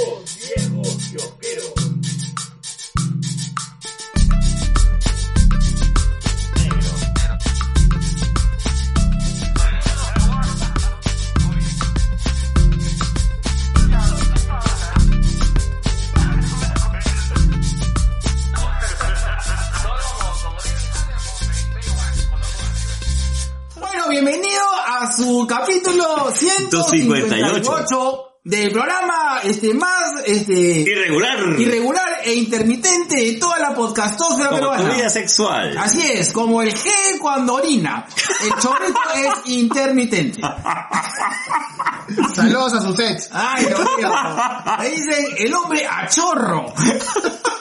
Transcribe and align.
Viejos 0.00 0.96
kiosqueros. 1.10 1.74
Bueno, 23.76 24.08
bienvenido 24.08 24.62
a 24.86 25.12
su 25.12 25.46
capítulo 25.46 26.30
158 26.34 28.29
del 28.42 28.72
programa 28.72 29.40
este 29.44 29.74
más 29.74 30.22
este 30.24 30.52
Irregular. 30.52 31.38
irregular 31.58 32.08
e 32.24 32.32
intermitente 32.34 33.16
de 33.16 33.32
toda 33.34 33.58
la 33.58 33.74
podcastosfera 33.74 34.48
Como 34.48 34.60
tu 34.62 34.70
peruana. 34.70 34.94
vida 34.94 35.10
sexual. 35.10 35.76
Así 35.76 36.00
es, 36.10 36.32
como 36.32 36.62
el 36.62 36.74
G 36.74 36.88
cuando 37.20 37.54
orina. 37.54 38.06
El 38.42 38.50
chorrito 38.62 39.00
es 39.14 39.32
intermitente. 39.52 40.40
Saludos 42.34 42.74
a 42.74 42.80
sus 42.82 42.98
ex. 42.98 43.28
Ay, 43.32 43.66
Dios 43.66 43.80
mío. 43.98 44.10
Ahí 44.64 44.90
dicen 44.90 45.26
el 45.36 45.54
hombre 45.54 45.86
a 45.86 46.08
chorro. 46.08 46.72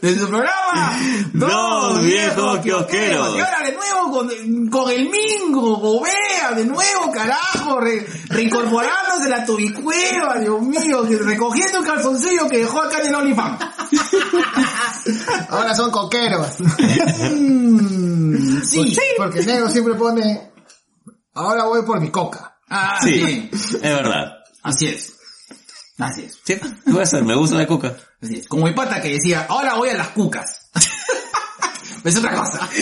De 0.00 0.16
su 0.18 0.28
programa, 0.28 0.96
Dos 1.32 2.02
viejos 2.02 2.60
kiosqueros. 2.60 3.36
Y 3.36 3.40
ahora 3.40 3.62
de 3.64 3.72
nuevo 3.74 4.10
con, 4.12 4.68
con 4.68 4.90
el 4.92 5.10
Mingo, 5.10 5.76
Bobea, 5.78 6.52
de 6.54 6.64
nuevo, 6.64 7.10
carajo, 7.12 7.80
re- 7.80 8.06
reincorporándose 8.28 9.28
la 9.28 9.44
tubicueva, 9.44 10.38
Dios 10.38 10.62
mío, 10.62 11.04
recogiendo 11.20 11.78
el 11.80 11.84
calzoncillo 11.84 12.48
que 12.48 12.58
dejó 12.58 12.80
acá 12.80 13.00
en 13.00 13.06
el 13.08 13.14
OnlyFans. 13.16 13.58
Ahora 15.50 15.74
son 15.74 15.90
coqueros. 15.90 16.60
Mm, 16.60 18.60
sí. 18.62 18.96
Porque 19.16 19.40
el 19.40 19.46
negro 19.46 19.68
siempre 19.70 19.94
pone, 19.94 20.52
ahora 21.34 21.64
voy 21.64 21.82
por 21.82 22.00
mi 22.00 22.10
coca. 22.10 22.58
Ah, 22.68 22.98
Sí, 23.02 23.48
sí. 23.52 23.76
es 23.76 23.82
verdad. 23.82 24.32
Así 24.62 24.86
es. 24.86 25.17
Así 25.98 26.22
es. 26.22 26.38
Sí, 26.44 26.54
puede 26.90 27.06
ser, 27.06 27.24
me 27.24 27.34
gusta 27.34 27.56
la 27.56 27.66
coca. 27.66 27.96
Así 28.22 28.36
es. 28.36 28.46
Como 28.46 28.66
mi 28.66 28.72
pata 28.72 29.02
que 29.02 29.14
decía, 29.14 29.46
ahora 29.48 29.74
voy 29.74 29.88
a 29.88 29.94
las 29.94 30.10
cucas. 30.10 30.70
es 32.04 32.16
otra 32.16 32.36
cosa. 32.36 32.68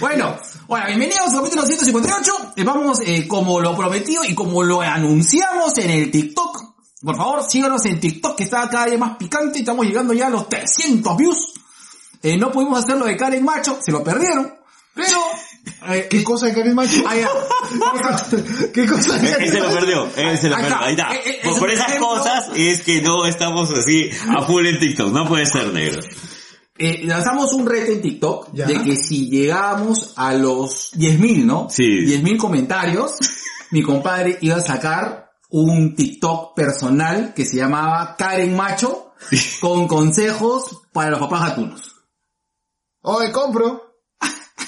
bueno, 0.00 0.36
bueno, 0.66 0.86
bienvenidos 0.88 1.28
al 1.28 1.36
capítulo 1.36 1.64
158. 1.64 2.54
Eh, 2.56 2.64
Vamos, 2.64 2.98
eh, 3.06 3.28
como 3.28 3.60
lo 3.60 3.76
prometido 3.76 4.24
y 4.24 4.34
como 4.34 4.64
lo 4.64 4.80
anunciamos 4.80 5.78
en 5.78 5.90
el 5.90 6.10
TikTok. 6.10 6.74
Por 7.02 7.16
favor, 7.16 7.44
síganos 7.48 7.84
en 7.84 8.00
TikTok 8.00 8.36
que 8.36 8.42
está 8.44 8.68
cada 8.68 8.86
día 8.86 8.98
más 8.98 9.16
picante. 9.16 9.60
Estamos 9.60 9.86
llegando 9.86 10.12
ya 10.12 10.26
a 10.26 10.30
los 10.30 10.48
300 10.48 11.16
views. 11.16 11.52
Eh, 12.20 12.36
no 12.36 12.50
pudimos 12.50 12.82
hacerlo 12.82 13.04
de 13.04 13.16
Karen 13.16 13.44
Macho, 13.44 13.78
se 13.80 13.92
lo 13.92 14.02
perdieron. 14.02 14.52
Pero... 14.94 15.18
eh, 15.88 16.06
¿Qué 16.10 16.22
cosa 16.24 16.46
de 16.46 16.54
Karen 16.54 16.74
Macho? 16.74 17.02
ah, 17.06 17.16
ya. 17.16 17.28
¿Qué 18.72 18.86
cosa 18.86 19.18
de 19.18 19.26
Él 19.28 19.32
Karen 19.32 19.50
se 19.52 19.58
lo 19.60 19.64
Macho? 19.66 19.74
perdió, 19.80 20.10
él 20.16 20.38
se 20.38 20.48
lo 20.48 20.56
perdió. 20.56 20.74
está. 20.74 20.84
Ahí 20.84 20.92
está. 20.94 21.14
Eh, 21.14 21.20
eh, 21.26 21.40
Por, 21.42 21.52
es 21.52 21.58
por 21.58 21.70
esas 21.70 21.88
ejemplo. 21.88 22.08
cosas 22.08 22.50
es 22.54 22.82
que 22.82 23.02
no 23.02 23.26
estamos 23.26 23.70
así 23.70 24.10
a 24.36 24.42
full 24.42 24.66
en 24.66 24.78
TikTok. 24.78 25.12
No 25.12 25.26
puede 25.28 25.46
ser 25.46 25.72
negro. 25.72 26.00
Eh, 26.76 27.02
lanzamos 27.04 27.52
un 27.52 27.66
reto 27.66 27.92
en 27.92 28.02
TikTok 28.02 28.48
Ya. 28.52 28.66
de 28.66 28.82
que 28.82 28.96
si 28.96 29.30
llegamos 29.30 30.12
a 30.16 30.34
los 30.34 30.92
10.000, 30.94 31.44
¿no? 31.44 31.68
Sí. 31.70 31.84
10.000 32.04 32.36
comentarios, 32.36 33.12
mi 33.70 33.82
compadre 33.82 34.38
iba 34.40 34.56
a 34.56 34.60
sacar 34.60 35.30
un 35.50 35.94
TikTok 35.94 36.54
personal 36.56 37.32
que 37.32 37.44
se 37.46 37.56
llamaba 37.58 38.16
Karen 38.18 38.56
Macho 38.56 39.12
con 39.60 39.86
consejos 39.86 40.82
para 40.92 41.10
los 41.10 41.20
papás 41.20 41.50
gatunos. 41.50 41.94
Hoy 43.02 43.30
compro. 43.30 43.83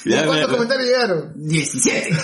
Ya, 0.09 0.25
¿Cuántos 0.27 0.51
comentarios 0.53 0.87
llegaron? 0.89 1.33
17. 1.35 2.17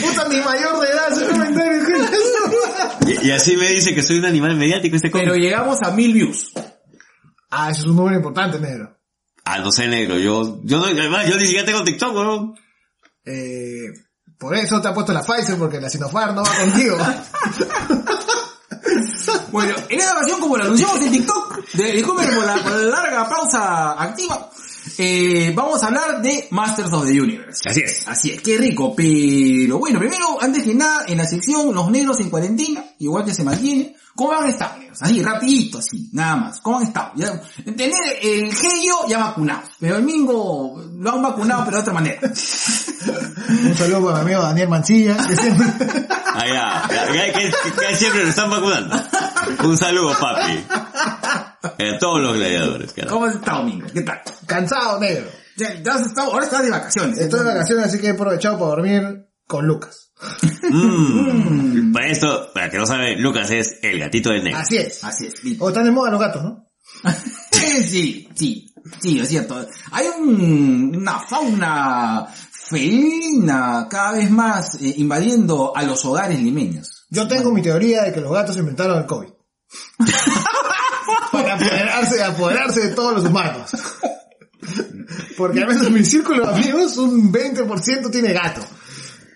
Puta, 0.00 0.28
mi 0.28 0.40
mayor 0.40 0.80
de 0.80 0.88
edad, 0.88 1.12
ese 1.12 1.26
comentario. 1.26 1.86
¿qué 1.86 1.92
es 1.94 2.10
eso? 2.12 3.22
Y, 3.24 3.26
y 3.28 3.30
así 3.32 3.56
me 3.56 3.68
dice 3.70 3.94
que 3.94 4.02
soy 4.02 4.18
un 4.18 4.26
animal 4.26 4.56
mediático 4.56 4.96
este 4.96 5.10
Pero 5.10 5.30
cómic. 5.32 5.42
llegamos 5.42 5.78
a 5.82 5.90
1000 5.90 6.12
views. 6.12 6.52
Ah, 7.50 7.70
eso 7.70 7.80
es 7.82 7.86
un 7.86 7.96
número 7.96 8.16
importante, 8.16 8.58
negro. 8.60 8.96
Ah, 9.44 9.58
no 9.58 9.70
sé 9.70 9.86
negro, 9.86 10.18
yo, 10.18 10.60
yo 10.64 10.78
no, 10.78 10.86
además 10.86 11.28
yo 11.28 11.36
ni 11.36 11.46
siquiera 11.46 11.64
tengo 11.64 11.84
TikTok, 11.84 12.14
weón. 12.14 12.54
Eh, 13.24 13.86
por 14.38 14.54
eso 14.56 14.80
te 14.80 14.88
ha 14.88 14.94
puesto 14.94 15.12
la 15.12 15.22
Pfizer, 15.24 15.56
porque 15.56 15.80
la 15.80 15.88
Sinopharm 15.88 16.34
no 16.34 16.42
va 16.42 16.54
contigo. 16.54 16.96
Bueno, 19.56 19.74
en 19.88 19.98
esta 20.00 20.12
ocasión, 20.14 20.40
como 20.40 20.56
lo 20.58 20.64
anunciamos 20.64 21.00
en 21.00 21.12
TikTok, 21.12 21.64
de- 21.72 21.92
disculpen 21.92 22.28
por 22.34 22.44
la, 22.44 22.54
por 22.62 22.72
la 22.72 22.82
larga 23.00 23.28
pausa 23.28 23.92
activa, 24.02 24.50
eh, 24.98 25.52
vamos 25.54 25.82
a 25.82 25.86
hablar 25.86 26.20
de 26.22 26.46
Masters 26.50 26.92
of 26.92 27.06
the 27.06 27.20
Universe. 27.20 27.68
Así 27.68 27.80
es. 27.80 28.06
Así 28.06 28.30
es, 28.32 28.42
qué 28.42 28.56
rico, 28.58 28.94
pero 28.94 29.78
bueno, 29.78 29.98
primero, 29.98 30.40
antes 30.40 30.62
que 30.62 30.74
nada, 30.74 31.04
en 31.08 31.18
la 31.18 31.24
sección 31.24 31.74
Los 31.74 31.90
Negros 31.90 32.20
en 32.20 32.28
Cuarentena, 32.30 32.84
igual 32.98 33.24
que 33.24 33.32
se 33.34 33.42
mantiene, 33.44 33.96
¿cómo 34.14 34.32
han 34.32 34.48
estado, 34.48 34.78
negros? 34.78 34.98
Así, 35.02 35.22
rapidito, 35.22 35.78
así, 35.78 36.08
nada 36.12 36.36
más, 36.36 36.60
¿cómo 36.60 36.78
han 36.78 36.84
estado? 36.84 37.12
Ya, 37.16 37.42
tener 37.64 37.94
el 38.22 38.54
Gelio 38.54 38.94
ya 39.08 39.18
vacunado, 39.18 39.62
pero 39.80 39.96
el 39.96 40.02
Mingo 40.04 40.82
lo 40.98 41.10
han 41.10 41.22
vacunado, 41.22 41.64
pero 41.64 41.76
de 41.78 41.82
otra 41.82 41.92
manera. 41.94 42.20
Un 42.22 43.74
saludo 43.76 44.04
para 44.04 44.18
mi 44.18 44.32
amigo 44.32 44.42
Daniel 44.42 44.68
Mancilla, 44.68 45.16
que 45.26 45.36
siempre... 45.36 45.66
Ya, 46.44 46.82
que, 46.88 47.32
que- 47.32 47.86
que 47.88 47.96
siempre 47.96 48.22
lo 48.24 48.28
están 48.30 48.50
vacunando. 48.50 48.96
Un 49.64 49.76
saludo, 49.78 50.14
papi. 50.18 50.64
A 50.70 51.98
todos 51.98 52.20
los 52.20 52.36
gladiadores, 52.36 52.92
carajo. 52.92 53.14
¿Cómo 53.14 53.26
has 53.26 53.34
estado, 53.36 53.62
Mingo? 53.64 53.86
¿Qué 53.92 54.02
tal? 54.02 54.20
Cansado, 54.46 54.98
negro. 55.00 55.26
Ya, 55.56 55.74
ya 55.82 55.94
has 55.94 56.02
estado, 56.06 56.32
ahora 56.32 56.44
estás 56.44 56.62
de 56.62 56.70
vacaciones. 56.70 57.18
Estoy 57.18 57.40
de 57.40 57.46
vacaciones, 57.46 57.86
así 57.86 57.98
que 58.00 58.08
he 58.08 58.10
aprovechado 58.10 58.58
para 58.58 58.70
dormir 58.70 59.02
con 59.46 59.66
Lucas. 59.66 60.12
Mm. 60.68 61.92
Para 61.92 62.06
esto, 62.08 62.50
para 62.52 62.70
que 62.70 62.78
no 62.78 62.86
sabe, 62.86 63.16
Lucas 63.18 63.50
es 63.50 63.78
el 63.82 63.98
gatito 63.98 64.30
del 64.30 64.44
negro. 64.44 64.58
Así 64.60 64.76
es. 64.76 65.02
Así 65.04 65.26
es. 65.26 65.34
O 65.58 65.68
están 65.68 65.84
de 65.84 65.90
moda 65.92 66.10
los 66.10 66.20
gatos, 66.20 66.42
¿no? 66.42 66.64
sí, 67.52 68.28
sí, 68.34 68.74
sí, 69.00 69.18
es 69.18 69.28
cierto. 69.28 69.66
Hay 69.92 70.06
un- 70.18 70.94
una 70.96 71.18
fauna 71.20 72.26
felina 72.68 73.86
cada 73.88 74.12
vez 74.12 74.30
más 74.30 74.74
eh, 74.80 74.94
invadiendo 74.96 75.76
a 75.76 75.82
los 75.82 76.04
hogares 76.04 76.40
limeños. 76.40 77.06
Yo 77.10 77.28
tengo 77.28 77.52
mi 77.52 77.62
teoría 77.62 78.02
de 78.02 78.12
que 78.12 78.20
los 78.20 78.32
gatos 78.32 78.56
inventaron 78.56 78.98
el 78.98 79.06
COVID. 79.06 79.28
Para 81.32 81.54
apoderarse, 81.54 82.22
apoderarse 82.22 82.80
de 82.88 82.94
todos 82.94 83.14
los 83.14 83.24
humanos. 83.24 83.70
Porque 85.36 85.60
al 85.60 85.68
menos 85.68 85.86
en 85.86 85.94
mi 85.94 86.04
círculo 86.04 86.46
de 86.46 86.54
amigos 86.54 86.96
un 86.96 87.32
20% 87.32 88.10
tiene 88.10 88.32
gato. 88.32 88.62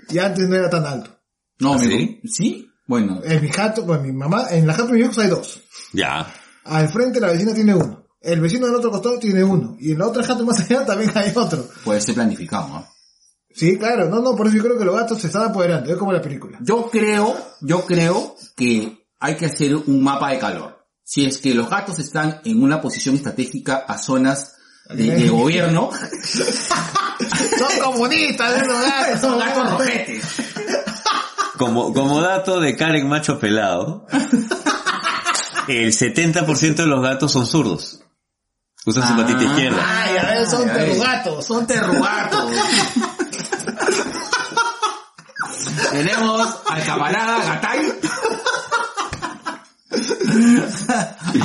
Y 0.09 0.19
antes 0.19 0.49
no 0.49 0.57
era 0.57 0.69
tan 0.69 0.85
alto. 0.85 1.17
No, 1.61 1.75
¿Ah, 1.75 1.79
sí? 1.79 2.21
¿Sí? 2.25 2.67
Bueno, 2.87 3.21
En 3.23 3.41
mi 3.41 3.49
jato, 3.51 3.85
bueno, 3.85 4.03
mi 4.03 4.13
mamá, 4.13 4.47
en 4.51 4.67
la 4.67 4.75
jato 4.75 4.89
de 4.89 4.95
mis 4.95 5.05
hijos 5.05 5.19
hay 5.19 5.29
dos. 5.29 5.63
Ya. 5.93 6.27
Al 6.65 6.89
frente 6.89 7.21
la 7.21 7.29
vecina 7.29 7.55
tiene 7.55 7.75
uno. 7.75 8.09
El 8.21 8.41
vecino 8.41 8.67
del 8.67 8.75
otro 8.75 8.91
costado 8.91 9.19
tiene 9.19 9.45
uno. 9.45 9.77
Y 9.79 9.93
en 9.93 9.99
la 9.99 10.09
otra 10.09 10.25
jato 10.25 10.45
más 10.45 10.59
allá 10.61 10.85
también 10.85 11.13
hay 11.15 11.33
otro. 11.35 11.69
puede 11.85 12.01
ser 12.01 12.17
planificado, 12.17 12.69
¿no? 12.69 12.89
Sí, 13.55 13.79
claro. 13.79 14.09
No, 14.09 14.21
no, 14.21 14.37
por 14.37 14.47
eso 14.47 14.57
yo 14.57 14.63
creo 14.63 14.79
que 14.79 14.85
los 14.85 14.95
gatos 14.97 15.21
se 15.21 15.27
están 15.27 15.51
apoderando. 15.51 15.91
Es 15.91 15.97
como 15.97 16.13
la 16.13 16.23
película. 16.23 16.59
Yo 16.61 16.89
creo, 16.91 17.37
yo 17.61 17.85
creo 17.85 18.37
que 18.57 19.07
hay 19.19 19.37
que 19.37 19.47
hacer 19.47 19.75
un 19.75 20.03
mapa 20.03 20.31
de 20.31 20.39
calor. 20.39 20.87
Si 21.03 21.25
es 21.25 21.39
que 21.39 21.55
los 21.55 21.69
gatos 21.69 21.99
están 21.99 22.41
en 22.45 22.63
una 22.63 22.81
posición 22.81 23.17
estratégica 23.17 23.85
a 23.87 23.99
zonas 23.99 24.55
de, 24.89 25.15
de 25.17 25.29
gobierno, 25.29 25.91
Son 27.59 27.81
comunistas 27.83 28.63
esos 28.63 28.83
gatos. 28.83 29.21
son 29.21 29.39
gatos 29.39 29.71
rojetes. 29.71 30.25
Como, 31.59 31.93
como 31.93 32.21
dato 32.21 32.61
de 32.61 32.77
Karen 32.77 33.09
Macho 33.09 33.39
Pelado, 33.39 34.07
el 35.69 35.93
70% 35.93 36.75
de 36.75 36.87
los 36.87 37.03
gatos 37.03 37.33
son 37.33 37.47
zurdos. 37.47 38.01
Usan 38.87 39.07
su 39.07 39.15
patita 39.15 39.43
izquierda. 39.43 39.85
Ay, 39.87 40.17
a 40.17 40.25
ver, 40.31 40.47
son 40.47 40.65
terrugatos. 40.67 41.45
Son 41.45 41.67
terrugatos. 41.67 42.51
Tenemos 45.91 46.49
al 46.69 46.85
camarada 46.85 47.45
Gatay. 47.45 47.93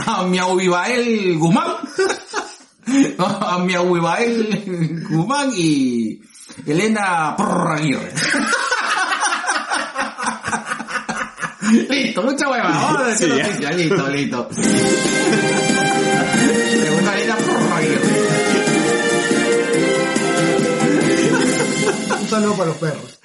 A 0.06 0.24
Miaubibael 0.24 1.38
Guzmán. 1.38 1.68
A 3.20 3.58
Miaubibael 3.60 5.04
Guzmán 5.10 5.52
y 5.56 6.22
Elena 6.66 7.36
Aguirre. 7.36 8.14
listo, 11.90 12.22
mucha 12.22 12.50
hueva. 12.50 12.70
Vamos 12.70 13.02
a 13.02 13.06
decir 13.08 13.34
Sí. 13.60 13.66
Listo, 13.76 14.08
listo. 14.10 14.50
Para 22.30 22.66
los 22.66 22.78
perros. 22.78 23.20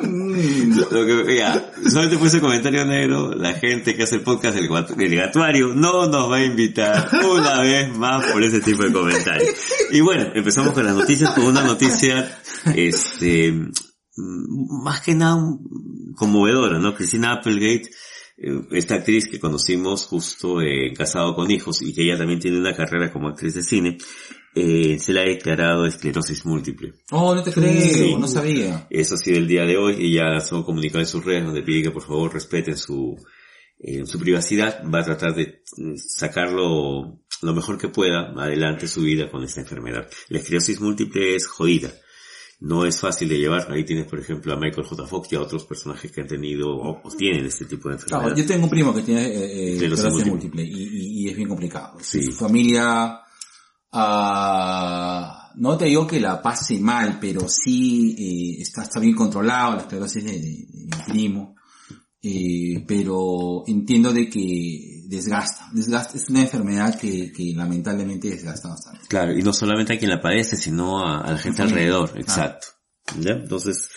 Lo 0.00 1.24
mira, 1.24 1.72
solamente 1.88 2.18
puse 2.18 2.40
comentario 2.40 2.84
negro, 2.84 3.34
la 3.34 3.54
gente 3.54 3.96
que 3.96 4.04
hace 4.04 4.16
el 4.16 4.22
podcast 4.22 4.56
del, 4.56 5.16
gatuario 5.16 5.74
no 5.74 6.06
nos 6.06 6.30
va 6.30 6.36
a 6.36 6.44
invitar 6.44 7.08
una 7.24 7.60
vez 7.60 7.96
más 7.96 8.24
por 8.26 8.42
ese 8.42 8.60
tipo 8.60 8.84
de 8.84 8.92
comentarios. 8.92 9.50
Y 9.90 10.00
bueno, 10.00 10.30
empezamos 10.34 10.72
con 10.72 10.84
las 10.84 10.94
noticias, 10.94 11.30
con 11.34 11.44
una 11.44 11.62
noticia, 11.62 12.38
este, 12.74 13.52
mm, 13.52 14.84
más 14.84 15.00
que 15.00 15.14
nada 15.14 15.40
conmovedora, 16.16 16.78
¿no? 16.78 16.94
Cristina 16.94 17.32
Applegate, 17.32 17.90
eh, 18.36 18.60
esta 18.70 18.96
actriz 18.96 19.28
que 19.28 19.40
conocimos 19.40 20.06
justo 20.06 20.60
en 20.62 20.94
Casado 20.94 21.34
con 21.34 21.50
Hijos 21.50 21.82
y 21.82 21.92
que 21.92 22.02
ella 22.02 22.16
también 22.18 22.38
tiene 22.38 22.58
una 22.58 22.74
carrera 22.74 23.12
como 23.12 23.28
actriz 23.28 23.54
de 23.54 23.62
cine, 23.62 23.98
eh, 24.60 24.98
se 24.98 25.12
le 25.12 25.20
ha 25.20 25.24
declarado 25.24 25.86
esclerosis 25.86 26.44
múltiple. 26.46 26.94
Oh, 27.10 27.34
no 27.34 27.42
te 27.42 27.52
creo, 27.52 27.80
Sí. 27.80 28.14
no 28.18 28.26
sabía. 28.28 28.86
Eso 28.90 29.14
ha 29.14 29.18
sido 29.18 29.38
el 29.38 29.46
día 29.48 29.62
de 29.64 29.76
hoy 29.76 29.96
y 29.98 30.14
ya 30.14 30.24
lanzó 30.24 30.56
un 30.56 30.62
comunicado 30.64 31.00
en 31.00 31.06
sus 31.06 31.24
redes 31.24 31.44
donde 31.44 31.62
pide 31.62 31.82
que 31.84 31.90
por 31.90 32.02
favor 32.02 32.32
respeten 32.32 32.76
su, 32.76 33.16
eh, 33.80 34.04
su 34.06 34.18
privacidad. 34.18 34.82
Va 34.92 35.00
a 35.00 35.04
tratar 35.04 35.34
de 35.34 35.62
mm, 35.76 35.94
sacarlo 35.96 37.20
lo 37.42 37.54
mejor 37.54 37.78
que 37.78 37.88
pueda 37.88 38.32
adelante 38.36 38.86
su 38.88 39.02
vida 39.02 39.30
con 39.30 39.42
esta 39.44 39.60
enfermedad. 39.60 40.08
La 40.28 40.38
esclerosis 40.38 40.80
múltiple 40.80 41.34
es 41.36 41.46
jodida. 41.46 41.92
No 42.60 42.84
es 42.84 42.98
fácil 42.98 43.28
de 43.28 43.38
llevar. 43.38 43.70
Ahí 43.70 43.84
tienes, 43.84 44.06
por 44.06 44.18
ejemplo, 44.18 44.52
a 44.52 44.56
Michael 44.56 44.84
J. 44.84 45.06
Fox 45.06 45.32
y 45.32 45.36
a 45.36 45.40
otros 45.40 45.64
personajes 45.64 46.10
que 46.10 46.22
han 46.22 46.26
tenido 46.26 46.70
o, 46.70 47.00
o 47.04 47.16
tienen 47.16 47.46
este 47.46 47.66
tipo 47.66 47.88
de 47.88 47.94
enfermedad. 47.94 48.20
Claro, 48.22 48.36
yo 48.36 48.44
tengo 48.46 48.64
un 48.64 48.70
primo 48.70 48.92
que 48.92 49.02
tiene 49.02 49.26
eh, 49.28 49.30
eh, 49.36 49.72
Esclerosis 49.74 50.04
esclerosis 50.06 50.26
múltiple. 50.26 50.62
múltiple 50.64 50.64
y, 50.64 50.98
y- 50.98 51.22
y 51.26 51.28
es 51.30 51.36
bien 51.36 51.48
complicado. 51.48 51.98
Sí. 52.00 52.20
Su 52.24 52.32
familia, 52.32 53.20
ah, 53.92 55.50
no 55.56 55.76
te 55.76 55.86
digo 55.86 56.06
que 56.06 56.20
la 56.20 56.40
pase 56.42 56.78
mal, 56.78 57.18
pero 57.20 57.48
sí 57.48 58.14
eh, 58.58 58.62
está, 58.62 58.82
está 58.82 59.00
bien 59.00 59.14
controlado 59.14 59.74
la 59.76 59.80
esclerosis 59.82 60.24
de, 60.24 60.32
de- 60.32 60.38
de 60.40 60.84
mi 60.84 61.02
primo. 61.06 61.54
Eh, 62.20 62.84
pero 62.86 63.62
entiendo 63.68 64.12
de 64.12 64.28
que 64.28 65.04
desgasta, 65.06 65.68
desgasta, 65.72 66.18
es 66.18 66.28
una 66.28 66.40
enfermedad 66.42 66.98
que, 66.98 67.32
que 67.32 67.52
lamentablemente 67.54 68.28
desgasta 68.28 68.68
bastante. 68.70 69.06
Claro, 69.08 69.38
y 69.38 69.42
no 69.42 69.52
solamente 69.52 69.92
a 69.94 69.98
quien 69.98 70.10
la 70.10 70.20
padece, 70.20 70.56
sino 70.56 70.98
a, 71.06 71.20
a 71.20 71.32
la 71.32 71.38
gente 71.38 71.62
alrededor, 71.62 72.08
Claro. 72.10 72.20
exacto. 72.22 72.66
¿Ya? 73.20 73.32
Entonces, 73.32 73.88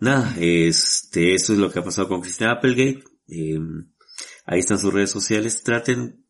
nada, 0.00 0.34
este, 0.40 1.34
eso 1.34 1.52
es 1.52 1.58
lo 1.58 1.70
que 1.70 1.78
ha 1.80 1.84
pasado 1.84 2.08
con 2.08 2.22
Christina 2.22 2.52
Applegate. 2.52 3.04
Eh, 3.28 3.58
ahí 4.46 4.60
están 4.60 4.78
sus 4.78 4.92
redes 4.94 5.10
sociales, 5.10 5.62
traten, 5.62 6.25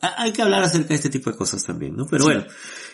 hay 0.00 0.32
que 0.32 0.42
hablar 0.42 0.62
acerca 0.62 0.88
de 0.88 0.94
este 0.96 1.10
tipo 1.10 1.30
de 1.30 1.36
cosas 1.36 1.62
también, 1.64 1.96
¿no? 1.96 2.06
Pero 2.06 2.24
Sí. 2.24 2.30
bueno, 2.30 2.44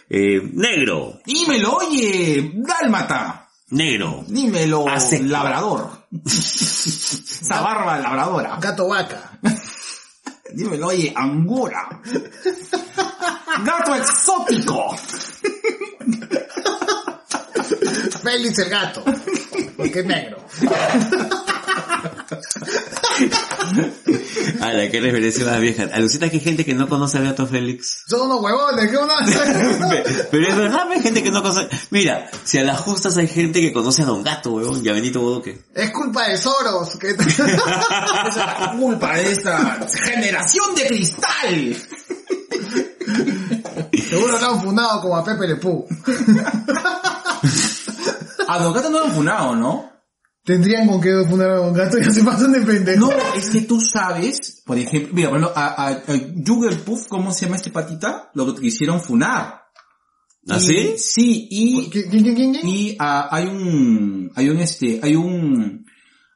eh, 0.08 0.40
negro, 0.52 1.20
Dímelo, 1.24 1.76
oye, 1.76 2.52
dálmata, 2.54 3.48
negro, 3.70 4.24
dímelo, 4.28 4.88
Hace- 4.88 5.22
labrador. 5.22 6.06
Esa 6.26 7.60
barba 7.60 7.98
labradora. 7.98 8.58
Gato 8.60 8.88
vaca. 8.88 9.38
Dímelo, 10.52 10.86
oye, 10.88 11.12
angora. 11.14 12.00
Gato 13.64 13.94
exótico. 13.96 14.96
Félix 18.22 18.58
el 18.60 18.70
gato. 18.70 19.04
Porque 19.76 20.00
es 20.00 20.06
negro. 20.06 20.38
a 24.60 24.72
la 24.72 24.90
que 24.90 25.00
referencia 25.00 25.44
más 25.44 25.60
vieja. 25.60 25.84
Alucina 25.92 26.28
que 26.28 26.36
hay 26.36 26.42
gente 26.42 26.64
que 26.64 26.74
no 26.74 26.88
conoce 26.88 27.18
a 27.18 27.20
Beato 27.20 27.46
Félix. 27.46 28.04
Son 28.06 28.22
unos 28.22 28.42
huevones, 28.42 28.90
¿qué 28.90 28.96
una? 28.96 29.14
Pero 30.30 30.48
es 30.48 30.56
verdad, 30.56 30.90
hay 30.90 31.00
gente 31.00 31.22
que 31.22 31.30
no 31.30 31.42
conoce. 31.42 31.68
Mira, 31.90 32.30
si 32.44 32.58
a 32.58 32.64
las 32.64 32.80
justas 32.80 33.16
hay 33.16 33.28
gente 33.28 33.60
que 33.60 33.72
conoce 33.72 34.02
a 34.02 34.06
Don 34.06 34.22
Gato, 34.22 34.52
weón, 34.52 34.84
y 34.84 34.88
a 34.88 34.92
Benito 34.92 35.20
Bodoque. 35.20 35.64
es 35.74 35.90
culpa 35.90 36.28
de 36.28 36.36
Soros. 36.36 36.96
Que... 36.98 37.10
Es 37.16 38.36
la 38.36 38.74
culpa 38.78 39.16
de 39.16 39.32
esta 39.32 39.86
generación 40.04 40.74
de 40.74 40.86
cristal. 40.86 41.76
Seguro 44.08 44.38
lo 44.38 44.46
han 44.46 44.62
fundado 44.62 45.00
como 45.00 45.16
a 45.16 45.24
Pepe 45.24 45.48
Le 45.48 45.56
Pew. 45.56 45.86
A 48.48 48.58
Don 48.58 48.72
Gato 48.72 48.90
no 48.90 48.98
lo 49.00 49.04
han 49.06 49.14
funado, 49.14 49.56
¿no? 49.56 49.95
Tendrían 50.46 50.86
con 50.86 51.00
qué 51.00 51.10
fundar 51.28 51.50
a 51.50 51.56
Don 51.56 51.74
Gato 51.74 51.98
y 51.98 52.04
ya 52.04 52.10
se 52.12 52.22
pasan 52.22 52.52
de 52.52 52.60
pendejo. 52.60 53.00
No, 53.00 53.10
es 53.36 53.50
que 53.50 53.62
tú 53.62 53.80
sabes, 53.80 54.62
por 54.64 54.78
ejemplo, 54.78 55.12
mira, 55.12 55.28
ejemplo, 55.30 55.52
a, 55.52 55.88
a, 55.88 55.88
a 55.88 56.84
Puff, 56.84 57.08
¿cómo 57.08 57.32
se 57.32 57.46
llama 57.46 57.56
este 57.56 57.72
patita? 57.72 58.30
Lo 58.32 58.54
que 58.54 58.62
quisieron 58.62 59.00
funar. 59.00 59.64
¿Ah, 60.48 60.60
sí? 60.60 60.94
Sí, 60.98 61.48
y, 61.50 61.90
¿Quién, 61.90 62.10
quién, 62.10 62.22
quién, 62.22 62.52
quién? 62.52 62.68
y 62.68 62.96
ah, 63.00 63.28
hay 63.28 63.46
un, 63.46 64.30
hay 64.36 64.48
un 64.48 64.60
este, 64.60 65.00
hay 65.02 65.16
un, 65.16 65.84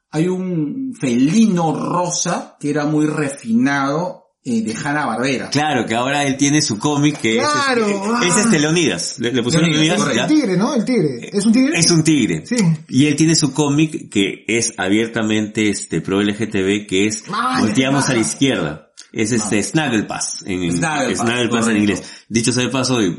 hay 0.09 0.27
un 0.27 0.93
felino 0.93 1.73
rosa 1.73 2.57
que 2.59 2.69
era 2.69 2.85
muy 2.85 3.05
refinado 3.05 4.20
eh, 4.43 4.61
de 4.61 4.73
Hanna 4.75 5.05
Barbera. 5.05 5.49
Claro, 5.49 5.85
que 5.85 5.93
ahora 5.95 6.23
él 6.25 6.35
tiene 6.37 6.61
su 6.61 6.79
cómic 6.79 7.17
que 7.19 7.37
Claro, 7.37 7.87
es, 7.87 7.95
ah. 8.03 8.19
este, 8.23 8.27
es 8.39 8.45
este 8.45 8.59
Leonidas. 8.59 9.19
Le, 9.19 9.31
le 9.33 9.43
pusieron 9.43 9.69
Leonidas, 9.69 9.99
Leonidas. 9.99 10.31
El 10.31 10.35
tigre, 10.37 10.57
¿no? 10.57 10.73
El 10.73 10.85
tigre. 10.85 11.29
¿Es 11.31 11.45
un 11.45 11.51
tigre? 11.53 11.77
Es 11.79 11.91
un 11.91 12.03
tigre. 12.03 12.45
Sí. 12.45 12.55
Y 12.89 13.05
él 13.05 13.15
tiene 13.15 13.35
su 13.35 13.53
cómic 13.53 14.09
que 14.09 14.43
es 14.47 14.73
abiertamente 14.77 15.69
este 15.69 16.01
pro 16.01 16.21
LGTB, 16.21 16.87
que 16.87 17.07
es 17.07 17.23
Ay, 17.31 17.61
Volteamos 17.61 18.05
qué 18.05 18.11
a 18.11 18.15
la 18.15 18.21
izquierda. 18.21 18.87
Es 19.13 19.31
este 19.33 19.61
Snagglepass 19.61 20.43
en, 20.45 20.63
en- 20.63 20.77
Snagglepass, 20.77 21.19
Snagglepass 21.19 21.53
en 21.55 21.61
correcto. 21.61 21.79
inglés. 21.79 22.03
Dicho 22.29 22.53
sea 22.53 22.63
de 22.63 22.69
paso, 22.69 23.01
y 23.01 23.17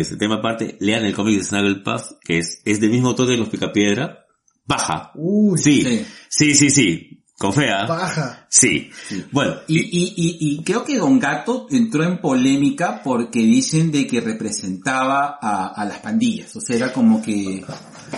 este 0.00 0.16
tema 0.16 0.36
aparte, 0.36 0.76
lean 0.80 1.04
el 1.04 1.14
cómic 1.14 1.38
de 1.38 1.44
Snagglepass, 1.44 2.16
que 2.24 2.38
es, 2.38 2.60
es 2.64 2.80
del 2.80 2.90
mismo 2.90 3.08
autor 3.08 3.28
de 3.28 3.36
Los 3.36 3.48
Picapiedra. 3.48 4.24
Baja. 4.66 5.12
Uy, 5.14 5.58
Sí. 5.58 5.82
Sí. 5.82 6.06
Sí, 6.28 6.54
sí, 6.54 6.70
sí. 6.70 7.17
Con 7.38 7.52
fea. 7.52 7.86
baja. 7.86 8.46
Sí. 8.48 8.90
Bueno, 9.30 9.54
Y, 9.68 9.78
y, 9.78 10.14
y, 10.16 10.36
y 10.40 10.64
creo 10.64 10.82
que 10.84 10.98
Don 10.98 11.20
Gato 11.20 11.68
entró 11.70 12.02
en 12.02 12.18
polémica 12.18 13.00
porque 13.04 13.38
dicen 13.38 13.92
de 13.92 14.08
que 14.08 14.20
representaba 14.20 15.38
a, 15.40 15.68
a 15.68 15.84
las 15.84 15.98
pandillas. 16.00 16.56
O 16.56 16.60
sea, 16.60 16.74
era 16.74 16.92
como 16.92 17.22
que... 17.22 17.64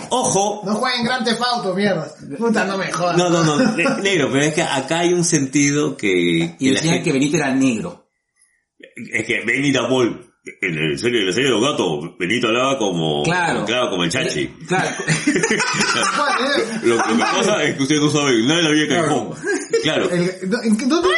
ojo, 0.09 0.63
No 0.65 0.73
jueguen 0.75 1.03
Grand 1.05 1.23
Theft 1.23 1.41
Auto, 1.53 1.75
mierda. 1.75 2.07
Puta, 2.37 2.65
no 2.65 2.79
me 2.79 2.91
jodas. 2.91 3.15
No, 3.15 3.29
no, 3.29 3.43
no, 3.43 3.57
ne- 3.75 4.01
negro, 4.01 4.29
pero 4.31 4.43
es 4.43 4.53
que 4.55 4.63
acá 4.63 4.99
hay 4.99 5.13
un 5.13 5.23
sentido 5.23 5.95
que, 5.95 6.55
Y 6.57 6.69
decían 6.71 6.95
gente- 6.95 7.03
que 7.03 7.11
Benito 7.13 7.37
era 7.37 7.53
negro. 7.53 8.07
es 8.79 9.25
que 9.27 9.45
Benito 9.45 9.87
Ball, 9.87 10.30
en 10.43 10.75
el 10.77 10.97
serie, 10.97 11.19
en 11.21 11.27
la 11.27 11.33
serie 11.33 11.49
de 11.49 11.55
los 11.59 11.61
gatos, 11.71 12.17
Benito 12.17 12.47
hablaba 12.47 12.77
como, 12.77 13.21
Claro. 13.23 13.63
claro, 13.65 13.89
como 13.91 14.03
el 14.03 14.09
chachi. 14.11 14.47
Claro. 14.67 14.89
¿Cuál, 16.17 16.33
eh? 16.45 16.79
Lo, 16.83 16.95
lo 16.95 17.03
que 17.03 17.13
pasa 17.19 17.63
es 17.63 17.75
que 17.75 17.83
ustedes 17.83 18.01
no 18.01 18.09
saben, 18.09 18.47
nadie 18.47 18.63
la 18.63 18.69
había 18.69 18.87
caído. 18.87 19.35
Claro, 19.83 20.09
El- 20.09 20.49
no, 20.49 20.63
¿En 20.63 20.77
qué- 20.77 20.85
dónde? 20.85 21.09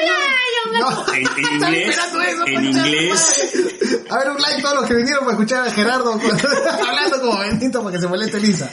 No. 0.79 1.13
en 1.13 1.23
Estaba 1.53 1.75
inglés, 1.75 1.97
eso, 1.97 2.47
en 2.47 2.65
inglés. 2.65 3.53
A 4.09 4.17
ver, 4.19 4.29
un 4.31 4.41
like 4.41 4.61
todos 4.61 4.75
los 4.75 4.85
que 4.85 4.95
vinieron 4.95 5.19
para 5.25 5.31
escuchar 5.33 5.67
a 5.67 5.71
Gerardo 5.71 6.19
cuando- 6.19 6.49
hablando 6.87 7.21
como 7.21 7.39
Benito 7.39 7.83
para 7.83 7.95
que 7.95 8.01
se 8.01 8.07
moleste 8.07 8.39
Lisa. 8.39 8.71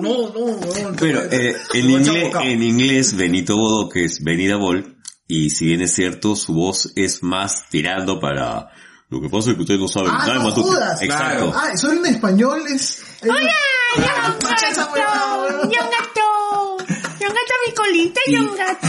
no, 0.00 0.28
no. 0.32 0.96
pero 0.98 1.22
eh, 1.30 1.56
en, 1.74 1.90
inglés, 1.90 2.32
en 2.42 2.62
inglés, 2.62 3.16
Benito 3.16 3.56
Bodo, 3.56 3.88
que 3.88 4.04
es 4.04 4.22
Benita 4.22 4.56
Ball, 4.56 4.96
y 5.30 5.50
si 5.50 5.66
bien 5.66 5.80
es 5.82 5.94
cierto, 5.94 6.34
su 6.36 6.52
voz 6.54 6.92
es 6.96 7.22
más 7.22 7.64
tirando 7.70 8.18
para, 8.20 8.68
lo 9.08 9.20
que 9.20 9.28
pasa 9.28 9.50
es 9.50 9.56
que 9.56 9.62
ustedes 9.62 9.80
no 9.80 9.88
saben, 9.88 10.10
Ah, 10.12 10.18
nada 10.26 10.34
no 10.34 10.42
Matute. 10.44 10.68
jodas. 10.68 11.02
Exacto. 11.02 11.52
Ah, 11.54 11.76
solo 11.76 12.04
en 12.04 12.14
español 12.14 12.62
es... 12.68 13.02
es- 13.22 13.30
Ah, 13.30 14.36
esa 14.70 14.86
huevada, 14.92 15.46
gato, 15.46 15.62
yo 15.62 15.66
un 15.66 15.90
gato, 15.90 16.86
yo 17.20 17.28
un 17.28 17.34
gato 17.34 17.54
mi 17.66 17.74
colita, 17.74 18.20
yo 18.28 18.40
un 18.42 18.56
gato. 18.56 18.86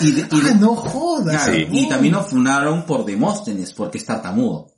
Y, 0.00 0.12
de- 0.12 0.28
y 0.30 0.40
de- 0.40 0.50
Ah, 0.50 0.54
no 0.60 0.76
jodas. 0.76 1.44
claro, 1.44 1.52
Sí. 1.54 1.66
y 1.72 1.88
también 1.88 2.14
lo 2.14 2.22
funaron 2.24 2.84
por 2.84 3.04
Demóstenes, 3.04 3.72
porque 3.72 3.98
es 3.98 4.04
tartamudo. 4.04 4.68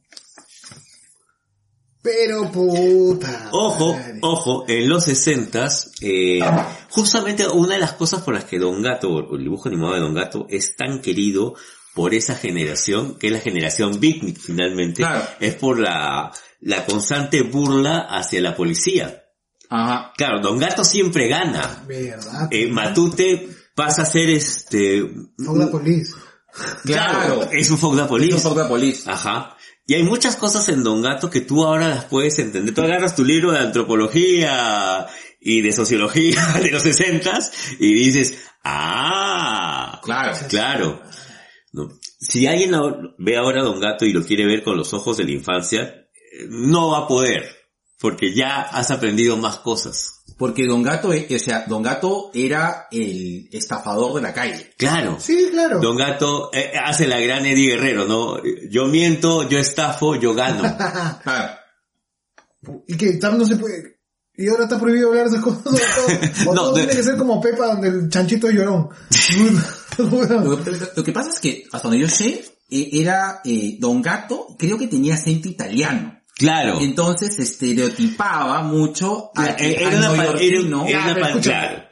Pero 2.02 2.50
puta. 2.50 3.50
Ojo, 3.52 3.92
madre. 3.95 4.19
ojo, 4.23 4.64
en 4.69 4.88
los 4.88 5.04
sesentas, 5.04 5.92
eh, 6.00 6.40
justamente 6.88 7.47
una 7.47 7.75
de 7.75 7.80
las 7.80 7.92
cosas 7.92 8.23
por 8.23 8.35
las 8.35 8.45
que 8.45 8.59
Don 8.59 8.83
Gato, 8.83 9.35
el 9.35 9.42
dibujo 9.42 9.69
animado 9.69 9.95
de 9.95 10.00
Don 10.00 10.14
Gato, 10.14 10.47
es 10.49 10.76
tan 10.76 11.02
querido 11.02 11.54
por 11.95 12.14
esa 12.14 12.35
generación, 12.35 13.19
que 13.19 13.26
es 13.26 13.33
la 13.33 13.40
generación 13.40 14.00
Beatnik 14.00 14.38
finalmente, 14.38 15.02
Claro. 15.02 15.25
es 15.40 15.54
por 15.57 15.78
la, 15.78 16.33
la 16.61 16.87
constante 16.87 17.42
burla 17.42 18.07
hacia 18.09 18.40
la 18.40 18.57
policía. 18.57 19.25
Ajá. 19.69 20.12
Claro, 20.16 20.40
Don 20.40 20.59
Gato 20.59 20.85
siempre 20.85 21.28
gana. 21.28 21.85
¿Verdad? 21.87 22.49
Eh, 22.50 22.69
Matute 22.69 23.49
pasa 23.75 24.02
a 24.02 24.07
ser 24.07 24.30
este, 24.30 25.02
the 25.37 25.66
police. 25.71 26.14
Claro. 26.85 27.49
es 27.52 27.71
un 27.71 27.97
the 27.97 28.04
police. 28.04 28.37
Es 28.37 28.45
un 28.45 28.50
poco 28.50 28.62
de 28.62 28.69
policía. 28.69 29.12
Ajá. 29.12 29.57
Y 29.90 29.94
hay 29.94 30.04
muchas 30.04 30.37
cosas 30.37 30.68
en 30.68 30.85
Don 30.85 31.02
Gato 31.02 31.28
que 31.28 31.40
tú 31.40 31.64
ahora 31.64 31.88
las 31.88 32.04
puedes 32.04 32.38
entender. 32.38 32.73
Tú 32.73 32.80
agarras 32.80 33.16
tu 33.16 33.25
libro 33.25 33.50
de 33.50 33.59
antropología 33.59 35.09
y 35.40 35.62
de 35.62 35.73
sociología 35.73 36.40
de 36.62 36.70
los 36.70 36.85
sesentas 36.85 37.50
y 37.80 37.92
dices, 37.92 38.38
ah, 38.62 40.00
Claro. 40.04 40.38
claro. 40.49 41.02
No. 41.73 41.88
Si 42.20 42.47
alguien 42.47 42.70
ve 43.18 43.37
ahora 43.37 43.62
a 43.62 43.64
Don 43.64 43.80
Gato 43.80 44.04
y 44.04 44.12
lo 44.12 44.25
quiere 44.25 44.47
ver 44.47 44.62
con 44.62 44.76
los 44.76 44.94
ojos 44.94 45.16
de 45.16 45.25
la 45.25 45.32
infancia, 45.32 45.82
eh, 45.82 46.47
no 46.49 46.90
va 46.92 46.99
a 46.99 47.09
poder. 47.09 47.49
porque 47.99 48.32
ya 48.32 48.61
has 48.61 48.92
aprendido 48.92 49.37
más 49.37 49.56
cosas. 49.59 50.20
Porque 50.40 50.66
Don 50.66 50.82
Gato, 50.82 51.11
o 51.11 51.38
sea, 51.38 51.66
Don 51.68 51.82
Gato 51.82 52.30
era 52.32 52.87
el 52.90 53.49
estafador 53.52 54.14
de 54.14 54.23
la 54.23 54.32
calle. 54.32 54.73
Claro. 54.78 55.18
Sí, 55.20 55.49
claro. 55.50 55.80
Don 55.80 55.97
Gato 55.99 56.49
eh, 56.52 56.73
hace 56.82 57.06
la 57.06 57.20
gran 57.20 57.44
Eddie 57.44 57.73
Guerrero, 57.76 58.06
¿no? 58.06 58.42
Yo 58.70 58.87
miento, 58.87 59.47
yo 59.50 59.59
estafo, 59.59 60.16
yo 60.16 60.32
gano. 60.35 60.62
Claro. 61.23 61.52
Y 62.88 62.97
que 62.97 63.18
tam- 63.20 63.37
no 63.37 63.47
se 63.47 63.56
puede. 63.56 64.00
Y 64.37 64.49
ahora 64.49 64.64
está 64.64 64.78
prohibido 64.80 65.09
hablar 65.09 65.28
de 65.28 65.37
esas 65.37 65.44
cosas. 65.44 65.80
O 66.47 66.54
No, 66.54 66.62
todo 66.62 66.75
de- 66.75 66.82
tiene 66.85 66.97
que 66.97 67.02
ser 67.02 67.16
como 67.18 67.40
Pepa, 67.40 67.66
donde 67.66 67.88
el 67.88 68.09
chanchito 68.09 68.49
es 68.49 68.54
llorón. 68.54 68.88
Lo, 69.99 70.64
que- 70.64 70.73
lo 70.97 71.04
que 71.04 71.12
pasa 71.12 71.30
es 71.30 71.40
que, 71.40 71.64
hasta 71.70 71.88
donde 71.88 72.00
yo 72.02 72.09
sé, 72.09 72.44
eh, 72.70 72.88
era 72.92 73.42
eh, 73.44 73.76
Don 73.78 74.00
Gato, 74.00 74.56
creo 74.59 74.78
que 74.78 74.88
tenía 74.88 75.14
acento 75.14 75.49
italiano. 75.49 76.18
Claro. 76.40 76.78
Entonces 76.80 77.38
estereotipaba 77.38 78.62
mucho 78.62 79.30
a, 79.37 79.50
Eh, 79.50 79.76
Era 79.80 79.97
una, 79.99 80.09
pa- 80.09 80.16
neoyorquino. 80.16 80.87
era- 80.87 81.11
era 81.11 81.12
una 81.23 81.35
pa- 81.35 81.40
claro. 81.40 81.82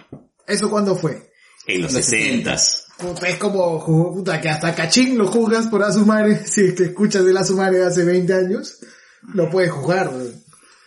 ¿Eso 0.46 0.70
cuándo 0.70 0.96
fue? 0.96 1.30
En 1.66 1.82
los 1.82 1.92
Los 1.92 2.04
sesentas. 2.04 2.86
Puta, 2.98 3.28
es 3.28 3.36
como, 3.36 3.84
puta, 3.84 4.40
que 4.40 4.48
hasta 4.48 4.74
Cachín 4.74 5.16
lo 5.18 5.28
juzgas 5.28 5.66
por 5.68 5.82
Asumare, 5.84 6.44
si 6.46 6.62
es 6.62 6.74
que 6.74 6.84
escuchas 6.84 7.24
de 7.24 7.38
Asumare 7.38 7.84
hace 7.84 8.04
20 8.04 8.32
años, 8.34 8.78
lo 9.34 9.48
puedes 9.50 9.70
juzgar. 9.70 10.10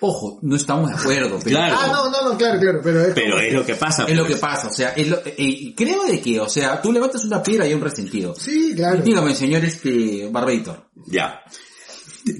Ojo, 0.04 0.40
no 0.42 0.56
estamos 0.56 0.90
de 0.90 0.96
acuerdo, 0.96 1.38
pero 1.44 1.58
Claro. 1.58 1.76
Ah, 1.80 1.88
no, 1.88 2.10
no, 2.10 2.30
no, 2.32 2.38
claro, 2.38 2.60
claro, 2.60 2.82
pero 2.84 3.02
es 3.06 3.14
Pero 3.14 3.34
como- 3.36 3.44
es 3.44 3.54
lo 3.54 3.64
que 3.66 3.76
pasa. 3.76 4.06
es 4.08 4.16
lo 4.18 4.24
pues. 4.24 4.34
que 4.36 4.42
pasa. 4.42 4.68
O 4.68 4.74
sea, 4.74 4.90
es 4.90 5.08
lo- 5.08 5.22
eh, 5.24 5.74
creo 5.78 6.04
de 6.06 6.20
que, 6.20 6.40
o 6.40 6.50
sea, 6.50 6.82
tú 6.82 6.92
levantas 6.92 7.24
una 7.24 7.44
piedra 7.44 7.66
y 7.66 7.70
hay 7.70 7.76
un 7.76 7.82
resentido. 7.82 8.34
Sí, 8.36 8.74
claro. 8.76 9.04
Dígame, 9.04 9.36
señor 9.36 9.64
este 9.64 10.28
Barbator. 10.32 10.88
Ya. 11.06 11.42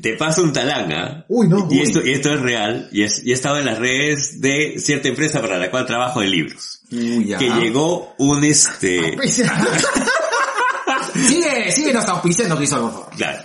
Te- 0.02 0.14
paso 0.16 0.44
un 0.44 0.54
talanga. 0.54 1.26
Uy, 1.28 1.48
no, 1.48 1.68
Y 1.72 1.78
uy. 1.78 1.82
esto, 1.82 2.06
y 2.06 2.12
esto 2.12 2.34
es 2.34 2.40
real. 2.42 2.90
Y, 2.92 3.04
es, 3.04 3.24
y 3.26 3.32
estaba 3.32 3.60
en 3.60 3.66
las 3.66 3.80
redes 3.80 4.40
de 4.42 4.76
cierta 4.80 5.08
empresa 5.08 5.42
para 5.42 5.58
la 5.58 5.70
cual 5.72 5.86
trabajo 5.86 6.22
en 6.22 6.32
libros. 6.32 6.82
Uy, 6.92 7.26
ya. 7.26 7.38
Que 7.38 7.50
llegó 7.50 8.14
un 8.18 8.44
este... 8.44 9.18
Sigue, 11.14 11.72
sigue 11.72 11.94
nos 11.94 12.06
auspiciando, 12.06 12.56
Crisol, 12.58 12.82
por 12.82 12.92
favor. 12.94 13.10
Claro. 13.16 13.44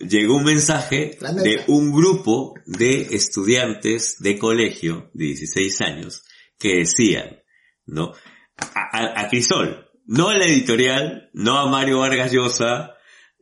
Llegó 0.00 0.36
un 0.36 0.44
mensaje 0.44 1.16
de 1.42 1.64
un 1.68 1.92
grupo 1.92 2.54
de 2.66 3.08
estudiantes 3.14 4.16
de 4.18 4.38
colegio 4.38 5.10
de 5.14 5.26
16 5.26 5.80
años 5.80 6.22
que 6.58 6.78
decían, 6.78 7.40
¿no? 7.86 8.12
A, 8.58 8.98
a- 8.98 9.20
a 9.22 9.28
Crisol, 9.28 9.88
no 10.06 10.28
a 10.28 10.34
la 10.36 10.44
editorial, 10.46 11.30
no 11.32 11.58
a 11.58 11.66
Mario 11.70 12.00
Vargas 12.00 12.32
Llosa, 12.32 12.94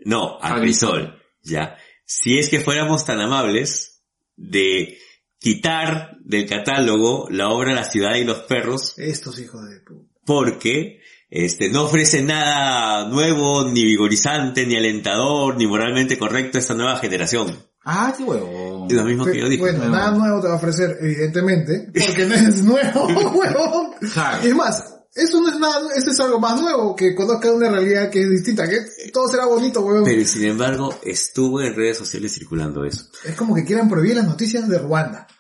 no, 0.05 0.39
a 0.41 0.55
A 0.57 0.61
Crisol, 0.61 1.21
ya. 1.43 1.77
Si 2.13 2.41
es 2.41 2.49
que 2.49 2.59
fuéramos 2.59 3.05
tan 3.05 3.21
amables 3.21 4.03
de 4.37 4.99
quitar 5.39 6.17
del 6.25 6.45
catálogo 6.49 7.29
la 7.31 7.51
obra 7.51 7.73
La 7.73 7.85
ciudad 7.85 8.17
y 8.17 8.25
los 8.25 8.39
perros 8.39 8.95
Estos 8.97 9.39
hijos 9.39 9.61
de 9.71 9.79
puta. 9.81 10.11
porque 10.27 11.01
este 11.31 11.71
no 11.71 11.85
ofrece 11.85 12.21
nada 12.25 13.09
nuevo, 13.09 13.71
ni 13.71 13.85
vigorizante, 13.85 14.67
ni 14.67 14.75
alentador, 14.75 15.57
ni 15.57 15.69
moralmente 15.69 16.19
correcto 16.19 16.59
a 16.59 16.61
esta 16.61 16.75
nueva 16.75 16.97
generación. 16.97 17.57
Ah, 17.85 18.13
qué 18.19 18.25
huevo. 18.25 18.89
Lo 18.91 19.05
mismo 19.05 19.25
que 19.25 19.39
yo 19.39 19.49
dije. 19.49 19.63
Bueno, 19.63 19.89
nada 19.89 20.11
nuevo 20.11 20.41
te 20.41 20.49
va 20.49 20.55
a 20.55 20.57
ofrecer, 20.57 20.99
evidentemente, 21.01 21.93
porque 21.95 22.27
no 22.27 22.35
es 22.35 22.65
nuevo, 22.65 23.07
huevón. 23.39 23.93
Claro. 24.13 24.45
Y 24.45 24.49
es 24.49 24.55
más, 24.57 25.00
eso 25.15 25.41
no 25.41 25.49
es 25.49 25.59
nada, 25.59 25.81
eso 25.97 26.11
es 26.11 26.21
algo 26.21 26.39
más 26.39 26.61
nuevo, 26.61 26.95
que 26.95 27.15
conozca 27.15 27.51
una 27.51 27.69
realidad 27.71 28.11
que 28.11 28.23
es 28.23 28.31
distinta, 28.31 28.69
que 28.69 28.79
todo 29.13 29.29
será 29.29 29.47
bonito, 29.47 29.81
huevón. 29.81 30.05
Pero 30.05 30.25
sin 30.25 30.45
embargo, 30.45 30.99
estuvo 31.03 31.61
en 31.61 31.75
redes 31.75 31.99
sociales 31.99 32.33
circulando 32.33 32.85
eso. 32.85 33.07
Es 33.25 33.35
como 33.35 33.55
que 33.55 33.65
quieran 33.65 33.89
prohibir 33.89 34.17
las 34.17 34.27
noticias 34.27 34.69
de 34.69 34.79
Ruanda. 34.79 35.27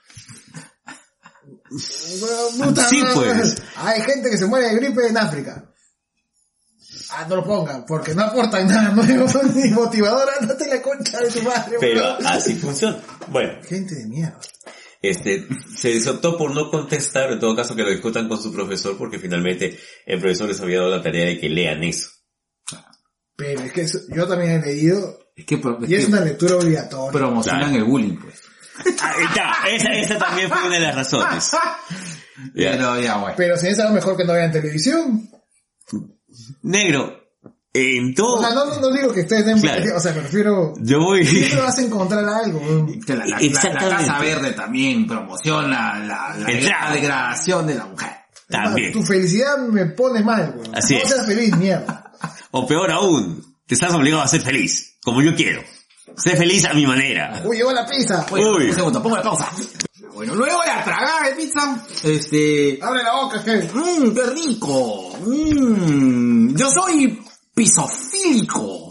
Sí, 1.78 3.00
pues. 3.14 3.62
Hay 3.76 4.00
gente 4.02 4.28
que 4.28 4.36
se 4.36 4.46
muere 4.46 4.68
de 4.70 4.74
gripe 4.74 5.06
en 5.06 5.16
África. 5.16 5.70
Ah, 7.12 7.26
no 7.28 7.36
lo 7.36 7.44
pongan, 7.44 7.84
porque 7.86 8.14
no 8.14 8.22
aportan 8.22 8.66
nada 8.66 8.90
nuevo, 8.90 9.26
ni 9.54 9.70
motivadora, 9.70 10.32
date 10.40 10.66
la 10.68 10.82
concha 10.82 11.20
de 11.20 11.30
tu 11.30 11.42
madre, 11.42 11.76
Pero 11.78 12.00
huevón. 12.00 12.26
así 12.26 12.56
funciona. 12.56 12.98
Bueno, 13.28 13.52
Gente 13.62 13.94
de 13.94 14.06
mierda. 14.06 14.40
Este, 15.02 15.46
se 15.76 16.10
optó 16.10 16.36
por 16.36 16.54
no 16.54 16.70
contestar, 16.70 17.32
en 17.32 17.40
todo 17.40 17.56
caso 17.56 17.74
que 17.74 17.82
lo 17.82 17.90
discutan 17.90 18.28
con 18.28 18.40
su 18.42 18.52
profesor, 18.52 18.96
porque 18.98 19.18
finalmente 19.18 19.78
el 20.06 20.20
profesor 20.20 20.48
les 20.48 20.60
había 20.60 20.78
dado 20.78 20.90
la 20.90 21.02
tarea 21.02 21.26
de 21.26 21.38
que 21.38 21.48
lean 21.48 21.82
eso. 21.84 22.08
Pero 23.36 23.60
es 23.62 23.72
que 23.72 23.80
eso- 23.82 24.00
yo 24.14 24.26
también 24.28 24.52
he 24.62 24.66
leído, 24.66 25.18
Es 25.34 25.46
que, 25.46 25.54
es 25.54 25.60
y 25.88 25.94
es 25.94 26.04
que 26.06 26.12
una 26.12 26.20
lectura 26.20 26.56
obligatoria. 26.56 27.12
promocionan 27.12 27.60
Claro. 27.70 27.76
el 27.76 27.84
bullying, 27.84 28.16
pues. 28.18 28.42
Ahí 29.02 29.24
está, 29.24 29.54
esa, 29.70 29.92
esa 29.92 30.18
también 30.18 30.48
fue 30.48 30.62
una 30.66 30.74
de 30.74 30.80
las 30.80 30.94
razones. 30.94 31.50
Ya. 32.54 32.70
Pero 32.72 32.98
ya, 32.98 33.18
bueno. 33.18 33.34
Pero 33.36 33.56
si 33.58 33.66
es 33.66 33.78
algo 33.80 33.92
mejor 33.92 34.16
que 34.16 34.24
no 34.24 34.32
vean 34.32 34.50
televisión. 34.50 35.28
Negro, 36.62 37.20
en 37.72 38.14
todo, 38.14 38.34
O 38.34 38.40
sea, 38.40 38.50
no, 38.50 38.80
no 38.80 38.90
digo 38.92 39.12
que 39.12 39.20
ustedes 39.20 39.46
den, 39.46 39.58
Oh. 39.58 39.60
Claro. 39.60 39.96
o 39.96 40.00
sea, 40.00 40.12
me 40.12 40.20
refiero, 40.22 40.74
yo 40.80 40.98
voy... 41.00 41.24
siempre 41.24 41.60
vas 41.60 41.78
a 41.78 41.82
encontrar 41.82 42.24
algo. 42.24 42.60
Que 43.06 43.14
la, 43.14 43.38
Exactamente. 43.38 43.88
la 43.88 43.96
Casa 43.96 44.18
Verde 44.18 44.52
también 44.52 45.06
promociona 45.06 45.98
la, 46.00 46.36
la, 46.36 46.92
degradación 46.92 47.66
de 47.66 47.74
la 47.76 47.86
mujer. 47.86 48.10
También. 48.48 48.92
Tu 48.92 49.02
felicidad 49.04 49.58
me 49.58 49.86
pone 49.86 50.24
mal, 50.24 50.54
weón. 50.56 50.74
Así 50.74 50.94
no 50.94 51.00
es. 51.00 51.08
seas 51.08 51.26
feliz, 51.26 51.56
mierda. 51.56 52.06
O 52.52 52.66
peor 52.66 52.90
aún, 52.90 53.56
te 53.64 53.74
estás 53.74 53.94
obligado 53.94 54.22
a 54.22 54.26
ser 54.28 54.40
feliz, 54.40 54.96
como 55.04 55.22
yo 55.22 55.36
quiero. 55.36 55.62
Sé 56.16 56.36
feliz 56.36 56.64
a 56.64 56.74
mi 56.74 56.84
manera. 56.84 57.40
Uy, 57.44 57.58
llegó 57.58 57.72
la 57.72 57.86
pizza. 57.86 58.26
Oye, 58.32 58.44
Uy. 58.44 58.66
un 58.70 58.74
segundo, 58.74 59.00
pongo 59.00 59.16
la 59.16 59.22
pausa. 59.22 59.48
Bueno, 60.12 60.34
luego 60.34 60.58
de 60.62 60.82
tragar 60.82 61.28
de 61.28 61.34
pizza, 61.36 61.86
este... 62.02 62.80
Abre 62.82 63.04
la 63.04 63.14
boca, 63.14 63.42
que 63.44 63.70
Mmm, 63.72 64.12
qué 64.12 64.22
rico. 64.34 65.16
Mmm, 65.24 66.56
yo 66.56 66.68
soy 66.70 67.20
pisofílico. 67.60 68.88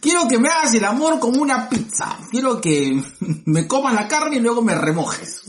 Quiero 0.00 0.26
que 0.26 0.38
me 0.38 0.48
hagas 0.48 0.72
el 0.72 0.86
amor 0.86 1.20
como 1.20 1.42
una 1.42 1.68
pizza. 1.68 2.16
Quiero 2.30 2.58
que 2.58 2.98
me 3.44 3.68
comas 3.68 3.92
la 3.92 4.08
carne 4.08 4.36
y 4.36 4.40
luego 4.40 4.62
me 4.62 4.74
remojes. 4.74 5.42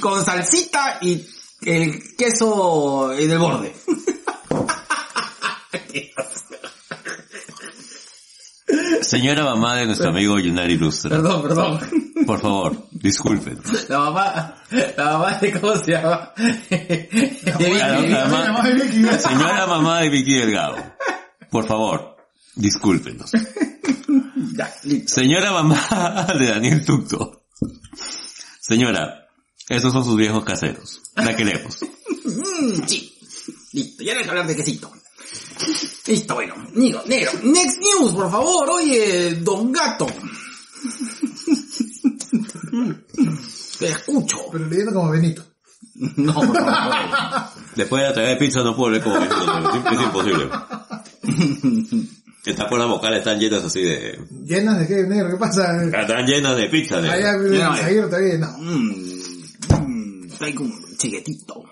Con 0.00 0.24
salsita 0.24 0.96
y 1.02 1.26
el 1.60 2.16
queso 2.16 3.12
en 3.12 3.30
el 3.30 3.38
borde. 3.38 3.76
Señora 9.02 9.44
mamá 9.44 9.76
de 9.76 9.86
nuestro 9.86 10.10
amigo 10.10 10.38
Yunari 10.38 10.76
Lustra, 10.76 11.10
Perdón, 11.10 11.42
perdón. 11.42 11.80
por 12.26 12.40
favor, 12.40 12.86
disculpen. 12.92 13.58
La 13.88 13.98
mamá, 13.98 14.54
la 14.96 15.04
mamá 15.04 15.38
de 15.38 15.60
cómo 15.60 15.76
se 15.76 15.92
llama. 15.92 16.32
De 16.36 17.08
Vicky. 17.58 19.02
La- 19.02 19.18
Señora 19.18 19.66
mamá 19.66 20.00
de 20.00 20.08
Vicky 20.10 20.34
Delgado, 20.34 20.76
por 21.50 21.66
favor, 21.66 22.16
discúlpenos. 22.54 23.30
Ya, 24.56 24.72
listo. 24.84 25.14
Señora 25.14 25.52
mamá 25.52 26.26
de 26.38 26.46
Daniel 26.46 26.84
Tucto. 26.84 27.44
Señora, 28.60 29.26
esos 29.68 29.92
son 29.92 30.04
sus 30.04 30.16
viejos 30.16 30.44
caseros. 30.44 31.00
La 31.16 31.34
queremos. 31.36 31.78
Sí. 32.86 33.08
Listo, 33.72 34.02
ya 34.04 34.12
no 34.12 34.18
hay 34.18 34.24
que 34.24 34.30
hablar 34.30 34.46
de 34.46 34.56
quesito. 34.56 34.92
Listo, 36.06 36.34
bueno. 36.34 36.54
Negro, 36.74 37.02
negro. 37.06 37.32
Next 37.44 37.78
news, 37.78 38.14
por 38.14 38.30
favor. 38.30 38.70
Oye, 38.70 39.36
Don 39.36 39.70
Gato. 39.72 40.06
Te 43.78 43.88
escucho. 43.88 44.38
Pero 44.50 44.66
leyendo 44.66 44.92
como 44.92 45.10
Benito. 45.10 45.44
No, 46.16 46.34
por 46.34 46.56
favor. 46.56 46.94
Después 47.76 48.02
de 48.02 48.22
la 48.22 48.28
de 48.28 48.36
pizza 48.36 48.62
no 48.62 48.74
puedo 48.74 48.90
leer 48.90 49.04
como 49.04 49.16
es, 49.18 49.30
es 49.92 50.02
imposible. 50.02 50.48
Estas 52.44 52.66
cuerdas 52.68 52.88
vocales 52.88 53.18
están 53.20 53.38
llenas 53.38 53.62
así 53.62 53.82
de... 53.82 54.18
¿Llenas 54.44 54.80
de 54.80 54.88
qué, 54.88 55.04
negro? 55.04 55.30
¿Qué 55.30 55.36
pasa? 55.36 55.84
Están 55.84 56.26
llenas 56.26 56.56
de 56.56 56.68
pizza. 56.68 57.00
De, 57.00 57.08
Allá, 57.08 57.34
no. 58.38 58.58
Mmm, 58.58 58.92
mmm, 59.78 60.28
traigo 60.38 60.64
un 60.64 60.96
chiquetito. 60.98 61.62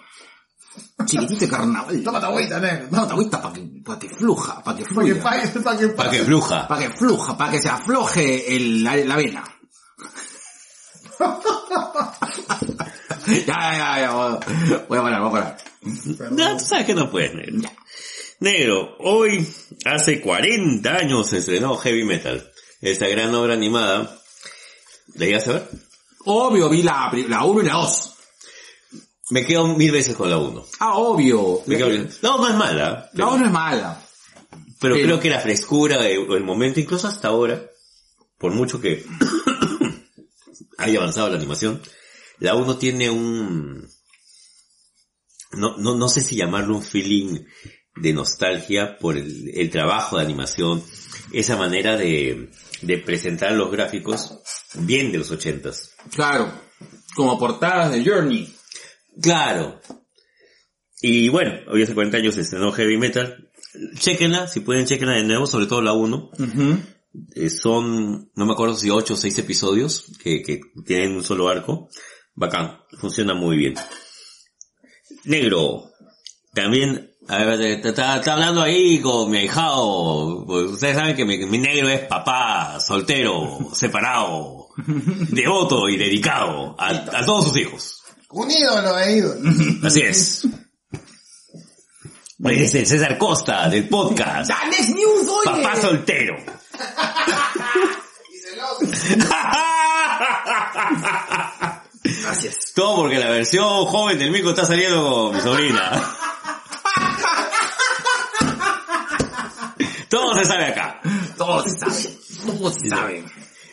Chiquetito 1.07 1.41
de 1.41 1.49
carnaval. 1.49 2.03
Tómate 2.03 2.27
agüita, 2.27 2.61
negro. 2.61 2.89
No, 2.91 3.07
te 3.07 3.12
agüita 3.12 3.43
para 3.43 3.55
que, 3.55 3.61
pa' 3.85 3.99
que 3.99 4.09
fluja, 4.11 4.62
para 4.62 4.77
que 4.79 4.85
Para 4.85 5.05
que 5.05 5.15
fluya. 5.15 5.23
para 5.23 5.43
que 5.43 5.59
para 5.91 6.11
que 6.11 6.19
fluja. 6.25 6.69
Para 6.69 6.81
que 6.83 6.91
fluja, 6.97 7.37
para 7.39 7.50
que 7.50 7.61
se 7.62 7.69
afloje 7.69 8.57
el, 8.57 8.85
la, 8.85 8.97
la 8.97 9.17
vena. 9.17 9.45
ya, 13.27 13.45
ya, 13.47 14.00
ya, 14.00 14.11
voy 14.89 14.99
a- 14.99 15.03
parar, 15.03 15.21
voy 15.21 15.29
a 15.29 15.33
parar. 15.33 15.57
No, 16.31 16.57
tú 16.57 16.65
sabes 16.65 16.87
que 16.87 16.95
no 16.95 17.11
puedes, 17.11 17.35
negro. 17.35 17.69
Negro, 18.41 18.97
hoy, 19.00 19.47
hace 19.85 20.21
40 20.21 20.91
años 20.91 21.29
se 21.29 21.39
estrenó 21.39 21.77
Heavy 21.77 22.05
Metal. 22.05 22.50
Esta 22.81 23.07
gran 23.09 23.35
obra 23.35 23.53
animada. 23.55 24.17
¿La 25.15 25.27
llegaste 25.27 25.50
a 25.50 25.53
ver? 25.55 25.69
Obvio, 26.25 26.69
vi 26.71 26.83
la, 26.83 27.09
pri- 27.11 27.29
la 27.29 27.45
1 27.45 27.61
y 27.61 27.67
la 27.67 27.73
2. 27.75 28.15
Me 29.31 29.45
quedo 29.45 29.67
mil 29.69 29.93
veces 29.93 30.15
con 30.17 30.29
la 30.31 30.39
1. 30.39 30.67
Ah, 30.81 30.95
obvio. 30.97 31.63
Me 31.67 31.79
La, 31.79 31.87
quedo... 31.87 32.09
No, 32.23 32.39
no 32.39 32.49
es 32.49 32.55
mala. 32.57 32.83
la 32.91 33.11
Pero, 33.15 33.35
1 33.35 33.47
es 33.47 33.53
mala. 33.53 34.03
pero 34.81 34.95
pero- 34.95 35.07
creo 35.07 35.21
que 35.21 35.31
la 35.31 35.41
frescura 35.41 36.07
el 36.09 36.45
momento, 36.45 36.81
incluso 36.81 37.07
hasta 37.09 37.29
ahora, 37.29 37.63
por 38.39 38.53
mucho 38.53 38.81
que 38.81 39.05
haya 40.79 40.99
avanzado 40.99 41.29
la 41.31 41.37
animación. 41.37 41.81
La 42.39 42.55
1 42.55 42.77
tiene 42.79 43.11
un... 43.11 43.89
No, 45.53 45.77
no, 45.79 45.97
no 45.97 46.09
sé 46.09 46.21
si 46.21 46.37
llamarlo 46.37 46.77
un 46.77 46.83
feeling 46.83 47.41
de 47.97 48.13
nostalgia 48.13 48.97
por 48.99 49.17
el, 49.17 49.51
el 49.55 49.69
trabajo 49.71 50.17
de 50.17 50.23
animación, 50.25 50.83
esa 51.33 51.57
manera 51.57 51.97
de, 51.97 52.51
de 52.83 52.99
presentar 52.99 53.53
los 53.53 53.71
gráficos 53.71 54.39
bien 54.75 55.11
de 55.13 55.19
los 55.19 55.31
ochentas. 55.33 55.91
Claro. 56.15 56.51
Como 57.17 57.37
portadas 57.39 57.91
de 57.93 58.05
Journey. 58.05 58.55
Claro. 59.21 59.81
Y 61.03 61.29
bueno, 61.29 61.53
hoy 61.69 61.83
hace 61.83 61.95
40 61.95 62.19
años 62.19 62.35
se 62.35 62.43
estrenó 62.43 62.73
Heavy 62.73 62.99
Metal. 62.99 63.50
Chequenla, 63.99 64.49
si 64.49 64.61
pueden, 64.61 64.87
chequenla 64.87 65.17
de 65.17 65.25
nuevo, 65.25 65.47
sobre 65.47 65.67
todo 65.67 65.81
la 65.83 65.93
1. 65.93 66.31
Eh, 67.35 67.50
son, 67.50 68.31
no 68.35 68.47
me 68.47 68.53
acuerdo 68.53 68.77
si 68.77 68.91
8 68.91 69.15
o 69.15 69.17
6 69.17 69.39
episodios 69.39 70.12
que, 70.23 70.43
que 70.43 70.61
tienen 70.87 71.17
un 71.17 71.25
solo 71.25 71.49
arco. 71.49 71.89
Bacán, 72.35 72.79
funciona 72.99 73.35
muy 73.35 73.57
bien. 73.57 73.75
Negro, 75.25 75.91
también, 76.53 77.12
a 77.29 77.45
ver, 77.45 77.61
está, 77.61 78.17
está 78.17 78.33
hablando 78.33 78.62
ahí 78.62 79.00
con 79.00 79.31
mi 79.31 79.39
ahijado. 79.39 80.45
Pues 80.47 80.67
ustedes 80.67 80.97
saben 80.97 81.17
que 81.17 81.25
mi, 81.25 81.39
mi 81.47 81.59
negro 81.59 81.89
es 81.89 82.00
papá, 82.00 82.79
soltero, 82.81 83.59
separado, 83.73 84.69
devoto 85.31 85.89
y 85.89 85.97
dedicado 85.97 86.77
a, 86.79 86.89
a 86.89 87.25
todos 87.25 87.45
sus 87.45 87.57
hijos. 87.57 88.00
Un 88.31 88.51
ídolo 88.51 88.95
de 88.97 89.17
ídolo. 89.17 89.41
Así 89.85 90.03
es. 90.03 90.47
Oye, 92.43 92.65
es 92.65 92.75
el 92.75 92.87
César 92.87 93.19
Costa 93.19 93.69
del 93.69 93.87
podcast. 93.89 94.49
¡Dales 94.49 94.89
News, 94.89 95.29
oye! 95.29 95.63
Papá 95.63 95.77
soltero. 95.79 96.37
Gracias. 102.03 102.73
Todo 102.75 102.97
porque 103.03 103.19
la 103.19 103.29
versión 103.29 103.85
joven 103.87 104.19
del 104.19 104.31
mico 104.31 104.51
está 104.51 104.65
saliendo 104.65 105.03
con 105.03 105.37
mi 105.37 105.43
sobrina. 105.43 106.03
Todo 110.09 110.35
se 110.35 110.45
sabe 110.47 110.67
acá. 110.67 111.01
Todo 111.37 111.63
se 111.65 111.79
sabe. 111.79 112.17
Todo 112.47 112.73
se 112.73 112.89
sabe. 112.89 113.25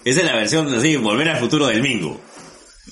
Esa 0.04 0.20
es 0.20 0.26
la 0.26 0.36
versión 0.36 0.74
así, 0.74 0.98
volver 0.98 1.30
al 1.30 1.40
futuro 1.40 1.68
del 1.68 1.82
Mingo. 1.82 2.20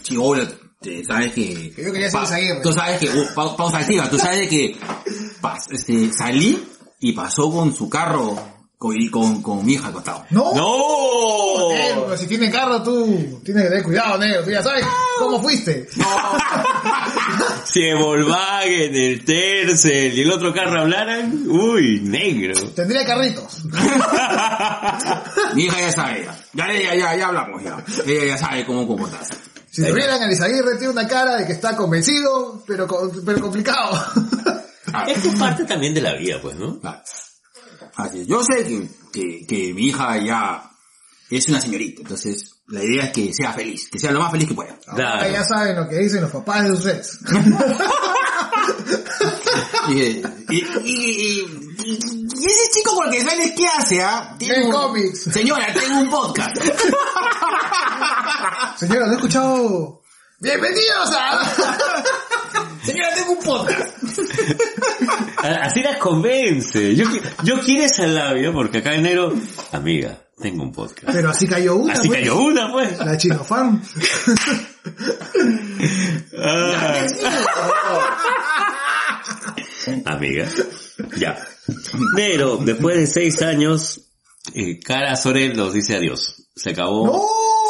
Chibola, 0.03 0.47
te 0.47 0.64
sabes 1.07 1.33
que... 1.33 1.73
Yo 1.77 1.91
quería 1.91 2.09
ser. 2.09 2.61
Tú 2.61 2.71
sabes 2.73 2.99
que... 2.99 3.09
uh, 3.09 3.33
pa- 3.35 3.55
pausa 3.57 3.77
activa. 3.79 4.09
Tú 4.09 4.17
sabes 4.17 4.47
que... 4.49 4.75
pas- 5.41 5.67
este, 5.71 6.11
salí 6.13 6.63
y 6.99 7.13
pasó 7.13 7.51
con 7.51 7.73
su 7.75 7.89
carro 7.89 8.35
con, 8.77 8.99
y 8.99 9.09
con, 9.09 9.41
con 9.41 9.65
mi 9.65 9.73
hija 9.73 9.87
al 9.87 9.93
costado. 9.93 10.25
No. 10.31 10.53
¡No! 10.53 11.69
Negro, 11.69 12.03
pero 12.05 12.17
si 12.17 12.27
tiene 12.27 12.51
carro 12.51 12.83
tú 12.83 13.05
tienes 13.43 13.63
que 13.63 13.69
tener 13.69 13.83
cuidado, 13.83 14.17
negro. 14.17 14.43
Tú 14.43 14.51
ya 14.51 14.61
sabes 14.61 14.85
cómo 15.17 15.41
fuiste. 15.41 15.87
Si 17.63 17.81
el 17.87 17.97
Volkswagen, 17.97 18.95
el 18.95 19.23
Tercel 19.25 20.17
y 20.17 20.21
el 20.21 20.31
otro 20.31 20.53
carro 20.53 20.81
hablaran, 20.81 21.45
uy, 21.47 22.01
negro. 22.01 22.53
Tendría 22.71 23.05
carritos. 23.05 23.63
Mi 25.55 25.63
hija 25.65 25.79
ya 25.79 25.91
sabe. 25.91 26.27
Ya, 26.53 26.67
ya, 26.73 26.79
ya, 26.79 26.95
ya, 26.95 27.15
ya 27.15 27.27
hablamos 27.27 27.63
ya. 27.63 27.77
Ella 28.05 28.25
ya 28.25 28.37
sabe 28.37 28.65
cómo 28.65 28.85
comportarse. 28.87 29.33
Si 29.75 29.81
te 29.81 29.91
vieran 29.91 30.21
a 30.21 30.31
Izaguirre 30.31 30.77
tiene 30.77 30.93
una 30.93 31.05
cara 31.05 31.35
de 31.35 31.45
que 31.45 31.51
está 31.51 31.75
convencido, 31.75 32.63
pero, 32.65 32.87
pero 33.25 33.41
complicado. 33.41 34.01
Ah, 34.93 35.03
Esto 35.05 35.27
es 35.27 35.37
parte 35.37 35.65
también 35.65 35.93
de 35.93 35.99
la 35.99 36.15
vida, 36.15 36.39
pues, 36.41 36.55
¿no? 36.55 36.79
claro. 36.79 37.01
Así 37.95 38.21
es. 38.21 38.27
Yo 38.27 38.41
sé 38.41 38.63
que, 38.63 38.87
que, 39.11 39.45
que 39.45 39.73
mi 39.73 39.87
hija 39.87 40.17
ya 40.25 40.71
es 41.29 41.49
una 41.49 41.59
señorita, 41.59 42.03
entonces 42.03 42.54
la 42.67 42.83
idea 42.83 43.03
es 43.05 43.11
que 43.11 43.31
sea 43.33 43.53
feliz, 43.53 43.87
que 43.91 43.99
sea 43.99 44.11
lo 44.11 44.19
más 44.21 44.31
feliz 44.31 44.47
que 44.47 44.53
pueda. 44.55 44.75
Ahora 44.87 45.17
Claro. 45.19 45.31
ya 45.33 45.43
saben 45.43 45.75
lo 45.75 45.87
que 45.87 45.97
dicen 45.97 46.21
los 46.21 46.31
papás 46.31 46.63
de 46.63 46.69
sus 46.75 46.87
ex. 46.87 47.19
Y, 49.89 49.93
y, 49.93 50.23
y, 50.49 50.65
y- 50.83 51.45
y- 51.83 51.85
y 51.85 52.45
ese 52.47 52.71
chico 52.73 52.95
con 52.95 53.05
el 53.07 53.13
que 53.13 53.21
sales, 53.21 53.51
¿qué 53.55 53.67
hace, 53.67 54.01
ah? 54.03 54.35
Un- 54.65 54.71
cómics. 54.71 55.23
Señora, 55.31 55.67
tengo 55.73 55.99
un 56.01 56.09
podcast. 56.09 56.57
Señora, 58.77 59.05
¿no 59.07 59.13
he 59.13 59.15
escuchado? 59.15 60.01
Bienvenidos 60.39 61.11
a... 61.17 61.45
Señora, 62.85 63.13
tengo 63.15 63.31
un 63.33 63.43
podcast. 63.43 63.97
Así 65.61 65.81
las 65.81 65.97
convence. 65.97 66.95
Yo, 66.95 67.05
yo 67.43 67.59
quiero 67.61 67.85
esa 67.85 68.05
labia 68.07 68.51
porque 68.51 68.79
acá 68.79 68.93
en 68.93 69.05
enero, 69.05 69.33
amiga, 69.71 70.17
tengo 70.37 70.63
un 70.63 70.71
podcast. 70.71 71.11
Pero 71.13 71.29
así 71.29 71.47
cayó 71.47 71.75
una. 71.75 71.93
Así 71.93 72.07
pues. 72.07 72.19
cayó 72.19 72.39
una, 72.39 72.71
pues. 72.71 72.97
La 72.99 73.17
Chino 73.17 73.43
Farm. 73.43 73.81
Ah. 76.37 77.07
Amiga. 80.05 80.47
Ya. 81.17 81.37
Pero, 82.15 82.57
después 82.57 82.97
de 82.97 83.07
seis 83.07 83.41
años, 83.41 84.01
eh, 84.53 84.79
Cara 84.79 85.15
Sorel 85.15 85.55
nos 85.55 85.73
dice 85.73 85.95
adiós. 85.95 86.49
Se 86.55 86.71
acabó. 86.71 87.07
¡No! 87.07 87.21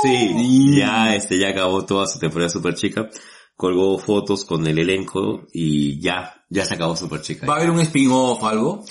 Sí, 0.02 0.76
ya, 0.78 1.16
este, 1.16 1.40
ya 1.40 1.50
acabó 1.50 1.86
toda 1.86 2.06
su 2.08 2.20
temporada 2.20 2.50
Super 2.50 2.76
Chica. 2.76 3.10
Colgó 3.56 3.98
fotos 3.98 4.44
con 4.44 4.68
el 4.68 4.78
elenco 4.78 5.48
y 5.54 6.02
ya, 6.02 6.44
ya 6.50 6.66
se 6.66 6.74
acabó 6.76 6.96
Super 6.96 7.22
Chica. 7.22 7.48
¿Va 7.48 7.54
a 7.54 7.58
haber 7.58 7.72
un 7.72 7.80
spin-off 7.80 8.44
o 8.44 8.48
algo? 8.48 8.84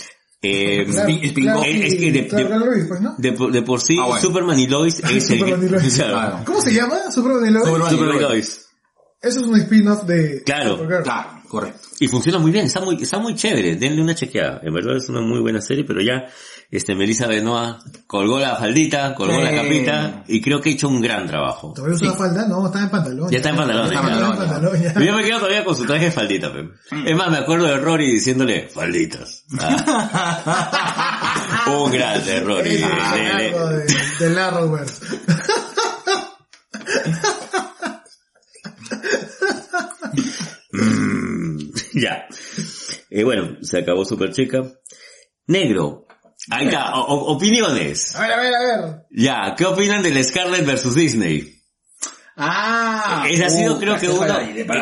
Eh, 0.46 0.85
Claro, 0.85 1.09
claro, 1.35 1.62
es- 1.64 1.92
es 1.92 1.98
que 2.00 2.12
de- 2.12 2.26
claro, 2.28 2.44
de- 2.44 2.48
claro, 2.50 2.66
Luis, 2.66 2.85
pues, 2.88 3.00
¿no? 3.00 3.14
de, 3.16 3.33
por- 3.33 3.52
de 3.52 3.62
por 3.62 3.80
sí, 3.80 3.96
Ah, 4.00 4.07
bueno. 4.07 4.20
Superman 4.22 4.59
y 4.59 4.66
Lois 4.66 4.98
es 5.04 5.11
el 5.11 5.22
Superman 5.38 5.64
y 5.66 5.68
Lois. 5.70 5.94
Claro. 5.94 6.12
Claro. 6.14 6.38
¿Cómo 6.44 6.61
se 6.61 6.74
llama? 6.74 7.11
Superman 7.12 7.46
y 7.46 7.50
Lois. 7.50 7.64
Superman 7.66 7.88
y 7.88 7.90
Superman 7.96 8.16
y 8.16 8.20
Lois. 8.20 8.30
Lois. 8.30 8.61
Eso 9.22 9.40
es 9.40 9.46
un 9.46 9.57
spin-off 9.57 10.02
de... 10.04 10.42
Claro. 10.44 10.76
Supergirl. 10.76 11.02
Claro, 11.02 11.30
correcto. 11.54 11.88
Y 12.00 12.08
funciona 12.08 12.38
muy 12.38 12.50
bien, 12.50 12.66
está 12.66 12.80
muy, 12.80 13.00
está 13.02 13.18
muy 13.18 13.34
chévere, 13.34 13.76
denle 13.76 14.02
una 14.02 14.14
chequeada. 14.14 14.60
En 14.62 14.72
verdad 14.74 14.96
es 14.96 15.08
una 15.08 15.20
muy 15.20 15.40
buena 15.40 15.60
serie, 15.60 15.84
pero 15.84 16.00
ya, 16.02 16.26
este, 16.70 16.94
Melissa 16.94 17.26
Benoa 17.26 17.78
colgó 18.06 18.38
la 18.38 18.56
faldita, 18.56 19.14
colgó 19.14 19.40
la 19.40 19.50
Sí. 19.50 19.56
capita, 19.56 20.24
y 20.28 20.40
creo 20.40 20.60
que 20.60 20.70
ha 20.70 20.72
hecho 20.72 20.88
un 20.88 21.00
gran 21.00 21.26
trabajo. 21.26 21.72
¿Todavía 21.74 21.96
usa 21.96 22.12
falda? 22.14 22.46
No, 22.48 22.66
estaba 22.66 22.84
en 22.84 22.90
pantalón. 22.90 23.30
Ya 23.30 23.36
está 23.38 23.50
en 23.50 23.56
pantalón, 23.56 23.86
Ya 23.88 23.94
ya. 23.94 24.00
está 24.00 24.18
en 24.18 24.36
pantalón, 24.36 24.82
ya. 24.82 24.94
Yo 25.00 25.12
me 25.16 25.24
quedo 25.24 25.38
todavía 25.38 25.64
con 25.64 25.76
su 25.76 25.84
traje 25.86 26.06
de 26.06 26.10
faldita, 26.12 26.52
pe. 26.52 26.68
Es 27.06 27.16
más, 27.16 27.30
me 27.30 27.38
acuerdo 27.38 27.66
de 27.66 27.76
Rory 27.78 28.12
diciéndole, 28.12 28.68
falditas. 28.68 29.44
Ah. 29.60 31.60
un 31.84 31.92
grande 31.92 32.40
Rory. 32.40 32.78
Le- 32.78 32.84
algo 32.84 33.66
de, 33.68 33.86
de 34.18 34.30
la 34.30 34.50
Robert. 34.50 34.90
Mm, 40.72 41.70
ya. 42.00 42.26
Eh, 43.11 43.24
bueno, 43.24 43.57
se 43.62 43.78
acabó 43.78 44.04
Super 44.04 44.33
Chica. 44.33 44.62
Negro. 45.46 46.07
Ahí 46.50 46.66
está, 46.66 46.94
o- 46.96 47.33
opiniones. 47.35 48.14
A 48.16 48.22
ver, 48.22 48.33
a 48.33 48.37
ver, 48.40 48.54
a 48.54 48.61
ver. 48.61 48.94
Ya, 49.11 49.54
¿qué 49.57 49.64
opinan 49.64 50.02
del 50.02 50.22
Scarlett 50.24 50.66
versus 50.66 50.94
Disney? 50.94 51.50
Ah. 52.37 53.26
Ese 53.30 53.44
ha 53.44 53.50
sido 53.50 53.78
creo 53.78 53.98
que 53.98 54.09
uno, 54.09 54.38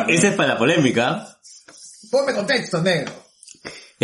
ese 0.07 0.29
es 0.29 0.33
para 0.35 0.53
la 0.53 0.57
polémica. 0.57 1.37
Ponme 2.11 2.33
contexto, 2.33 2.81
negro. 2.81 3.11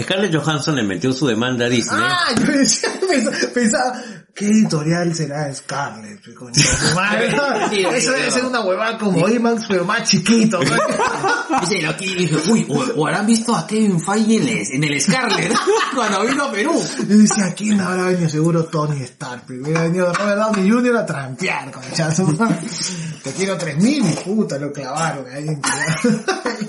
Scarlett 0.04 0.36
Johansson 0.36 0.76
le 0.76 0.84
metió 0.84 1.12
su 1.12 1.28
demanda 1.28 1.66
a 1.66 1.70
Disney. 1.70 2.00
Ah, 2.04 2.34
yo 2.38 2.46
decía, 2.46 2.90
pensaba, 3.08 3.38
pensaba, 3.54 4.02
¿qué 4.36 4.46
editorial 4.46 5.14
será 5.16 5.54
Scarlett? 5.54 6.22
coño 6.36 6.52
madre? 6.96 7.32
Sí, 7.70 7.82
Eso 7.94 8.12
debe 8.12 8.26
sí. 8.26 8.32
ser 8.32 8.46
una 8.46 8.62
huevada 8.62 8.98
como 8.98 9.28
IMAX, 9.28 9.66
pero 9.68 9.86
más 9.86 10.10
chiquito. 10.10 10.60
Dice, 11.62 11.82
lo 11.82 11.98
que 11.98 12.06
dije, 12.06 12.36
uy, 12.50 12.66
o, 12.70 13.02
o 13.02 13.08
habrán 13.08 13.26
visto 13.26 13.56
a 13.56 13.66
Kevin 13.66 14.00
Feige 14.00 14.38
en 14.38 14.48
el, 14.48 14.68
en 14.74 14.84
el 14.84 15.02
Scarlet 15.02 15.52
cuando 15.96 16.24
vino 16.26 16.44
a 16.46 16.52
Perú. 16.52 16.82
Yo 17.08 17.18
decía, 17.18 17.54
¿quién 17.56 17.82
habrá 17.82 18.04
venido? 18.06 18.30
Seguro 18.30 18.66
Tony 18.66 19.02
Stark. 19.04 19.44
Hubiera 19.50 19.82
venido 19.84 20.14
Robert 20.14 20.38
Downey 20.40 20.70
Jr. 20.70 20.98
a 20.98 21.06
trampear, 21.06 21.72
conchazo. 21.72 22.28
Te 23.24 23.34
quiero 23.34 23.58
3000 23.58 24.06
y 24.06 24.14
puta, 24.24 24.58
lo 24.58 24.72
clavaron 24.72 25.26
ahí. 25.32 25.48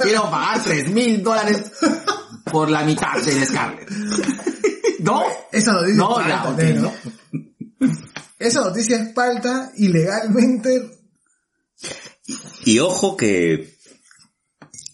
Quiero 0.00 0.30
pagar 0.30 0.62
tres 0.62 0.90
mil 0.90 1.22
dólares 1.22 1.62
por 2.50 2.70
la 2.70 2.82
mitad 2.84 3.20
del 3.24 3.44
Scarlet. 3.46 3.88
¿No? 5.00 5.22
Esa 5.52 5.72
noticia 5.72 5.96
No, 5.96 6.20
es 6.20 6.26
ya, 6.26 6.42
falta, 6.42 6.50
ok. 6.50 6.58
negro. 6.58 6.92
Esa 8.38 8.60
noticia 8.60 8.96
es 8.96 9.14
falta 9.14 9.72
ilegalmente. 9.76 10.90
Y 12.64 12.78
ojo 12.78 13.16
que 13.16 13.74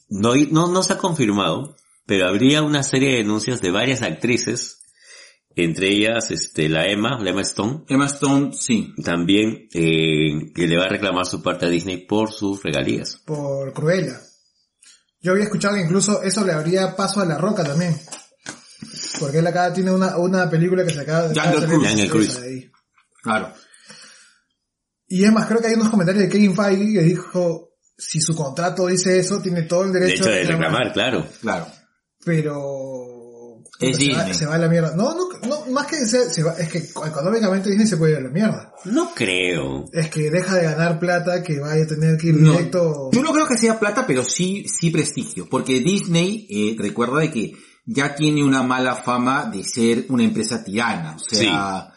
no, 0.08 0.34
no, 0.50 0.68
no 0.68 0.82
se 0.82 0.92
ha 0.92 0.98
confirmado, 0.98 1.76
pero 2.06 2.28
habría 2.28 2.62
una 2.62 2.82
serie 2.82 3.10
de 3.10 3.16
denuncias 3.18 3.60
de 3.60 3.70
varias 3.72 4.02
actrices, 4.02 4.78
entre 5.56 5.88
ellas 5.88 6.30
este, 6.30 6.68
la 6.68 6.86
Emma, 6.86 7.18
la 7.20 7.30
Emma 7.30 7.42
Stone, 7.42 7.84
Emma 7.88 8.06
Stone, 8.06 8.52
sí. 8.52 8.94
también 9.04 9.68
eh, 9.74 10.52
que 10.54 10.66
le 10.66 10.76
va 10.78 10.84
a 10.84 10.88
reclamar 10.88 11.26
su 11.26 11.42
parte 11.42 11.66
a 11.66 11.68
Disney 11.68 12.06
por 12.06 12.30
sus 12.32 12.62
regalías. 12.62 13.16
por 13.24 13.72
Cruella. 13.72 14.20
Yo 15.26 15.32
había 15.32 15.46
escuchado 15.46 15.74
que 15.74 15.80
incluso 15.80 16.22
eso 16.22 16.44
le 16.44 16.52
habría 16.52 16.94
paso 16.94 17.20
a 17.20 17.24
La 17.24 17.36
Roca 17.36 17.64
también. 17.64 17.98
Porque 19.18 19.40
él 19.40 19.46
acá 19.48 19.72
tiene 19.72 19.90
una, 19.90 20.16
una 20.18 20.48
película 20.48 20.84
que 20.84 20.92
se 20.92 21.00
acaba 21.00 21.26
de 21.26 21.34
de 21.34 21.66
de 21.66 22.46
ahí. 22.46 22.70
Claro. 23.24 23.52
Y 25.08 25.24
es 25.24 25.32
más, 25.32 25.48
creo 25.48 25.60
que 25.60 25.66
hay 25.66 25.74
unos 25.74 25.88
comentarios 25.88 26.22
de 26.22 26.30
Kevin 26.30 26.54
Feige 26.54 26.92
que 26.92 27.02
dijo, 27.02 27.72
si 27.98 28.20
su 28.20 28.36
contrato 28.36 28.86
dice 28.86 29.18
eso, 29.18 29.42
tiene 29.42 29.62
todo 29.62 29.82
el 29.82 29.92
De 29.92 29.98
derecho 29.98 30.22
hecho, 30.22 30.30
de 30.30 30.44
reclamar, 30.44 30.92
claro. 30.92 31.26
Claro. 31.40 31.66
Pero... 32.24 33.15
Es 33.78 33.96
se, 33.96 34.12
va, 34.12 34.18
Disney. 34.24 34.34
se 34.34 34.46
va 34.46 34.54
a 34.54 34.58
la 34.58 34.68
mierda. 34.68 34.94
No, 34.96 35.14
no, 35.14 35.28
no 35.48 35.66
más 35.72 35.86
que 35.86 35.96
se, 35.96 36.30
se 36.30 36.42
va, 36.42 36.52
es 36.58 36.68
que 36.68 36.78
económicamente 36.78 37.68
Disney 37.68 37.86
se 37.86 37.96
puede 37.96 38.12
ir 38.12 38.18
a 38.18 38.22
la 38.22 38.30
mierda. 38.30 38.72
No 38.84 39.10
creo. 39.14 39.84
Es 39.92 40.08
que 40.10 40.30
deja 40.30 40.54
de 40.56 40.64
ganar 40.64 40.98
plata 40.98 41.42
que 41.42 41.58
vaya 41.60 41.84
a 41.84 41.86
tener 41.86 42.16
que 42.16 42.28
ir 42.28 42.36
No. 42.36 42.52
directo. 42.52 43.10
Yo 43.12 43.22
no 43.22 43.32
creo 43.32 43.46
que 43.46 43.58
sea 43.58 43.78
plata, 43.78 44.06
pero 44.06 44.24
sí, 44.24 44.64
sí 44.68 44.90
prestigio. 44.90 45.46
Porque 45.50 45.80
Disney, 45.80 46.46
eh, 46.48 46.76
recuerda 46.78 47.20
de 47.20 47.30
que 47.30 47.52
ya 47.84 48.14
tiene 48.14 48.42
una 48.42 48.62
mala 48.62 48.96
fama 48.96 49.44
de 49.52 49.62
ser 49.62 50.06
una 50.08 50.24
empresa 50.24 50.64
tirana. 50.64 51.16
O 51.16 51.18
sea, 51.18 51.92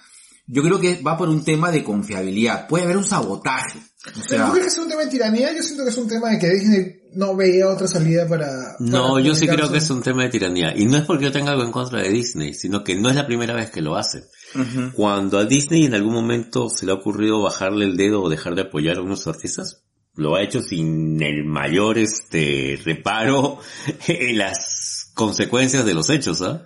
yo 0.48 0.62
creo 0.64 0.80
que 0.80 1.02
va 1.02 1.18
por 1.18 1.30
un 1.30 1.44
tema 1.44 1.72
de 1.72 1.84
confiabilidad. 1.84 2.68
Puede 2.68 2.84
haber 2.84 2.98
un 2.98 3.06
sabotaje. 3.06 3.80
O 4.06 4.22
sea, 4.22 4.46
¿Tú 4.46 4.54
crees 4.54 4.68
que 4.68 4.72
es 4.74 4.78
un 4.78 4.90
tema 4.90 5.02
de 5.02 5.10
tiranía? 5.10 5.54
Yo 5.54 5.62
siento 5.62 5.84
que 5.84 5.90
es 5.90 5.98
un 5.98 6.08
tema 6.08 6.30
de 6.30 6.40
que 6.40 6.50
Disney 6.50 7.02
no 7.16 7.36
veía 7.36 7.68
otra 7.68 7.86
salida 7.86 8.28
para... 8.28 8.78
No, 8.80 9.10
para 9.10 9.26
yo 9.26 9.36
sí 9.36 9.46
creo 9.46 9.70
que 9.70 9.80
es 9.80 9.90
un 9.90 10.02
tema 10.02 10.24
de 10.24 10.30
tiranía. 10.30 10.74
Y 10.76 10.86
no 10.86 10.98
es 10.98 11.04
porque 11.04 11.26
yo 11.26 11.32
tenga 11.34 11.52
algo 11.52 11.64
en 11.64 11.72
contra 11.72 12.02
de 12.02 12.10
Disney, 12.10 12.54
sino 12.54 12.84
que 12.84 12.96
no 12.96 13.10
es 13.10 13.16
la 13.16 13.28
primera 13.28 13.54
vez 13.54 13.72
que 13.72 13.82
lo 13.82 13.98
hace. 13.98 14.24
ujú. 14.56 14.94
Cuando 14.94 15.38
a 15.38 15.44
Disney 15.44 15.86
en 15.86 15.96
algún 15.96 16.14
momento 16.14 16.70
se 16.70 16.86
le 16.86 16.94
ha 16.94 16.96
ocurrido 16.96 17.42
bajarle 17.42 17.86
el 17.86 17.98
dedo 17.98 18.22
o 18.22 18.30
dejar 18.30 18.56
de 18.56 18.62
apoyar 18.62 18.98
a 18.98 19.02
unos 19.02 19.28
artistas, 19.28 19.84
lo 20.16 20.36
ha 20.36 20.44
hecho 20.44 20.62
sin 20.62 21.22
el 21.22 21.44
mayor 21.44 21.98
este 21.98 22.80
reparo 22.84 23.60
en 24.08 24.38
las 24.38 25.12
consecuencias 25.14 25.86
de 25.86 25.94
los 25.94 26.10
hechos, 26.10 26.42
¿ah? 26.42 26.66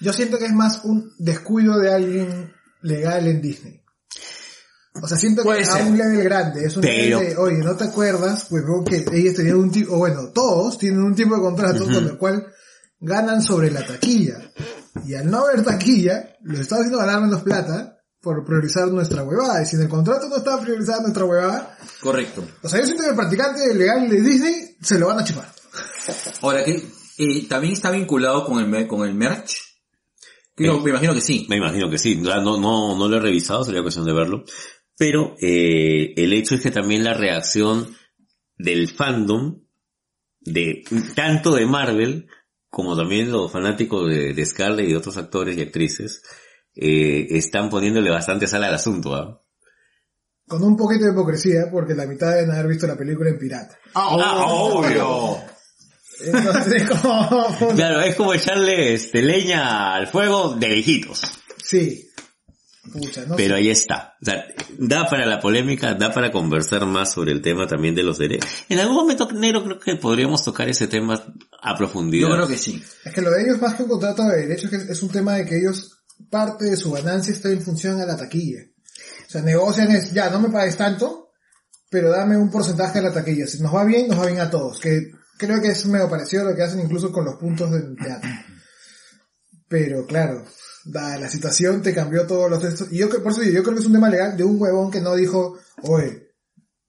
Yo 0.00 0.12
siento 0.12 0.38
que 0.38 0.46
es 0.46 0.52
más 0.52 0.80
un 0.84 1.12
descuido 1.18 1.78
de 1.78 1.92
alguien 1.94 2.52
legal 2.82 3.28
en 3.28 3.40
Disney. 3.40 3.83
O 5.02 5.08
sea, 5.08 5.16
siento 5.18 5.42
Puede 5.42 5.60
que 5.60 5.66
ser. 5.66 5.82
a 5.82 5.86
un 5.86 5.98
level 5.98 6.22
grande, 6.22 6.64
es 6.66 6.76
un 6.76 6.82
Pero- 6.82 7.18
de, 7.18 7.36
oye, 7.36 7.58
¿no 7.58 7.76
te 7.76 7.84
acuerdas? 7.84 8.46
Pues 8.48 8.62
veo 8.64 8.84
que 8.84 9.04
ellos 9.18 9.34
tenían 9.34 9.56
un 9.56 9.70
tipo, 9.70 9.94
o 9.94 9.98
bueno, 9.98 10.28
todos 10.32 10.78
tienen 10.78 11.02
un 11.02 11.14
tipo 11.14 11.34
de 11.34 11.40
contrato 11.42 11.84
con 11.84 11.94
el 11.96 12.16
cual 12.16 12.46
ganan 13.00 13.42
sobre 13.42 13.70
la 13.70 13.84
taquilla. 13.84 14.38
Y 15.04 15.14
al 15.14 15.28
no 15.30 15.38
haber 15.46 15.64
taquilla, 15.64 16.36
les 16.44 16.60
está 16.60 16.76
haciendo 16.76 16.98
ganar 16.98 17.20
menos 17.20 17.42
plata 17.42 17.98
por 18.22 18.44
priorizar 18.44 18.86
nuestra 18.88 19.24
huevada. 19.24 19.62
Y 19.62 19.66
si 19.66 19.76
en 19.76 19.82
el 19.82 19.88
contrato 19.88 20.28
no 20.28 20.36
está 20.36 20.60
priorizada 20.60 21.02
nuestra 21.02 21.24
huevada, 21.24 21.76
Correcto. 22.00 22.44
o 22.62 22.68
sea, 22.68 22.78
yo 22.80 22.86
siento 22.86 23.02
que 23.02 23.10
el 23.10 23.16
practicante 23.16 23.74
legal 23.74 24.08
de 24.08 24.20
Disney 24.20 24.76
se 24.80 24.98
lo 24.98 25.08
van 25.08 25.18
a 25.18 25.24
chupar. 25.24 25.52
Ahora 26.40 26.64
que 26.64 26.86
eh, 27.18 27.46
también 27.48 27.72
está 27.74 27.90
vinculado 27.90 28.44
con 28.46 28.60
el 28.60 28.68
mer- 28.68 28.86
con 28.86 29.06
el 29.06 29.14
merch. 29.14 29.56
Creo- 30.56 30.76
Eh, 30.76 30.80
me 30.84 30.90
imagino 30.90 31.14
que 31.14 31.20
sí. 31.20 31.46
Me 31.50 31.56
imagino 31.56 31.90
que 31.90 31.98
sí, 31.98 32.16
no, 32.16 32.30
no, 32.40 32.58
no, 32.60 32.96
no 32.96 33.08
lo 33.08 33.16
he 33.16 33.20
revisado, 33.20 33.64
sería 33.64 33.82
cuestión 33.82 34.06
de 34.06 34.12
verlo. 34.12 34.44
Pero 34.96 35.34
eh, 35.40 36.14
el 36.16 36.32
hecho 36.32 36.54
es 36.54 36.60
que 36.60 36.70
también 36.70 37.04
la 37.04 37.14
reacción 37.14 37.96
del 38.56 38.88
fandom, 38.88 39.62
de 40.40 40.84
tanto 41.14 41.54
de 41.54 41.66
Marvel, 41.66 42.28
como 42.68 42.96
también 42.96 43.30
los 43.30 43.50
fanáticos 43.50 44.08
de, 44.08 44.34
de 44.34 44.46
Scarlett 44.46 44.88
y 44.88 44.92
de 44.92 44.96
otros 44.96 45.16
actores 45.16 45.56
y 45.56 45.62
actrices, 45.62 46.22
eh, 46.74 47.28
están 47.30 47.70
poniéndole 47.70 48.10
bastante 48.10 48.46
sal 48.46 48.64
al 48.64 48.74
asunto. 48.74 49.14
¿ah? 49.14 49.40
Con 50.46 50.62
un 50.62 50.76
poquito 50.76 51.04
de 51.04 51.12
hipocresía, 51.12 51.70
porque 51.70 51.94
la 51.94 52.06
mitad 52.06 52.32
deben 52.32 52.50
haber 52.50 52.68
visto 52.68 52.86
la 52.86 52.96
película 52.96 53.30
en 53.30 53.38
pirata. 53.38 53.78
Ah, 53.94 54.44
obvio. 54.48 55.38
Entonces, 56.20 56.88
como... 57.02 57.74
Claro, 57.74 58.00
es 58.00 58.14
como 58.14 58.34
echarle 58.34 58.94
este, 58.94 59.22
leña 59.22 59.94
al 59.94 60.06
fuego 60.06 60.54
de 60.54 60.68
viejitos. 60.68 61.22
Sí. 61.62 62.10
Pucha, 62.92 63.24
no 63.26 63.36
Pero 63.36 63.54
sé. 63.54 63.60
ahí 63.60 63.70
está. 63.70 64.14
O 64.20 64.24
sea, 64.24 64.44
da 64.78 65.06
para 65.06 65.26
la 65.26 65.40
polémica, 65.40 65.94
da 65.94 66.12
para 66.12 66.30
conversar 66.30 66.86
más 66.86 67.12
sobre 67.12 67.32
el 67.32 67.42
tema 67.42 67.66
también 67.66 67.94
de 67.94 68.02
los 68.02 68.18
derechos. 68.18 68.50
En 68.68 68.78
algún 68.78 68.96
momento, 68.96 69.30
Negro, 69.32 69.64
creo 69.64 69.78
que 69.78 69.96
podríamos 69.96 70.44
tocar 70.44 70.68
ese 70.68 70.86
tema 70.86 71.22
a 71.62 71.76
profundidad. 71.76 72.28
Yo 72.28 72.34
creo 72.34 72.48
que 72.48 72.58
sí. 72.58 72.82
Es 73.04 73.12
que 73.12 73.22
lo 73.22 73.30
de 73.30 73.42
ellos 73.42 73.60
más 73.60 73.74
que 73.74 73.82
un 73.82 73.88
contrato 73.88 74.22
de 74.24 74.46
derechos 74.46 74.72
es, 74.72 74.84
que 74.84 74.92
es 74.92 75.02
un 75.02 75.08
tema 75.10 75.34
de 75.34 75.46
que 75.46 75.58
ellos, 75.58 75.98
parte 76.30 76.66
de 76.66 76.76
su 76.76 76.92
ganancia 76.92 77.32
está 77.32 77.48
en 77.50 77.62
función 77.62 78.00
a 78.00 78.06
la 78.06 78.16
taquilla. 78.16 78.60
O 79.26 79.30
sea, 79.30 79.42
negocian 79.42 79.90
es, 79.90 80.12
ya, 80.12 80.30
no 80.30 80.40
me 80.40 80.50
pagues 80.50 80.76
tanto, 80.76 81.30
pero 81.90 82.10
dame 82.10 82.36
un 82.36 82.50
porcentaje 82.50 83.00
de 83.00 83.08
la 83.08 83.14
taquilla. 83.14 83.46
Si 83.46 83.60
nos 83.62 83.74
va 83.74 83.84
bien, 83.84 84.08
nos 84.08 84.18
va 84.18 84.26
bien 84.26 84.40
a 84.40 84.50
todos. 84.50 84.78
Que 84.78 85.10
creo 85.38 85.60
que 85.60 85.68
es 85.68 85.86
medio 85.86 86.08
parecido 86.08 86.42
a 86.42 86.50
lo 86.50 86.56
que 86.56 86.62
hacen 86.62 86.80
incluso 86.80 87.10
con 87.10 87.24
los 87.24 87.36
puntos 87.36 87.70
del 87.70 87.96
teatro. 87.96 88.30
Pero 89.68 90.06
claro, 90.06 90.44
da, 90.84 91.18
la 91.18 91.28
situación 91.28 91.82
te 91.82 91.94
cambió 91.94 92.26
todos 92.26 92.50
los 92.50 92.60
textos. 92.60 92.88
Y 92.92 92.98
yo, 92.98 93.08
que- 93.08 93.18
por 93.18 93.32
eso 93.32 93.42
yo 93.42 93.62
creo 93.62 93.74
que 93.74 93.80
es 93.80 93.86
un 93.86 93.92
tema 93.92 94.10
legal 94.10 94.36
de 94.36 94.44
un 94.44 94.60
huevón 94.60 94.90
que 94.90 95.00
no 95.00 95.14
dijo, 95.14 95.58
oye, 95.82 96.28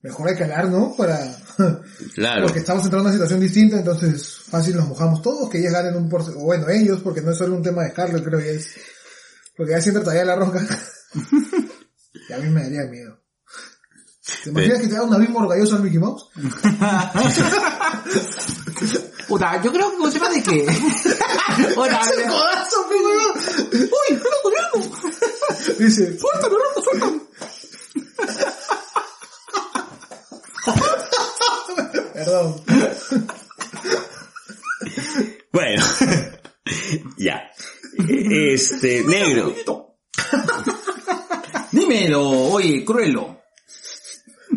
mejor 0.02 0.28
hay 0.28 0.36
que 0.36 0.44
hablar, 0.44 0.68
¿no? 0.68 0.94
Para... 0.96 1.18
Claro. 2.14 2.44
Porque 2.44 2.58
estamos 2.58 2.84
entrando 2.84 3.08
en 3.08 3.12
una 3.12 3.12
situación 3.14 3.40
distinta, 3.40 3.78
entonces 3.78 4.40
fácil 4.50 4.76
nos 4.76 4.88
mojamos 4.88 5.22
todos, 5.22 5.48
que 5.48 5.58
ellos 5.58 5.72
ganen 5.72 5.96
un 5.96 6.08
porcentaje, 6.08 6.42
o 6.42 6.46
bueno, 6.46 6.68
ellos, 6.68 7.00
porque 7.02 7.22
no 7.22 7.30
es 7.30 7.38
solo 7.38 7.56
un 7.56 7.62
tema 7.62 7.82
de 7.82 7.90
Scarlett, 7.90 8.22
creo 8.24 8.38
que 8.38 8.54
es, 8.56 8.74
porque 9.56 9.72
ya 9.72 9.80
siempre 9.80 10.04
traía 10.04 10.24
la 10.26 10.36
roca. 10.36 10.60
y 12.28 12.32
a 12.32 12.38
mí 12.38 12.50
me 12.50 12.62
daría 12.62 12.84
miedo. 12.90 13.18
¿Te 14.26 14.50
imaginas 14.50 14.80
que 14.80 14.88
te 14.88 14.94
da 14.94 15.04
un 15.04 15.14
abismo 15.14 15.38
orgulloso 15.38 15.76
al 15.76 15.84
Mickey 15.84 16.00
Mouse? 16.00 16.26
Puta, 19.28 19.62
yo 19.62 19.72
creo 19.72 19.90
que 19.90 19.96
un 20.02 20.12
tema 20.12 20.28
de 20.28 20.42
que... 20.42 20.66
Ahora, 21.76 22.00
¡Es 22.00 22.10
el 22.10 22.24
codazo! 22.28 22.76
¡Uy, 22.90 24.16
loco, 24.16 24.50
loco! 24.50 24.78
Dice, 25.78 26.18
¡Suéltalo, 26.18 26.58
loco, 26.58 26.82
suéltalo! 26.82 27.20
perdón. 32.14 32.60
Bueno. 35.52 35.84
ya. 37.16 37.42
Este, 38.08 39.04
Negro. 39.04 39.54
Dímelo, 41.70 42.28
oye, 42.28 42.84
cruelo. 42.84 43.38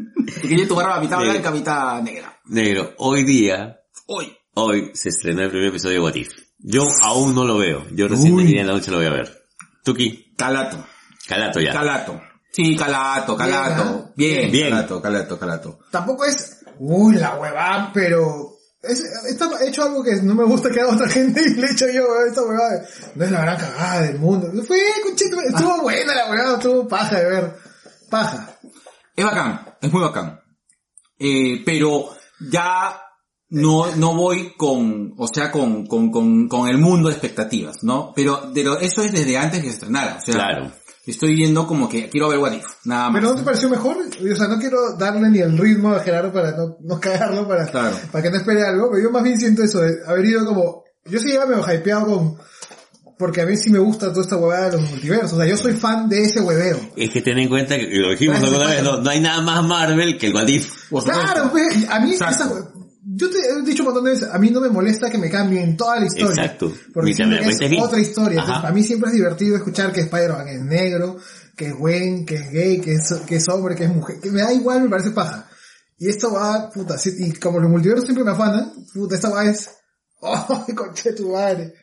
Quería 0.41 0.67
tu 0.67 0.75
barba 0.75 0.99
mitad 0.99 1.19
Sí. 1.19 1.23
blanca, 1.29 1.51
mitad 1.51 2.01
negra. 2.01 2.39
Negro, 2.45 2.93
hoy 2.97 3.23
día, 3.23 3.79
Hoy. 4.07 4.35
hoy 4.55 4.91
se 4.93 5.09
estrenó 5.09 5.41
el 5.43 5.49
primer 5.49 5.69
episodio 5.69 5.95
de 5.95 5.99
What 6.01 6.15
If. 6.15 6.33
Yo 6.59 6.87
aún 7.03 7.33
no 7.35 7.45
lo 7.45 7.57
veo. 7.57 7.85
Yo 7.91 8.07
recién 8.07 8.35
día 8.37 8.61
en 8.61 8.67
la 8.67 8.73
noche 8.73 8.91
lo 8.91 8.97
voy 8.97 9.05
a 9.07 9.11
ver. 9.11 9.43
Tuki, 9.83 10.33
Calato. 10.37 10.85
calato 11.27 11.59
ya. 11.61 11.71
Calato. 11.73 12.21
Sí, 12.51 12.75
calato, 12.75 13.35
calato. 13.37 14.11
Bien, 14.15 14.51
Bien. 14.51 14.69
Calato, 14.71 15.01
calato, 15.01 15.39
calato. 15.39 15.79
Tampoco 15.91 16.25
es, 16.25 16.57
uy, 16.79 17.15
la 17.15 17.35
huevada, 17.35 17.91
pero 17.93 18.55
es, 18.81 18.99
está 19.29 19.47
he 19.63 19.69
hecho 19.69 19.83
algo 19.83 20.03
que 20.03 20.15
no 20.23 20.33
me 20.35 20.43
gusta 20.43 20.69
que 20.71 20.81
haga 20.81 20.93
otra 20.95 21.07
gente 21.09 21.41
y 21.41 21.53
le 21.55 21.67
he 21.67 21.71
hecho 21.71 21.85
yo, 21.89 22.03
weón, 22.07 22.27
esta 22.27 22.41
huevada. 22.41 22.85
No 23.15 23.23
es 23.25 23.31
la 23.31 23.41
gran 23.41 23.57
cagada 23.57 24.01
del 24.01 24.19
mundo. 24.19 24.51
Fue, 24.63 24.79
conchito, 25.03 25.39
estuvo 25.41 25.81
buena 25.83 26.13
la 26.15 26.29
huevada, 26.31 26.55
estuvo 26.55 26.87
paja 26.87 27.19
de 27.19 27.25
ver. 27.29 27.55
Paja. 28.09 28.49
Es 29.15 29.23
bacán, 29.25 29.65
es 29.81 29.91
muy 29.91 30.01
bacán. 30.01 30.39
Eh, 31.17 31.61
pero 31.65 32.09
ya 32.51 33.01
no, 33.49 33.95
no 33.95 34.13
voy 34.15 34.53
con, 34.55 35.13
o 35.17 35.27
sea, 35.27 35.51
con, 35.51 35.85
con, 35.87 36.11
con, 36.11 36.47
con 36.47 36.69
el 36.69 36.77
mundo 36.77 37.09
de 37.09 37.15
expectativas, 37.15 37.83
¿no? 37.83 38.13
Pero, 38.15 38.51
pero 38.53 38.79
eso 38.79 39.01
es 39.01 39.11
desde 39.11 39.37
antes 39.37 39.59
que 39.61 39.67
se 39.69 39.73
estrenara, 39.73 40.17
o 40.17 40.21
sea, 40.21 40.35
Claro. 40.35 40.71
estoy 41.05 41.35
viendo 41.35 41.65
como 41.67 41.89
que 41.89 42.09
quiero 42.09 42.29
ver 42.29 42.37
What 42.39 42.53
If, 42.53 42.65
nada 42.85 43.09
más. 43.09 43.19
Pero 43.19 43.31
¿no 43.33 43.39
te 43.39 43.43
pareció 43.43 43.69
mejor? 43.69 43.97
O 43.97 44.35
sea, 44.35 44.47
no 44.47 44.59
quiero 44.59 44.95
darle 44.97 45.29
ni 45.29 45.39
el 45.39 45.57
ritmo 45.57 45.89
a 45.93 45.99
Gerardo 45.99 46.31
para 46.31 46.51
no, 46.55 46.77
no 46.79 46.99
cagarlo, 46.99 47.47
para, 47.47 47.65
Claro. 47.65 47.97
para 48.11 48.23
que 48.23 48.29
no 48.29 48.37
espere 48.37 48.63
algo, 48.63 48.89
pero 48.91 49.03
yo 49.03 49.11
más 49.11 49.23
bien 49.23 49.39
siento 49.39 49.63
eso, 49.63 49.79
de 49.81 49.97
haber 50.07 50.25
ido 50.25 50.45
como, 50.45 50.83
yo 51.05 51.19
sí 51.19 51.31
iba 51.33 51.45
medio 51.47 51.63
hypeado 51.73 52.05
con, 52.05 52.37
porque 53.19 53.41
a 53.41 53.45
mí 53.45 53.57
sí 53.57 53.69
me 53.69 53.79
gusta 53.79 54.07
toda 54.11 54.21
esta 54.21 54.37
huevada 54.37 54.69
de 54.69 54.77
los 54.77 54.89
multiversos, 54.89 55.33
o 55.33 55.37
sea, 55.37 55.45
yo 55.45 55.57
soy 55.57 55.73
fan 55.73 56.07
de 56.07 56.23
ese 56.23 56.39
hueveo. 56.39 56.79
Es 56.95 57.09
que 57.09 57.21
ten 57.21 57.37
en 57.37 57.49
cuenta 57.49 57.75
que 57.75 57.89
lo 57.91 58.11
dijimos 58.11 58.41
alguna 58.41 58.67
vez, 58.67 58.81
no, 58.81 59.01
no 59.01 59.09
hay 59.09 59.19
nada 59.19 59.41
más 59.41 59.61
Marvel 59.67 60.17
que 60.17 60.27
el 60.27 60.33
What 60.33 60.47
If. 60.47 60.89
Claro, 61.03 61.51
pues, 61.51 61.85
a 61.89 61.99
mí 61.99 62.13
Exacto. 62.13 62.45
esa 62.45 62.79
yo 63.11 63.29
te 63.29 63.37
he 63.37 63.61
dicho 63.63 63.83
un 63.83 63.87
montón 63.87 64.05
de 64.05 64.11
veces, 64.11 64.29
a 64.31 64.37
mí 64.37 64.49
no 64.49 64.61
me 64.61 64.69
molesta 64.69 65.09
que 65.09 65.17
me 65.17 65.29
cambien 65.29 65.75
toda 65.75 65.99
la 65.99 66.05
historia. 66.05 66.43
Exacto. 66.43 66.71
Porque 66.93 67.11
es 67.11 67.17
bien. 67.69 67.81
otra 67.81 67.99
historia. 67.99 68.39
Entonces, 68.39 68.61
para 68.61 68.73
mí 68.73 68.83
siempre 68.83 69.09
es 69.09 69.15
divertido 69.15 69.57
escuchar 69.57 69.91
que 69.91 70.01
Spider-Man 70.01 70.47
es 70.47 70.61
negro, 70.61 71.17
que 71.57 71.67
es 71.67 71.73
Gwen, 71.75 72.25
que 72.25 72.35
es 72.35 72.51
gay, 72.51 72.79
que 72.79 72.93
es, 72.93 73.13
que 73.25 73.35
es 73.35 73.49
hombre, 73.49 73.75
que 73.75 73.85
es 73.85 73.93
mujer. 73.93 74.19
Que 74.21 74.31
me 74.31 74.41
da 74.41 74.53
igual, 74.53 74.83
me 74.83 74.89
parece 74.89 75.11
paja. 75.11 75.49
Y 75.97 76.07
esto 76.07 76.31
va, 76.31 76.69
puta, 76.69 76.95
y 77.03 77.33
como 77.33 77.59
los 77.59 77.69
multiversos 77.69 78.05
siempre 78.05 78.23
me 78.23 78.31
afanan, 78.31 78.71
puta, 78.93 79.15
esta 79.15 79.29
va 79.29 79.43
es, 79.43 79.69
oh, 80.21 80.65
conche 80.75 81.13
tu 81.13 81.33
madre. 81.33 81.73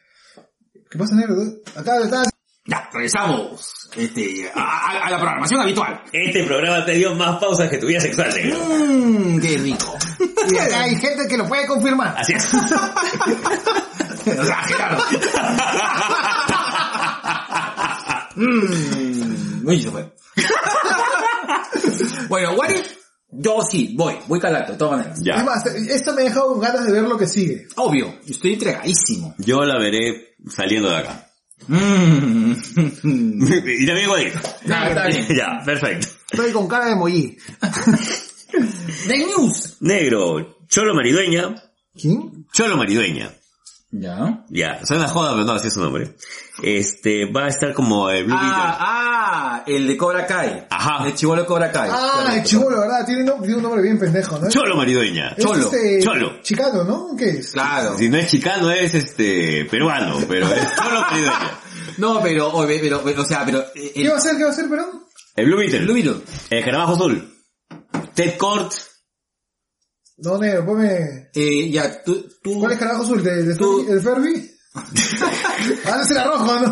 ¿Qué 0.97 1.03
pasa, 1.03 1.15
negro? 1.15 1.37
Acá, 1.77 1.93
acá, 2.07 2.23
Ya, 2.65 2.89
regresamos, 2.91 3.91
este, 3.99 4.51
a, 4.55 4.61
a- 4.63 5.07
a 5.07 5.11
la 5.11 5.19
programación 5.19 5.61
habitual. 5.61 6.01
Este 6.11 6.43
programa 6.45 6.87
te 6.87 6.93
dio 6.93 7.15
más 7.15 7.39
pausas 7.39 7.69
que 7.69 7.77
tu 7.77 7.87
vida 7.87 8.01
sexual, 8.01 8.33
Negro. 8.35 8.59
Mmm, 8.65 9.39
qué 9.39 9.59
rico. 9.59 9.95
y 10.51 10.57
acá 10.59 10.81
hay 10.85 10.97
gente 10.97 11.29
que 11.29 11.37
lo 11.37 11.47
puede 11.47 11.67
confirmar. 11.67 12.15
Así 12.19 12.33
es. 12.33 12.49
O 14.27 14.45
sea, 14.45 14.57
Gerardo. 14.65 15.03
Mmm, 18.37 19.67
uy, 19.69 19.83
se 19.83 19.91
fue. 19.91 20.13
bueno, 22.29 22.29
Bueno, 22.29 22.53
What 22.55 22.71
If, 22.71 22.93
yo 23.31 23.59
sí, 23.71 23.95
voy, 23.97 24.15
voy 24.27 24.41
calato, 24.41 24.73
de 24.73 24.79
todas 24.79 24.99
maneras. 24.99 25.21
Ya. 25.23 25.43
más, 25.45 25.65
esta 25.67 26.13
me 26.13 26.23
ha 26.23 26.25
dejado 26.25 26.59
ganas 26.59 26.87
de 26.87 26.93
ver 26.93 27.03
lo 27.03 27.17
que 27.17 27.27
sigue. 27.27 27.67
Obvio, 27.77 28.15
estoy 28.27 28.55
entregadísimo. 28.55 29.35
Yo 29.39 29.63
la 29.65 29.79
veré 29.79 30.35
saliendo 30.47 30.91
de 30.91 30.97
acá. 30.97 31.31
Mm. 31.69 32.53
y 32.77 33.87
también 33.87 34.01
igual. 34.05 34.33
Ya, 34.67 34.89
está 34.89 35.07
bien. 35.09 35.27
Ya, 35.29 35.63
perfecto. 35.65 36.09
Estoy 36.31 36.53
con 36.53 36.69
cara 36.69 36.87
de 36.87 36.97
mollí. 36.97 37.37
The 39.09 39.19
News. 39.27 39.77
Negro, 39.81 40.59
Cholo 40.69 40.95
Maridueña. 40.95 41.55
¿Quién? 41.99 42.47
Cholo 42.53 42.77
Maridueña. 42.77 43.33
Ya. 43.99 44.45
Ya, 44.49 44.81
suena 44.85 45.09
joda, 45.09 45.33
pero 45.33 45.45
no, 45.45 45.53
así 45.53 45.69
es 45.69 45.75
su 45.75 45.81
nombre. 45.81 46.15
Este, 46.63 47.31
va 47.33 47.45
a 47.45 47.49
estar 47.49 47.73
como 47.73 48.11
el 48.11 48.25
Blue 48.25 48.35
Beetle. 48.35 48.51
Ah, 48.55 48.79
ah, 48.81 49.65
el 49.67 49.87
de 49.87 49.97
Cobra 49.97 50.27
Kai. 50.27 50.67
Ajá. 50.71 51.07
El 51.07 51.15
chivolo 51.15 51.43
de 51.43 51.47
Cobra 51.47 51.71
Kai. 51.73 51.89
Ah, 51.93 52.13
el 52.19 52.25
Correcto. 52.27 52.49
chivolo, 52.49 52.81
¿verdad? 52.81 53.07
Tiene, 53.07 53.31
un- 53.31 53.41
tiene 53.41 53.57
un 53.57 53.63
nombre 53.63 53.83
bien 53.83 53.99
pendejo, 53.99 54.39
¿no? 54.39 54.49
Cholo 54.51 54.77
Maridueña. 54.77 55.35
Es 55.37 55.45
Cholo, 55.45 55.65
este, 55.65 56.01
cholo. 56.03 56.41
Chicano, 56.43 56.85
¿no? 56.85 57.17
¿Qué 57.17 57.31
es? 57.31 57.53
Claro. 57.53 57.97
Si 57.97 58.09
no 58.09 58.17
es 58.19 58.31
chicano, 58.31 58.71
es 58.71 58.95
este, 58.95 59.65
peruano, 59.71 60.19
pero 60.29 60.47
es 60.49 60.75
Cholo 60.77 61.01
Maridueña. 61.03 61.51
No, 61.99 62.21
pero, 62.21 62.49
o, 62.49 62.67
pero, 62.67 63.01
pero, 63.03 63.23
o 63.23 63.25
sea, 63.25 63.43
pero, 63.47 63.65
eh, 63.75 63.93
¿Qué 63.95 64.03
va 64.09 64.09
a 64.09 64.13
el, 64.13 64.19
hacer? 64.19 64.37
¿Qué 64.37 64.43
va 64.43 64.51
a 64.51 64.53
hacer, 64.53 64.69
perdón? 64.69 65.05
El 65.35 65.47
Blue 65.47 65.57
Beetle. 65.59 65.81
Blue 65.81 65.95
Beetle. 65.95 66.17
El 66.51 66.63
Carabajo 66.65 66.93
Azul. 66.93 67.35
Ted 68.15 68.37
Kort. 68.37 68.73
No, 70.19 70.39
negro, 70.39 70.65
ponme... 70.65 71.29
Eh, 71.35 71.71
ya, 71.71 72.03
tú, 72.03 72.27
tú, 72.43 72.59
¿Cuál 72.59 72.73
es 72.73 72.79
carajo 72.79 73.03
azul? 73.03 73.23
¿De, 73.23 73.43
de 73.43 73.55
Tú-? 73.55 73.87
¿El 73.89 74.01
Ferbi? 74.01 74.51
ah, 74.77 76.01
ese 76.03 76.13
era 76.15 76.25
rojo, 76.25 76.61
¿no? 76.61 76.71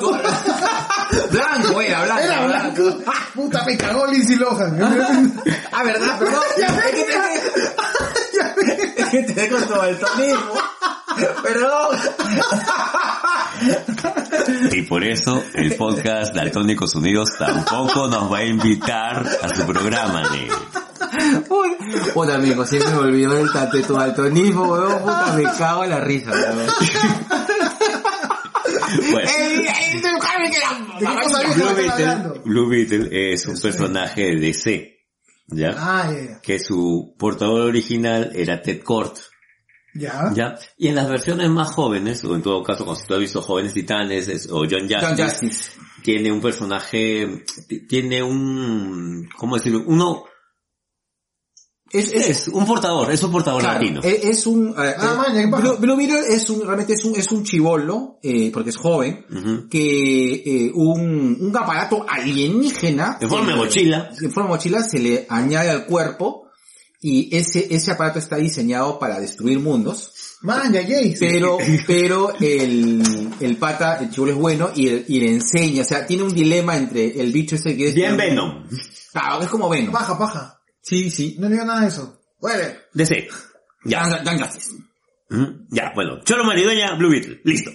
blanco 1.30 1.80
era, 1.80 2.04
blanco. 2.04 2.22
Era 2.22 2.46
blanco. 2.46 2.98
Puta, 3.34 3.64
me 3.64 3.76
cagó 3.76 4.06
Lindsay 4.06 4.36
Lohan. 4.36 4.78
Ah, 5.72 5.82
verdad, 5.82 6.18
perdón. 6.18 6.40
Que 9.26 9.32
te, 9.32 9.44
el 9.46 9.98
tonismo. 9.98 10.52
Perdón. 11.42 11.98
Y 14.72 14.82
por 14.82 15.04
eso 15.04 15.42
el 15.54 15.76
podcast 15.76 16.34
Daltónicos 16.34 16.94
Unidos 16.94 17.30
tampoco 17.38 18.08
nos 18.08 18.32
va 18.32 18.38
a 18.38 18.44
invitar 18.44 19.24
a 19.42 19.48
su 19.54 19.64
programa, 19.66 20.22
negro. 20.30 20.56
Puta 22.12 22.34
amigo, 22.34 22.66
siempre 22.66 22.90
me 22.92 22.98
olvidó 22.98 23.34
del 23.34 23.48
de 23.72 23.82
tu 23.82 23.96
altonismo, 23.96 24.64
weón, 24.64 25.00
puta, 25.02 25.32
me 25.36 25.42
cago 25.56 25.84
en 25.84 25.90
la 25.90 26.00
risa, 26.00 26.30
weón. 26.32 26.66
Bueno, 29.12 29.30
¡Ey, 29.38 29.66
ey, 29.66 30.00
tú, 30.02 30.08
Jaime, 30.20 30.50
que 30.50 30.58
la- 30.58 31.14
¿De 31.54 31.74
Beetle? 31.74 32.40
Blue 32.44 32.68
Beetle 32.68 33.32
es 33.32 33.46
un 33.46 33.60
personaje 33.60 34.22
de 34.22 34.36
DC, 34.40 34.93
¿ya? 35.48 35.74
Ah, 35.76 36.12
ya, 36.12 36.40
Que 36.40 36.58
su 36.58 37.14
portador 37.18 37.62
original 37.62 38.30
era 38.34 38.60
Ted 38.62 38.82
Kort, 38.82 39.18
ya. 39.94 40.32
¿Ya? 40.34 40.56
Y 40.76 40.88
en 40.88 40.96
las 40.96 41.08
versiones 41.08 41.48
más 41.50 41.70
jóvenes, 41.72 42.24
o 42.24 42.34
en 42.34 42.42
todo 42.42 42.62
caso, 42.64 42.84
cuando 42.84 43.00
si 43.00 43.06
tú 43.06 43.14
has 43.14 43.20
visto 43.20 43.40
Jóvenes 43.42 43.74
Titanes 43.74 44.26
es- 44.28 44.48
o 44.50 44.64
John 44.68 44.88
Justice, 44.88 45.06
John 45.06 45.16
Justice. 45.16 45.70
tiene 46.02 46.32
un 46.32 46.40
personaje, 46.40 47.44
tiene 47.88 48.22
un, 48.22 49.28
¿cómo 49.36 49.54
decirlo? 49.56 49.84
Uno, 49.86 50.24
Es, 51.94 52.12
es, 52.12 52.28
es 52.28 52.48
un 52.48 52.66
portador, 52.66 53.10
es 53.12 53.22
un 53.22 53.30
portador 53.32 53.60
claro, 53.62 53.80
latino. 53.80 54.00
es, 54.02 54.24
es 54.24 54.46
un, 54.46 54.68
eh, 54.70 54.72
Ah, 54.76 54.94
eh, 55.12 55.16
maña, 55.16 55.42
¿qué 55.42 55.48
pasa? 55.48 55.62
Blue, 55.62 55.76
Blue 55.78 55.96
Beetle 55.96 56.20
es 56.34 56.50
un, 56.50 56.60
realmente 56.62 56.92
es 56.94 57.04
un, 57.04 57.14
es 57.16 57.30
un 57.32 57.44
chivolo, 57.44 58.18
eh, 58.22 58.50
porque 58.52 58.70
es 58.70 58.76
joven, 58.76 59.24
que 59.70 60.32
eh, 60.66 60.72
un, 60.74 61.38
un 61.40 61.56
aparato 61.56 62.04
alienígena 62.08 63.18
En 63.20 63.28
forma 63.30 63.50
de 63.52 63.56
mochila. 63.56 64.10
en 64.20 64.30
forma 64.32 64.50
de 64.50 64.56
mochila 64.56 64.82
se 64.82 64.98
le 64.98 65.26
añade 65.28 65.70
al 65.70 65.86
cuerpo 65.86 66.48
y 67.00 67.34
ese 67.36 67.66
ese 67.74 67.90
aparato 67.90 68.18
está 68.18 68.36
diseñado 68.36 68.98
para 68.98 69.20
destruir 69.20 69.60
mundos 69.60 70.10
Man, 70.42 70.72
ya, 70.72 70.82
Jace. 70.82 71.16
pero 71.20 71.58
pero 71.86 72.32
el 72.40 73.02
el 73.40 73.56
pata 73.56 73.98
el 74.00 74.10
chivolo 74.10 74.32
es 74.32 74.38
bueno 74.38 74.70
y, 74.74 74.88
el- 74.88 75.04
y 75.08 75.20
le 75.20 75.32
enseña 75.32 75.82
o 75.82 75.84
sea 75.84 76.06
tiene 76.06 76.22
un 76.22 76.34
dilema 76.34 76.76
entre 76.76 77.20
el 77.20 77.30
bicho 77.32 77.56
ese 77.56 77.76
que 77.76 77.88
es 77.88 77.94
Bien 77.94 78.16
Venom. 78.16 78.64
claro 79.12 79.42
es 79.42 79.48
como 79.48 79.68
Venom 79.68 79.92
Paja, 79.92 80.18
paja. 80.18 80.60
Sí 80.84 81.10
sí 81.10 81.36
No 81.38 81.48
digo 81.48 81.64
nada 81.64 81.80
de 81.80 81.88
eso. 81.88 82.20
Bueno. 82.40 82.62
DC. 82.92 83.28
Ya. 83.84 84.06
Dan- 84.08 84.24
Dan. 84.24 84.48
Ujú. 85.30 85.66
Ya, 85.70 85.92
bueno. 85.94 86.20
Cholo 86.24 86.44
Maridueña, 86.44 86.94
Blue 86.96 87.10
Beetle. 87.10 87.40
Listo. 87.44 87.70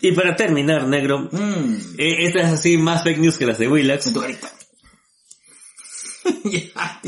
Y 0.00 0.12
para 0.12 0.36
terminar, 0.36 0.86
negro, 0.86 1.28
Mm, 1.32 1.74
eh, 1.98 2.16
esta 2.26 2.40
es 2.42 2.46
así 2.52 2.78
más 2.78 3.02
fake 3.02 3.18
news 3.18 3.36
que 3.36 3.46
las 3.46 3.58
de 3.58 3.66
Willax. 3.68 4.12
ya. 6.44 7.00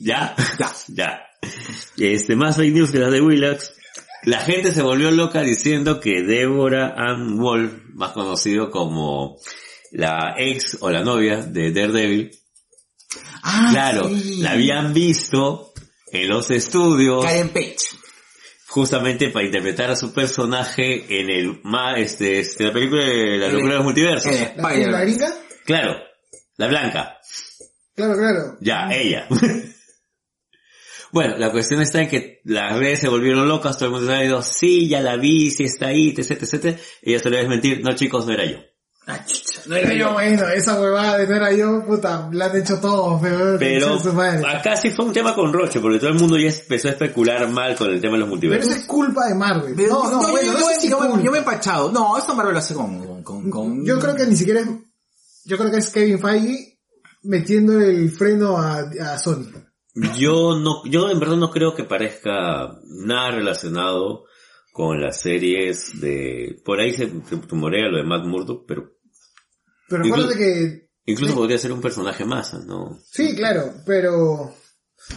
Ya, 0.00 0.34
Ya. 0.58 0.74
ya. 0.88 1.20
Este, 1.98 2.36
más 2.36 2.56
fake 2.56 2.72
news 2.74 2.90
que 2.90 2.98
las 2.98 3.12
de 3.12 3.20
Willax. 3.20 3.74
La 4.24 4.40
gente 4.40 4.72
se 4.72 4.82
volvió 4.82 5.10
loca 5.10 5.42
diciendo 5.42 6.00
que 6.00 6.22
Deborah 6.22 6.94
Ann 6.96 7.38
Wolf, 7.38 7.72
más 7.94 8.12
conocido 8.12 8.70
como 8.70 9.38
la 9.92 10.34
ex 10.36 10.78
o 10.80 10.90
la 10.90 11.04
novia 11.04 11.36
de 11.42 11.70
Daredevil, 11.72 12.30
Ah, 13.42 13.68
claro, 13.72 14.08
sí. 14.08 14.42
la 14.42 14.52
habían 14.52 14.92
visto 14.92 15.72
en 16.12 16.28
los 16.28 16.50
estudios 16.50 17.24
Karen 17.24 17.48
Page 17.50 17.76
justamente 18.68 19.30
para 19.30 19.46
interpretar 19.46 19.90
a 19.90 19.96
su 19.96 20.12
personaje 20.12 21.20
en 21.20 21.30
el 21.30 21.60
más 21.64 21.98
este, 21.98 22.40
este 22.40 22.64
la 22.64 22.72
película 22.72 23.04
de 23.04 23.38
la 23.38 23.48
locura 23.48 23.72
de 23.72 23.76
los 23.76 23.84
multiversos. 23.84 24.32
en 24.32 24.52
¿La, 24.56 24.90
la 24.90 25.00
gringa? 25.00 25.34
Claro, 25.64 25.96
la 26.56 26.68
blanca, 26.68 27.18
Claro, 27.94 28.14
claro. 28.14 28.56
ya, 28.60 28.88
ella. 28.92 29.26
bueno, 31.12 31.36
la 31.36 31.50
cuestión 31.50 31.82
está 31.82 32.02
en 32.02 32.08
que 32.08 32.40
las 32.44 32.78
redes 32.78 33.00
se 33.00 33.08
volvieron 33.08 33.48
locas, 33.48 33.76
todo 33.76 33.86
el 33.88 33.94
mundo 33.96 34.12
ha 34.12 34.20
dicho, 34.20 34.40
sí, 34.42 34.88
ya 34.88 35.00
la 35.00 35.16
vi, 35.16 35.50
sí 35.50 35.64
está 35.64 35.88
ahí, 35.88 36.14
etc, 36.16 36.30
etc, 36.30 36.54
etc. 36.54 36.80
Ella 37.02 37.18
se 37.18 37.30
le 37.30 37.36
va 37.36 37.40
a 37.40 37.42
desmentir, 37.42 37.80
no 37.82 37.96
chicos, 37.96 38.26
no 38.26 38.32
era 38.34 38.44
yo. 38.44 38.58
Ah, 39.10 39.24
no 39.66 39.74
era 39.76 39.88
Pero 39.88 39.98
yo 39.98 40.12
bueno, 40.12 40.46
esa 40.48 40.78
huevada 40.78 41.16
de 41.16 41.26
no 41.26 41.36
era 41.36 41.50
yo, 41.52 41.82
puta, 41.86 42.28
la 42.30 42.44
han 42.44 42.56
hecho 42.58 42.78
todos, 42.78 43.18
pero... 43.22 43.58
Pero 43.58 43.96
acá 44.46 44.76
sí 44.76 44.90
fue 44.90 45.06
un 45.06 45.14
tema 45.14 45.34
con 45.34 45.50
Roche, 45.50 45.80
porque 45.80 45.98
todo 45.98 46.10
el 46.10 46.18
mundo 46.18 46.36
ya 46.36 46.50
empezó 46.50 46.88
a 46.88 46.90
especular 46.90 47.48
mal 47.48 47.74
con 47.74 47.90
el 47.90 48.00
tema 48.02 48.12
de 48.14 48.18
los 48.18 48.26
Pero 48.26 48.30
multiversos. 48.36 48.70
eso 48.70 48.80
es 48.80 48.86
culpa 48.86 49.26
de 49.26 49.34
Marvel. 49.34 49.72
Pero 49.74 49.94
no, 49.94 50.10
no, 50.10 50.22
yo, 50.22 50.30
bueno, 50.30 50.46
yo, 50.46 50.52
no 50.52 50.58
yo, 50.60 51.00
me- 51.00 51.06
culpa. 51.08 51.22
yo 51.24 51.30
me 51.32 51.38
he 51.38 51.40
empachado. 51.40 51.90
No, 51.90 52.18
esto 52.18 52.34
Marvel 52.34 52.52
lo 52.52 52.58
hace 52.58 52.74
con, 52.74 53.22
con, 53.22 53.50
con... 53.50 53.84
Yo 53.86 53.98
creo 53.98 54.14
que 54.14 54.26
ni 54.26 54.36
siquiera 54.36 54.60
es... 54.60 54.68
Yo 55.46 55.56
creo 55.56 55.70
que 55.70 55.78
es 55.78 55.88
Kevin 55.88 56.18
Feige 56.18 56.78
metiendo 57.22 57.80
el 57.80 58.10
freno 58.10 58.58
a, 58.58 58.80
a 58.80 59.18
Sony. 59.18 59.46
Yo 60.18 60.58
no, 60.58 60.84
yo 60.84 61.08
en 61.08 61.18
verdad 61.18 61.36
no 61.36 61.50
creo 61.50 61.74
que 61.74 61.84
parezca 61.84 62.78
nada 62.84 63.30
relacionado 63.30 64.24
con 64.72 65.00
las 65.00 65.20
series 65.20 66.00
de, 66.00 66.60
por 66.64 66.78
ahí 66.78 66.92
se 66.92 67.08
se 67.24 67.36
tumorea 67.38 67.88
lo 67.88 67.96
de 67.96 68.04
Matt 68.04 68.24
Murdock, 68.26 68.64
pero 68.68 68.92
Pero 69.88 70.04
Inclu- 70.04 70.12
acuérdate 70.12 70.36
que... 70.38 70.90
incluso 71.06 71.34
podría 71.34 71.58
ser 71.58 71.72
un 71.72 71.80
personaje 71.80 72.24
más, 72.24 72.52
¿no? 72.66 72.98
Sí, 73.10 73.34
claro, 73.34 73.74
pero... 73.86 74.54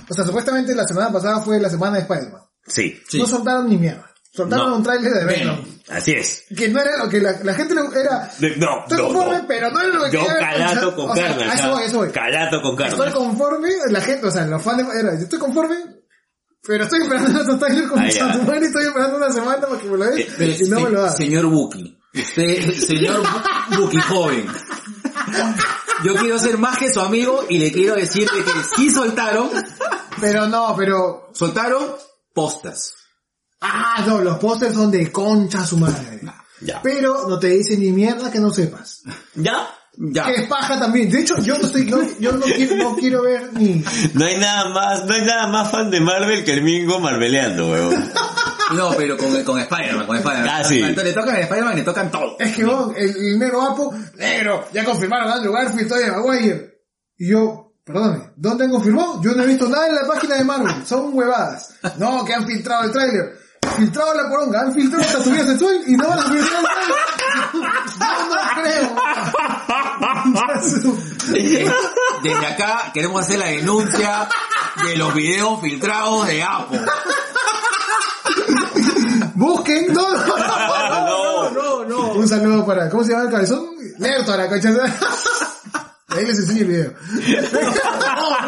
O 0.09 0.13
sea, 0.13 0.25
supuestamente 0.25 0.73
la 0.75 0.85
semana 0.85 1.11
pasada 1.11 1.41
fue 1.41 1.59
la 1.59 1.69
semana 1.69 1.97
de 1.97 2.03
Spider-Man. 2.03 2.41
Sí, 2.65 3.01
Sí. 3.07 3.19
No 3.19 3.25
soltaron 3.27 3.67
ni 3.69 3.77
mierda. 3.77 4.07
Soltaron 4.33 4.69
No. 4.69 4.75
un 4.77 4.83
tráiler 4.83 5.11
de 5.11 5.25
Venom. 5.25 5.59
Así 5.89 6.11
es. 6.13 6.45
Que 6.55 6.69
no 6.69 6.79
era 6.79 6.95
lo 7.03 7.09
que 7.09 7.19
la, 7.19 7.37
la 7.43 7.53
gente 7.53 7.75
le 7.75 7.81
era... 7.99 8.31
De- 8.39 8.55
no, 8.55 8.83
Estoy 8.83 8.97
no, 8.99 9.07
conforme, 9.09 9.37
no. 9.39 9.47
pero 9.47 9.69
no 9.71 9.81
era 9.81 9.89
lo 9.97 10.03
que 10.05 10.11
Yo 10.11 10.25
calato 10.25 10.95
con 10.95 11.09
o 11.09 11.15
sea, 11.15 11.27
carne, 11.35 11.53
eso 11.53 11.69
voy, 11.71 11.83
eso 11.83 11.97
voy. 11.97 12.09
calato 12.11 12.61
con 12.61 12.75
carne. 12.77 12.93
Estoy 12.93 13.11
conforme, 13.11 13.69
la 13.89 13.99
gente, 14.01 14.27
o 14.27 14.31
sea, 14.31 14.45
los 14.45 14.61
fans 14.61 14.77
de, 14.93 14.99
era, 14.99 15.15
yo 15.15 15.23
estoy 15.23 15.39
conforme, 15.39 15.75
pero 16.65 16.83
estoy 16.85 17.01
esperando 17.01 17.41
otro 17.41 17.57
trailer 17.59 17.87
con 17.89 18.01
mi 18.01 18.09
ya. 18.11 18.25
y 18.27 18.63
estoy 18.65 18.85
esperando 18.85 19.17
una 19.17 19.33
semana 19.33 19.67
para 19.67 19.81
que 19.81 19.87
me 19.89 19.97
lo 19.97 20.05
Eh, 20.05 20.15
den 20.15 20.27
Pero, 20.37 20.51
y 20.53 20.69
no 20.69 20.77
se- 20.77 20.83
me 20.85 20.89
lo 20.91 21.01
dan. 21.01 21.17
Señor 21.17 21.45
Buki. 21.47 21.97
Usted, 22.13 22.71
señor 22.73 23.23
Bu- 23.23 23.77
Buki 23.77 24.01
joven. 24.01 24.47
Yo 26.03 26.15
quiero 26.15 26.37
ser 26.39 26.57
más 26.57 26.77
que 26.77 26.91
su 26.91 26.99
amigo 26.99 27.45
y 27.49 27.57
le 27.59 27.71
quiero 27.71 27.95
decir 27.95 28.27
de 28.29 28.43
que 28.43 28.51
sí 28.75 28.89
soltaron, 28.91 29.49
Pero 30.19 30.47
no, 30.47 30.75
pero, 30.77 31.29
soltaron 31.33 31.83
postas. 32.33 32.95
ah, 33.61 34.03
no, 34.07 34.19
los 34.21 34.37
pósters 34.39 34.73
son 34.73 34.91
de 34.91 35.11
concha 35.11 35.65
su 35.65 35.77
madre. 35.77 36.19
Ya. 36.61 36.81
Pero 36.81 37.27
no 37.27 37.39
te 37.39 37.47
dicen 37.47 37.79
ni 37.79 37.91
mierda 37.91 38.31
que 38.31 38.39
no 38.39 38.51
sepas. 38.51 39.01
¿Ya? 39.35 39.67
Ya. 39.97 40.25
Que 40.25 40.35
es 40.43 40.47
paja 40.47 40.79
también. 40.79 41.09
De 41.09 41.21
hecho, 41.21 41.37
yo 41.41 41.57
no 41.57 41.65
estoy, 41.65 41.85
no, 41.85 41.97
yo 42.19 42.31
no 42.33 42.45
quiero, 42.45 42.75
no 42.77 42.95
quiero 42.95 43.23
ver 43.23 43.51
ni, 43.53 43.83
No 44.13 44.25
hay 44.25 44.37
nada 44.37 44.69
más, 44.69 45.05
no 45.05 45.13
hay 45.13 45.21
nada 45.25 45.47
más 45.47 45.71
fan 45.71 45.89
de 45.91 45.99
Marvel 46.01 46.43
que 46.43 46.53
el 46.53 46.61
Mingo 46.63 46.99
marveleando, 46.99 47.69
weón. 47.71 48.11
No, 48.75 48.91
pero 48.97 49.17
con, 49.17 49.43
con 49.43 49.59
Spider-Man, 49.59 50.05
con 50.07 50.17
Spider-Man. 50.17 50.49
Ah, 50.49 50.63
sí. 50.63 50.79
Cuando 50.79 51.03
le 51.03 51.13
tocan 51.13 51.35
a 51.35 51.39
Spider-Man, 51.39 51.75
le 51.75 51.83
tocan 51.83 52.11
todo. 52.11 52.35
es 52.39 52.55
que 52.55 52.63
vos, 52.63 52.93
el, 52.95 53.09
el 53.09 53.39
negro 53.39 53.61
Apo, 53.61 53.93
negro, 54.15 54.67
ya 54.73 54.83
confirmaron 54.85 55.29
a 55.29 55.33
Andrew 55.35 55.53
Garfield, 55.53 55.89
Tobey 55.89 56.09
Maguire. 56.11 56.71
Y 57.17 57.29
yo, 57.31 57.73
perdóname, 57.83 58.31
¿dónde 58.35 58.65
han 58.65 58.71
confirmado? 58.71 59.21
Yo 59.21 59.33
no 59.33 59.43
he 59.43 59.47
visto 59.47 59.67
nada 59.69 59.87
en 59.87 59.95
la 59.95 60.07
página 60.07 60.35
de 60.35 60.43
Marvel, 60.43 60.85
son 60.85 61.13
huevadas. 61.13 61.73
No, 61.97 62.23
que 62.25 62.33
han 62.33 62.45
filtrado 62.45 62.85
el 62.85 62.91
tráiler. 62.91 63.37
Filtrado 63.77 64.13
la 64.15 64.27
poronga, 64.27 64.61
han 64.61 64.73
filtrado 64.73 65.03
hasta 65.03 65.23
tu 65.23 65.29
vida 65.29 65.45
sexual 65.45 65.81
y 65.85 65.95
no 65.95 66.07
van 66.07 66.19
a 66.19 66.23
filtrar 66.23 66.61
el 66.61 66.67
tráiler. 66.67 66.95
Yo 67.99 68.25
no 68.29 68.35
creo. 68.61 68.95
Desde 72.23 72.47
acá 72.47 72.91
queremos 72.93 73.21
hacer 73.21 73.39
la 73.39 73.47
denuncia 73.47 74.27
de 74.83 74.95
los 74.95 75.13
videos 75.13 75.61
filtrados 75.61 76.27
de 76.27 76.43
Apple. 76.43 76.81
No, 79.89 80.13
no, 80.15 80.37
no, 81.05 81.49
no, 81.51 81.85
no. 81.85 82.13
Un 82.13 82.27
saludo 82.27 82.65
para, 82.65 82.89
¿cómo 82.89 83.03
se 83.03 83.11
llama 83.11 83.23
el 83.25 83.31
cabezón? 83.31 83.65
Lerto 83.99 84.33
a 84.33 84.37
la 84.37 84.49
cocha. 84.49 84.69
Ahí 86.09 86.25
les 86.25 86.39
enseño 86.39 86.61
el 86.61 86.67
video. 86.67 86.93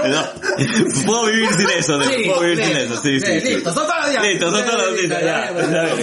No, 0.03 1.05
puedo 1.05 1.25
vivir 1.27 1.49
sin 1.53 1.69
eso, 1.69 1.97
puedo 1.97 2.41
vivir 2.41 2.65
sin 2.65 2.75
eso, 2.77 3.01
sí, 3.01 3.19
sí. 3.21 3.39
sí. 3.39 3.53
Listo, 3.55 3.73
son 3.73 3.83
todas 3.88 4.13
las 4.13 4.15
noticias. 4.15 4.23
Listo, 4.33 4.51
son 4.51 4.65
ya, 5.23 5.51
Nero. 5.69 5.95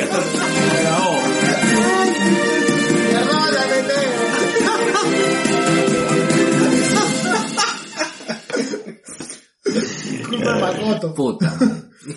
Culpa 10.28 10.52
de 10.54 10.60
Makoto. 10.60 11.14
Puta. 11.14 11.54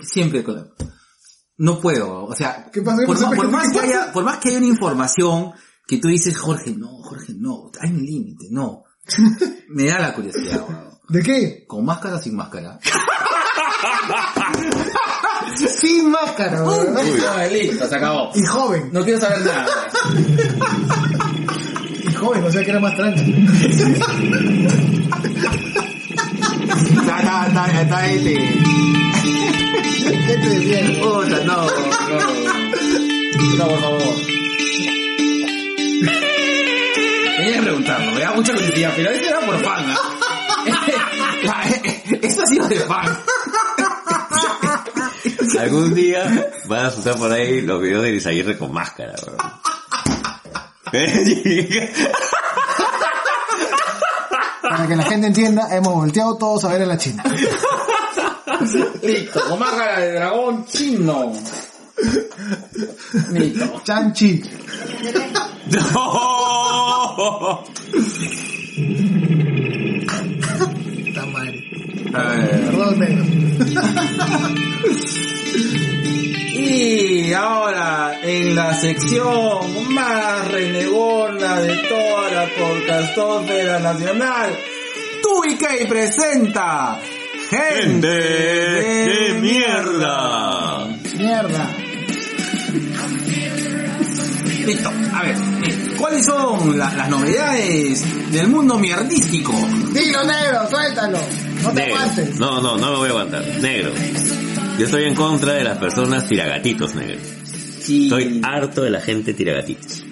Siempre 0.03 0.43
con 0.43 0.55
la- 0.55 0.67
No 1.63 1.79
puedo, 1.79 2.25
o 2.25 2.35
sea, 2.35 2.69
¿Qué 2.73 2.81
pasó? 2.81 3.05
por, 3.05 3.15
¿Qué 3.15 3.23
más, 3.23 3.35
por 3.35 3.49
más 3.49 3.69
¿Qué 3.69 3.71
que 3.71 3.79
pasa? 3.79 3.87
haya, 3.87 4.11
por 4.11 4.25
más 4.25 4.37
que 4.39 4.49
haya 4.49 4.57
una 4.57 4.67
información 4.67 5.53
que 5.87 5.97
tú 5.97 6.09
dices, 6.09 6.37
Jorge, 6.37 6.75
no, 6.77 6.89
Jorge, 7.03 7.33
no, 7.37 7.71
hay 7.79 7.89
un 7.89 8.03
límite, 8.03 8.47
no. 8.51 8.83
Me 9.69 9.85
da 9.85 9.99
la 9.99 10.13
curiosidad, 10.13 10.61
weón. 10.67 10.89
¿De 11.07 11.23
qué? 11.23 11.63
¿Con 11.65 11.85
máscara 11.85 12.17
o 12.17 12.19
sin 12.19 12.35
máscara? 12.35 12.77
Sin 15.55 16.11
máscara, 16.11 16.65
weón. 16.65 16.97
Ah, 16.97 17.45
listo, 17.45 17.87
se 17.87 17.95
acabó. 17.95 18.31
Y 18.35 18.43
joven. 18.43 18.89
No 18.91 19.05
quiero 19.05 19.21
saber 19.21 19.45
nada. 19.45 19.65
Y 22.09 22.13
joven, 22.13 22.43
o 22.43 22.51
sea 22.51 22.61
que 22.61 22.71
era 22.71 22.81
más 22.81 22.93
tranqui. 22.97 23.47
Está, 26.99 27.19
está, 27.19 27.47
está, 27.47 27.81
está 27.81 28.05
este. 28.07 29.02
Gente 29.23 30.37
de 30.37 30.59
mierda. 30.59 31.01
Puta, 31.01 31.43
no, 31.43 31.57
no. 31.63 31.67
No, 33.57 33.67
por 33.67 33.79
favor. 33.79 34.15
Tenía 37.37 37.53
que 37.55 37.61
preguntarlo, 37.61 38.11
me 38.11 38.19
da 38.21 38.31
mucha 38.33 38.53
curiosidad, 38.53 38.93
pero 38.95 39.09
eso 39.11 39.29
era 39.29 39.39
por 39.41 39.63
fan, 39.63 39.87
¿no? 39.87 39.93
Esto 42.21 42.41
ha 42.41 42.45
sido 42.45 42.67
de 42.67 42.79
fan. 42.79 43.17
Algún 45.59 45.93
día 45.93 46.51
van 46.65 46.85
a 46.85 46.91
soltar 46.91 47.15
por 47.17 47.31
ahí 47.31 47.61
los 47.61 47.81
videos 47.81 48.03
de 48.03 48.09
Elisaguirre 48.09 48.57
con 48.57 48.73
máscara, 48.73 49.13
bro. 49.23 49.37
Para 54.61 54.87
que 54.87 54.95
la 54.95 55.03
gente 55.03 55.27
entienda, 55.27 55.67
hemos 55.75 55.93
volteado 55.93 56.37
todos 56.37 56.63
a 56.65 56.69
ver 56.69 56.81
a 56.81 56.85
la 56.85 56.97
China. 56.97 57.23
Listo, 59.01 59.41
con 59.49 59.59
máscara 59.59 59.99
de 59.99 60.13
dragón 60.13 60.65
chino. 60.65 61.33
Listo. 63.31 63.81
Chanchi. 63.83 64.41
¡No! 65.93 67.63
Está. 71.07 71.23
Eh, 72.15 72.61
Perdón, 72.65 72.99
negro. 72.99 73.25
Y 76.55 77.33
ahora, 77.33 78.19
en 78.21 78.55
la 78.55 78.73
sección 78.75 79.93
más 79.93 80.47
renegona 80.51 81.59
de 81.59 81.75
toda 81.77 82.31
la 82.31 82.47
podcastófera 82.57 83.79
nacional, 83.79 84.57
TubiK 85.23 85.87
presenta 85.87 86.99
Gente 87.53 88.07
¡Gente 88.07 88.09
de 88.09 89.33
mierda! 89.41 90.87
Mierda. 91.17 91.69
Listo, 94.65 94.89
a 95.13 95.21
ver, 95.23 95.35
eh, 95.65 95.93
¿cuáles 95.97 96.25
son 96.25 96.77
la- 96.79 96.93
las 96.95 97.09
novedades 97.09 98.31
del 98.31 98.47
mundo 98.47 98.79
mierdístico? 98.79 99.51
Dilo, 99.93 100.23
negro, 100.23 100.69
suéltalo. 100.69 101.19
No 101.63 101.69
te 101.69 101.75
Negro. 101.81 101.95
aguantes. 101.95 102.39
No, 102.39 102.61
no, 102.61 102.77
no 102.77 102.91
me 102.91 102.97
voy 102.97 103.07
a 103.07 103.11
aguantar. 103.11 103.45
Negro. 103.61 103.91
Yo 104.79 104.85
estoy 104.85 105.03
en 105.03 105.15
contra 105.15 105.53
de 105.53 105.63
las 105.65 105.77
personas 105.77 106.27
tiragatitos, 106.27 106.95
negro. 106.95 107.19
Sí. 107.81 108.03
Estoy 108.05 108.41
harto 108.43 108.81
de 108.83 108.89
la 108.89 109.01
gente 109.01 109.33
tiragatitos. 109.33 110.03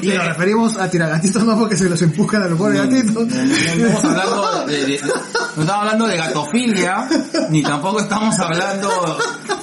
Y 0.00 0.08
nos 0.08 0.26
referimos 0.26 0.76
a 0.78 0.88
tiragatitos 0.90 1.44
no 1.44 1.58
porque 1.58 1.76
se 1.76 1.88
los 1.88 2.00
empujan 2.02 2.42
a 2.42 2.48
los 2.48 2.58
pobres 2.58 2.80
gatitos. 2.82 3.26
No 3.26 3.44
estamos 3.86 4.04
hablando 4.04 4.66
de, 4.66 4.84
de- 4.86 5.00
no 5.02 5.62
estamos 5.62 5.70
hablando 5.82 6.06
de 6.06 6.16
gatofilia, 6.16 7.08
ni 7.50 7.62
tampoco 7.62 8.00
estamos 8.00 8.38
hablando 8.38 9.18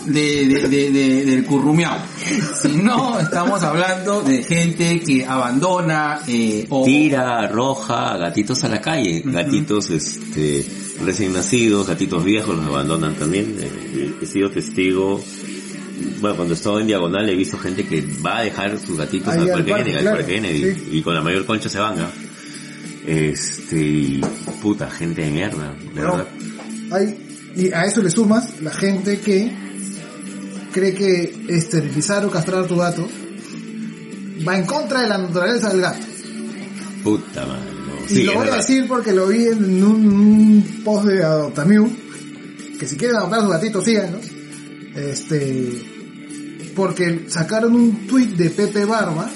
de, 0.05 0.47
de, 0.47 0.67
de- 0.69 0.91
de- 0.91 1.25
del 1.25 1.45
currumiao, 1.45 1.97
sino 2.61 3.19
estamos 3.19 3.63
hablando 3.63 4.21
de 4.21 4.43
gente 4.43 4.99
que 5.01 5.25
abandona 5.25 6.19
eh, 6.27 6.67
o 6.69 6.83
Tira, 6.85 7.39
arroja 7.39 8.17
gatitos 8.17 8.63
a 8.63 8.69
la 8.69 8.79
calle. 8.81 9.23
Gatitos, 9.25 9.89
este, 9.89 10.65
recién 11.03 11.33
nacidos, 11.33 11.87
gatitos 11.87 12.23
viejos 12.23 12.55
los 12.55 12.65
abandonan 12.67 13.15
también. 13.15 13.55
Eh, 13.59 14.13
He 14.21 14.25
sido 14.25 14.49
testigo. 14.51 15.21
Bueno, 16.21 16.35
cuando 16.35 16.53
estaba 16.53 16.81
en 16.81 16.87
diagonal 16.87 17.29
he 17.29 17.35
visto 17.35 17.57
gente 17.57 17.85
que 17.87 18.05
va 18.25 18.39
a 18.39 18.41
dejar 18.43 18.77
sus 18.79 18.97
gatitos 18.97 19.33
Ahí 19.33 19.41
al 19.41 19.63
parque 19.63 19.73
Kennedy, 19.73 19.95
al 19.95 20.03
parque 20.05 20.25
Kennedy, 20.33 20.73
sí. 20.75 20.89
y 20.91 21.01
con 21.01 21.13
la 21.13 21.21
mayor 21.21 21.45
concha 21.45 21.69
se 21.69 21.79
van, 21.79 21.97
¿no? 21.97 22.07
Este, 23.05 24.21
puta, 24.61 24.89
gente 24.89 25.21
de 25.23 25.31
mierda, 25.31 25.73
de 25.95 26.01
No. 26.01 26.11
verdad. 26.17 26.27
Hay, 26.91 27.51
y 27.55 27.71
a 27.71 27.85
eso 27.85 28.01
le 28.01 28.09
sumas 28.11 28.59
la 28.61 28.71
gente 28.71 29.19
que 29.19 29.51
cree 30.71 30.93
que 30.93 31.33
esterilizar 31.49 32.25
o 32.25 32.29
castrar 32.29 32.63
a 32.63 32.67
tu 32.67 32.75
gato 32.75 33.07
va 34.47 34.57
en 34.57 34.65
contra 34.65 35.01
de 35.01 35.07
la 35.07 35.17
naturaleza 35.17 35.69
del 35.69 35.81
gato. 35.81 36.05
Puta 37.03 37.45
madre, 37.45 37.63
no. 38.09 38.15
Y 38.15 38.23
lo 38.23 38.33
voy 38.33 38.47
a 38.49 38.55
decir 38.55 38.87
porque 38.87 39.11
lo 39.13 39.27
vi 39.27 39.45
en 39.45 39.83
un, 39.83 40.07
un 40.07 40.81
post 40.83 41.05
de 41.07 41.23
Adoptamiu, 41.23 41.89
que 42.79 42.87
si 42.87 42.97
quieren 42.97 43.17
adoptar 43.17 43.39
a 43.39 43.41
sus 43.43 43.51
gatitos, 43.51 43.85
síganlos. 43.85 44.21
Este, 44.95 45.69
porque 46.79 47.25
sacaron 47.27 47.75
un 47.75 48.07
tweet 48.07 48.27
de 48.37 48.49
Pepe 48.49 48.85
Barba, 48.85 49.29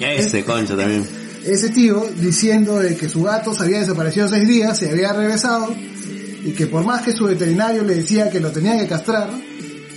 Ese 0.00 0.42
concha 0.42 0.74
también. 0.74 1.06
ese 1.44 1.68
tío, 1.68 2.08
diciendo 2.18 2.78
de 2.78 2.96
que 2.96 3.08
su 3.10 3.22
gato 3.22 3.52
se 3.54 3.64
había 3.64 3.80
desaparecido 3.80 4.26
seis 4.28 4.48
días, 4.48 4.78
se 4.78 4.88
había 4.90 5.12
regresado, 5.12 5.74
y 6.44 6.52
que 6.52 6.66
por 6.66 6.82
más 6.84 7.02
que 7.02 7.12
su 7.12 7.26
veterinario 7.26 7.82
le 7.84 7.96
decía 7.96 8.30
que 8.30 8.40
lo 8.40 8.50
tenía 8.50 8.78
que 8.78 8.86
castrar, 8.88 9.28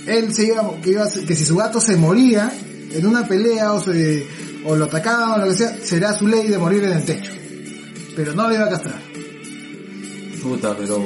él 0.06 0.34
se 0.34 0.46
iba, 0.48 0.62
que, 0.82 0.90
iba 0.90 1.04
a- 1.04 1.10
que 1.26 1.34
si 1.34 1.44
su 1.46 1.56
gato 1.56 1.80
se 1.80 1.96
moría 1.96 2.52
en 2.92 3.06
una 3.06 3.26
pelea 3.26 3.72
o 3.72 3.82
se, 3.82 4.26
o 4.64 4.76
lo 4.76 4.84
atacaban 4.84 5.32
o 5.40 5.44
lo 5.46 5.50
que 5.50 5.56
sea, 5.58 5.76
será 5.82 6.12
su 6.12 6.28
ley 6.28 6.46
de 6.48 6.58
morir 6.58 6.84
en 6.84 6.92
el 6.92 7.04
techo. 7.04 7.32
Pero 8.14 8.34
no 8.34 8.48
le 8.48 8.54
iba 8.56 8.66
a 8.66 8.70
castrar. 8.70 9.00
puta, 10.42 10.76
pero 10.76 11.04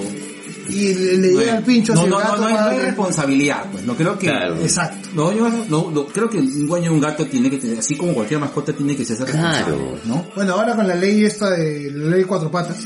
Y 0.69 0.95
le, 0.95 1.17
le 1.19 1.29
llega 1.33 1.57
el 1.59 1.65
pincho 1.65 1.95
no, 1.95 2.05
el 2.05 2.11
no, 2.11 2.19
no, 2.19 2.25
gato 2.25 2.37
no 2.43 2.47
hay, 2.47 2.55
no 2.55 2.65
hay 2.69 2.79
responsabilidad, 2.79 3.65
pues, 3.73 3.85
no 3.85 3.95
creo 3.97 4.19
que 4.19 4.27
Claro. 4.29 4.57
Exacto. 4.61 5.09
No, 5.15 5.33
yo 5.33 5.49
no, 5.49 5.91
no, 5.91 6.07
creo 6.07 6.29
que 6.31 6.39
un 6.39 6.67
dueño 6.67 6.91
de 6.91 6.95
un 6.95 7.01
gato 7.01 7.27
tiene 7.27 7.51
que 7.51 7.59
tener, 7.59 7.79
así 7.79 7.97
como 7.97 8.15
cualquier 8.15 8.39
mascota 8.41 8.73
tiene 8.73 8.95
que 8.97 9.05
ser 9.05 9.19
responsable, 9.19 9.65
Claro. 9.65 9.99
¿no? 10.05 10.27
Bueno, 10.35 10.55
ahora 10.55 10.77
con 10.77 10.87
la 10.87 10.95
ley 10.95 11.25
esta 11.25 11.51
de 11.51 11.91
la 11.93 12.11
ley 12.17 12.25
cuatro 12.25 12.51
patas, 12.51 12.79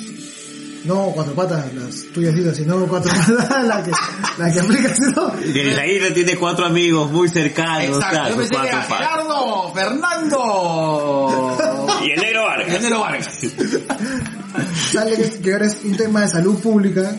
no 0.85 1.13
cuatro 1.15 1.35
patas, 1.35 1.73
las 1.75 2.05
tuyas 2.13 2.35
digas, 2.35 2.57
sino 2.57 2.87
cuatro 2.87 3.11
patas, 3.27 3.65
la 3.67 3.83
que, 3.83 3.91
la 4.39 4.53
que 4.53 4.61
aplicas, 4.61 4.99
¿no? 5.17 5.33
Que 5.41 5.73
el 5.73 5.79
Aguirre 5.79 6.11
tiene 6.13 6.37
cuatro 6.37 6.67
amigos 6.67 7.11
muy 7.11 7.29
cercanos, 7.29 7.97
Exacto, 7.97 8.11
claro, 8.11 8.31
yo 8.31 8.37
pensé 8.37 8.51
que 8.51 8.57
cuatro 8.57 8.79
era 8.79 8.89
patas. 8.89 9.09
Gerardo, 9.09 9.73
Fernando 9.75 11.57
Y 12.05 12.11
el 12.11 12.21
negro 12.21 12.45
Vargas. 12.45 12.75
Enero 12.75 13.01
Vargas. 13.01 13.29
Sale 14.93 15.17
que, 15.17 15.31
que 15.41 15.53
ahora 15.53 15.67
es 15.67 15.79
un 15.85 15.97
tema 15.97 16.21
de 16.23 16.29
salud 16.29 16.59
pública, 16.61 17.17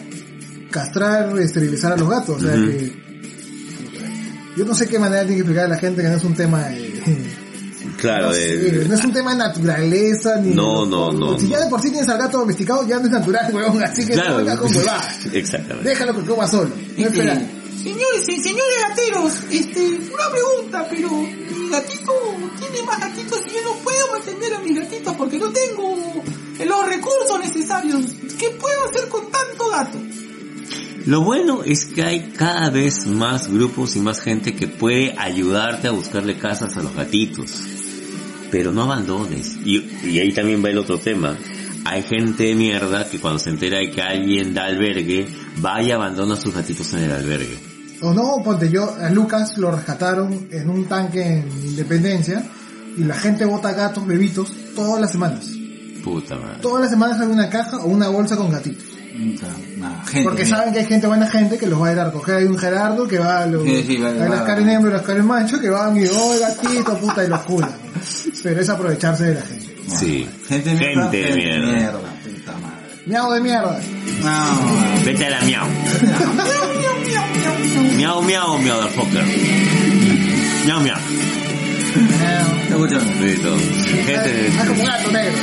castrar, 0.80 1.38
esterilizar 1.40 1.94
a 1.94 1.98
los 1.98 2.10
gatos, 2.10 2.38
o 2.38 2.40
sea 2.46 2.54
que... 2.54 3.06
Yo 4.58 4.64
no 4.66 4.74
sé 4.74 4.88
qué 4.88 4.98
manera 5.00 5.22
tiene 5.24 5.36
que 5.36 5.42
explicar 5.42 5.66
a 5.66 5.70
la 5.70 5.78
gente 5.78 6.02
que 6.02 6.08
no 6.10 6.16
es 6.16 6.24
un 6.24 6.36
tema 6.36 6.64
de... 6.64 7.36
Claro, 7.98 8.26
no, 8.28 8.34
de, 8.34 8.42
sé, 8.82 8.86
no 8.90 8.96
es 8.96 9.06
un 9.06 9.14
tema 9.14 9.32
de 9.32 9.38
naturaleza 9.38 10.36
ni... 10.42 10.54
No, 10.54 10.86
no, 10.86 11.12
no, 11.14 11.40
Si 11.40 11.48
ya 11.48 11.60
de 11.60 11.70
por 11.70 11.82
sí 11.82 11.90
tienes 11.92 12.10
al 12.10 12.18
gato 12.18 12.40
domesticado, 12.40 12.86
ya 12.88 12.98
no 13.00 13.06
es 13.06 13.12
natural, 13.12 13.50
weón, 13.56 13.82
así 13.84 14.06
que 14.06 14.14
claro, 14.14 14.32
no 14.32 14.38
venga 14.38 14.58
con 14.58 14.76
huevadas. 14.76 15.26
exactamente. 15.32 15.90
Déjalo 15.90 16.14
que 16.16 16.22
coma 16.30 16.48
solo. 16.48 16.70
No 16.70 16.76
Este, 16.92 17.04
espera. 17.04 17.36
Señores, 17.82 18.26
se- 18.26 18.42
señores 18.42 18.76
gateros, 18.90 19.34
este, 19.52 19.80
una 20.14 20.30
pregunta, 20.32 20.88
pero 20.90 21.10
mi 21.12 21.70
gatito 21.70 22.14
tiene 22.60 22.84
más 22.86 23.00
gatitos 23.00 23.42
y 23.48 23.54
yo 23.54 23.62
no 23.64 23.74
puedo 23.84 24.12
mantener 24.12 24.54
a 24.56 24.60
mis 24.60 24.76
gatitos 24.80 25.16
porque 25.16 25.38
no 25.38 25.52
tengo 25.52 25.96
los 26.66 26.86
recursos 26.88 27.40
necesarios. 27.40 28.02
¿Qué 28.40 28.50
puedo 28.60 28.86
hacer 28.90 29.08
con 29.10 29.22
tanto 29.32 29.70
gato? 29.70 29.98
Lo 31.06 31.22
bueno 31.22 31.64
es 31.64 31.86
que 31.86 32.02
hay 32.04 32.32
cada 32.32 32.72
vez 32.72 33.06
más 33.06 33.48
grupos 33.52 33.96
y 33.96 34.00
más 34.00 34.20
gente 34.20 34.56
que 34.56 34.68
puede 34.68 35.14
ayudarte 35.18 35.88
a 35.88 35.92
buscarle 35.92 36.38
casas 36.38 36.76
a 36.78 36.82
los 36.82 36.96
gatitos. 36.96 37.62
Pero 38.50 38.72
no 38.72 38.84
abandones. 38.84 39.56
Y, 39.64 39.88
y 40.04 40.20
ahí 40.20 40.34
también 40.34 40.64
va 40.66 40.70
el 40.70 40.80
otro 40.80 40.98
tema. 40.98 41.38
hay 41.86 42.02
gente 42.02 42.46
de 42.46 42.56
mierda 42.56 43.08
que 43.08 43.20
cuando 43.20 43.38
se 43.38 43.52
entera 43.52 43.78
de 43.78 43.92
que 43.92 44.02
alguien 44.02 44.56
da 44.56 44.66
albergue, 44.66 45.28
va 45.64 45.82
y 45.84 45.92
abandona 45.92 46.34
a 46.34 46.38
sus 46.38 46.56
gatitos 46.56 46.92
en 46.96 47.04
el 47.04 47.12
albergue. 47.12 47.60
O 48.02 48.12
no, 48.12 48.42
ponte 48.44 48.70
yo, 48.70 48.96
a 49.00 49.10
Lucas 49.12 49.58
lo 49.60 49.72
rescataron 49.72 50.48
en 50.52 50.70
un 50.70 50.86
tanque 50.86 51.22
en 51.22 51.48
Independencia 51.68 52.44
y 52.98 53.04
la 53.04 53.16
gente 53.16 53.46
bota 53.46 53.74
gatos, 53.74 54.06
bebitos, 54.08 54.52
todas 54.76 55.00
las 55.00 55.12
semanas. 55.12 55.46
Puta 56.04 56.36
madre. 56.36 56.60
Todas 56.62 56.82
las 56.82 56.90
semanas 56.90 57.20
hay 57.22 57.28
una 57.28 57.50
caja 57.50 57.78
o 57.78 57.86
una 57.86 58.10
bolsa 58.10 58.36
con 58.36 58.52
gatitos. 58.52 58.95
Puta, 59.16 59.48
nada, 59.78 60.04
gente 60.06 60.24
Porque 60.24 60.44
mierda. 60.44 60.58
saben 60.58 60.74
que 60.74 60.80
hay 60.80 60.86
gente 60.86 61.08
buena 61.08 61.28
gente 61.30 61.58
que 61.58 61.68
los 61.68 61.82
va 61.82 61.88
a 61.88 61.92
ir 61.94 62.00
a 62.00 62.06
recoger. 62.06 62.36
Hay 62.36 62.46
un 62.46 62.58
Gerardo 62.58 63.08
que 63.08 63.18
va 63.18 63.40
a 63.40 63.46
los, 63.46 63.64
Sí, 63.64 63.84
sí, 63.88 63.96
hay 64.04 64.30
las 64.30 64.42
Karen 64.42 64.68
hembra 64.68 64.92
y 64.92 64.94
las 64.94 65.02
Karen 65.04 65.26
macho 65.26 65.60
que 65.60 65.70
van 65.70 65.96
y, 65.96 66.06
oh, 66.08 66.36
gatito, 66.40 66.98
puta, 66.98 67.24
y 67.24 67.28
los 67.30 67.40
culan. 67.44 67.72
Pero 68.44 68.62
es 68.62 68.70
aprovecharse 68.70 69.24
de 69.26 69.36
la 69.36 69.42
gente. 69.42 69.76
Sí. 69.98 70.28
Gente 70.50 70.70
de 70.70 70.76
mierda. 70.76 71.12
Gente 71.12 71.32
de 71.32 71.36
mierda. 71.36 72.00
puta 72.00 72.52
madre. 72.58 72.76
Miau 73.06 73.32
de 73.32 73.42
mierda. 73.42 73.80
No. 74.24 75.04
Vete 75.06 75.26
a 75.26 75.30
la 75.30 75.42
miau. 75.42 75.68
miau, 77.98 78.22
miau, 78.22 78.58
miau, 78.60 78.82
de 78.82 78.90
fucker. 78.90 79.24
Miau, 80.66 80.80
miau. 80.82 80.98
Miau. 81.96 82.48
Escúchame. 82.70 83.22
Listo. 83.22 83.58
Gente 84.06 84.34
de... 84.34 84.52
Ah, 84.60 84.66
como 84.68 84.84
gato 84.84 85.12
negro. 85.12 85.34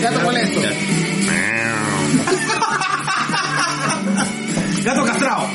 Gato 0.00 0.20
molesto. 0.20 0.60
Gato 4.84 5.04
castrado. 5.04 5.46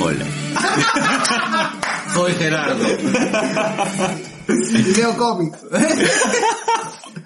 Hola. 0.00 0.26
Soy 2.14 2.32
Gerardo. 2.34 2.84
Video 4.48 5.16
cómic. 5.16 5.54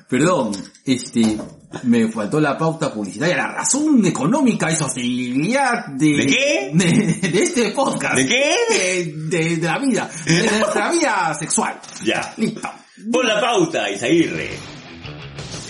Perdón, 0.09 0.53
este, 0.87 1.37
me 1.83 2.09
faltó 2.11 2.41
la 2.41 2.57
pauta 2.57 2.93
publicitaria, 2.93 3.37
la 3.37 3.49
razón 3.49 4.05
económica 4.07 4.70
y 4.70 4.76
sostenibilidad 4.76 5.87
de... 5.89 6.07
¿De 6.16 6.26
qué? 6.26 6.70
De, 6.72 7.29
de 7.29 7.43
este 7.43 7.70
podcast. 7.72 8.16
¿De 8.16 8.26
qué? 8.26 8.55
De, 8.70 9.12
de- 9.39 9.57
de 9.59 9.66
la 9.66 9.79
vida, 9.79 10.11
de 10.24 10.51
nuestra 10.59 10.91
vida 10.91 11.37
sexual. 11.39 11.79
Ya. 12.05 12.33
Listo. 12.39 12.68
Pon 13.12 13.26
la 13.26 13.41
pauta, 13.41 13.91
Isaguirre. 13.91 14.51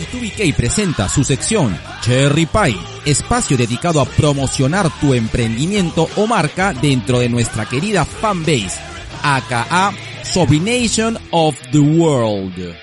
TubiK 0.07 0.55
presenta 0.55 1.09
su 1.09 1.25
sección 1.25 1.77
Cherry 2.03 2.47
Pie, 2.47 2.77
espacio 3.05 3.57
dedicado 3.57 4.01
a 4.01 4.05
promocionar 4.05 4.89
tu 5.01 5.15
emprendimiento 5.15 6.09
o 6.17 6.27
marca 6.27 6.73
dentro 6.73 7.19
de 7.19 7.29
nuestra 7.29 7.67
querida 7.67 8.05
fanbase, 8.05 8.81
aka 9.23 9.93
Sobination 10.23 11.19
of 11.31 11.57
the 11.73 11.79
World. 11.79 12.77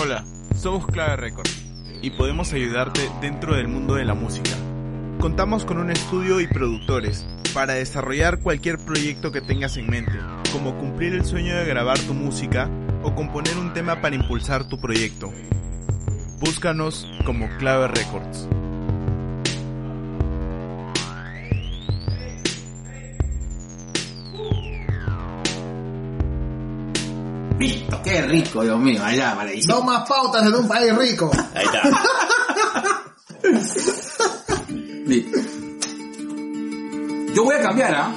Hola, 0.00 0.24
somos 0.56 0.86
Clave 0.86 1.16
Records 1.16 1.62
y 2.02 2.10
podemos 2.10 2.52
ayudarte 2.52 3.08
dentro 3.20 3.54
del 3.54 3.68
mundo 3.68 3.94
de 3.94 4.04
la 4.04 4.14
música. 4.14 4.50
Contamos 5.22 5.64
con 5.64 5.78
un 5.78 5.88
estudio 5.88 6.40
y 6.40 6.48
productores 6.48 7.24
para 7.54 7.74
desarrollar 7.74 8.40
cualquier 8.40 8.76
proyecto 8.78 9.30
que 9.30 9.40
tengas 9.40 9.76
en 9.76 9.88
mente, 9.88 10.18
como 10.50 10.76
cumplir 10.76 11.12
el 11.12 11.24
sueño 11.24 11.54
de 11.54 11.64
grabar 11.64 11.96
tu 12.00 12.12
música 12.12 12.68
o 13.04 13.14
componer 13.14 13.56
un 13.56 13.72
tema 13.72 14.00
para 14.00 14.16
impulsar 14.16 14.66
tu 14.66 14.80
proyecto. 14.80 15.32
Búscanos 16.40 17.08
como 17.24 17.48
Clave 17.58 17.86
Records. 17.86 18.48
Listo, 27.60 28.02
qué 28.02 28.22
rico, 28.22 28.64
Dios 28.64 28.80
mío, 28.80 29.04
allá. 29.04 29.36
No 29.68 29.82
más 29.82 30.08
pautas 30.08 30.44
en 30.44 30.52
un 30.56 30.66
país 30.66 30.92
rico. 30.96 31.30
Ahí 31.54 31.64
está. 31.64 31.82
Listo. 35.12 35.38
Yo 37.34 37.44
voy 37.44 37.54
a 37.54 37.60
cambiar, 37.60 37.94
¿ah? 37.94 38.14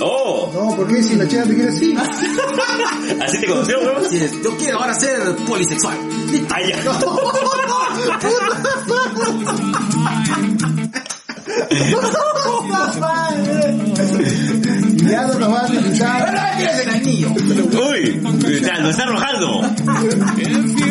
¡Oh! 0.00 0.50
No, 0.52 0.74
¿por 0.74 0.88
qué 0.88 1.00
si 1.00 1.14
la 1.14 1.28
chica 1.28 1.44
te 1.44 1.54
quiere 1.54 1.68
así? 1.68 1.96
¿Así 3.22 3.40
te 3.40 3.46
conoció, 3.46 3.78
weón? 3.78 4.04
Así 4.04 4.16
es, 4.16 4.42
Yo 4.42 4.50
quiero 4.56 4.80
ahora 4.80 4.94
ser 4.94 5.36
polisexual. 5.46 5.96
Listo. 6.32 6.52
¡Ay, 6.56 6.70
ya! 6.70 6.82
Ya 15.08 15.26
no 15.26 15.34
nos 15.38 15.58
a 15.58 15.66
utilizar. 15.66 16.34
El 16.58 16.88
anillo. 16.88 17.28
¡Uy! 17.90 18.20
Está 18.88 19.02
arrojando. 19.04 19.62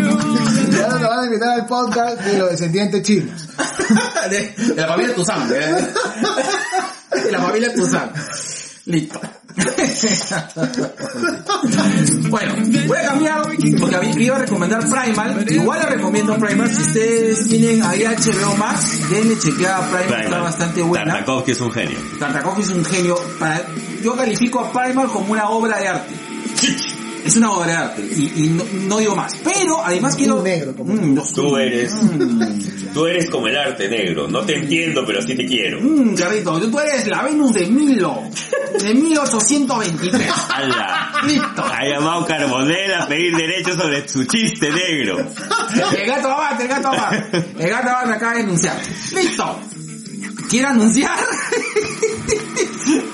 Van 1.21 1.29
a 1.29 1.33
invitar 1.33 1.59
al 1.59 1.67
podcast 1.67 2.19
de 2.21 2.39
los 2.39 2.49
descendientes 2.49 3.03
chinos. 3.03 3.47
De, 4.31 4.55
de 4.73 4.75
la 4.75 4.87
familia 4.87 5.13
Tuzán. 5.13 5.47
¿eh? 5.53 5.87
De 7.23 7.31
la 7.31 7.39
familia 7.39 7.71
Tuzán. 7.75 8.11
Listo. 8.85 9.21
bueno, 12.29 12.55
voy 12.87 12.97
a 12.97 13.03
cambiar 13.03 13.41
porque 13.79 13.95
a 13.95 14.01
mí 14.01 14.13
me 14.15 14.23
iba 14.23 14.37
a 14.37 14.39
recomendar 14.39 14.79
Primal. 14.79 15.45
Igual 15.47 15.79
le 15.81 15.85
recomiendo 15.97 16.35
Primal. 16.37 16.73
Si 16.73 16.81
ustedes 16.81 17.47
tienen 17.47 17.83
ahí 17.83 18.03
HBO 18.03 18.55
Max, 18.55 19.07
denle 19.11 19.37
chequeada 19.37 19.77
a 19.77 19.81
Primal, 19.91 20.23
está 20.23 20.39
bastante 20.39 20.81
buena. 20.81 21.13
Tartakovsky 21.13 21.51
es 21.51 21.61
un 21.61 21.71
genio. 21.71 21.99
Tartakovsky 22.19 22.61
es 22.63 22.69
un 22.69 22.85
genio. 22.85 23.15
Para, 23.37 23.61
yo 24.01 24.15
califico 24.15 24.61
a 24.61 24.71
Primal 24.71 25.05
como 25.07 25.33
una 25.33 25.49
obra 25.49 25.77
de 25.77 25.87
arte. 25.87 26.15
Es 27.25 27.35
una 27.35 27.51
obra 27.51 27.67
de 27.67 27.73
arte 27.73 28.01
y, 28.01 28.31
y 28.45 28.47
no, 28.49 28.63
no 28.87 28.97
digo 28.97 29.15
más. 29.15 29.33
Pero 29.43 29.83
además 29.85 30.15
quiero... 30.15 30.37
Un 30.37 30.43
negro 30.43 30.75
como 30.75 30.93
Mm, 30.93 31.19
Tú 31.35 31.55
eres. 31.57 31.93
Mm. 31.93 32.93
Tú 32.93 33.05
eres 33.05 33.29
como 33.29 33.47
el 33.47 33.55
arte 33.57 33.87
negro. 33.89 34.27
No 34.27 34.41
te 34.41 34.55
entiendo, 34.57 35.03
pero 35.05 35.21
sí 35.21 35.35
te 35.35 35.45
quiero. 35.45 35.79
Mmm, 35.81 36.15
Carrito, 36.15 36.59
tú 36.69 36.79
eres 36.79 37.07
la 37.07 37.23
Venus 37.23 37.53
de 37.53 37.67
Milo, 37.67 38.21
de 38.81 38.93
1823. 38.93 40.31
¡Hala! 40.49 41.11
Listo. 41.25 41.63
Ha 41.63 41.85
llamado 41.87 42.25
Carbonell 42.25 42.93
a 42.93 43.07
pedir 43.07 43.35
derechos 43.35 43.75
sobre 43.77 44.07
su 44.07 44.25
chiste 44.25 44.69
negro. 44.71 45.17
El 45.97 46.05
gato 46.07 46.29
abate, 46.31 46.63
el 46.63 46.69
gato 46.69 46.87
abate. 46.89 47.45
El 47.59 47.69
gato 47.69 47.89
abate 47.89 48.13
acaba 48.13 48.33
de 48.33 48.39
denunciar. 48.39 48.77
Listo. 49.13 49.59
¿Quiere 50.49 50.67
anunciar? 50.67 51.17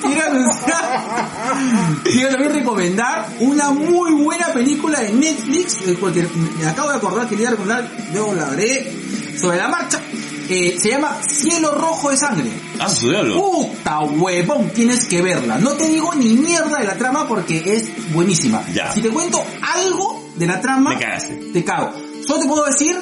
Quiero 0.01 0.23
anunciar. 0.25 2.01
Quiero 2.03 2.29
también 2.29 2.53
recomendar 2.53 3.27
una 3.39 3.71
muy 3.71 4.11
buena 4.13 4.47
película 4.53 5.01
de 5.01 5.11
Netflix, 5.11 5.77
eh, 5.85 5.97
porque 5.99 6.27
me 6.59 6.67
acabo 6.67 6.89
de 6.91 6.97
acordar 6.97 7.27
que 7.27 7.35
le 7.35 7.41
iba 7.41 7.49
a 7.49 7.51
recomendar, 7.51 7.91
luego 8.13 8.33
la 8.33 8.45
veré 8.49 8.91
sobre 9.37 9.57
la 9.57 9.67
marcha. 9.67 10.01
Eh, 10.49 10.77
se 10.81 10.89
llama 10.91 11.17
Cielo 11.27 11.73
Rojo 11.73 12.09
de 12.09 12.17
Sangre. 12.17 12.49
Ah, 12.79 12.89
su 12.89 13.09
diablo. 13.09 13.35
Puta 13.35 13.99
huevón, 13.99 14.69
tienes 14.69 15.05
que 15.05 15.21
verla. 15.21 15.57
No 15.57 15.71
te 15.73 15.87
digo 15.89 16.15
ni 16.15 16.35
mierda 16.35 16.77
de 16.79 16.85
la 16.85 16.95
trama 16.95 17.27
porque 17.27 17.61
es 17.65 18.13
buenísima. 18.13 18.63
Ya. 18.73 18.93
Si 18.93 19.01
te 19.01 19.09
cuento 19.09 19.43
algo 19.75 20.29
de 20.37 20.47
la 20.47 20.61
trama, 20.61 20.97
cagaste. 20.97 21.35
te 21.51 21.65
cago. 21.65 21.91
Solo 22.25 22.39
te 22.41 22.47
puedo 22.47 22.65
decir 22.65 22.95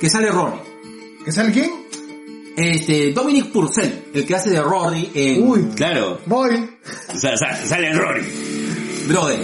que 0.00 0.08
sale 0.08 0.28
Rory. 0.30 0.58
¿Que 1.24 1.32
sale 1.32 1.52
quién? 1.52 1.81
Este, 2.56 3.12
Dominic 3.12 3.46
Purcell, 3.50 4.04
el 4.12 4.26
que 4.26 4.34
hace 4.34 4.50
de 4.50 4.60
Rory 4.60 5.10
en 5.14 5.48
Uy, 5.48 5.68
Claro. 5.74 6.20
voy. 6.26 6.68
Sa- 7.18 7.36
sa- 7.36 7.56
sale 7.66 7.92
Rory. 7.94 8.22
Brother. 9.08 9.38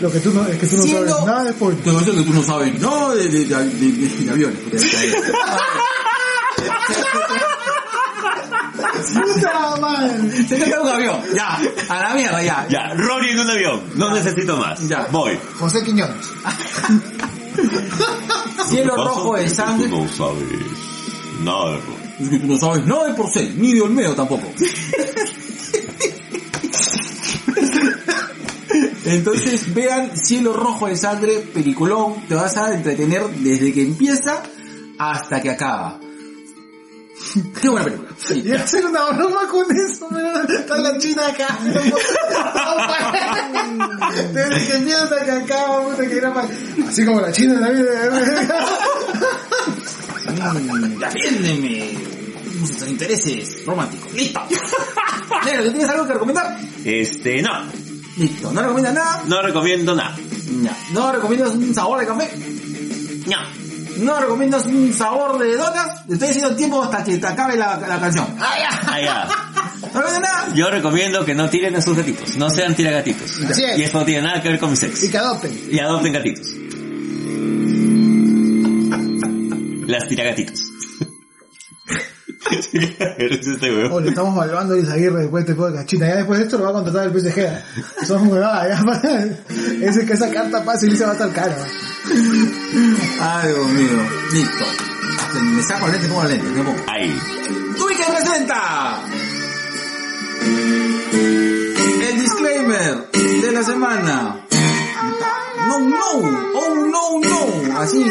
Lo 0.00 0.10
que 0.10 0.20
tú 0.20 0.32
no, 0.34 0.46
es 0.46 0.58
que 0.58 0.66
tú 0.66 0.76
no 0.76 0.82
Siendo- 0.82 1.08
sabes 1.08 1.26
nada 1.26 1.44
de 1.44 1.52
spoiler. 1.52 1.82
Te 1.82 1.90
voy 1.90 1.96
a 2.02 2.04
decir 2.04 2.18
que 2.20 2.30
tú 2.30 2.34
no 2.34 2.42
sabes 2.42 2.80
nada 2.80 3.14
de, 3.14 3.28
de, 3.28 3.44
de, 3.44 3.56
de- 3.64 3.92
de- 3.92 4.24
de 4.24 4.30
aviones. 4.30 4.58
Puta 9.14 9.76
madre. 9.80 10.44
Se 10.46 10.56
te 10.56 10.70
cae 10.70 10.80
un 10.80 10.88
avión. 10.88 11.20
Ya, 11.34 11.58
a 11.88 12.00
la 12.00 12.14
mierda, 12.14 12.42
ya. 12.42 12.66
Ya, 12.68 12.94
Rory 12.94 13.30
en 13.30 13.38
un 13.40 13.50
avión. 13.50 13.80
No 13.94 14.12
necesito 14.14 14.56
más. 14.56 14.86
Ya. 14.88 15.06
Voy. 15.10 15.38
José 15.58 15.82
Quiñones. 15.84 16.16
Cielo 18.68 18.96
rojo 18.96 19.36
de 19.36 19.48
sangre. 19.48 19.88
Tú 19.88 20.02
no 20.04 20.08
sabes 20.08 20.48
nada 21.42 21.70
de 21.72 21.76
Rory. 21.78 22.03
Es 22.20 22.28
que 22.28 22.38
tú 22.38 22.46
no 22.46 22.56
sabes 22.58 22.86
nada 22.86 23.08
de 23.08 23.14
Purcell, 23.14 23.60
ni 23.60 23.74
de 23.74 23.82
Olmedo 23.82 24.14
tampoco. 24.14 24.46
Entonces 29.04 29.74
vean 29.74 30.16
Cielo 30.16 30.54
Rojo 30.54 30.86
de 30.86 30.96
Sangre, 30.96 31.40
peliculón, 31.40 32.26
te 32.26 32.34
vas 32.34 32.56
a 32.56 32.72
entretener 32.74 33.28
desde 33.28 33.70
que 33.72 33.82
empieza 33.82 34.42
hasta 34.98 35.42
que 35.42 35.50
acaba. 35.50 36.00
Qué 37.60 37.68
buena 37.68 37.84
película. 37.84 38.08
Y 38.34 38.52
hacer 38.52 38.86
una 38.86 39.10
broma 39.10 39.46
con 39.48 39.66
eso, 39.76 40.08
pero 40.10 40.40
está 40.42 40.78
la 40.78 40.96
china 40.98 41.26
acá. 41.26 41.58
Desde 44.32 44.66
que 44.66 44.76
empieza 44.76 45.02
hasta 45.04 45.24
que 45.24 45.30
acaba, 45.30 45.84
puta 45.84 46.06
que 46.06 46.16
era. 46.16 46.32
Así 46.88 47.04
como 47.04 47.20
la 47.20 47.30
china 47.32 47.54
en 47.54 47.60
la 47.60 47.70
vida. 47.70 48.10
Mm, 50.34 50.98
defiéndeme. 50.98 51.92
Nuestros 52.60 52.88
intereses 52.90 53.64
románticos. 53.66 54.12
Listo. 54.12 54.40
Negro, 55.44 55.64
¿tú 55.64 55.70
tienes 55.72 55.88
algo 55.88 56.06
que 56.06 56.12
recomendar? 56.14 56.58
Este, 56.84 57.42
no, 57.42 57.50
Listo, 58.16 58.52
¿no 58.52 58.62
recomiendas 58.62 58.94
nada? 58.94 59.22
no 59.26 59.42
recomiendo 59.42 59.94
nada. 59.94 60.16
Ya. 60.62 60.76
¿No 60.92 61.12
recomiendas 61.12 61.50
un 61.52 61.74
sabor 61.74 62.00
de 62.00 62.06
café? 62.06 62.30
No. 63.26 63.36
¿No 64.04 64.20
recomiendas 64.20 64.66
un 64.66 64.92
sabor 64.92 65.38
de 65.38 65.56
donas? 65.56 66.02
Estoy 66.08 66.28
haciendo 66.28 66.50
el 66.50 66.56
tiempo 66.56 66.82
hasta 66.82 67.02
que 67.04 67.18
te 67.18 67.26
acabe 67.26 67.56
la, 67.56 67.76
la 67.78 67.98
canción. 68.00 68.26
¡Ah, 68.38 68.54
ya! 68.58 68.80
Ah, 68.94 69.00
ya. 69.00 69.28
¿No 69.92 70.00
recomiendas 70.00 70.20
nada? 70.32 70.54
Yo 70.54 70.70
recomiendo 70.70 71.24
que 71.24 71.34
no 71.34 71.48
tiren 71.50 71.74
a 71.76 71.82
sus 71.82 71.96
gatitos, 71.96 72.36
no 72.36 72.50
sean 72.50 72.74
tiragatitos. 72.74 73.40
Así 73.50 73.64
es. 73.64 73.78
Y 73.78 73.82
esto 73.82 73.98
no 74.00 74.04
tiene 74.04 74.22
nada 74.22 74.40
que 74.42 74.48
ver 74.50 74.58
con 74.60 74.70
mi 74.70 74.74
Y 74.74 74.76
sexo. 74.78 75.10
que 75.10 75.18
adopten. 75.18 75.68
Y 75.70 75.78
adopten 75.80 76.12
gatitos. 76.12 76.46
Las 79.86 80.08
tiragatitos. 80.08 80.62
Este. 83.16 83.72
O 83.90 84.00
le 84.00 84.10
estamos 84.10 84.34
evaluando 84.36 84.74
a 84.74 84.76
Luis 84.76 84.88
Aguirre 84.90 85.22
después 85.22 85.44
de 85.44 85.52
este 85.52 85.62
podcast. 85.62 85.88
China, 85.88 86.08
ya 86.08 86.16
después 86.16 86.38
de 86.38 86.44
esto 86.44 86.58
lo 86.58 86.64
va 86.64 86.70
a 86.70 86.72
contratar 86.74 87.06
el 87.06 87.20
PSG. 87.20 88.06
Son 88.06 88.28
huevadas, 88.28 88.84
ya. 88.84 89.38
Ese 89.88 90.04
que 90.04 90.12
esa 90.12 90.30
carta 90.30 90.62
pase 90.64 90.86
y 90.88 90.96
se 90.96 91.04
va 91.04 91.10
a 91.10 91.14
estar 91.14 91.32
cara. 91.32 91.56
Ay, 93.20 93.48
Dios 93.48 93.68
mío. 93.70 94.08
Listo. 94.32 94.64
Me 95.40 95.62
saco 95.62 95.86
el 95.86 95.92
lente, 95.92 96.08
pongo 96.08 96.22
el 96.22 96.28
lente, 96.28 96.48
me 96.48 96.64
pongo. 96.64 96.78
Ahí. 96.86 97.18
¡Tubi 97.78 97.94
que 97.94 98.04
presenta! 98.04 99.00
El 102.08 102.20
disclaimer 102.20 103.10
de 103.10 103.52
la 103.52 103.62
semana. 103.62 104.43
No, 105.66 105.80
no, 105.80 106.50
oh 106.54 106.74
no, 106.92 107.20
no, 107.20 107.80
así. 107.80 108.04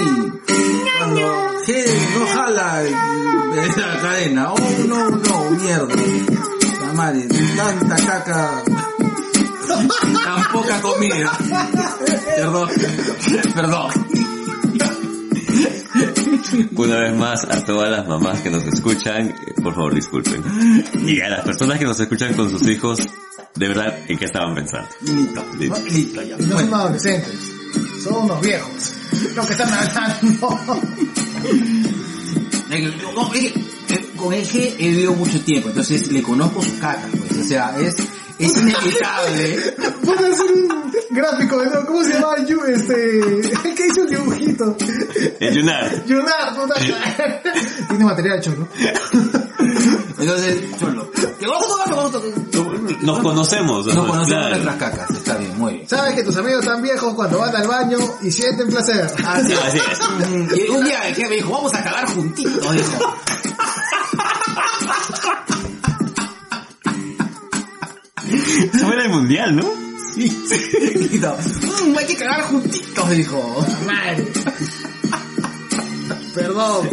Cuando 0.98 1.22
no 1.22 2.26
jala 2.28 2.80
de 2.80 2.92
la 2.92 4.02
cadena. 4.02 4.54
Oh 4.54 4.58
no, 4.88 5.10
no, 5.10 5.50
mierda. 5.52 5.96
La 6.82 6.94
madre, 6.94 7.28
tanta 7.56 7.96
caca. 7.96 8.64
Tan 10.24 10.52
poca 10.52 10.82
comida. 10.82 11.32
Perdón, 12.36 12.70
perdón. 13.56 13.92
Una 16.76 17.00
vez 17.00 17.16
más, 17.16 17.46
a 17.46 17.64
todas 17.64 17.90
las 17.90 18.08
mamás 18.08 18.42
que 18.42 18.50
nos 18.50 18.64
escuchan, 18.66 19.30
eh, 19.30 19.36
por 19.62 19.74
favor 19.74 19.96
disculpen. 19.96 20.44
Y 21.06 21.22
a 21.22 21.30
las 21.30 21.42
personas 21.46 21.80
que 21.80 21.86
nos 21.86 22.00
escuchan 22.00 22.34
con 22.34 22.50
sus 22.50 22.68
hijos, 22.68 23.00
de 23.56 23.68
verdad, 23.68 24.00
¿en 24.08 24.18
qué 24.18 24.26
estaban 24.26 24.56
pensando? 24.56 24.90
Listo, 25.02 25.46
Listo. 25.60 25.80
listo 25.86 26.22
ya. 26.24 26.36
Y 26.40 26.42
no 26.42 26.48
son 26.48 26.70
Bueno. 26.70 26.76
adolescentes. 26.78 27.40
Son 28.04 28.16
unos 28.26 28.42
viejos. 28.42 28.94
Los 29.36 29.46
que 29.46 29.52
están 29.54 29.74
hablando. 29.74 30.60
No, 32.70 33.34
es 33.34 33.40
que, 33.40 33.48
eh, 33.94 34.10
con 34.16 34.34
el 34.34 34.46
G 34.48 34.76
he 34.80 34.90
vivido 34.90 35.14
mucho 35.14 35.40
tiempo, 35.42 35.70
entonces 35.70 36.12
le 36.12 36.22
conozco 36.24 36.62
su 36.64 36.80
caca, 36.80 37.08
pues, 37.12 37.40
o 37.40 37.48
sea, 37.48 37.76
es, 37.80 37.96
es 38.40 38.58
inevitable. 38.58 39.76
Puede 40.04 40.32
hacer 40.34 40.52
un 40.52 40.92
gráfico 41.12 41.60
de 41.60 41.70
¿no? 41.70 41.86
¿Cómo 41.86 42.04
se 42.04 42.14
llama? 42.14 42.36
Yu- 42.48 42.64
Este. 42.66 43.20
El 43.70 43.76
que 43.76 43.88
hizo 43.88 44.02
el 44.04 44.10
dibujito. 44.10 44.76
El 45.40 45.54
Yunar. 45.56 46.06
Yunar, 46.06 46.56
puta. 46.56 46.76
Tiene 47.90 48.06
material 48.06 48.42
cholo. 48.42 48.68
Entonces, 50.24 50.80
cholo, 50.80 51.12
que 51.12 51.46
vamos 51.48 51.66
a 51.66 51.68
tocar, 51.84 51.96
vamos 51.96 52.16
a 52.16 52.20
tocar. 52.20 53.02
Nos 53.04 53.20
conocemos. 53.20 53.86
Nos 53.88 53.96
¿no? 53.96 54.08
conocemos 54.08 54.28
Claro. 54.28 54.50
nuestras 54.50 54.76
cacas, 54.78 55.10
está 55.18 55.38
bien, 55.38 55.58
muy 55.58 55.74
bien. 55.74 55.90
Sabes 55.90 56.14
que 56.16 56.24
tus 56.24 56.38
amigos 56.38 56.62
están 56.62 56.82
viejos 56.82 57.14
cuando 57.14 57.40
van 57.40 57.56
al 57.56 57.68
baño 57.68 57.98
y 58.22 58.32
sienten 58.32 58.68
placer. 58.70 59.06
Así 59.26 59.54
Así 59.54 59.78
es. 59.78 60.60
Y 60.60 60.70
un 60.70 60.84
día 60.86 61.08
el 61.10 61.30
me 61.30 61.36
dijo, 61.36 61.52
vamos 61.52 61.74
a 61.74 61.84
cagar 61.84 62.08
juntitos, 62.08 62.72
dijo. 62.72 63.16
Eso 68.74 68.94
era 68.94 69.04
el 69.04 69.10
mundial, 69.10 69.56
¿no? 69.56 69.64
Dijo, 70.16 70.36
"Mm, 71.86 71.98
hay 71.98 72.06
que 72.06 72.16
cagar 72.16 72.44
juntitos, 72.44 73.10
dijo. 73.12 73.66
Madre. 73.86 74.28
Perdón. 76.34 76.90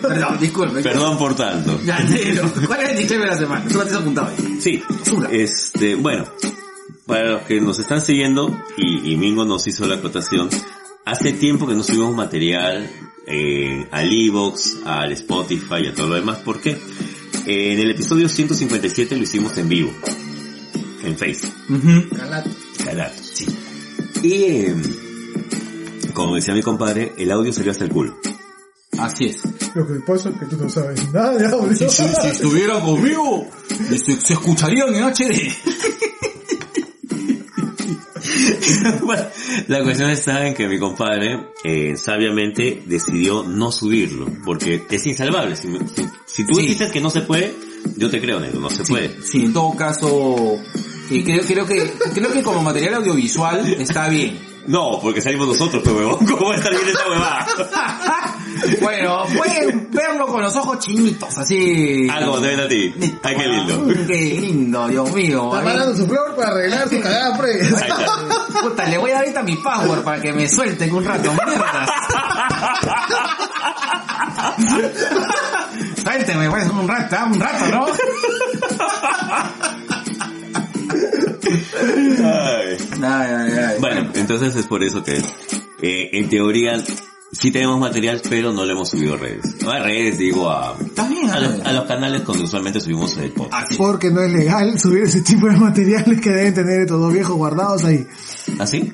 Perdón, 0.00 0.38
disculpe. 0.40 0.82
Perdón 0.82 1.18
por 1.18 1.34
tanto. 1.34 1.80
Ya, 1.84 1.98
negro. 2.00 2.50
¿Cuál 2.66 2.82
es 2.82 2.90
el 2.90 2.98
disclaimer 2.98 3.28
de 3.28 3.34
la 3.34 3.40
semana? 3.40 3.64
Tú 3.68 3.74
lo 3.74 3.82
tienes 3.82 4.00
apuntado 4.00 4.28
ahí. 4.28 4.58
Sí, 4.60 4.82
Basura. 4.88 5.28
este, 5.32 5.94
bueno, 5.96 6.24
para 7.06 7.30
los 7.32 7.42
que 7.42 7.60
nos 7.60 7.78
están 7.78 8.00
siguiendo, 8.00 8.56
y, 8.76 9.12
y 9.12 9.16
Mingo 9.16 9.44
nos 9.44 9.66
hizo 9.66 9.86
la 9.86 9.96
acotación, 9.96 10.48
hace 11.04 11.32
tiempo 11.32 11.66
que 11.66 11.74
no 11.74 11.82
subimos 11.82 12.14
material 12.14 12.88
eh, 13.26 13.86
al 13.90 14.12
Evox, 14.12 14.78
al 14.84 15.12
Spotify 15.12 15.82
y 15.84 15.86
a 15.88 15.94
todo 15.94 16.08
lo 16.08 16.14
demás, 16.16 16.38
¿por 16.38 16.60
qué? 16.60 16.70
Eh, 17.46 17.72
en 17.72 17.78
el 17.80 17.90
episodio 17.92 18.28
157 18.28 19.16
lo 19.16 19.22
hicimos 19.22 19.56
en 19.58 19.68
vivo, 19.68 19.92
en 21.04 21.16
Facebook, 21.16 21.52
Calato. 22.16 22.50
carajo, 22.84 23.14
sí. 23.22 23.46
Y, 24.22 24.32
eh, 24.44 24.74
como 26.14 26.34
decía 26.36 26.54
mi 26.54 26.62
compadre, 26.62 27.12
el 27.18 27.30
audio 27.30 27.52
salió 27.52 27.70
hasta 27.70 27.84
el 27.84 27.90
culo. 27.90 28.16
Así 28.98 29.26
es. 29.26 29.42
Lo 29.74 29.86
que 29.86 29.94
pasa 30.06 30.30
es 30.30 30.36
que 30.38 30.46
tú 30.46 30.56
no 30.56 30.68
sabes 30.70 31.12
nada 31.12 31.34
de 31.36 31.46
audio. 31.46 31.76
Si, 31.76 31.88
si, 31.88 32.04
si 32.20 32.28
estuviera 32.28 32.80
conmigo, 32.80 33.46
se, 33.90 33.98
se 34.20 34.32
escucharían 34.32 34.94
en 34.94 35.04
HD. 35.04 35.52
Bueno, 39.02 39.22
la 39.68 39.82
cuestión 39.84 40.10
está 40.10 40.46
en 40.46 40.54
que 40.54 40.66
mi 40.68 40.78
compadre 40.78 41.48
eh, 41.64 41.96
sabiamente 41.96 42.82
decidió 42.86 43.44
no 43.44 43.70
subirlo, 43.70 44.26
porque 44.44 44.82
es 44.90 45.06
insalvable. 45.06 45.56
Si, 45.56 45.68
si- 45.94 46.06
si 46.26 46.46
tú 46.46 46.54
Sí. 46.56 46.66
dices 46.66 46.90
que 46.90 47.00
no 47.00 47.10
se 47.10 47.20
puede, 47.22 47.54
yo 47.96 48.10
te 48.10 48.20
creo, 48.20 48.40
negro, 48.40 48.60
no 48.60 48.70
se 48.70 48.84
puede. 48.84 49.16
Sí, 49.22 49.44
en 49.44 49.52
todo 49.52 49.74
caso, 49.76 50.56
creo, 51.08 51.42
creo 51.46 51.66
que 51.66 51.92
creo 52.14 52.32
que 52.32 52.42
como 52.42 52.62
material 52.62 52.94
audiovisual 52.94 53.66
está 53.80 54.08
bien. 54.08 54.38
No, 54.66 54.98
porque 55.00 55.20
salimos 55.20 55.48
nosotros, 55.48 55.82
pues 55.82 55.94
huevón, 55.94 56.26
¿cómo 56.30 56.48
va 56.48 56.54
a 56.54 56.56
estar 56.56 56.72
bien 56.72 56.88
esta 56.88 57.08
huevada? 57.08 57.46
bueno, 58.80 59.24
pueden 59.36 59.88
verlo 59.90 60.26
con 60.26 60.42
los 60.42 60.56
ojos 60.56 60.78
chinitos, 60.80 61.36
así. 61.38 62.08
Algo 62.10 62.40
te 62.40 62.48
ven 62.48 62.60
a 62.60 62.68
ti. 62.68 62.94
Ay, 63.22 63.36
qué 63.36 63.46
lindo. 63.46 63.78
Mm, 63.78 64.06
Qué 64.06 64.14
lindo, 64.40 64.88
Dios 64.88 65.12
mío. 65.12 65.50
Está 65.52 65.64
mandando 65.64 65.94
su 65.94 66.06
flor 66.06 66.34
para 66.36 66.48
arreglar 66.48 66.88
su 66.88 67.00
cagada 67.00 67.36
pre. 67.38 67.52
Puta, 68.62 68.84
le 68.86 68.98
voy 68.98 69.10
a 69.10 69.14
dar 69.14 69.22
ahorita 69.24 69.42
mi 69.42 69.56
power 69.56 70.02
para 70.02 70.20
que 70.20 70.32
me 70.32 70.48
suelten 70.48 70.94
un 70.94 71.04
rato, 71.04 71.30
mierda. 71.32 71.86
Suélteme, 76.02 76.50
pues, 76.50 76.70
un 76.70 76.88
rato, 76.88 77.16
un 77.26 77.40
rato, 77.40 77.66
¿no? 77.70 77.86
Ay. 80.88 82.76
Ay, 83.02 83.02
ay, 83.02 83.52
ay. 83.52 83.76
Bueno, 83.80 84.10
entonces 84.14 84.56
es 84.56 84.66
por 84.66 84.82
eso 84.82 85.02
que 85.02 85.14
eh, 85.82 86.10
en 86.12 86.28
teoría 86.28 86.82
sí 87.32 87.50
tenemos 87.50 87.78
material, 87.78 88.20
pero 88.28 88.52
no 88.52 88.64
lo 88.64 88.72
hemos 88.72 88.90
subido 88.90 89.14
a 89.14 89.16
redes. 89.18 89.56
No 89.62 89.70
a 89.70 89.78
redes, 89.78 90.18
digo, 90.18 90.50
a, 90.50 90.76
bien, 90.76 91.30
a, 91.30 91.40
los, 91.40 91.54
Ale. 91.54 91.62
a 91.64 91.72
los 91.72 91.84
canales 91.84 92.24
donde 92.24 92.44
usualmente 92.44 92.80
subimos 92.80 93.16
el 93.18 93.32
podcast. 93.32 93.64
Así. 93.66 93.76
Porque 93.76 94.10
no 94.10 94.22
es 94.22 94.32
legal 94.32 94.78
subir 94.80 95.04
ese 95.04 95.22
tipo 95.22 95.46
de 95.48 95.56
materiales 95.56 96.20
que 96.20 96.30
deben 96.30 96.54
tener 96.54 96.80
estos 96.82 97.00
dos 97.00 97.12
viejos 97.12 97.36
guardados 97.36 97.84
ahí. 97.84 98.06
¿Así? 98.58 98.92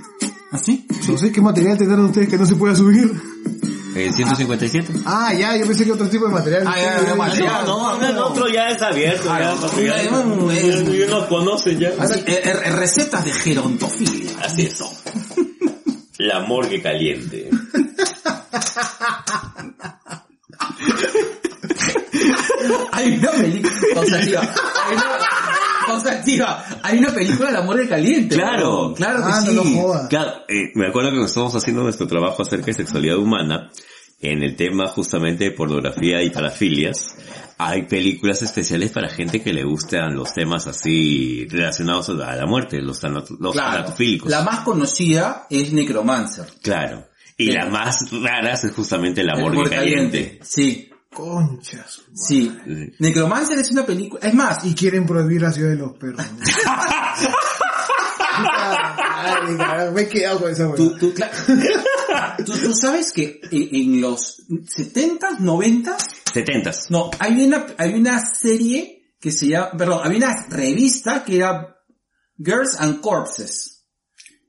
¿Así? 0.50 0.86
No 1.08 1.16
sé 1.16 1.32
qué 1.32 1.40
material 1.40 1.78
tendrán 1.78 2.00
ustedes 2.00 2.28
que 2.28 2.36
no 2.36 2.46
se 2.46 2.56
pueda 2.56 2.74
subir. 2.74 3.10
¿El 3.94 4.14
157? 4.14 4.92
Ah, 5.04 5.32
ya, 5.34 5.56
yo 5.56 5.66
pensé 5.66 5.84
que 5.84 5.92
otro 5.92 6.08
tipo 6.08 6.26
de 6.26 6.32
material. 6.32 6.64
Ah, 6.66 6.74
ya, 6.76 7.04
ya, 7.06 7.14
material. 7.14 7.64
No, 7.66 7.98
no, 7.98 8.06
el 8.08 8.18
otro 8.18 8.48
ya 8.48 8.68
es 8.70 8.80
abierto, 8.80 9.30
Ah, 9.30 9.38
ya, 9.40 9.54
no, 9.54 9.80
ya, 9.80 10.02
no, 10.10 10.52
ya, 10.52 10.60
es- 10.60 10.98
ya 10.98 11.06
nos 11.08 11.26
conocen 11.26 11.78
ya. 11.78 11.92
Así, 11.98 12.20
eh, 12.26 12.40
eh, 12.44 12.52
recetas 12.72 13.24
de 13.24 13.32
gerontofilia. 13.32 14.30
Así 14.42 14.62
es. 14.66 14.78
La 16.18 16.40
morgue 16.40 16.80
caliente. 16.80 17.50
Hay 22.92 23.18
una 23.18 23.30
película, 23.32 23.72
o 24.00 24.04
sea, 24.04 24.20
tío, 24.20 24.40
hay 24.40 24.94
una, 24.96 25.18
o 25.94 26.00
sea, 26.00 26.22
tío, 26.22 26.44
hay 26.82 26.98
una 26.98 27.12
película 27.12 27.50
de 27.50 27.58
amor 27.58 27.76
de 27.76 27.88
caliente. 27.88 28.36
Claro. 28.36 28.88
¿no? 28.90 28.94
claro 28.94 29.18
que 29.18 29.30
Ah, 29.32 29.40
sí. 29.42 29.78
Claro, 30.08 30.32
eh, 30.48 30.70
me 30.74 30.88
acuerdo 30.88 31.10
que 31.10 31.16
cuando 31.16 31.26
estábamos 31.26 31.54
haciendo 31.54 31.82
nuestro 31.82 32.06
trabajo 32.06 32.42
acerca 32.42 32.66
de 32.66 32.74
sexualidad 32.74 33.16
humana, 33.18 33.70
en 34.20 34.42
el 34.42 34.54
tema 34.54 34.86
justamente 34.88 35.44
de 35.44 35.50
pornografía 35.50 36.22
y 36.22 36.30
parafilias, 36.30 37.16
hay 37.58 37.82
películas 37.86 38.40
especiales 38.42 38.92
para 38.92 39.08
gente 39.08 39.42
que 39.42 39.52
le 39.52 39.64
gustan 39.64 40.14
los 40.14 40.32
temas 40.32 40.66
así 40.68 41.46
relacionados 41.48 42.08
a 42.08 42.36
la 42.36 42.46
muerte, 42.46 42.80
los, 42.80 43.02
los 43.02 43.52
Claro. 43.52 43.92
La 44.26 44.42
más 44.42 44.60
conocida 44.60 45.46
es 45.50 45.72
Necromancer. 45.72 46.46
Claro. 46.62 47.08
Y 47.36 47.46
Sí. 47.46 47.52
las 47.52 47.70
más 47.70 47.96
raras 48.12 48.62
es 48.64 48.72
justamente 48.72 49.24
la 49.24 49.32
El 49.32 49.40
morgue 49.40 49.58
amor 49.58 49.70
caliente. 49.70 50.38
Sí, 50.42 50.88
Conchas. 51.12 52.00
sí. 52.14 52.50
Necromancer 52.98 53.58
es 53.58 53.70
una 53.70 53.84
película, 53.84 54.26
es 54.26 54.34
más, 54.34 54.64
Y 54.64 54.74
quieren 54.74 55.06
prohibir 55.06 55.42
la 55.42 55.52
ciudad 55.52 55.70
de 55.70 55.76
los 55.76 55.92
perros. 55.96 56.24
Ay, 58.34 59.56
carajo, 59.56 59.92
me 59.94 60.02
he 60.02 60.08
quedado 60.08 60.40
con 60.40 60.50
esa 60.50 60.74
tú, 60.74 60.96
tú, 60.98 61.12
cla- 61.14 61.30
tú, 62.44 62.52
tú 62.52 62.74
sabes 62.74 63.12
que 63.12 63.40
en, 63.50 63.68
en 63.96 64.00
los 64.00 64.42
70s, 64.48 65.38
90s, 65.38 65.96
Setentas. 66.32 66.90
no, 66.90 67.10
hay 67.18 67.44
una, 67.44 67.66
hay 67.78 67.94
una 67.94 68.24
serie 68.24 69.14
que 69.20 69.30
se 69.32 69.48
llama, 69.48 69.72
perdón, 69.76 70.00
había 70.04 70.18
una 70.18 70.46
revista 70.48 71.24
que 71.24 71.36
era 71.36 71.76
Girls 72.38 72.76
and 72.78 73.00
Corpses, 73.00 73.68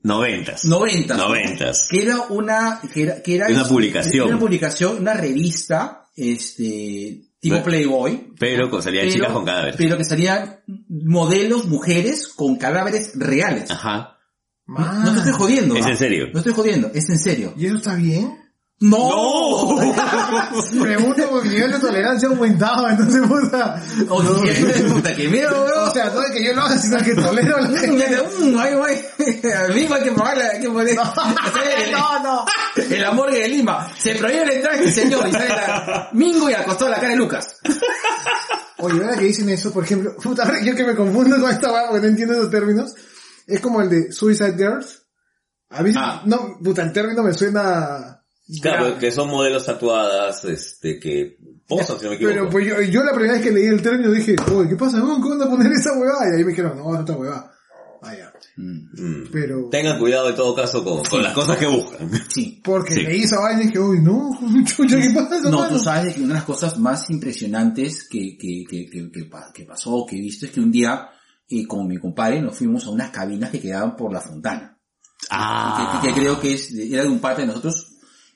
Noventas. 0.02 0.64
90. 0.66 1.16
Noventas. 1.16 1.88
Que 1.90 2.02
era 2.02 2.20
una, 2.28 2.78
que 2.92 3.04
era, 3.04 3.22
que 3.22 3.36
era 3.36 3.46
Una 3.48 3.64
publicación. 3.66 4.28
Una 4.28 4.38
publicación, 4.38 4.98
una 4.98 5.14
revista, 5.14 6.03
este, 6.14 7.32
tipo 7.40 7.62
Playboy. 7.62 8.32
Pero 8.38 8.70
con 8.70 8.82
salían 8.82 9.08
chicas 9.08 9.32
con 9.32 9.44
cadáveres. 9.44 9.76
Pero 9.76 9.96
que 9.96 10.04
salían 10.04 10.60
modelos, 10.88 11.66
mujeres 11.66 12.28
con 12.28 12.56
cadáveres 12.56 13.12
reales. 13.14 13.70
Ajá. 13.70 14.18
No, 14.66 15.04
no 15.04 15.12
te 15.12 15.18
estoy 15.18 15.32
jodiendo. 15.32 15.76
Es 15.76 15.86
en 15.86 15.96
serio. 15.96 16.28
No 16.32 16.38
estoy 16.38 16.54
jodiendo, 16.54 16.90
es 16.94 17.08
en 17.10 17.18
serio. 17.18 17.54
¿Y 17.56 17.66
eso 17.66 17.76
está 17.76 17.94
bien? 17.96 18.43
¡No! 18.80 19.78
Pregunto 20.82 21.28
porque 21.30 21.48
mi 21.48 21.54
nivel 21.54 21.72
de 21.72 21.78
tolerancia 21.78 22.28
ha 22.28 22.32
aumentado, 22.32 22.88
entonces 22.88 23.22
puta. 23.26 23.80
Oye, 24.10 24.84
puta, 24.92 25.14
que 25.14 25.28
miedo, 25.28 25.62
O 25.62 25.64
weón. 25.64 25.92
sea, 25.92 26.10
no 26.10 26.22
es 26.22 26.30
que 26.32 26.44
yo 26.44 26.52
lo 26.54 26.62
haga, 26.62 26.76
sino 26.76 26.98
que 26.98 27.14
tolero 27.14 27.60
la 27.60 27.68
gente. 27.78 28.22
Mm, 28.40 28.58
ay, 28.58 28.72
ay. 28.84 29.42
A 29.52 29.68
mí 29.72 29.80
hay 29.80 29.86
que 30.02 30.10
hay 30.10 30.60
que 30.60 30.68
poner. 30.70 30.96
No, 31.92 32.22
no. 32.22 32.44
El 32.76 33.04
amor 33.04 33.30
de 33.32 33.48
Lima. 33.48 33.88
Se 33.96 34.16
prohíbe 34.16 34.54
entrada 34.56 34.76
este 34.76 35.02
señor 35.02 35.28
y 35.28 35.32
sale 35.32 35.48
la 35.48 36.08
Mingo 36.12 36.50
y 36.50 36.54
acostó 36.54 36.88
la 36.88 36.96
cara 36.96 37.10
de 37.10 37.16
Lucas. 37.16 37.56
Oye, 38.78 39.00
ahora 39.02 39.16
que 39.16 39.24
dicen 39.26 39.48
eso, 39.48 39.72
por 39.72 39.84
ejemplo, 39.84 40.14
puta, 40.16 40.50
yo 40.62 40.74
que 40.74 40.84
me 40.84 40.94
confundo 40.96 41.40
con 41.40 41.48
esta 41.50 41.72
weá 41.72 41.86
porque 41.88 42.02
no 42.02 42.08
entiendo 42.08 42.34
esos 42.34 42.50
términos, 42.50 42.92
es 43.46 43.60
como 43.60 43.80
el 43.80 43.88
de 43.88 44.12
Suicide 44.12 44.56
Girls. 44.56 45.06
A 45.70 45.82
mí, 45.82 45.92
Ah. 45.96 46.22
no, 46.26 46.58
puta, 46.62 46.82
el 46.82 46.92
término 46.92 47.22
me 47.22 47.32
suena... 47.32 48.20
Claro, 48.60 48.98
que 48.98 49.10
son 49.10 49.30
modelos 49.30 49.64
tatuadas, 49.64 50.44
este, 50.44 50.98
que 50.98 51.38
posan, 51.66 51.98
si 51.98 52.04
no 52.04 52.10
me 52.10 52.16
equivoco. 52.16 52.34
Pero 52.34 52.50
pues 52.50 52.66
yo, 52.66 52.80
yo 52.82 53.02
la 53.02 53.12
primera 53.12 53.34
vez 53.34 53.42
que 53.42 53.50
leí 53.50 53.66
el 53.66 53.80
término 53.80 54.10
dije, 54.10 54.36
oye, 54.52 54.68
¿qué 54.68 54.76
pasa? 54.76 55.00
¿Cómo 55.00 55.30
van 55.30 55.42
a 55.42 55.50
poner 55.50 55.72
esa 55.72 55.92
huevada? 55.98 56.28
Y 56.30 56.36
ahí 56.38 56.44
me 56.44 56.50
dijeron, 56.50 56.76
no, 56.76 56.94
es 56.94 57.00
otra 57.00 57.16
huevada. 57.16 57.50
Ah, 58.02 58.14
ya. 58.14 58.30
Mm. 58.56 59.30
Pero... 59.32 59.68
Tengan 59.70 59.98
cuidado 59.98 60.28
en 60.28 60.36
todo 60.36 60.54
caso 60.54 60.84
con, 60.84 61.02
con 61.04 61.22
las 61.22 61.32
cosas 61.32 61.56
que 61.56 61.66
buscan. 61.66 62.10
Sí. 62.28 62.60
Porque 62.62 62.92
Sí. 62.94 63.02
leí 63.02 63.22
esa 63.22 63.40
vaina 63.40 63.62
y 63.62 63.66
dije, 63.68 63.78
uy, 63.78 64.00
no, 64.02 64.28
chucha, 64.66 65.00
¿qué 65.00 65.08
pasa? 65.14 65.40
No, 65.48 65.60
mano?" 65.60 65.76
tú 65.76 65.78
sabes 65.82 66.14
que 66.14 66.20
una 66.20 66.34
de 66.34 66.34
las 66.34 66.44
cosas 66.44 66.78
más 66.78 67.08
impresionantes 67.08 68.06
que, 68.06 68.36
que, 68.38 68.64
que, 68.68 68.90
que, 68.90 69.10
que 69.54 69.64
pasó, 69.64 70.04
que 70.06 70.16
he 70.16 70.20
visto, 70.20 70.44
es 70.44 70.52
que 70.52 70.60
un 70.60 70.70
día, 70.70 71.08
eh, 71.48 71.66
con 71.66 71.86
mi 71.88 71.96
compadre, 71.96 72.42
nos 72.42 72.58
fuimos 72.58 72.84
a 72.84 72.90
unas 72.90 73.08
cabinas 73.10 73.50
que 73.50 73.60
quedaban 73.60 73.96
por 73.96 74.12
la 74.12 74.20
fontana. 74.20 74.78
Ah. 75.30 76.00
que, 76.02 76.08
que 76.08 76.20
creo 76.20 76.38
que 76.38 76.52
es, 76.52 76.70
era 76.74 77.04
de 77.04 77.08
un 77.08 77.20
parte 77.20 77.40
de 77.40 77.46
nosotros, 77.48 77.93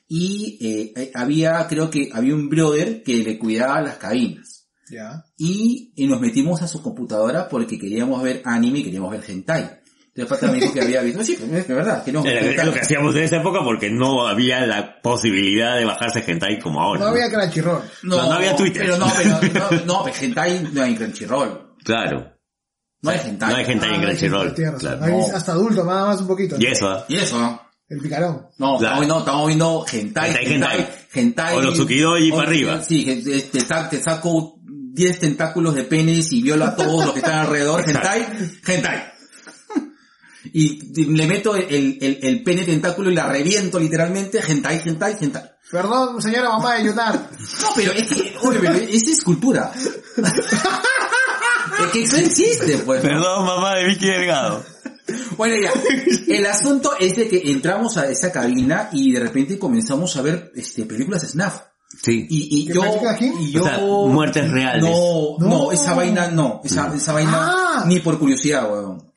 y 0.09 0.57
eh, 0.59 0.93
eh, 0.95 1.11
había, 1.13 1.65
creo 1.67 1.89
que 1.89 2.09
había 2.11 2.33
un 2.33 2.49
brother 2.49 3.03
que 3.03 3.17
le 3.23 3.37
cuidaba 3.37 3.79
las 3.81 3.97
cabinas. 3.97 4.67
Ya. 4.89 5.23
Y, 5.37 5.93
y 5.95 6.07
nos 6.07 6.19
metimos 6.19 6.63
a 6.63 6.67
su 6.67 6.81
computadora 6.81 7.47
porque 7.47 7.77
queríamos 7.77 8.21
ver 8.23 8.41
anime 8.43 8.79
y 8.79 8.83
queríamos 8.85 9.11
ver 9.11 9.23
hentai. 9.25 9.79
Entonces 10.15 10.27
Pata 10.27 10.51
me 10.51 10.59
dijo 10.59 10.73
que 10.73 10.81
había 10.81 11.01
visto, 11.03 11.23
sí, 11.23 11.37
es 11.39 11.67
verdad, 11.67 12.03
que 12.03 12.11
no. 12.11 12.25
Era, 12.25 12.65
lo 12.65 12.73
que 12.73 12.79
hacíamos 12.79 13.15
en 13.15 13.23
esa 13.23 13.37
época 13.37 13.59
porque 13.63 13.91
no 13.91 14.27
había 14.27 14.65
la 14.65 14.99
posibilidad 14.99 15.77
de 15.77 15.85
bajarse 15.85 16.23
hentai 16.27 16.59
como 16.59 16.81
ahora. 16.81 17.01
No 17.01 17.07
había 17.09 17.29
Crunchyroll. 17.29 17.83
No, 18.03 18.15
no 18.17 18.33
había 18.33 18.55
Twitter. 18.55 18.81
Pero 18.81 18.97
no, 18.97 19.07
pero, 19.15 19.39
no, 19.53 19.85
no, 19.85 20.03
pero 20.03 20.15
hentai 20.19 20.69
no 20.73 20.81
hay 20.81 20.95
Crunchyroll. 20.95 21.75
Claro. 21.83 22.33
No 23.03 23.11
hay 23.11 23.19
hentai. 23.23 23.51
No 23.51 23.57
hay 23.57 23.65
hentai 23.65 23.93
en 23.93 24.01
Ah, 24.01 24.05
Crunchyroll. 24.07 24.53
tienes 24.55 24.73
razón. 24.73 24.97
Claro. 24.97 25.15
Ahí 25.15 25.21
hasta 25.33 25.51
adulto, 25.51 25.85
nada 25.85 26.07
más 26.07 26.19
un 26.19 26.27
poquito. 26.27 26.55
Y 26.59 26.65
eso, 26.65 26.89
¿ah? 26.89 27.05
Y 27.07 27.15
eso, 27.17 27.39
¿no? 27.39 27.61
El 27.89 27.99
picarón. 27.99 28.47
No, 28.59 28.77
Claro. 28.77 28.77
estamos 28.77 28.99
viendo, 28.99 29.19
estamos 29.19 29.47
viendo 29.47 29.85
hentai, 29.91 30.45
Hentai, 30.53 30.89
hentai. 31.13 31.55
O 31.57 31.61
los 31.61 31.73
tsukidoji 31.73 32.29
para 32.31 32.43
arriba. 32.43 32.83
Sí, 32.83 33.03
te, 33.23 33.41
te 33.41 33.61
sa- 33.61 33.89
te 33.89 34.01
saco 34.01 34.59
10 34.63 35.19
tentáculos 35.19 35.73
de 35.75 35.83
penes 35.85 36.31
y 36.31 36.41
viola 36.43 36.67
a 36.69 36.75
todos 36.75 37.03
los 37.05 37.13
que 37.13 37.19
están 37.19 37.39
alrededor. 37.39 37.83
Hentai, 37.89 38.27
hentai. 38.67 39.11
Y 40.53 41.03
le 41.05 41.27
meto 41.27 41.55
el, 41.55 41.97
el, 42.01 42.19
el 42.21 42.43
pene 42.43 42.63
tentáculo 42.63 43.11
y 43.11 43.15
la 43.15 43.27
reviento 43.27 43.79
literalmente. 43.79 44.39
Hentai, 44.47 44.81
hentai, 44.85 45.15
hentai. 45.19 45.43
Perdón, 45.71 46.21
señora 46.21 46.49
mamá 46.49 46.75
de 46.75 46.85
Yunar. 46.85 47.13
No, 47.61 47.67
pero 47.75 47.91
es 47.91 48.07
que, 48.07 48.35
oye, 48.43 48.59
pero 48.59 48.73
esa 48.75 49.11
es 49.11 49.23
cultura. 49.23 49.71
es 50.17 51.87
que 51.91 52.03
eso 52.03 52.17
existe, 52.17 52.77
pues. 52.79 53.01
Perdón, 53.01 53.45
mamá 53.45 53.75
de 53.75 53.85
Vicky 53.85 54.07
Delgado. 54.07 54.63
Bueno, 55.37 55.55
ya. 55.61 55.71
El 56.27 56.45
asunto 56.45 56.91
es 56.99 57.15
de 57.15 57.27
que 57.27 57.51
entramos 57.51 57.97
a 57.97 58.09
esa 58.09 58.31
cabina 58.31 58.89
y 58.91 59.11
de 59.13 59.19
repente 59.19 59.57
comenzamos 59.59 60.15
a 60.17 60.21
ver 60.21 60.51
este 60.55 60.85
películas 60.85 61.23
snuff. 61.27 61.61
Sí. 62.01 62.27
Y, 62.29 62.61
y 62.61 62.67
¿Qué 62.67 62.73
yo, 62.73 62.83
y 63.39 63.51
yo... 63.51 63.63
O 63.63 63.65
sea, 63.65 63.79
muertes 63.79 64.49
reales. 64.51 64.83
No, 64.83 65.37
no, 65.39 65.47
No. 65.47 65.71
esa 65.71 65.93
vaina 65.93 66.29
no. 66.29 66.61
Esa, 66.63 66.93
esa 66.95 67.13
vaina 67.13 67.31
Ah. 67.35 67.83
ni 67.87 67.99
por 67.99 68.19
curiosidad, 68.19 68.71
weón. 68.71 69.09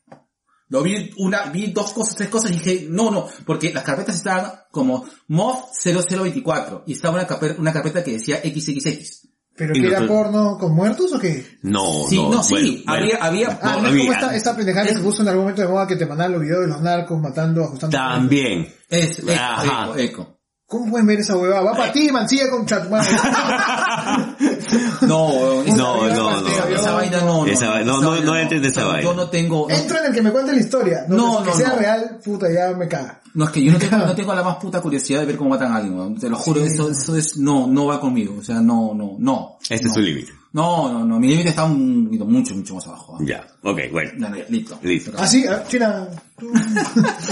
Lo 0.69 0.83
vi 0.83 1.11
una, 1.19 1.45
vi 1.51 1.67
dos 1.71 1.93
cosas, 1.93 2.15
tres 2.15 2.31
cosas 2.31 2.51
y 2.51 2.55
dije, 2.55 2.87
no, 2.89 3.11
no, 3.11 3.29
porque 3.45 3.75
las 3.75 3.85
carpetas 3.85 4.17
estaban 4.17 4.51
como 4.71 5.05
MOV 5.29 5.67
0024 5.85 6.85
y 6.87 6.93
estaba 6.93 7.15
una 7.17 7.27
carpeta, 7.27 7.61
una 7.61 7.75
carpeta 7.75 8.03
que 8.03 8.13
decía 8.13 8.41
XXX. 8.43 9.29
¿Pero 9.55 9.75
que 9.75 9.87
era 9.87 10.07
porno 10.07 10.57
con 10.59 10.75
muertos 10.75 11.13
o 11.13 11.19
qué? 11.19 11.45
No, 11.63 12.05
Sí, 12.09 12.17
no, 12.17 12.31
no, 12.31 12.43
sí, 12.43 12.55
bueno, 12.55 12.71
bueno. 12.87 12.93
había, 13.03 13.17
había, 13.19 13.59
Ah, 13.63 13.73
no, 13.77 13.83
No, 13.83 13.89
es 13.89 13.95
como 13.97 14.03
había- 14.03 14.13
esta, 14.13 14.35
esta 14.37 14.57
pendejada 14.57 14.87
que 14.87 14.95
se 14.95 15.01
puso 15.01 15.23
en 15.23 15.29
algún 15.29 15.43
momento 15.45 15.63
de 15.63 15.69
moda 15.69 15.87
que 15.87 15.97
te 15.97 16.07
mandaban 16.07 16.33
los 16.33 16.41
videos 16.41 16.61
de 16.63 16.69
los 16.69 16.81
narcos 16.81 17.21
matando, 17.21 17.65
ajustando. 17.65 17.97
También. 17.97 18.67
es, 18.89 19.19
eco, 19.19 19.31
Ajá. 19.33 19.85
eco, 19.91 19.97
eco. 19.99 20.39
¿Cómo 20.67 20.91
pueden 20.91 21.07
ver 21.07 21.21
esa 21.21 21.37
huevada? 21.37 21.61
Va 21.63 21.73
para 21.77 21.93
ti, 21.93 22.11
mancilla 22.11 22.49
con 22.51 22.65
chat. 22.65 22.85
No, 25.03 25.63
esa, 25.63 25.77
No, 25.77 25.97
no, 26.03 26.09
esa- 26.09 26.69
no. 26.69 26.77
esa 26.77 26.93
vaina 26.93 27.21
no, 27.23 27.47
Esa 27.47 27.69
vaina- 27.71 27.93
no, 27.93 28.01
no, 28.01 28.21
no 28.21 28.37
entres 28.37 28.61
en 28.61 28.67
esa 28.69 28.81
Yo 28.83 28.89
vaina. 28.89 29.13
no 29.15 29.29
tengo, 29.29 29.67
no, 29.69 29.75
Entro 29.75 29.99
en 29.99 30.07
el 30.07 30.13
que 30.13 30.23
me 30.23 30.31
cuente 30.31 30.53
la 30.53 30.61
historia. 30.61 31.05
No, 31.09 31.17
No, 31.17 31.43
que 31.43 31.51
no, 31.51 31.57
sea 31.57 31.69
no. 31.71 31.77
real, 31.77 32.19
puta, 32.25 32.47
ya 32.53 32.77
me 32.77 32.89
caga. 32.89 33.21
No, 33.35 33.47
es 33.47 33.51
que 33.51 33.65
yo 33.65 33.73
no 33.73 33.79
tengo, 33.79 33.97
no 33.99 34.15
tengo 34.15 34.35
la 34.35 34.43
más 34.43 34.57
puta 34.57 34.81
curiosidad 34.81 35.21
de 35.21 35.27
ver 35.27 35.37
cómo 35.37 35.51
matan 35.51 35.73
a 35.73 35.77
alguien, 35.77 35.97
weón. 35.99 36.19
Te 36.19 36.29
lo 36.29 36.37
juro, 36.37 36.63
eso, 36.65 36.91
eso 36.91 37.17
es, 37.17 37.37
no, 37.39 37.67
no 37.67 37.87
va 37.87 38.01
conmigo. 38.01 38.37
O 38.39 38.45
sea, 38.45 38.61
no, 38.61 38.93
no, 38.95 39.17
no. 39.19 39.57
Este 39.63 39.85
no. 39.85 39.89
es 39.91 39.95
su 39.95 40.01
límite. 40.01 40.33
No, 40.53 40.93
no, 40.93 41.05
no. 41.05 41.19
Mi 41.19 41.29
límite 41.29 41.49
está 41.49 41.65
un, 41.65 42.11
mucho, 42.29 42.55
mucho 42.55 42.75
más 42.75 42.87
abajo. 42.87 43.17
Ya. 43.23 43.47
Ok, 43.63 43.81
bueno. 43.91 44.11
Ya, 44.19 44.37
ya, 44.37 44.45
listo. 44.51 44.79
Listo. 44.83 45.13
Ah, 45.17 45.27
sí, 45.27 45.45
ah, 45.49 45.63
China. 45.67 46.09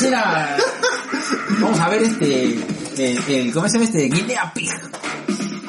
Mira, 0.00 0.56
vamos 1.60 1.80
a 1.80 1.88
ver 1.88 2.02
este, 2.02 2.44
el, 2.96 3.18
el, 3.28 3.52
¿cómo 3.52 3.66
se 3.68 3.74
llama 3.74 3.84
este? 3.84 4.08
Guinea 4.08 4.52
Pig. 4.54 4.70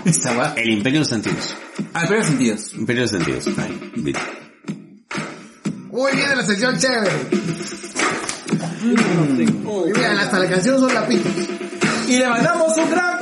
Esta 0.05 0.33
va. 0.35 0.53
El 0.55 0.69
Imperio 0.69 0.99
de 0.99 1.05
los 1.05 1.09
Sentidos. 1.09 1.55
Ah, 1.93 2.01
en 2.01 2.07
primeros 2.07 2.27
sentidos. 2.27 2.73
Imperio 2.75 3.05
de 3.07 3.11
los 3.11 3.23
Sentidos. 3.25 3.57
Ahí, 3.57 3.91
listo. 3.95 4.19
Uy, 5.89 6.11
viene 6.13 6.35
la 6.35 6.43
sección 6.45 6.77
chévere. 6.77 7.11
Mira, 8.83 10.21
hasta 10.21 10.39
la 10.39 10.49
canción 10.49 10.79
son 10.79 10.93
lapitos. 10.93 11.31
Y 12.07 12.17
le 12.19 12.29
mandamos 12.29 12.77
un 12.77 12.89
gran 12.91 13.15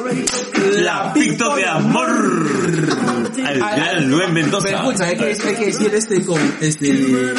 Lapito 0.84 1.56
de 1.56 1.66
amor 1.66 2.10
al 3.46 3.58
gran 3.60 4.10
Luis 4.10 4.24
Pero 4.26 4.34
Mendoza. 4.34 4.70
escucha, 4.70 5.06
hay 5.06 5.16
que, 5.18 5.24
hay 5.26 5.56
que 5.56 5.66
decir 5.68 5.94
este 5.96 6.26
con, 6.26 6.40
este, 6.60 6.90
el, 6.90 7.34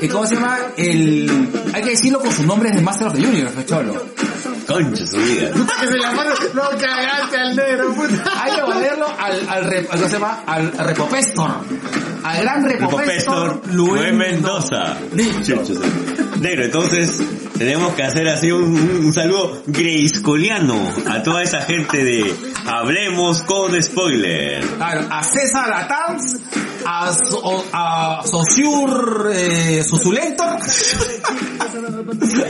el- 0.00 0.08
¿cómo 0.10 0.26
se 0.26 0.34
llama? 0.36 0.58
El, 0.78 1.48
hay 1.74 1.82
que 1.82 1.90
decirlo 1.90 2.20
con 2.20 2.32
sus 2.32 2.46
nombres 2.46 2.74
de 2.74 2.80
Master 2.80 3.08
of 3.08 3.14
the 3.14 3.20
Universe, 3.26 3.64
cholo. 3.66 4.02
Concha 4.72 5.06
su 5.06 5.16
vida. 5.16 5.50
Que 5.80 5.86
se 5.86 5.98
llamaron, 5.98 6.34
no 6.54 6.62
cagaste 6.78 7.36
al 7.38 7.56
negro, 7.56 7.94
puta. 7.94 8.24
Hay 8.42 8.52
que 8.54 8.62
valerlo 8.62 9.06
al, 9.18 9.48
al, 9.48 9.64
rep- 9.70 9.86
¿cómo 9.88 10.04
se 10.04 10.10
llama? 10.10 10.42
Al 10.46 10.72
Repopestor. 10.72 11.50
Al 12.22 12.42
gran 12.42 12.64
Repopestor, 12.64 13.48
Repopestor 13.54 13.74
Luis 13.74 14.12
Mendoza. 14.12 14.96
Listo. 15.14 15.62
Negro, 16.40 16.64
entonces 16.64 17.20
tenemos 17.58 17.94
que 17.94 18.02
hacer 18.02 18.28
así 18.28 18.50
un, 18.52 18.64
un- 18.64 19.04
un 19.06 19.12
saludo 19.12 19.62
greiscoliano 19.66 20.76
a 21.08 21.22
toda 21.22 21.42
esa 21.42 21.62
gente 21.62 22.04
de 22.04 22.34
Hablemos 22.66 23.42
con 23.42 23.82
Spoiler. 23.82 24.64
Claro, 24.76 25.06
a 25.10 25.22
César 25.24 25.68
Latanz, 25.68 26.36
a, 26.86 27.12
So- 27.14 27.64
a 27.72 28.22
Sociur 28.24 29.30
eh, 29.32 29.82
Susulentor, 29.84 30.58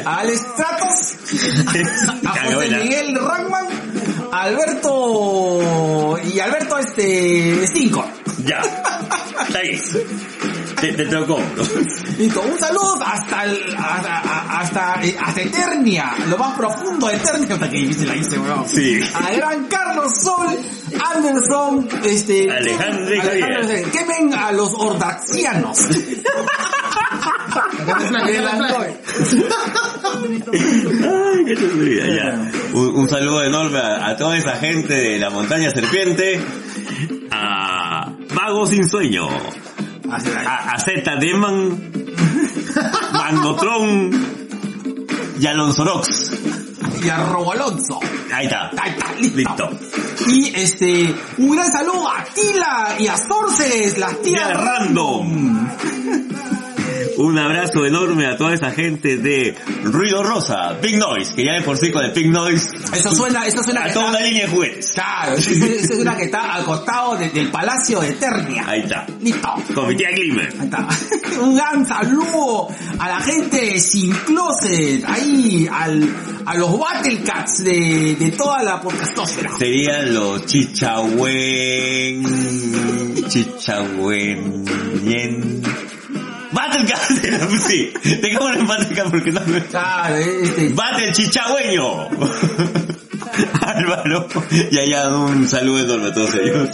a 0.06 0.16
Alex 0.18 0.40
Tratos, 0.56 1.16
a 2.26 2.44
José. 2.52 2.68
Miguel 2.82 3.16
Rangman, 3.16 3.66
a 4.32 4.42
Alberto 4.42 6.18
y 6.32 6.40
Alberto 6.40 6.78
este 6.78 7.66
Cinco. 7.72 8.04
Ya. 8.44 8.60
Está 9.46 9.60
bien. 9.60 9.80
Te, 10.80 10.92
te 10.92 11.04
tocó. 11.06 11.38
Listo, 12.18 12.42
un 12.42 12.58
saludo 12.58 12.98
hasta 13.04 13.44
el, 13.44 13.76
hasta, 13.76 14.18
hasta, 14.60 15.02
eh, 15.02 15.16
hasta 15.18 15.40
Eternia, 15.40 16.12
lo 16.28 16.38
más 16.38 16.56
profundo 16.56 17.06
de 17.08 17.16
Eternia, 17.16 17.54
hasta 17.54 17.68
que 17.70 17.78
difícil 17.78 18.08
la 18.08 18.16
hice, 18.16 18.38
weón. 18.38 18.68
Sí. 18.68 19.00
A 19.14 19.30
gran 19.32 19.66
Carlos 19.66 20.12
Sol, 20.22 20.58
Anderson, 21.14 21.88
este, 22.04 22.50
Alejandro. 22.50 23.20
Alejandro, 23.20 23.90
quemen 23.92 24.34
a 24.34 24.52
los 24.52 24.72
ordaxianos. 24.74 25.78
Ay, 30.52 31.44
qué 31.46 31.56
chusmería, 31.56 32.06
ya. 32.06 32.50
Un, 32.74 32.96
un 32.96 33.08
saludo 33.08 33.42
enorme 33.44 33.78
a, 33.78 34.08
a 34.08 34.16
toda 34.16 34.36
esa 34.36 34.56
gente 34.56 34.94
de 34.94 35.18
la 35.18 35.30
montaña 35.30 35.70
serpiente. 35.70 36.40
A 37.30 38.12
Vago 38.34 38.66
sin 38.66 38.88
sueño. 38.88 39.28
A, 40.12 40.78
Z 40.78 41.16
Deman, 41.16 41.92
Magnotron 43.12 44.10
y 45.38 45.46
Alonsorox. 45.46 46.32
Y 47.02 47.08
a 47.08 47.24
Robo 47.24 47.52
Alonso. 47.52 47.98
Ahí 48.32 48.46
está. 48.46 48.70
Ahí 48.78 48.90
está, 48.90 49.12
listo. 49.14 49.38
Listo. 49.38 49.70
Y 50.28 50.52
este, 50.54 51.14
un 51.38 51.52
gran 51.52 51.72
saludo 51.72 52.08
a 52.10 52.24
Tila 52.24 52.96
y 52.98 53.06
a 53.06 53.16
Sorces, 53.16 53.98
las 53.98 54.20
tías 54.20 54.48
Tía 54.48 54.54
Random. 54.54 55.68
Un 57.20 57.38
abrazo 57.38 57.84
enorme 57.84 58.26
a 58.26 58.36
toda 58.36 58.54
esa 58.54 58.70
gente 58.70 59.16
de 59.18 59.54
Ruido 59.84 60.22
Rosa, 60.22 60.72
Big 60.82 60.96
Noise, 60.96 61.34
que 61.34 61.44
ya 61.44 61.52
de 61.54 61.62
por 61.62 61.76
sí 61.76 61.90
con 61.90 62.02
el 62.04 62.12
Big 62.12 62.30
Noise. 62.30 62.68
Eso 62.94 63.14
suena, 63.14 63.46
eso 63.46 63.62
suena 63.62 63.82
a 63.82 63.84
que 63.88 63.92
toda 63.92 64.06
está- 64.06 64.18
una 64.18 64.26
línea 64.26 64.46
de 64.46 64.50
juguetes. 64.52 64.90
Claro, 64.94 65.34
eso, 65.36 65.50
es 65.50 65.90
una 65.90 66.16
que 66.16 66.24
está 66.24 66.54
al 66.54 66.64
costado 66.64 67.16
de- 67.16 67.28
del 67.30 67.50
Palacio 67.50 68.00
de 68.00 68.08
Eternia. 68.10 68.64
Ahí 68.66 68.80
está. 68.80 69.06
Listo. 69.20 69.48
Con 69.74 69.88
mi 69.88 69.96
tía 69.96 70.10
Glimmer. 70.12 70.48
Ahí 70.58 70.64
está. 70.64 70.88
Un 71.42 71.56
gran 71.56 71.86
saludo 71.86 72.68
a 72.98 73.08
la 73.08 73.20
gente 73.20 73.60
de 73.66 73.78
Sin 73.80 74.12
Closet, 74.12 75.04
ahí 75.06 75.68
al, 75.70 76.08
a 76.46 76.54
los 76.56 76.78
Battlecats 76.78 77.64
de, 77.64 78.16
de 78.18 78.30
toda 78.32 78.62
la 78.62 78.80
podcastosfera. 78.80 79.56
Serían 79.58 80.14
los 80.14 80.46
chichahuen... 80.46 82.24
Chichahuen... 83.28 84.64
Battlecat, 86.52 87.00
sí. 87.68 87.92
Dejémoslo 88.02 88.60
en 88.60 88.66
Battlecat 88.66 89.10
porque 89.10 89.32
no 89.32 89.40
me... 89.46 89.60
Claro, 89.64 90.16
este, 90.16 90.68
Battle 90.70 91.12
chichagüeño. 91.12 92.08
Álvaro. 93.62 94.26
Y 94.70 94.78
allá 94.78 95.14
un 95.14 95.46
saludo 95.46 95.84
enorme 95.84 96.08
a 96.08 96.12
todos 96.14 96.34
ellos. 96.34 96.68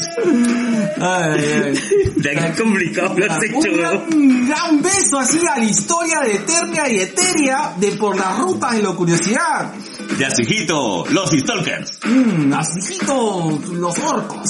ay, 1.01 1.41
ay. 1.65 1.75
Ya 2.17 2.53
que 2.53 2.63
complicado 2.63 3.15
lo 3.17 3.31
has 3.33 3.45
hecho, 3.45 3.57
Un 3.57 3.77
gran, 3.77 4.49
gran 4.49 4.83
beso 4.83 5.19
así 5.19 5.41
a 5.47 5.59
la 5.59 5.65
historia 5.65 6.21
de 6.21 6.37
Eternia 6.37 6.89
y 6.91 7.01
Eteria 7.01 7.73
de 7.77 7.93
por 7.93 8.17
las 8.17 8.39
rutas 8.39 8.75
de 8.75 8.83
la 8.83 8.93
curiosidad. 8.93 9.73
Ya 10.19 10.31
su 10.31 10.43
hijito, 10.43 11.05
los 11.11 11.31
Stalkers. 11.31 11.99
Mmm, 12.05 12.53
hijitos, 12.79 13.69
los 13.69 13.99
orcos. 13.99 14.49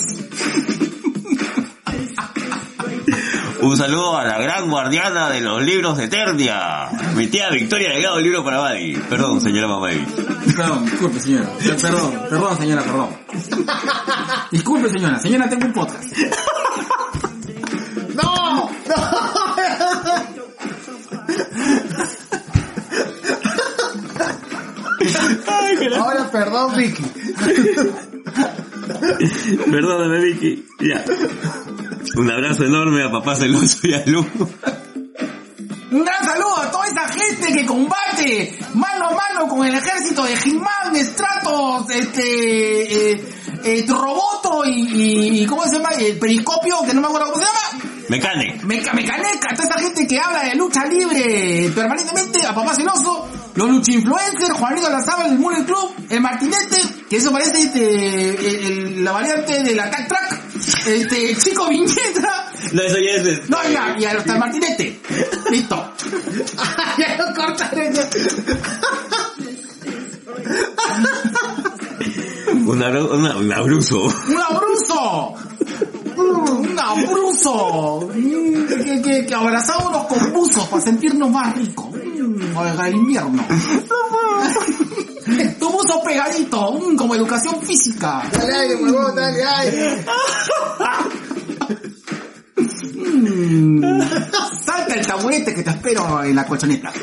Un 3.61 3.77
saludo 3.77 4.17
a 4.17 4.25
la 4.25 4.39
gran 4.39 4.69
guardiana 4.71 5.31
de 5.31 5.41
los 5.41 5.63
libros 5.63 5.97
de 5.97 6.05
Eternia. 6.05 6.89
Mi 7.15 7.27
tía 7.27 7.51
Victoria 7.51 7.91
Delgado, 7.91 8.21
libro 8.21 8.45
para 8.45 8.61
Buddy. 8.61 8.97
Perdón, 9.09 9.41
señora 9.41 9.67
mamá. 9.67 9.89
Perdón, 10.57 10.85
disculpe 10.85 11.21
señora. 11.21 11.49
Perdón, 11.81 12.23
perdón 12.29 12.59
señora, 12.59 12.83
perdón. 12.83 13.09
Disculpe 14.51 14.89
señora, 14.91 15.19
señora 15.19 15.49
tengo 15.49 15.67
un 15.67 15.73
podcast. 15.73 16.13
¡No! 18.15 18.71
Ahora, 25.97 26.31
perdón, 26.31 26.77
Vicky. 26.77 27.05
Perdóname, 29.71 30.21
Vicky. 30.21 30.67
Ya. 30.81 31.05
Un 32.17 32.31
abrazo 32.31 32.65
enorme 32.65 33.03
a 33.05 33.11
papá 33.11 33.35
celoso 33.37 33.79
y 33.83 33.95
a 33.95 34.03
Lu. 34.07 34.21
Un 35.91 36.05
gran 36.05 36.25
saludo 36.25 36.57
a 36.63 36.71
toda 36.71 36.87
esa 36.87 37.09
gente 37.09 37.53
que 37.53 37.67
combate 37.67 38.59
mano 38.75 39.07
a 39.09 39.11
mano 39.15 39.49
con 39.49 39.67
el 39.67 39.75
ejército 39.75 40.25
de 40.25 40.35
He-Man, 40.35 40.97
Stratos, 40.97 41.91
este, 41.91 43.13
eh, 43.13 43.25
eh, 43.65 43.85
Roboto 43.89 44.65
y, 44.67 45.43
y, 45.43 45.47
¿cómo 45.47 45.65
se 45.65 45.77
llama? 45.77 45.91
El 45.99 46.19
periscopio, 46.19 46.79
que 46.87 46.93
no 46.95 47.01
me 47.03 47.07
acuerdo 47.09 47.33
cómo 47.33 47.45
se 47.45 47.47
llama. 47.47 47.85
Mecane. 48.09 48.61
Meca, 48.65 48.93
mecaneca, 48.95 49.55
toda 49.55 49.69
esa 49.69 49.79
gente 49.81 50.07
que 50.07 50.19
habla 50.19 50.45
de 50.45 50.55
lucha 50.55 50.85
libre 50.87 51.71
permanentemente, 51.75 52.47
a 52.47 52.55
Papá 52.55 52.75
Celoso, 52.75 53.29
los 53.55 53.69
lucha 53.69 53.93
influencers, 53.93 54.53
Juanito 54.53 54.89
Lazaba, 54.91 55.27
el 55.27 55.39
Mule 55.39 55.65
Club, 55.65 55.93
el 56.09 56.21
Martinete, 56.21 56.79
que 57.11 57.17
eso 57.17 57.33
parece 57.33 57.59
este, 57.59 58.29
el- 58.31 58.65
el- 58.65 59.05
la 59.05 59.13
variante 59.13 59.63
del 59.63 59.79
Attack 59.81 60.09
Track, 60.09 60.41
este, 60.87 61.37
Chico 61.37 61.69
Viñeta, 61.69 62.53
No, 62.73 62.83
eso 62.83 62.97
ya 62.99 63.11
es... 63.31 63.49
no, 63.49 63.59
ya, 63.71 63.97
y 63.99 64.05
hasta 64.05 64.33
el 64.33 64.39
Martinete. 64.39 65.01
Listo. 65.51 65.93
ya 66.99 67.17
lo 67.17 67.35
cortaré. 67.35 67.93
ya. 67.93 68.09
Un, 72.67 72.81
abru- 72.83 73.11
una- 73.13 73.37
un 73.37 73.53
abruzo. 73.53 74.03
¡Un 74.05 74.39
abruzo! 74.39 75.35
¡Un 76.17 76.79
abruzo! 76.79 78.09
Mm, 78.15 78.67
Que, 78.67 79.03
que, 79.03 79.27
que 79.27 79.35
abrazámonos 79.35 80.07
con 80.07 80.33
buzos 80.33 80.67
para 80.69 80.83
sentirnos 80.83 81.31
más 81.31 81.55
ricos. 81.57 81.87
Mm, 81.93 82.57
Oiga, 82.57 82.89
el 82.89 82.95
invierno. 82.97 83.45
Tu 85.59 85.69
buzo 85.69 86.01
pegadito, 86.05 86.73
mm, 86.73 86.97
como 86.97 87.15
educación 87.17 87.61
física. 87.63 88.23
Dale 88.33 88.55
aire, 88.57 88.77
huevón, 88.77 89.15
dale 89.17 89.43
aire. 89.45 90.05
Salta 94.65 94.95
el 94.95 95.07
taburete 95.07 95.55
que 95.55 95.63
te 95.63 95.71
espero 95.71 96.23
en 96.25 96.35
la 96.35 96.45
colchoneta. 96.47 96.93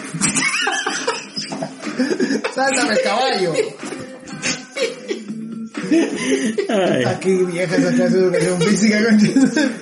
Sáltame 2.56 2.94
el 2.94 3.02
caballo. 3.02 3.54
Aquí 7.08 7.32
vieja 7.46 7.76
esa 7.76 7.92
clase 7.94 8.18
de 8.18 8.24
educación 8.26 8.62
física. 8.62 9.00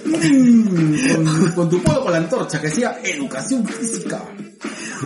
Mm, 0.05 1.13
Con, 1.15 1.51
con 1.53 1.69
tu 1.69 1.81
polo 1.83 2.01
con 2.03 2.11
la 2.11 2.17
antorcha 2.17 2.59
que 2.59 2.67
decía 2.67 2.97
educación 3.03 3.65
física. 3.67 4.21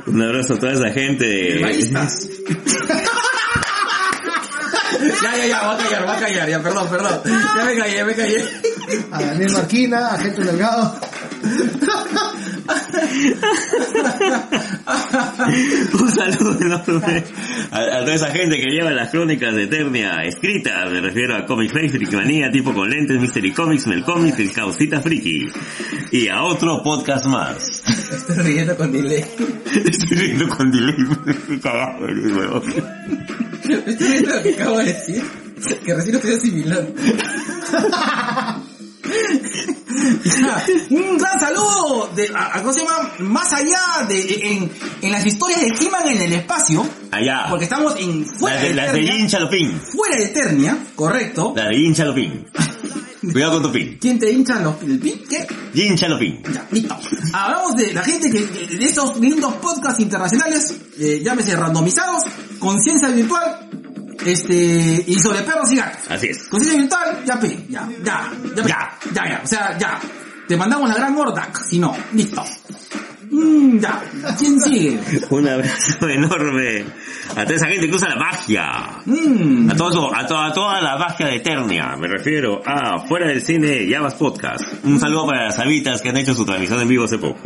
Un 0.07 0.21
abrazo 0.21 0.55
a 0.55 0.59
toda 0.59 0.73
esa 0.73 0.89
gente 0.91 1.25
de... 1.25 1.59
Maristas. 1.61 2.27
ya, 5.23 5.37
ya, 5.37 5.45
ya, 5.47 5.61
va 5.61 5.73
a 5.73 5.77
callar, 5.77 6.07
va 6.07 6.17
a 6.17 6.19
callar, 6.19 6.49
ya, 6.49 6.61
perdón, 6.61 6.89
perdón. 6.89 7.21
Ya 7.25 7.65
me 7.65 7.75
callé, 7.77 7.95
ya 7.95 8.05
me 8.05 8.15
callé. 8.15 8.43
A 9.11 9.21
Daniel 9.21 9.51
Marquina, 9.53 10.07
a 10.07 10.17
Gente 10.17 10.43
Delgado. 10.43 10.99
Un 15.99 16.11
saludo 16.11 16.57
enorme 16.59 17.23
a, 17.71 17.79
a 17.79 17.99
toda 18.01 18.15
esa 18.15 18.27
gente 18.31 18.59
que 18.59 18.69
lleva 18.69 18.91
las 18.91 19.09
crónicas 19.09 19.55
de 19.55 19.63
Eternia 19.63 20.23
escritas. 20.23 20.91
Me 20.91 20.99
refiero 21.01 21.35
a 21.35 21.45
Comic 21.45 21.71
Face, 21.71 21.89
Friki 21.89 22.15
Manía, 22.15 22.51
tipo 22.51 22.73
con 22.73 22.89
lentes, 22.89 23.19
Mystery 23.19 23.51
Comics, 23.53 23.87
Melcomics, 23.87 24.39
El 24.39 24.51
Causita 24.53 25.01
Friki. 25.01 25.47
Y 26.11 26.27
a 26.27 26.43
otro 26.43 26.81
podcast 26.83 27.25
más. 27.27 27.83
Estoy 28.11 28.35
riendo 28.37 28.75
con 28.75 28.91
delay. 28.91 29.23
Estoy 29.85 30.17
riendo 30.17 30.47
con 30.49 30.71
delay. 30.71 30.95
Me. 30.97 31.15
Estoy 33.85 34.07
riendo 34.07 34.35
lo 34.35 34.43
que 34.43 34.53
acabo 34.53 34.77
de 34.79 34.85
decir. 34.85 35.23
Que 35.83 35.95
recién 35.95 36.13
lo 36.13 36.19
estoy 36.19 36.35
asimilando. 36.35 36.93
Un 40.89 41.17
gran 41.17 41.39
saludo 41.39 42.09
de, 42.15 42.29
a, 42.33 42.57
a- 42.57 42.61
¿cómo 42.61 42.73
se 42.73 42.81
llama? 42.83 43.11
Más 43.19 43.51
allá 43.53 44.05
de, 44.07 44.21
en, 44.51 44.71
en 45.01 45.11
las 45.11 45.25
historias 45.25 45.61
de 45.61 45.67
He-Man 45.67 46.07
en 46.07 46.21
el 46.21 46.33
espacio, 46.33 46.85
Allá. 47.11 47.45
porque 47.49 47.65
estamos 47.65 47.95
en 47.97 48.25
fuera 48.25 48.61
de, 48.61 48.69
de 48.69 48.73
las 48.75 48.91
de 48.91 48.99
Eternia, 48.99 49.13
Jin 49.17 49.27
Chalopin. 49.29 49.79
fuera 49.81 50.15
de 50.17 50.23
Eternia, 50.25 50.77
correcto. 50.95 51.53
Las 51.55 51.69
de 51.69 51.75
Jin 51.75 51.93
Chalopin. 51.95 52.45
Cuidado 53.31 53.53
con 53.53 53.63
tu 53.63 53.71
pin. 53.71 53.97
¿Quién 53.99 54.19
te 54.19 54.31
hincha 54.31 54.59
los, 54.59 54.79
el 54.83 54.99
pin? 54.99 55.23
¿Qué? 55.27 55.47
Jin 55.73 55.95
Chalopin. 55.97 56.43
Ya, 56.53 56.67
listo. 56.69 56.95
Hablamos 57.33 57.75
de 57.75 57.91
la 57.91 58.03
gente 58.03 58.29
que, 58.29 58.39
de 58.39 58.77
de 58.77 58.85
esos 58.85 59.19
lindos 59.19 59.51
podcasts 59.55 59.99
internacionales, 59.99 60.75
eh, 60.99 61.21
llámese 61.23 61.55
randomizados, 61.55 62.21
conciencia 62.59 63.07
virtual, 63.07 63.74
este, 64.25 65.03
y 65.07 65.15
sobre 65.19 65.41
perros 65.41 65.71
y 65.71 65.75
gatos. 65.77 66.01
Así 66.09 66.27
es. 66.27 66.43
Conciencia 66.43 66.79
virtual, 66.81 67.23
ya 67.25 67.39
pe, 67.39 67.57
ya, 67.69 67.87
ya, 68.03 68.31
ya, 68.55 68.63
pe, 68.63 68.69
Ya. 68.69 68.89
ya, 69.13 69.29
ya, 69.29 69.41
o 69.43 69.47
sea, 69.47 69.77
ya. 69.77 69.99
Te 70.47 70.55
mandamos 70.57 70.87
la 70.89 70.95
gran 70.95 71.13
Mordac, 71.13 71.57
si 71.69 71.79
no, 71.79 71.95
listo. 72.13 72.43
Mm, 73.31 73.79
ya, 73.79 74.01
¿quién 74.37 74.59
sigue? 74.61 74.99
Un 75.31 75.47
abrazo 75.47 76.07
enorme 76.07 76.85
a 77.35 77.43
toda 77.43 77.55
esa 77.55 77.67
gente 77.67 77.89
que 77.89 77.95
usa 77.95 78.09
la 78.09 78.15
magia. 78.17 79.01
Mm, 79.05 79.71
A, 79.71 79.75
todo, 79.75 80.15
a, 80.15 80.25
to- 80.27 80.37
a 80.37 80.53
toda 80.53 80.79
la 80.81 80.97
magia 80.97 81.25
de 81.27 81.37
Eternia, 81.37 81.95
me 81.99 82.07
refiero 82.07 82.61
a 82.65 82.99
Fuera 83.07 83.27
del 83.27 83.41
Cine 83.41 83.81
y 83.83 83.93
Abas 83.95 84.13
Podcast. 84.13 84.61
Un 84.83 84.99
saludo 84.99 85.25
para 85.27 85.45
las 85.45 85.57
habitas 85.59 86.01
que 86.01 86.09
han 86.09 86.17
hecho 86.17 86.35
su 86.35 86.45
transmisión 86.45 86.79
en 86.81 86.87
vivo 86.87 87.05
hace 87.05 87.17
poco. 87.17 87.39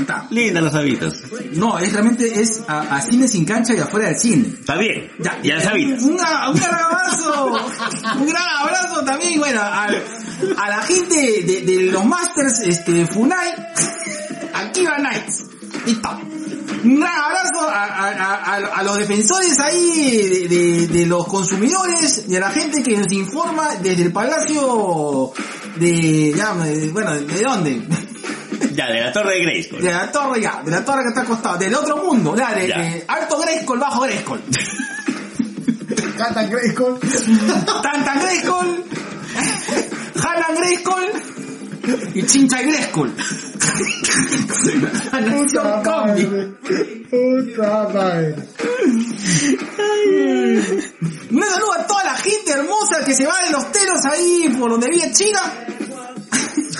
Está. 0.00 0.26
Lindas 0.30 0.62
las 0.62 0.74
habitas. 0.74 1.14
No, 1.52 1.78
es 1.78 1.92
realmente 1.92 2.40
es 2.40 2.62
a, 2.68 2.80
a 2.96 3.00
cine 3.00 3.26
sin 3.28 3.44
cancha 3.44 3.74
y 3.74 3.78
afuera 3.78 4.08
del 4.08 4.18
cine. 4.18 4.48
Está 4.60 4.76
bien. 4.76 5.10
Ya, 5.18 5.38
y 5.42 5.50
a 5.50 5.56
las 5.56 5.66
habitas. 5.66 6.02
Un, 6.02 6.10
un 6.12 6.16
gran 6.56 6.74
abrazo, 6.74 7.56
un 8.20 8.26
gran 8.26 8.48
abrazo 8.60 9.04
también, 9.04 9.38
bueno, 9.40 9.60
a, 9.60 9.84
a 9.84 10.68
la 10.70 10.82
gente 10.82 11.42
de, 11.44 11.60
de 11.62 11.82
los 11.90 12.04
Masters, 12.04 12.60
este, 12.60 13.06
Funai, 13.06 13.48
Akiva 14.54 14.96
Knights, 14.96 15.44
listo. 15.86 16.08
Un 16.84 17.00
gran 17.00 17.14
abrazo 17.18 17.66
a, 17.70 18.82
los 18.82 18.98
defensores 18.98 19.58
ahí 19.58 20.46
de, 20.46 20.48
de- 20.48 20.86
de 20.88 21.06
los 21.06 21.26
consumidores 21.26 22.24
y 22.28 22.36
a 22.36 22.40
la 22.40 22.50
gente 22.50 22.82
que 22.82 22.96
nos 22.98 23.10
informa 23.10 23.76
desde 23.82 24.02
el 24.02 24.12
Palacio 24.12 25.32
de, 25.76 26.34
ya, 26.36 26.54
de- 26.54 26.90
bueno, 26.90 27.12
¿de 27.14 27.42
dónde? 27.42 27.82
Ya, 28.74 28.86
de 28.88 29.00
la 29.00 29.12
torre 29.12 29.34
de 29.34 29.42
Grayskull. 29.42 29.80
De 29.82 29.92
la 29.92 30.10
torre 30.10 30.40
ya, 30.40 30.60
de 30.64 30.70
la 30.70 30.84
torre 30.84 31.02
que 31.02 31.08
está 31.08 31.20
acostada, 31.22 31.56
del 31.58 31.74
otro 31.74 31.96
mundo, 31.98 32.34
ya, 32.36 32.52
de, 32.52 32.68
Ya. 32.68 32.78
de 32.78 33.04
alto 33.06 33.38
Grayskull, 33.40 33.78
bajo 33.78 34.02
Grayskull. 34.02 34.40
Cantan 36.18 36.50
Grayskull. 36.50 36.98
Tantan 37.82 38.20
Grayskull, 38.20 38.84
Hanan 40.16 40.54
Grayskull 40.56 41.04
y 42.14 42.22
Chincha 42.24 42.62
y 42.62 42.66
Grayskull. 42.66 43.12
Puta 45.12 45.82
madre. 45.84 46.52
Puta 47.10 47.88
madre. 47.92 48.34
Un 51.30 51.42
saludo 51.42 51.72
a 51.72 51.86
toda 51.86 52.04
la 52.04 52.16
gente 52.16 52.52
hermosa 52.52 53.04
que 53.04 53.14
se 53.14 53.26
va 53.26 53.34
de 53.44 53.50
los 53.50 53.70
telos 53.72 54.04
ahí 54.04 54.54
por 54.58 54.70
donde 54.70 54.88
vive 54.88 55.10
China. 55.12 55.40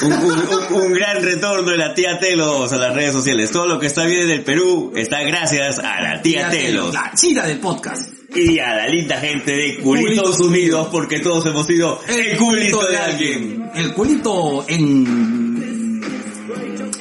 Un, 0.02 0.12
un- 0.12 0.32
un- 0.32 0.82
un 0.82 0.92
gran 0.92 1.22
retorno 1.22 1.70
de 1.70 1.76
la 1.78 1.94
tía 1.94 2.18
Telos 2.18 2.72
a 2.72 2.76
las 2.76 2.94
redes 2.94 3.12
sociales. 3.12 3.50
Todo 3.50 3.66
lo 3.66 3.78
que 3.78 3.86
está 3.86 4.04
bien 4.04 4.22
en 4.22 4.30
el 4.30 4.42
Perú 4.42 4.92
está 4.96 5.22
gracias 5.22 5.78
a 5.78 6.00
la 6.00 6.20
tía 6.22 6.48
Telos. 6.50 6.92
La 6.94 7.12
china 7.14 7.44
del 7.46 7.58
podcast. 7.58 8.12
Y 8.34 8.58
a 8.58 8.74
la 8.74 8.88
linda 8.88 9.16
gente 9.18 9.52
de 9.52 9.76
Culitos 9.80 10.16
Culitos 10.22 10.40
Unidos, 10.40 10.88
porque 10.90 11.20
todos 11.20 11.46
hemos 11.46 11.66
sido 11.66 12.00
el 12.08 12.36
culito 12.36 12.84
de 12.86 12.96
alguien. 12.96 13.70
El 13.74 13.92
culito 13.94 14.64
en... 14.68 16.02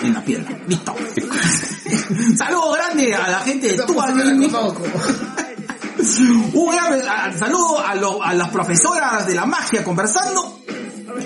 En 0.04 0.14
la 0.14 0.22
pierna. 0.24 0.50
Listo. 0.68 0.94
Saludo 2.38 2.72
grande 2.74 3.14
a 3.16 3.30
la 3.30 3.39
gente 3.39 3.70
de 3.70 3.78
conozco. 3.78 4.84
Un 6.54 6.76
gran 6.76 7.38
saludo 7.39 7.80
a, 7.80 7.96
lo- 7.96 8.22
a 8.22 8.34
las 8.34 8.50
profesoras 8.50 9.26
de 9.26 9.34
la 9.36 9.46
magia 9.46 9.84
conversando. 9.84 10.62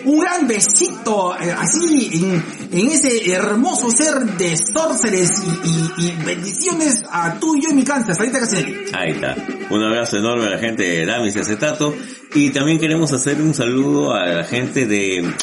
Un 0.05 0.19
gran 0.19 0.47
besito 0.47 1.35
eh, 1.39 1.51
así 1.57 2.09
en, 2.23 2.43
en 2.71 2.87
ese 2.91 3.31
hermoso 3.31 3.89
ser 3.89 4.19
de 4.37 4.55
sorceres 4.57 5.29
y, 5.65 5.69
y- 5.69 6.07
y 6.07 6.23
bendiciones 6.25 7.03
a 7.09 7.39
tú 7.39 7.55
y 7.55 7.61
yo 7.63 7.69
y 7.71 7.73
mi 7.73 7.83
cáncer, 7.83 8.15
Sarita 8.15 8.39
Caselli. 8.39 8.75
Ahí 8.93 9.11
está. 9.11 9.35
Un 9.69 9.83
abrazo 9.83 10.17
enorme 10.17 10.45
a 10.47 10.49
la 10.51 10.57
gente 10.59 10.83
de 10.83 11.05
Damis 11.05 11.35
y 11.35 11.39
Acetato. 11.39 11.93
Y 12.33 12.49
también 12.51 12.79
queremos 12.79 13.11
hacer 13.13 13.41
un 13.41 13.53
saludo 13.53 14.13
a 14.13 14.25
la 14.25 14.43
gente 14.43 14.85
de... 14.85 15.33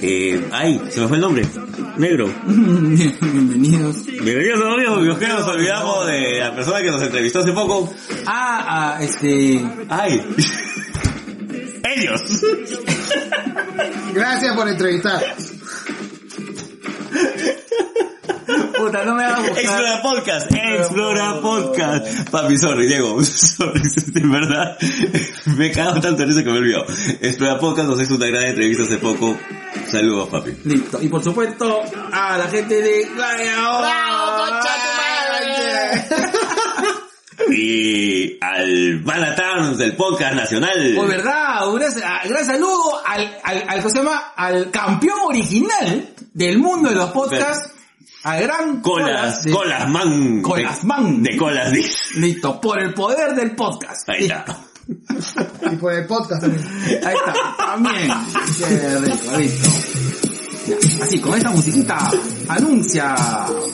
Eh, 0.00 0.48
ay, 0.52 0.80
se 0.90 1.00
me 1.00 1.08
fue 1.08 1.16
el 1.16 1.22
nombre. 1.22 1.42
Negro. 1.96 2.32
Bienvenidos. 2.46 4.06
Bienvenidos 4.06 4.60
amigos, 4.64 5.02
Dios 5.02 5.18
que 5.18 5.26
nos 5.26 5.46
olvidamos 5.48 6.06
de 6.06 6.38
la 6.40 6.54
persona 6.54 6.80
que 6.80 6.90
nos 6.92 7.02
entrevistó 7.02 7.40
hace 7.40 7.52
poco. 7.52 7.92
Ah, 8.26 8.96
ah, 8.98 9.02
este... 9.02 9.60
¡Ay! 9.88 10.22
¡Ellos! 11.98 12.22
Gracias 14.14 14.56
por 14.56 14.68
entrevistar. 14.68 15.22
Puta, 18.76 19.04
no 19.04 19.14
me 19.16 19.24
hagas 19.24 19.40
buscar. 19.40 19.58
Explora 19.64 20.02
Podcast, 20.02 20.52
Explora 20.52 21.40
Podcast. 21.40 22.30
Papi, 22.30 22.56
sorry, 22.56 22.86
Diego, 22.86 23.22
sorry, 23.24 23.80
de 24.06 24.20
verdad, 24.20 24.78
me 25.56 25.66
he 25.66 25.72
cagado 25.72 26.00
tanto 26.00 26.22
en 26.22 26.30
eso 26.30 26.44
que 26.44 26.50
me 26.50 26.58
olvidó. 26.58 26.84
Explora 27.20 27.58
Podcast 27.58 27.88
nos 27.88 28.00
hizo 28.00 28.14
una 28.14 28.26
gran 28.26 28.44
entrevista 28.46 28.84
hace 28.84 28.98
poco. 28.98 29.36
Saludos, 29.90 30.28
papi. 30.28 30.56
Listo. 30.64 31.02
Y 31.02 31.08
por 31.08 31.22
supuesto, 31.24 31.82
a 32.12 32.38
la 32.38 32.46
gente 32.46 32.80
de 32.80 33.04
Gladiador. 33.14 33.84
Y 37.50 38.38
al 38.40 39.00
Banatams 39.00 39.78
del 39.78 39.96
Podcast 39.96 40.34
Nacional. 40.34 40.92
Pues 40.96 41.08
verdad, 41.08 41.68
un 41.68 41.78
gran, 41.78 41.92
ah, 42.04 42.20
gran 42.28 42.44
saludo 42.44 43.00
al, 43.06 43.38
al, 43.44 43.64
al, 43.68 43.78
¿cómo 43.78 43.90
se 43.90 43.98
llama? 43.98 44.18
Al 44.36 44.70
campeón 44.70 45.18
original 45.26 46.08
del 46.34 46.58
mundo 46.58 46.88
de 46.90 46.96
los 46.96 47.10
podcasts, 47.10 47.70
al 48.24 48.42
gran 48.42 48.80
Colas, 48.80 49.44
de- 49.44 49.52
Colas 49.52 49.88
Man. 49.88 50.42
Colas 50.42 50.80
de- 50.82 50.86
Man. 50.86 51.22
De 51.22 51.36
Colas 51.36 51.72
Dis. 51.72 52.14
Listo, 52.16 52.60
por 52.60 52.82
el 52.82 52.92
poder 52.94 53.34
del 53.34 53.54
podcast. 53.54 54.08
Ahí 54.08 54.24
está. 54.26 54.44
Y 55.70 55.76
por 55.76 55.92
el 55.92 56.06
podcast 56.06 56.40
también. 56.42 56.66
Ahí 57.04 57.14
está, 57.14 57.56
también. 57.58 58.10
Qué 58.58 58.98
rico, 58.98 59.36
listo. 59.38 60.27
Así, 61.02 61.18
con 61.20 61.34
esta 61.36 61.50
musiquita 61.50 62.10
anuncia 62.48 63.14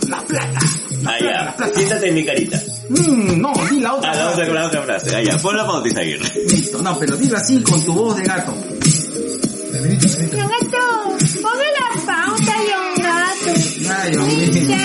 la 0.09 0.21
plata. 0.27 0.59
La 1.03 1.11
Ah, 1.11 1.17
plata, 1.19 1.21
la 1.21 1.21
ya. 1.21 1.55
plata. 1.57 1.75
Siéntate 1.75 2.09
en 2.09 2.15
mi 2.15 2.25
carita. 2.25 2.63
Mm, 2.89 3.41
no, 3.41 3.53
di 3.71 3.81
la 3.81 3.95
otra. 3.95 4.11
Ah, 4.13 4.17
la 4.17 4.31
otra, 4.31 4.47
la 4.49 4.67
otra 4.67 4.83
frase. 4.83 5.15
Ah, 5.17 5.23
ya. 5.23 5.39
Pon 5.39 5.57
la 5.57 5.67
pauta 5.67 5.89
y 5.89 5.93
seguir. 5.93 6.21
Listo, 6.49 6.83
no, 6.83 6.99
pero 6.99 7.17
dilo 7.17 7.37
así 7.37 7.63
con 7.63 7.83
tu 7.85 7.93
voz 7.93 8.17
de 8.17 8.23
gato. 8.23 8.55
Yon 9.75 10.49
gato, 10.49 10.85
ponme 11.43 11.69
la 11.79 11.89
pauta, 12.07 12.55
Yon 12.71 13.05
gato. 13.05 13.51
Ay, 14.03 14.11
Dios 14.13 14.27
mío. 14.29 14.75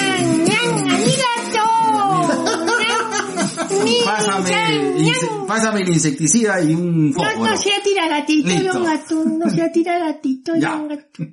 Pásame, 4.05 4.49
inse- 4.97 5.45
pásame 5.47 5.81
el 5.81 5.89
insecticida 5.89 6.61
y 6.61 6.73
un 6.73 7.11
No, 7.11 7.23
fósforo. 7.23 7.51
no 7.51 7.57
sea 7.57 7.81
tira 7.83 8.07
gatito, 8.07 8.47
Listo. 8.49 8.73
Yon 8.73 8.83
gato. 8.83 9.23
No 9.25 9.49
sea 9.49 9.71
tira 9.71 9.99
gatito. 9.99 10.55
Yon 10.55 10.87
gato. 10.87 11.23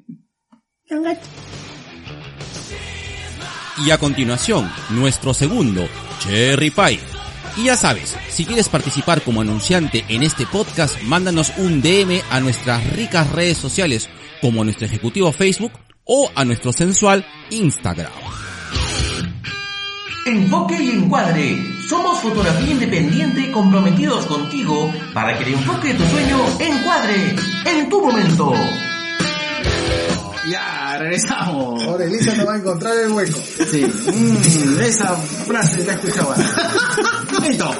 Y 3.85 3.91
a 3.91 3.99
continuación, 3.99 4.71
nuestro 4.91 5.35
segundo, 5.35 5.89
Cherry 6.21 6.71
Pie. 6.71 7.01
Y 7.57 7.65
ya 7.65 7.77
sabes, 7.77 8.17
si 8.29 8.45
quieres 8.45 8.69
participar 8.69 9.23
como 9.23 9.41
anunciante 9.41 10.05
en 10.09 10.23
este 10.23 10.47
podcast, 10.47 11.03
mándanos 11.03 11.53
un 11.57 11.83
DM 11.83 12.21
a 12.31 12.39
nuestras 12.39 12.89
ricas 12.93 13.33
redes 13.33 13.59
sociales, 13.59 14.09
como 14.41 14.63
a 14.63 14.65
nuestro 14.65 14.87
ejecutivo 14.87 15.33
Facebook 15.33 15.73
o 16.05 16.31
a 16.35 16.45
nuestro 16.45 16.73
sensual 16.73 17.27
Instagram. 17.51 18.13
Enfoque 20.27 20.81
y 20.81 20.91
encuadre. 20.91 21.59
Somos 21.89 22.21
fotografía 22.21 22.71
independiente 22.71 23.51
comprometidos 23.51 24.25
contigo 24.27 24.93
para 25.13 25.37
que 25.37 25.45
el 25.45 25.55
enfoque 25.55 25.89
de 25.89 25.95
tu 25.95 26.05
sueño 26.05 26.39
encuadre 26.61 27.35
en 27.65 27.89
tu 27.89 28.01
momento. 28.01 28.53
Ya, 30.51 30.97
regresamos. 30.99 31.83
Ahora 31.83 32.05
Elisa 32.05 32.35
no 32.35 32.47
va 32.47 32.55
a 32.55 32.57
encontrar 32.59 32.97
el 32.99 33.11
hueco. 33.11 33.39
Sí, 33.71 33.85
mm, 33.85 34.81
esa 34.81 35.17
frase 35.17 35.85
la 35.85 35.93
escuchaba. 35.95 36.37
Listo. 37.43 37.75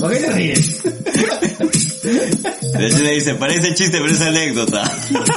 ¿Por 0.00 0.10
qué 0.12 0.16
te 0.18 0.32
ríes? 0.32 0.80
Entonces 2.04 3.00
le 3.00 3.10
dice, 3.12 3.34
parece 3.34 3.74
chiste, 3.74 3.98
pero 3.98 4.12
es 4.12 4.20
anécdota. 4.20 4.82
Listo. 5.10 5.32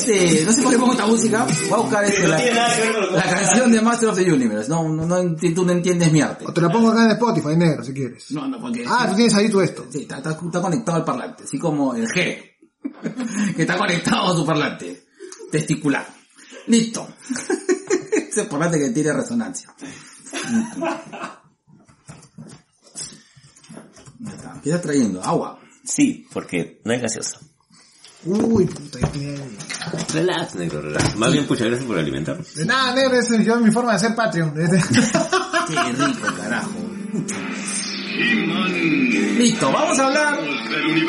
Este, 0.00 0.44
no 0.44 0.52
sé 0.52 0.62
por 0.62 0.72
qué 0.72 0.78
pongo 0.78 0.92
esta 0.92 1.06
música, 1.06 1.46
voy 1.68 1.72
a 1.72 1.82
buscar 1.82 2.04
este, 2.04 2.28
la, 2.28 2.38
la 3.12 3.22
canción 3.22 3.72
de 3.72 3.80
Master 3.80 4.08
of 4.10 4.16
the 4.16 4.32
Universe, 4.32 4.68
no, 4.68 4.88
no, 4.88 5.06
no 5.06 5.18
enti- 5.22 5.54
tú 5.54 5.64
no 5.64 5.72
entiendes 5.72 6.10
mi 6.12 6.20
arte. 6.20 6.44
O 6.46 6.52
te 6.52 6.60
la 6.60 6.68
pongo 6.70 6.90
acá 6.90 7.04
en 7.04 7.10
Spotify, 7.12 7.56
negro, 7.56 7.84
si 7.84 7.92
quieres. 7.92 8.30
No, 8.32 8.46
no, 8.48 8.60
porque... 8.60 8.84
Ah, 8.86 9.06
tú 9.10 9.16
tienes 9.16 9.34
ahí 9.34 9.48
tú 9.48 9.60
esto. 9.60 9.86
Sí, 9.90 10.02
está, 10.02 10.18
está- 10.18 10.32
está 10.32 10.60
conectado 10.60 10.98
al 10.98 11.04
parlante, 11.04 11.44
así 11.44 11.58
como 11.58 11.94
el 11.94 12.06
G, 12.08 12.14
que 13.56 13.62
está 13.62 13.76
conectado 13.78 14.32
a 14.32 14.36
su 14.36 14.44
parlante 14.46 15.04
testicular. 15.50 16.06
Listo. 16.66 17.08
Ese 18.30 18.44
parlante 18.44 18.78
que 18.78 18.90
tiene 18.90 19.12
resonancia. 19.12 19.74
Está. 24.26 24.60
¿Qué 24.62 24.70
estás 24.70 24.82
trayendo? 24.82 25.22
Agua. 25.22 25.58
Sí, 25.84 26.26
porque 26.32 26.80
no 26.84 26.92
hay 26.92 27.00
gaseosa. 27.00 27.38
Uy, 28.24 28.66
puta, 28.66 28.98
ahí 28.98 29.10
tiene. 29.12 29.38
Relax, 30.12 30.54
negro, 30.56 30.82
relax. 30.82 31.16
Más 31.16 31.32
bien, 31.32 31.46
pucha, 31.46 31.64
gracias 31.64 31.86
por 31.86 31.98
alimentarnos. 31.98 32.54
De 32.54 32.64
nada, 32.64 32.94
negro, 32.94 33.18
es 33.18 33.28
yo, 33.44 33.56
mi 33.60 33.70
forma 33.70 33.90
de 33.92 33.96
hacer 33.96 34.14
Patreon. 34.14 34.54
Qué 34.54 35.92
rico, 35.92 36.34
carajo. 36.36 36.70
Listo, 39.38 39.70
vamos 39.70 39.98
a 39.98 40.06
hablar 40.06 40.38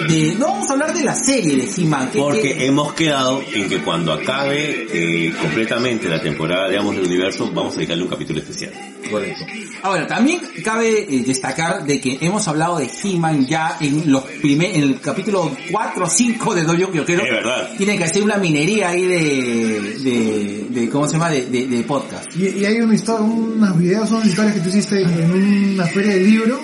de... 0.07 0.35
No 0.35 0.47
vamos 0.47 0.69
a 0.69 0.73
hablar 0.73 0.93
de 0.93 1.03
la 1.03 1.15
serie 1.15 1.55
de 1.57 1.67
He-Man. 1.75 2.11
que- 2.11 2.19
Porque 2.19 2.41
que- 2.41 2.65
hemos 2.67 2.93
quedado 2.93 3.41
en 3.51 3.67
que 3.67 3.79
cuando 3.81 4.13
acabe 4.13 4.85
eh, 4.93 5.33
completamente 5.41 6.07
la 6.07 6.21
temporada, 6.21 6.69
digamos, 6.69 6.95
del 6.95 7.05
universo, 7.07 7.49
vamos 7.53 7.73
a 7.73 7.77
dedicarle 7.77 8.03
un 8.03 8.09
capítulo 8.09 8.39
especial. 8.39 8.71
Correcto. 9.09 9.43
Ahora, 9.81 10.05
también 10.05 10.39
cabe 10.63 10.99
eh, 11.09 11.23
destacar 11.25 11.83
de 11.85 11.99
que 11.99 12.17
hemos 12.21 12.47
hablado 12.47 12.77
de 12.77 12.87
He-Man 13.03 13.47
ya 13.47 13.77
en 13.79 14.11
los 14.11 14.23
primer, 14.23 14.75
en 14.75 14.83
el 14.83 14.99
capítulo 15.01 15.51
4 15.71 16.03
o 16.05 16.07
5 16.09 16.53
de 16.53 16.61
Dojo 16.63 16.91
Kyokero. 16.91 17.23
Es 17.23 17.31
verdad. 17.31 17.69
Tiene 17.77 17.97
que 17.97 18.03
hacer 18.03 18.21
una 18.21 18.37
minería 18.37 18.89
ahí 18.89 19.05
de, 19.05 19.81
de, 20.03 20.65
de 20.69 20.89
¿cómo 20.89 21.07
se 21.07 21.13
llama? 21.13 21.31
De, 21.31 21.45
de, 21.47 21.65
de 21.65 21.83
podcast. 21.83 22.27
Y, 22.35 22.47
y 22.59 22.65
hay 22.65 22.79
una 22.81 22.93
historia, 22.93 23.25
unos 23.25 23.77
videos, 23.79 24.11
unas 24.11 24.27
historias 24.27 24.53
que 24.55 24.61
tú 24.61 24.69
hiciste 24.69 25.01
en 25.01 25.73
una 25.73 25.85
feria 25.87 26.13
de 26.13 26.19
libro 26.19 26.59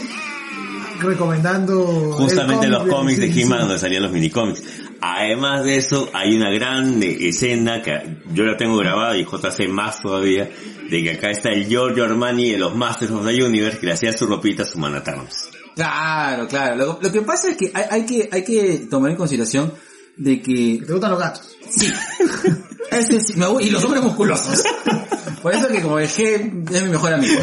recomendando 0.99 2.13
Justamente 2.13 2.67
los 2.67 2.79
cómic, 2.79 2.93
cómics 2.95 3.19
de 3.19 3.41
He-Man 3.41 3.59
donde 3.61 3.79
salían 3.79 4.03
los 4.03 4.11
minicómics. 4.11 4.63
Además 5.01 5.63
de 5.63 5.77
eso, 5.77 6.09
hay 6.13 6.35
una 6.35 6.49
gran 6.51 7.01
escena 7.03 7.81
que 7.81 8.17
yo 8.33 8.43
la 8.43 8.57
tengo 8.57 8.77
grabada 8.77 9.17
y 9.17 9.25
JC 9.25 9.67
más 9.69 10.01
todavía, 10.01 10.49
de 10.89 11.03
que 11.03 11.11
acá 11.11 11.29
está 11.29 11.49
el 11.49 11.67
Giorgio 11.67 12.05
Armani 12.05 12.51
de 12.51 12.57
los 12.57 12.75
Masters 12.75 13.11
of 13.11 13.25
the 13.25 13.43
Universe 13.43 13.79
que 13.79 13.87
le 13.87 13.93
hacía 13.93 14.13
su 14.13 14.25
ropita 14.25 14.63
a 14.63 14.65
su 14.65 14.79
Manatams. 14.79 15.49
Claro, 15.75 16.47
claro. 16.47 16.75
Lo, 16.75 16.99
lo 17.01 17.11
que 17.11 17.21
pasa 17.21 17.49
es 17.49 17.57
que 17.57 17.71
hay, 17.73 17.83
hay 17.91 18.05
que 18.05 18.29
hay 18.31 18.43
que 18.43 18.87
tomar 18.89 19.11
en 19.11 19.17
consideración 19.17 19.73
de 20.15 20.41
que 20.41 20.81
¿Te 20.85 20.93
gustan 20.93 21.11
los 21.11 21.19
gatos? 21.19 21.57
sí. 21.69 21.91
Ese 22.91 23.19
sí, 23.19 23.33
me 23.35 23.45
y 23.61 23.71
los 23.71 23.83
hombres 23.83 24.03
musculosos. 24.03 24.63
Por 25.41 25.53
eso 25.53 25.67
que 25.67 25.81
como 25.81 25.97
dejé 25.97 26.35
es 26.35 26.83
mi 26.83 26.89
mejor 26.89 27.13
amigo. 27.13 27.41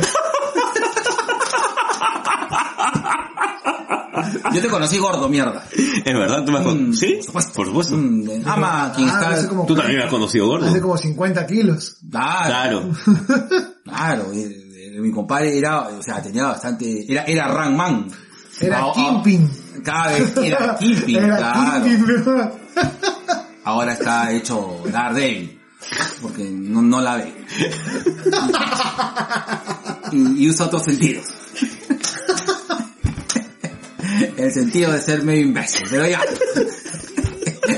Yo 4.52 4.60
te 4.60 4.68
conocí 4.68 4.98
gordo, 4.98 5.28
mierda. 5.28 5.64
¿Es 5.72 6.14
verdad? 6.14 6.44
¿Tú 6.44 6.52
me 6.52 6.58
has 6.58 6.64
con- 6.64 6.90
Mm, 6.90 6.94
¿Sí? 6.94 7.20
por 7.54 7.66
supuesto. 7.66 7.96
Mm, 7.96 8.42
ama 8.46 8.86
a 8.86 8.92
quien 8.92 9.08
Ah, 9.08 9.30
está... 9.34 9.48
como- 9.48 9.66
Tú 9.66 9.74
también 9.74 9.98
me 9.98 10.04
has 10.04 10.10
conocido 10.10 10.46
gordo. 10.46 10.66
Hace 10.66 10.80
como 10.80 10.96
50 10.98 11.46
kilos. 11.46 11.96
Claro, 12.10 12.46
Claro. 12.46 12.90
claro. 13.84 14.26
Mi 15.00 15.10
compadre 15.10 15.56
era, 15.56 15.88
o 15.88 16.02
sea, 16.02 16.22
tenía 16.22 16.44
bastante... 16.44 17.10
Era, 17.10 17.22
era 17.24 17.48
Ran 17.48 17.74
Man. 17.76 18.08
Era 18.60 18.82
ah, 18.84 18.92
Kimping. 18.94 19.50
Cada 19.82 20.12
vez 20.12 20.36
era 20.36 20.76
Kimping, 20.78 21.16
Era 21.16 21.36
claro. 21.38 21.84
Kimping, 21.84 22.24
Ahora 23.64 23.92
está 23.94 24.30
hecho 24.32 24.82
Daredevil. 24.92 25.58
Porque 26.20 26.44
no, 26.44 26.82
no 26.82 27.00
la 27.00 27.16
ve. 27.16 27.34
Y, 30.12 30.44
y 30.44 30.50
usa 30.50 30.66
otros 30.66 30.84
sentidos. 30.84 31.24
El 34.36 34.52
sentido 34.52 34.92
de 34.92 35.00
ser 35.00 35.22
medio 35.22 35.42
imbécil, 35.42 35.82
pero 35.90 36.06
ya. 36.06 36.20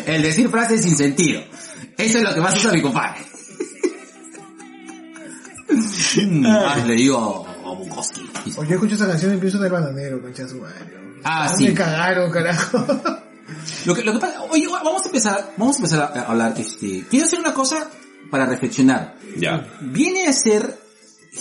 El 0.07 0.23
decir 0.23 0.49
frases 0.49 0.83
sin 0.83 0.97
sentido. 0.97 1.43
Eso 1.97 2.19
es 2.19 2.25
lo 2.25 2.35
que 2.35 2.41
más 2.41 2.57
usa 2.57 2.73
mi 2.73 2.83
compadre. 2.83 3.21
Mm, 6.17 6.43
Más 6.43 6.87
le 6.87 6.95
digo 6.95 7.47
a 7.65 7.71
Bukowski. 7.75 8.21
Oye, 8.57 8.69
yo 8.69 8.75
escucho 8.75 8.95
esa 8.95 9.07
canción 9.09 9.33
y 9.33 9.47
en 9.49 9.65
el 9.65 9.71
bananero, 9.71 10.23
concha 10.23 10.47
su 10.49 10.57
madre. 10.61 10.75
Ah, 11.25 11.49
Me 11.59 11.69
sí. 11.69 11.75
cagaron, 11.75 12.31
carajo. 12.31 12.87
Lo 13.87 13.95
que, 13.95 14.03
lo 14.03 14.13
que 14.13 14.19
pasa, 14.19 14.43
oye, 14.51 14.67
vamos 14.69 15.03
a 15.03 15.07
empezar, 15.07 15.53
vamos 15.57 15.77
a 15.77 15.79
empezar 15.79 16.01
a, 16.03 16.21
a 16.21 16.23
hablar, 16.31 16.55
este, 16.59 17.05
quiero 17.11 17.27
hacer 17.27 17.39
una 17.41 17.53
cosa 17.55 17.89
para 18.31 18.47
reflexionar. 18.47 19.17
Ya. 19.39 19.67
¿Viene 19.81 20.27
a 20.27 20.33
ser 20.33 20.79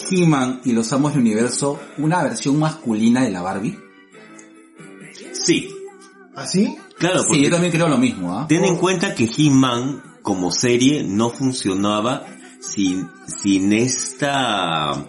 He-Man 0.09 0.61
y 0.65 0.71
los 0.71 0.91
Amos 0.93 1.13
del 1.13 1.21
Universo 1.21 1.79
una 1.97 2.23
versión 2.23 2.57
masculina 2.59 3.23
de 3.23 3.31
la 3.31 3.41
Barbie? 3.41 3.77
Sí. 5.43 5.69
¿Así? 6.35 6.75
Claro, 6.97 7.19
Sí, 7.19 7.25
porque 7.27 7.43
yo 7.43 7.49
también 7.51 7.71
creo 7.71 7.87
lo 7.87 7.97
mismo, 7.97 8.37
¿ah? 8.39 8.45
ten 8.47 8.63
en 8.65 8.77
cuenta 8.77 9.13
que 9.13 9.29
He-Man 9.37 10.01
como 10.21 10.51
serie 10.51 11.03
no 11.03 11.29
funcionaba 11.29 12.25
sin, 12.59 13.07
sin 13.27 13.71
esta 13.73 15.05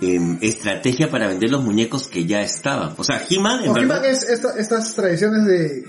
em, 0.00 0.38
estrategia 0.42 1.10
para 1.10 1.28
vender 1.28 1.50
los 1.50 1.62
muñecos 1.62 2.08
que 2.08 2.26
ya 2.26 2.42
estaban. 2.42 2.94
O 2.98 3.04
sea, 3.04 3.22
He-Man 3.30 3.60
en 3.60 3.66
No, 3.68 3.72
verdad 3.74 3.98
He-Man 4.04 4.10
es 4.10 4.24
esta- 4.24 4.58
estas 4.58 4.94
tradiciones 4.94 5.44
de 5.46 5.84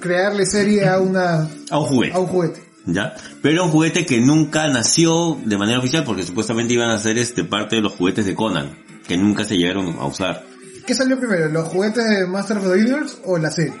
crearle 0.00 0.44
serie 0.46 0.86
a 0.86 1.00
una 1.00 1.48
a 1.70 1.78
un 1.78 1.86
juguete. 1.86 2.14
a 2.14 2.18
un 2.18 2.26
juguete. 2.26 2.62
¿Ya? 2.86 3.14
Pero 3.40 3.54
era 3.54 3.62
un 3.64 3.70
juguete 3.70 4.04
que 4.04 4.20
nunca 4.20 4.68
nació 4.68 5.38
de 5.42 5.56
manera 5.56 5.78
oficial 5.78 6.04
porque 6.04 6.22
supuestamente 6.24 6.74
iban 6.74 6.90
a 6.90 6.98
ser 6.98 7.16
este 7.16 7.42
parte 7.44 7.76
de 7.76 7.82
los 7.82 7.92
juguetes 7.94 8.26
de 8.26 8.34
Conan, 8.34 8.76
que 9.08 9.16
nunca 9.16 9.44
se 9.44 9.56
llegaron 9.56 9.96
a 9.98 10.04
usar. 10.06 10.44
¿Qué 10.86 10.94
salió 10.94 11.18
primero? 11.18 11.48
¿Los 11.48 11.68
juguetes 11.68 12.08
de 12.08 12.26
Master 12.26 12.58
of 12.58 12.64
the 12.64 12.72
Universe 12.80 13.16
o 13.24 13.38
la 13.38 13.50
serie? 13.50 13.74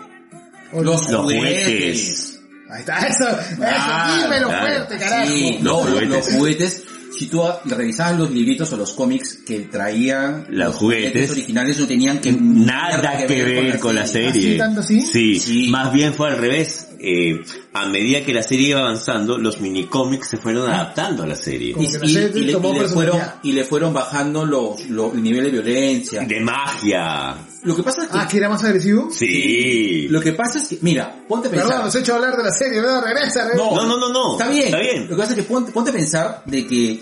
O 0.72 0.82
Los, 0.82 1.10
Los 1.10 1.22
juguetes. 1.22 1.64
juguetes. 1.64 2.40
Ahí 2.70 2.80
está, 2.80 2.98
eso, 3.06 3.28
eso, 3.28 3.56
Claro, 3.56 4.22
dímelo 4.22 4.48
claro. 4.48 4.66
fuerte, 4.66 4.98
carajo. 4.98 5.26
Sí, 5.26 5.58
Los 5.60 5.62
los, 5.62 5.82
juguetes. 5.86 6.08
los 6.08 6.34
juguetes. 6.36 6.82
Si 7.16 7.26
tú 7.26 7.42
revisabas 7.66 8.18
los 8.18 8.30
libritos 8.32 8.72
o 8.72 8.76
los 8.76 8.90
cómics 8.92 9.38
que 9.46 9.60
traían 9.60 10.46
Los 10.48 10.74
juguetes. 10.74 11.30
originales 11.30 11.78
no 11.78 11.86
tenían 11.86 12.18
que 12.20 12.32
Nada 12.32 13.24
que 13.26 13.44
ver 13.44 13.78
con 13.78 13.94
la 13.94 14.04
serie. 14.04 14.30
¿Así, 14.30 14.58
tanto 14.58 14.80
así? 14.80 15.00
Sí, 15.00 15.38
Sí. 15.38 15.68
más 15.70 15.92
bien 15.92 16.12
fue 16.14 16.30
al 16.30 16.38
revés. 16.38 16.88
Eh, 17.06 17.44
a 17.74 17.86
medida 17.86 18.24
que 18.24 18.32
la 18.32 18.42
serie 18.42 18.70
iba 18.70 18.80
avanzando, 18.80 19.36
los 19.36 19.60
minicómics 19.60 20.28
se 20.30 20.38
fueron 20.38 20.70
adaptando 20.70 21.22
a 21.24 21.26
la 21.26 21.36
serie. 21.36 21.74
Y, 21.78 21.90
que 21.90 21.98
la 21.98 22.06
y- 22.06 22.08
serie 22.12 22.30
y 22.40 22.44
le, 22.46 22.52
tomó 22.52 22.70
y 22.74 22.78
le 22.78 22.88
fueron, 22.88 23.16
personalidad. 23.18 23.40
y 23.42 23.52
le 23.52 23.64
fueron 23.64 23.92
bajando 23.92 24.46
los, 24.46 24.88
los, 24.88 25.12
el 25.12 25.22
nivel 25.22 25.44
de 25.44 25.50
violencia. 25.50 26.22
De 26.22 26.40
magia. 26.40 27.36
Lo 27.62 27.76
que 27.76 27.82
pasa 27.82 28.02
es 28.04 28.08
que 28.08 28.18
Ah, 28.18 28.26
que 28.26 28.36
era 28.38 28.48
más 28.48 28.64
agresivo. 28.64 29.08
Sí. 29.10 30.06
Lo 30.08 30.20
que 30.20 30.32
pasa 30.32 30.58
es 30.58 30.66
que, 30.68 30.78
mira, 30.82 31.14
ponte 31.28 31.48
a 31.48 31.50
pensar. 31.50 31.68
Perdón, 31.68 31.84
los 31.86 31.94
he 31.94 32.00
hecho 32.00 32.14
hablar 32.14 32.36
de 32.36 32.42
la 32.44 32.52
serie, 32.52 32.80
no, 32.80 33.00
regresa, 33.00 33.44
regresa. 33.44 33.64
No, 33.70 33.86
no, 33.86 33.96
no, 33.98 34.08
no. 34.12 34.32
Está 34.38 34.48
bien. 34.50 34.64
Está 34.66 34.78
bien. 34.78 35.02
Lo 35.04 35.08
que 35.10 35.16
pasa 35.16 35.30
es 35.32 35.36
que 35.36 35.42
ponte, 35.44 35.72
ponte 35.72 35.90
a 35.90 35.92
pensar 35.94 36.42
de 36.46 36.66
que 36.66 37.00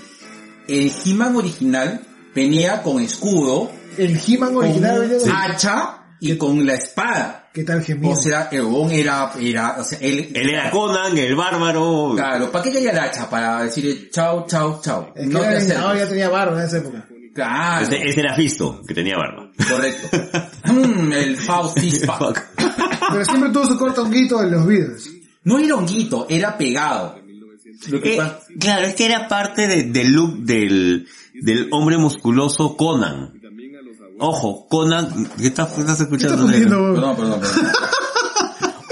el 0.69 0.93
He-Man 1.05 1.37
original 1.37 2.01
venía 2.35 2.83
con 2.83 3.01
escudo, 3.03 3.71
El 3.99 4.17
He-Man 4.27 4.57
original 4.57 4.97
con 4.99 5.09
venía 5.09 5.19
de- 5.25 5.31
hacha 5.31 6.02
y 6.23 6.37
con 6.39 6.65
la 6.65 6.75
espada. 6.75 7.49
¿Qué 7.53 7.65
tal 7.65 7.83
gemido? 7.83 8.13
O 8.13 8.17
sea, 8.17 8.49
el 8.53 8.63
huevón 8.63 8.93
era, 8.93 9.33
era, 9.41 9.77
o 9.81 9.85
sea, 9.85 9.99
él, 10.01 10.31
Él 10.35 10.49
era 10.51 10.71
Conan, 10.71 11.19
el 11.19 11.35
bárbaro. 11.35 12.13
claro, 12.15 12.51
¿para 12.51 12.65
qué 12.65 12.71
quería 12.73 12.93
el 12.93 12.99
hacha? 12.99 13.29
Para 13.29 13.65
decirle 13.65 14.09
chao, 14.11 14.47
chao, 14.47 14.81
chao. 14.83 15.13
que 15.13 15.27
no 15.27 15.41
te 15.41 15.47
era 15.47 15.57
acerques. 15.57 15.69
leñador, 15.69 15.97
ya 15.99 16.09
tenía 16.09 16.29
barba 16.29 16.59
en 16.61 16.67
esa 16.67 16.79
época. 16.79 17.07
Claro, 17.35 17.85
Ese, 17.87 18.09
ese 18.09 18.21
era 18.21 18.35
Fisto, 18.35 18.83
que 18.87 18.95
tenía 18.95 19.17
barba. 19.17 19.51
correcto. 19.69 20.19
Mm, 20.73 21.13
el 21.13 21.37
Faustispa. 21.37 22.33
Pero 23.11 23.25
siempre 23.25 23.51
tuvo 23.51 23.67
su 23.67 23.77
corto 23.77 24.03
honguito 24.05 24.43
en 24.43 24.53
los 24.53 24.67
vídeos. 24.67 25.11
No 25.45 25.59
era 25.59 25.75
honguito, 25.75 26.27
era 26.31 26.57
pegado. 26.57 27.17
Lo 27.89 28.01
que 28.01 28.15
Eh, 28.15 28.17
pasa- 28.17 28.39
claro, 28.61 28.87
es 28.87 28.95
que 28.95 29.07
era 29.07 29.27
parte 29.29 29.67
de- 29.67 29.83
del 29.85 30.13
look 30.13 30.39
del, 30.45 31.07
del 31.35 31.69
hombre 31.73 31.99
musculoso 31.99 32.77
Conan. 32.77 33.33
Ojo, 34.25 34.67
Conan, 34.69 35.29
¿qué 35.37 35.49
estás, 35.49 35.73
qué 35.73 35.81
estás 35.81 35.97
¿Qué 35.99 36.03
escuchando? 36.05 36.47
estás 36.47 36.51
poniendo, 36.69 36.95
Perdón, 36.95 37.17
perdón, 37.17 37.41
perdón. 37.41 37.73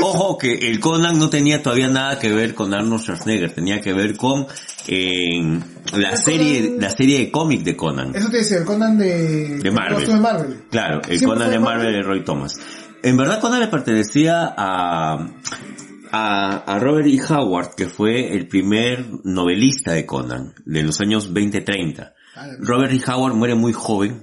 Ojo 0.02 0.38
que 0.38 0.54
el 0.54 0.80
Conan 0.80 1.18
no 1.18 1.28
tenía 1.30 1.62
todavía 1.62 1.88
nada 1.88 2.18
que 2.18 2.32
ver 2.32 2.54
con 2.54 2.72
Arnold 2.74 3.02
Schwarzenegger, 3.02 3.52
tenía 3.54 3.80
que 3.80 3.92
ver 3.92 4.16
con 4.16 4.46
eh, 4.88 5.60
la 5.92 6.16
serie, 6.16 6.62
Conan- 6.70 6.80
la 6.82 6.90
serie 6.90 7.18
de 7.18 7.30
cómic 7.30 7.62
de 7.62 7.76
Conan. 7.76 8.14
Eso 8.16 8.28
te 8.30 8.38
decía, 8.38 8.58
el 8.58 8.64
Conan 8.64 8.96
de... 8.98 9.58
De 9.58 9.70
Marvel. 9.70 10.06
de 10.06 10.16
Marvel. 10.16 10.64
Claro, 10.70 11.00
el 11.06 11.18
¿Siempre 11.18 11.26
Conan 11.36 11.48
de 11.50 11.52
de 11.58 11.60
Marvel 11.60 11.84
Marvel? 11.84 11.94
de 12.02 12.02
Roy 12.02 12.24
Thomas. 12.24 12.58
En 13.02 13.16
verdad 13.16 13.40
Conan 13.40 13.60
le 13.60 13.68
pertenecía 13.68 14.52
a, 14.56 15.28
a, 16.10 16.56
a 16.56 16.78
Robert 16.80 17.06
E. 17.06 17.20
Howard, 17.32 17.74
que 17.76 17.86
fue 17.86 18.34
el 18.34 18.48
primer 18.48 19.06
novelista 19.24 19.92
de 19.92 20.06
Conan, 20.06 20.54
de 20.64 20.82
los 20.82 21.00
años 21.00 21.32
20-30. 21.32 22.14
Robert 22.60 22.92
E. 22.92 23.00
Howard 23.10 23.34
muere 23.34 23.54
muy 23.54 23.72
joven, 23.72 24.22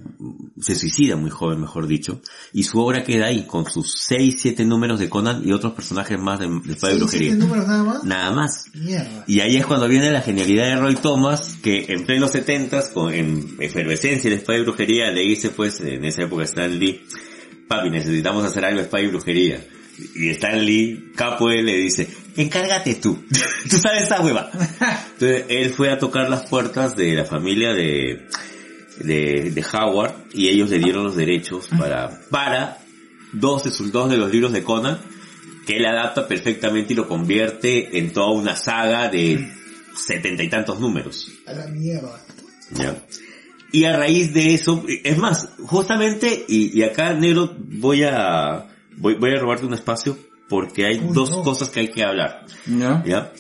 se 0.60 0.76
suicida 0.76 1.16
muy 1.16 1.30
joven, 1.30 1.62
mejor 1.62 1.88
dicho, 1.88 2.22
y 2.54 2.64
su 2.64 2.80
obra 2.80 3.04
queda 3.04 3.28
ahí, 3.28 3.46
con 3.46 3.70
sus 3.70 3.94
6, 4.00 4.36
7 4.40 4.66
números 4.66 5.00
de 5.00 5.10
Conan 5.10 5.48
y 5.48 5.52
otros 5.52 5.74
personajes 5.74 6.20
más 6.20 6.40
de, 6.40 6.48
de 6.48 6.76
¿Seis, 6.76 6.98
Brujería. 7.00 7.32
siete 7.32 7.36
números 7.38 7.68
nada 7.68 7.84
más? 7.84 8.04
Nada 8.04 8.32
más. 8.32 8.66
Mierda. 8.74 9.24
Y 9.28 9.40
ahí 9.42 9.58
es 9.58 9.66
cuando 9.66 9.88
viene 9.88 10.12
la 10.12 10.22
genialidad 10.22 10.66
de 10.66 10.76
Roy 10.78 10.96
Thomas, 10.96 11.56
que 11.62 11.86
en 11.90 12.06
plenos 12.06 12.32
setentas, 12.32 12.90
con 12.90 13.14
en 13.14 13.56
efervescencia 13.60 14.30
de 14.30 14.38
espada 14.38 14.60
y 14.60 14.62
brujería, 14.64 15.12
le 15.12 15.22
dice 15.22 15.50
pues, 15.50 15.80
en 15.82 16.04
esa 16.06 16.24
época 16.24 16.44
Stan 16.44 16.78
Lee, 16.80 17.02
papi, 17.68 17.90
necesitamos 17.90 18.44
hacer 18.46 18.66
algo 18.66 18.80
de 18.80 18.86
espada 18.86 19.04
y 19.04 19.08
brujería. 19.08 19.64
Y 20.16 20.30
Stan 20.30 20.64
Lee, 20.64 21.12
capo 21.16 21.50
él, 21.50 21.66
le 21.66 21.78
dice, 21.78 22.08
encárgate 22.36 22.96
tú, 22.96 23.24
tú 23.70 23.78
sabes 23.78 24.04
esa 24.04 24.22
hueva. 24.22 24.52
Entonces 24.52 25.46
él 25.50 25.70
fue 25.72 25.92
a 25.92 25.98
tocar 25.98 26.30
las 26.30 26.48
puertas 26.48 26.96
de 26.96 27.14
la 27.14 27.26
familia 27.26 27.74
de, 27.74 28.28
de, 29.00 29.52
de 29.52 29.66
Howard, 29.74 30.14
y 30.34 30.50
ellos 30.50 30.70
le 30.70 30.80
dieron 30.80 31.04
los 31.04 31.16
derechos 31.16 31.68
para, 31.78 32.22
para 32.30 32.78
dos 33.34 33.64
de 33.64 33.72
sus 33.72 33.92
dos 33.92 34.10
de 34.10 34.18
los 34.18 34.32
libros 34.32 34.54
de 34.54 34.64
Conan, 34.64 35.00
que 35.66 35.78
él 35.78 35.86
adapta 35.86 36.28
perfectamente 36.28 36.94
y 36.94 36.96
lo 36.96 37.08
convierte 37.08 37.98
en 37.98 38.14
toda 38.14 38.32
una 38.32 38.56
saga 38.56 39.10
de 39.10 39.52
setenta 39.96 40.44
y 40.44 40.50
tantos 40.50 40.80
números. 40.80 41.32
A 41.48 41.54
la 41.54 41.68
mierda. 41.68 42.24
¿ya? 42.72 43.04
Y 43.72 43.84
a 43.84 43.98
raíz 43.98 44.34
de 44.34 44.54
eso, 44.54 44.86
es 44.88 45.18
más, 45.18 45.50
justamente, 45.60 46.46
y, 46.48 46.80
y 46.80 46.84
acá 46.84 47.14
negro 47.14 47.54
voy 47.58 48.04
a, 48.04 48.68
voy, 48.98 49.16
voy 49.16 49.32
a 49.32 49.40
robarte 49.40 49.66
un 49.66 49.74
espacio 49.74 50.18
porque 50.50 50.86
hay 50.86 51.00
Uy, 51.00 51.14
dos 51.14 51.32
no. 51.32 51.44
cosas 51.44 51.70
que 51.70 51.82
hay 51.82 51.90
que 51.90 52.04
hablar. 52.04 52.46
¿Ya? 52.66 53.04
¿ya? 53.06 53.34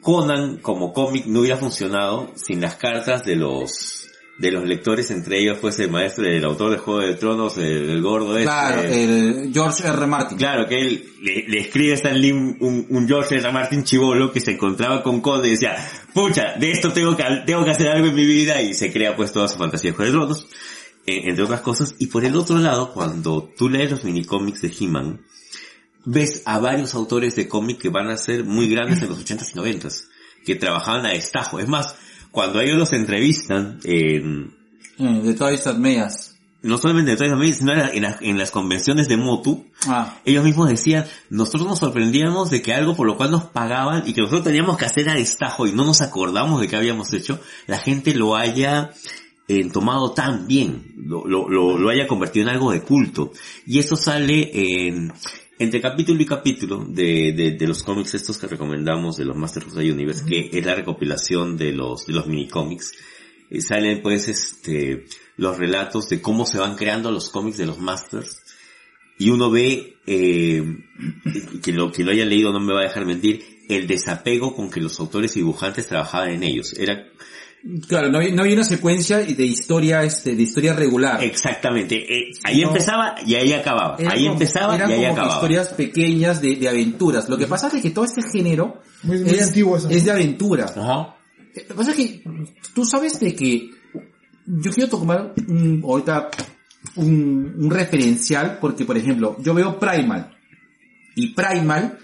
Conan 0.00 0.58
como 0.58 0.92
cómic 0.92 1.26
no 1.26 1.40
hubiera 1.40 1.56
funcionado 1.56 2.32
sin 2.34 2.60
las 2.60 2.76
cartas 2.76 3.24
de 3.24 3.36
los 3.36 4.06
de 4.40 4.50
los 4.50 4.64
lectores, 4.64 5.10
entre 5.10 5.38
ellos 5.38 5.58
pues 5.60 5.78
el 5.80 5.90
maestro, 5.90 6.24
el 6.24 6.42
autor 6.46 6.70
de 6.70 6.78
Juego 6.78 7.00
de 7.00 7.14
Tronos, 7.14 7.58
el, 7.58 7.90
el 7.90 8.00
gordo 8.00 8.38
este. 8.38 8.44
Claro, 8.44 8.80
el 8.80 9.50
George 9.52 9.86
R. 9.86 10.06
Martin. 10.06 10.38
Claro, 10.38 10.66
que 10.66 10.80
él 10.80 11.04
le, 11.20 11.44
le 11.46 11.60
escribe 11.60 11.92
a 11.92 11.96
Stan 11.96 12.18
Lee 12.18 12.32
un, 12.32 13.04
George 13.06 13.34
R. 13.34 13.44
R. 13.44 13.52
Martin 13.52 13.84
chivolo 13.84 14.32
que 14.32 14.40
se 14.40 14.52
encontraba 14.52 15.02
con 15.02 15.20
Conan 15.20 15.44
y 15.44 15.50
decía, 15.50 15.76
pucha, 16.14 16.54
de 16.58 16.70
esto 16.70 16.90
tengo 16.90 17.14
que, 17.14 17.22
tengo 17.44 17.64
que 17.64 17.70
hacer 17.70 17.88
algo 17.88 18.06
en 18.08 18.14
mi 18.14 18.24
vida 18.24 18.62
y 18.62 18.72
se 18.72 18.90
crea 18.90 19.14
pues 19.14 19.30
toda 19.30 19.46
su 19.46 19.58
fantasía 19.58 19.90
de 19.90 19.96
Juego 19.98 20.10
de 20.10 20.18
Tronos, 20.18 20.46
entre 21.06 21.44
otras 21.44 21.60
cosas. 21.62 21.94
Y 21.98 22.06
por 22.06 22.24
el 22.24 22.36
otro 22.36 22.58
lado, 22.58 22.92
cuando 22.92 23.50
tú 23.56 23.68
lees 23.68 23.90
los 23.90 24.04
minicómics 24.04 24.60
de 24.62 24.72
He-Man, 24.78 25.20
ves 26.04 26.42
a 26.46 26.58
varios 26.58 26.94
autores 26.94 27.36
de 27.36 27.48
cómic 27.48 27.78
que 27.78 27.88
van 27.88 28.08
a 28.08 28.16
ser 28.16 28.44
muy 28.44 28.68
grandes 28.68 29.02
en 29.02 29.08
los 29.10 29.18
80s 29.24 29.50
y 29.54 29.58
90s, 29.58 30.04
que 30.44 30.54
trabajaban 30.56 31.04
a 31.06 31.10
destajo. 31.10 31.58
Es 31.60 31.68
más, 31.68 31.96
cuando 32.30 32.60
ellos 32.60 32.78
los 32.78 32.92
entrevistan 32.92 33.80
en, 33.84 34.58
Mm, 34.98 35.22
de 35.22 35.34
todas 35.34 35.54
estas 35.54 35.78
medias. 35.78 36.36
no 36.62 36.76
solamente 36.76 37.12
en 37.12 37.16
todas 37.16 37.30
las 37.30 37.38
medidas, 37.40 37.58
sino 37.58 37.72
en, 37.72 37.78
la- 37.78 37.88
en 37.90 38.02
las- 38.02 38.20
en 38.20 38.36
las 38.38 38.50
convenciones 38.50 39.08
de 39.08 39.16
Motu, 39.16 39.66
Ah, 39.86 40.18
ellos 40.26 40.44
mismos 40.44 40.68
decían, 40.68 41.06
nosotros 41.30 41.66
nos 41.66 41.78
sorprendíamos 41.78 42.50
de 42.50 42.60
que 42.60 42.74
algo 42.74 42.94
por 42.94 43.06
lo 43.06 43.16
cual 43.16 43.30
nos 43.30 43.44
pagaban 43.44 44.02
y 44.06 44.12
que 44.12 44.20
nosotros 44.20 44.44
teníamos 44.44 44.76
que 44.76 44.84
hacer 44.84 45.08
a 45.08 45.14
destajo 45.14 45.66
y 45.66 45.72
no 45.72 45.84
nos 45.86 46.02
acordamos 46.02 46.60
de 46.60 46.68
que 46.68 46.76
habíamos 46.76 47.14
hecho, 47.14 47.40
la 47.66 47.78
gente 47.78 48.14
lo 48.14 48.36
haya 48.36 48.90
eh, 49.50 49.68
tomado 49.72 50.12
tan 50.12 50.46
bien, 50.46 50.94
lo, 50.96 51.26
lo, 51.26 51.48
lo, 51.48 51.76
lo 51.76 51.88
haya 51.88 52.06
convertido 52.06 52.44
en 52.44 52.54
algo 52.54 52.70
de 52.70 52.82
culto. 52.82 53.32
Y 53.66 53.80
eso 53.80 53.96
sale 53.96 54.48
en, 54.52 55.12
entre 55.58 55.80
capítulo 55.80 56.22
y 56.22 56.26
capítulo 56.26 56.84
de, 56.88 57.56
de, 57.58 57.66
los 57.66 57.82
cómics 57.82 58.14
estos 58.14 58.38
que 58.38 58.46
recomendamos 58.46 59.16
de 59.16 59.24
los 59.24 59.36
Masters 59.36 59.66
of 59.66 59.74
the 59.74 59.90
Universe, 59.90 60.24
que 60.24 60.50
es 60.52 60.64
la 60.64 60.76
recopilación 60.76 61.56
de 61.56 61.72
los, 61.72 62.06
de 62.06 62.12
los 62.12 62.28
minicómics. 62.28 62.92
Eh, 63.50 63.60
salen 63.60 64.02
pues 64.02 64.28
este, 64.28 65.06
los 65.36 65.58
relatos 65.58 66.08
de 66.08 66.22
cómo 66.22 66.46
se 66.46 66.58
van 66.58 66.76
creando 66.76 67.10
los 67.10 67.28
cómics 67.28 67.58
de 67.58 67.66
los 67.66 67.80
Masters 67.80 68.36
y 69.18 69.30
uno 69.30 69.50
ve, 69.50 69.96
eh, 70.06 70.62
que 71.60 71.72
lo 71.72 71.90
que 71.90 72.04
lo 72.04 72.12
haya 72.12 72.24
leído 72.24 72.52
no 72.52 72.60
me 72.60 72.72
va 72.72 72.82
a 72.82 72.84
dejar 72.84 73.04
mentir, 73.04 73.44
el 73.68 73.88
desapego 73.88 74.54
con 74.54 74.70
que 74.70 74.80
los 74.80 75.00
autores 75.00 75.36
y 75.36 75.40
dibujantes 75.40 75.88
trabajaban 75.88 76.30
en 76.30 76.44
ellos. 76.44 76.72
Era 76.78 77.04
claro, 77.88 78.10
no 78.10 78.18
había, 78.18 78.32
no 78.34 78.42
había 78.42 78.54
una 78.54 78.64
secuencia 78.64 79.18
de 79.18 79.44
historia, 79.44 80.02
este, 80.04 80.34
de 80.34 80.42
historia 80.42 80.72
regular. 80.74 81.22
exactamente, 81.22 81.96
eh, 81.96 82.30
ahí 82.44 82.62
No. 82.62 82.68
empezaba 82.68 83.14
y 83.26 83.34
ahí 83.34 83.52
acababa. 83.52 83.96
Eran 83.98 84.12
ahí 84.12 84.20
como- 84.24 84.32
empezaba 84.32 84.76
eran 84.76 84.90
y 84.90 84.94
ahí 84.94 85.00
como 85.00 85.12
acababa. 85.12 85.34
historias 85.34 85.68
pequeñas 85.68 86.40
de, 86.40 86.56
de 86.56 86.68
aventuras. 86.68 87.28
Lo 87.28 87.36
que 87.38 87.46
pasa 87.46 87.68
es 87.74 87.82
que 87.82 87.90
todo 87.90 88.04
este 88.04 88.22
género 88.22 88.80
Muy, 89.02 89.18
muy 89.20 89.30
es, 89.30 89.48
antiguo 89.48 89.76
eso. 89.76 89.88
es 89.90 90.04
de 90.04 90.10
aventura. 90.10 90.64
Ajá. 90.64 91.16
Lo 91.54 91.62
que 91.68 91.74
pasa 91.74 91.90
es 91.90 91.96
que 91.96 92.22
tú 92.74 92.84
sabes 92.84 93.18
de 93.20 93.34
que 93.34 93.70
yo 94.46 94.70
quiero 94.72 94.88
tomar 94.88 95.34
un- 95.48 95.82
ahorita 95.84 96.30
un, 96.96 97.54
un 97.58 97.70
referencial 97.70 98.58
porque, 98.60 98.84
por 98.84 98.96
ejemplo, 98.96 99.36
yo 99.40 99.52
veo 99.54 99.78
Primal 99.78 100.36
y 101.14 101.34
Primal, 101.34 101.98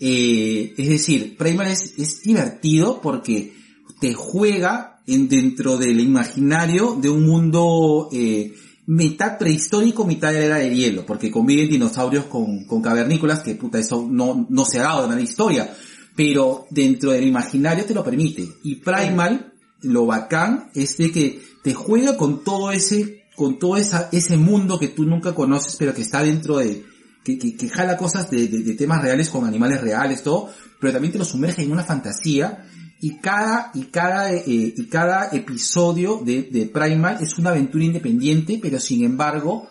eh, 0.00 0.72
es 0.76 0.88
decir, 0.88 1.36
Primal 1.36 1.66
es, 1.68 1.94
es 1.98 2.22
divertido 2.22 3.00
porque 3.00 3.52
te 4.00 4.14
juega 4.14 4.91
en, 5.06 5.28
dentro 5.28 5.76
del 5.76 6.00
imaginario 6.00 6.96
de 7.00 7.08
un 7.10 7.24
mundo 7.26 8.08
eh, 8.12 8.54
mitad 8.86 9.38
prehistórico, 9.38 10.04
mitad 10.04 10.34
era 10.34 10.56
de 10.56 10.74
hielo, 10.74 11.04
porque 11.06 11.30
conviven 11.30 11.68
dinosaurios 11.68 12.24
con, 12.26 12.64
con 12.64 12.82
cavernícolas, 12.82 13.40
que 13.40 13.54
puta, 13.54 13.78
eso 13.78 14.06
no, 14.10 14.46
no 14.48 14.64
se 14.64 14.78
ha 14.80 14.84
dado 14.84 15.04
en 15.10 15.14
la 15.16 15.20
historia, 15.20 15.72
pero 16.14 16.66
dentro 16.70 17.12
del 17.12 17.26
imaginario 17.26 17.84
te 17.84 17.94
lo 17.94 18.04
permite. 18.04 18.46
Y 18.64 18.76
Primal, 18.76 19.52
lo 19.82 20.06
bacán 20.06 20.70
es 20.74 20.96
de 20.98 21.10
que 21.10 21.42
te 21.62 21.74
juega 21.74 22.16
con 22.16 22.44
todo 22.44 22.70
ese, 22.72 23.24
con 23.36 23.58
todo 23.58 23.76
esa, 23.76 24.08
ese 24.12 24.36
mundo 24.36 24.78
que 24.78 24.88
tú 24.88 25.04
nunca 25.04 25.34
conoces, 25.34 25.76
pero 25.78 25.94
que 25.94 26.02
está 26.02 26.22
dentro 26.22 26.58
de, 26.58 26.84
que, 27.24 27.38
que, 27.38 27.56
que 27.56 27.68
jala 27.68 27.96
cosas 27.96 28.30
de, 28.30 28.48
de- 28.48 28.62
de 28.62 28.74
temas 28.74 29.00
reales 29.02 29.28
con 29.28 29.44
animales 29.46 29.80
reales, 29.80 30.22
todo, 30.22 30.50
pero 30.80 30.92
también 30.92 31.12
te 31.12 31.18
lo 31.18 31.24
sumerge 31.24 31.62
en 31.62 31.72
una 31.72 31.84
fantasía 31.84 32.64
y 33.04 33.18
cada, 33.18 33.70
y 33.74 33.84
cada, 33.86 34.32
eh, 34.32 34.44
y 34.46 34.86
cada 34.86 35.28
episodio 35.32 36.22
de, 36.24 36.44
de 36.44 36.66
Primal 36.66 37.18
es 37.20 37.36
una 37.36 37.50
aventura 37.50 37.84
independiente, 37.84 38.58
pero 38.62 38.78
sin 38.80 39.04
embargo 39.04 39.68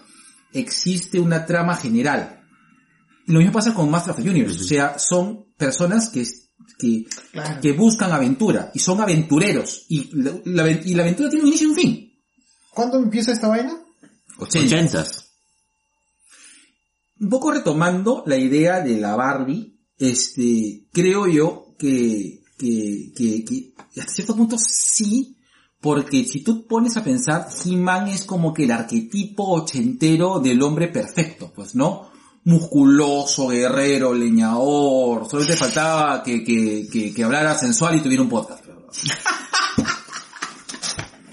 existe 0.54 1.20
una 1.20 1.46
trama 1.46 1.76
general. 1.78 2.44
Y 3.26 3.32
lo 3.32 3.40
mismo 3.40 3.54
pasa 3.54 3.74
con 3.74 3.90
Master 3.90 4.12
of 4.14 4.22
the 4.22 4.30
Universe, 4.30 4.60
o 4.60 4.64
sea, 4.68 5.00
son 5.00 5.46
personas 5.58 6.10
que, 6.10 6.26
que, 6.78 7.06
Claro. 7.32 7.62
que 7.62 7.72
buscan 7.72 8.12
aventura 8.12 8.70
y 8.74 8.80
son 8.80 9.00
aventureros 9.00 9.86
y 9.88 10.10
la, 10.14 10.34
la- 10.46 10.70
y 10.70 10.94
la 10.94 11.04
aventura 11.04 11.30
tiene 11.30 11.44
un 11.44 11.50
inicio 11.50 11.68
y 11.68 11.72
un 11.72 11.76
fin. 11.78 12.14
¿Cuándo 12.74 12.98
empieza 12.98 13.32
esta 13.32 13.48
vaina? 13.48 13.78
Ochentas. 14.38 15.30
un 17.20 17.30
poco 17.30 17.52
retomando 17.52 18.24
la 18.26 18.36
idea 18.38 18.82
de 18.82 19.00
la 19.00 19.16
Barbie, 19.16 19.80
este, 19.98 20.88
creo 20.92 21.28
yo 21.28 21.76
que, 21.78 22.41
que, 22.62 23.12
que, 23.16 23.44
que 23.44 23.74
hasta 24.00 24.14
cierto 24.14 24.36
punto 24.36 24.58
sí, 24.60 25.36
porque 25.80 26.24
si 26.26 26.44
tú 26.44 26.68
pones 26.68 26.96
a 26.96 27.04
pensar, 27.04 27.48
He-Man 27.66 28.10
es 28.10 28.24
como 28.24 28.54
que 28.54 28.66
el 28.66 28.72
arquetipo 28.72 29.50
ochentero 29.50 30.40
del 30.40 30.62
hombre 30.62 30.90
perfecto, 30.90 31.52
pues, 31.56 31.74
¿no? 31.74 32.12
Musculoso, 32.44 33.48
guerrero, 33.48 34.14
leñador, 34.14 35.28
solo 35.30 35.46
te 35.46 35.56
faltaba 35.56 36.22
que, 36.22 36.44
que, 36.44 36.88
que, 36.92 37.14
que 37.14 37.24
hablara 37.24 37.58
sensual 37.58 37.98
y 37.98 38.02
tuviera 38.02 38.22
un 38.22 38.30
podcast. 38.30 38.64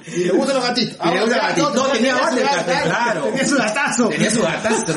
Y 0.06 0.24
le 0.24 0.30
gustan 0.30 0.56
los 0.56 0.64
gatitos. 0.64 0.96
Y 1.04 1.10
le 1.10 1.20
gustan 1.20 1.38
los 1.38 1.48
gatitos. 1.48 1.74
No, 1.74 1.86
tenía 1.88 2.16
su 2.16 2.22
base, 2.22 2.40
gata, 2.40 2.82
claro. 2.82 3.24
Tenía 3.24 3.46
su 3.46 3.56
gatazo. 3.56 4.08
Tenía 4.08 4.30
su 4.30 4.42
gatazo. 4.42 4.94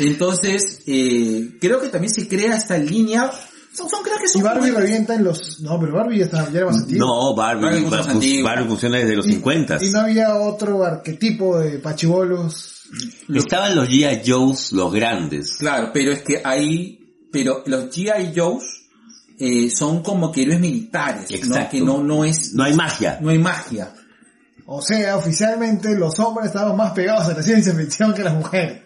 Entonces, 0.00 0.82
eh, 0.86 1.56
creo 1.60 1.80
que 1.80 1.88
también 1.88 2.12
se 2.12 2.26
crea 2.28 2.56
esta 2.56 2.76
línea. 2.78 3.30
Son, 3.72 3.88
son 3.90 4.02
creo 4.02 4.16
que 4.18 4.26
son 4.28 4.40
Y 4.40 4.44
Barbie 4.44 4.68
como- 4.70 4.80
revienta 4.80 5.14
en 5.14 5.24
los... 5.24 5.60
No, 5.60 5.78
pero 5.78 5.92
Barbie 5.92 6.18
ya, 6.20 6.24
está, 6.24 6.50
ya 6.50 6.58
era 6.60 6.66
más 6.66 6.76
antiguo. 6.78 7.06
No, 7.06 7.34
Barbie 7.36 7.62
Barbie, 7.64 7.80
funciona 7.80 8.02
Barbie, 8.04 8.14
antiguo. 8.14 8.44
Barbie 8.48 8.68
funciona 8.68 8.98
desde 8.98 9.16
los 9.16 9.26
Y- 9.26 9.32
50. 9.32 9.78
Y 9.84 9.90
no 9.90 10.00
había 10.00 10.34
otro 10.36 10.84
arquetipo 10.84 11.58
de 11.58 11.78
pachibolos. 11.78 12.72
Estaban 13.34 13.74
los 13.76 13.88
G.I. 13.88 14.22
Joes, 14.30 14.72
los 14.72 14.92
grandes. 14.92 15.56
Claro, 15.58 15.90
pero 15.92 16.12
es 16.12 16.22
que 16.22 16.40
ahí, 16.44 17.00
pero 17.32 17.62
los 17.66 17.86
G.I. 17.94 18.32
Joes 18.34 18.64
eh, 19.38 19.70
son 19.70 20.02
como 20.02 20.32
que 20.32 20.42
héroes 20.42 20.60
militares, 20.60 21.30
¿no? 21.30 21.36
Exacto. 21.36 21.70
Que 21.72 21.80
no, 21.82 22.02
no 22.02 22.24
es, 22.24 22.54
No 22.54 22.62
hay 22.64 22.74
magia. 22.74 23.18
no 23.20 23.28
hay 23.30 23.38
magia. 23.38 23.92
O 24.64 24.80
sea, 24.82 25.16
oficialmente 25.16 25.94
los 25.96 26.18
hombres 26.18 26.46
estaban 26.48 26.76
más 26.76 26.92
pegados 26.92 27.26
a 27.28 27.34
la 27.34 27.42
ciencia 27.42 27.74
ficción 27.74 28.14
que 28.14 28.22
las 28.24 28.34
mujeres. 28.34 28.82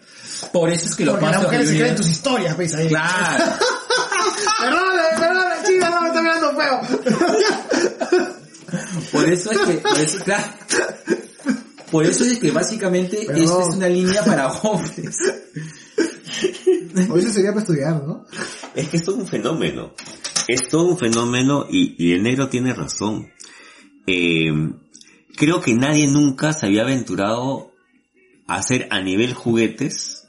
Por 0.51 0.69
eso 0.69 0.85
es 0.85 0.95
que 0.95 1.05
los 1.05 1.15
Porque 1.15 1.31
las 1.31 1.43
mujeres 1.43 1.69
se 1.69 1.77
creen 1.77 1.95
tus 1.95 2.09
historias, 2.09 2.57
¿ves? 2.57 2.73
Ahí. 2.73 2.87
Claro. 2.87 3.43
Perdóname, 4.59 5.01
perdóname, 5.19 5.55
chica, 5.65 5.89
no 5.89 6.01
me 6.01 6.07
está 6.09 6.21
mirando 6.21 6.55
feo. 6.55 6.81
Por 9.11 9.29
eso 9.29 9.51
es 9.51 9.59
que, 9.59 9.73
por 9.79 9.99
eso, 9.99 10.23
claro. 10.23 10.53
Por 11.91 12.05
eso 12.05 12.23
es 12.23 12.39
que 12.39 12.51
básicamente 12.51 13.25
Perdón. 13.25 13.43
esta 13.43 13.61
es 13.61 13.75
una 13.75 13.89
línea 13.89 14.23
para 14.23 14.47
hombres. 14.49 15.17
O 17.09 17.17
eso 17.17 17.29
sería 17.29 17.49
para 17.49 17.61
estudiar, 17.61 18.03
¿no? 18.03 18.25
Es 18.73 18.87
que 18.87 18.97
es 18.97 19.03
todo 19.03 19.17
un 19.17 19.27
fenómeno. 19.27 19.93
Es 20.47 20.69
todo 20.69 20.85
un 20.85 20.97
fenómeno 20.97 21.65
y, 21.69 21.95
y 21.97 22.13
el 22.13 22.23
negro 22.23 22.47
tiene 22.47 22.73
razón. 22.73 23.29
Eh, 24.07 24.51
creo 25.35 25.59
que 25.61 25.73
nadie 25.73 26.07
nunca 26.07 26.53
se 26.53 26.67
había 26.67 26.83
aventurado 26.83 27.73
a 28.47 28.55
hacer 28.55 28.87
a 28.89 29.01
nivel 29.01 29.33
juguetes 29.33 30.20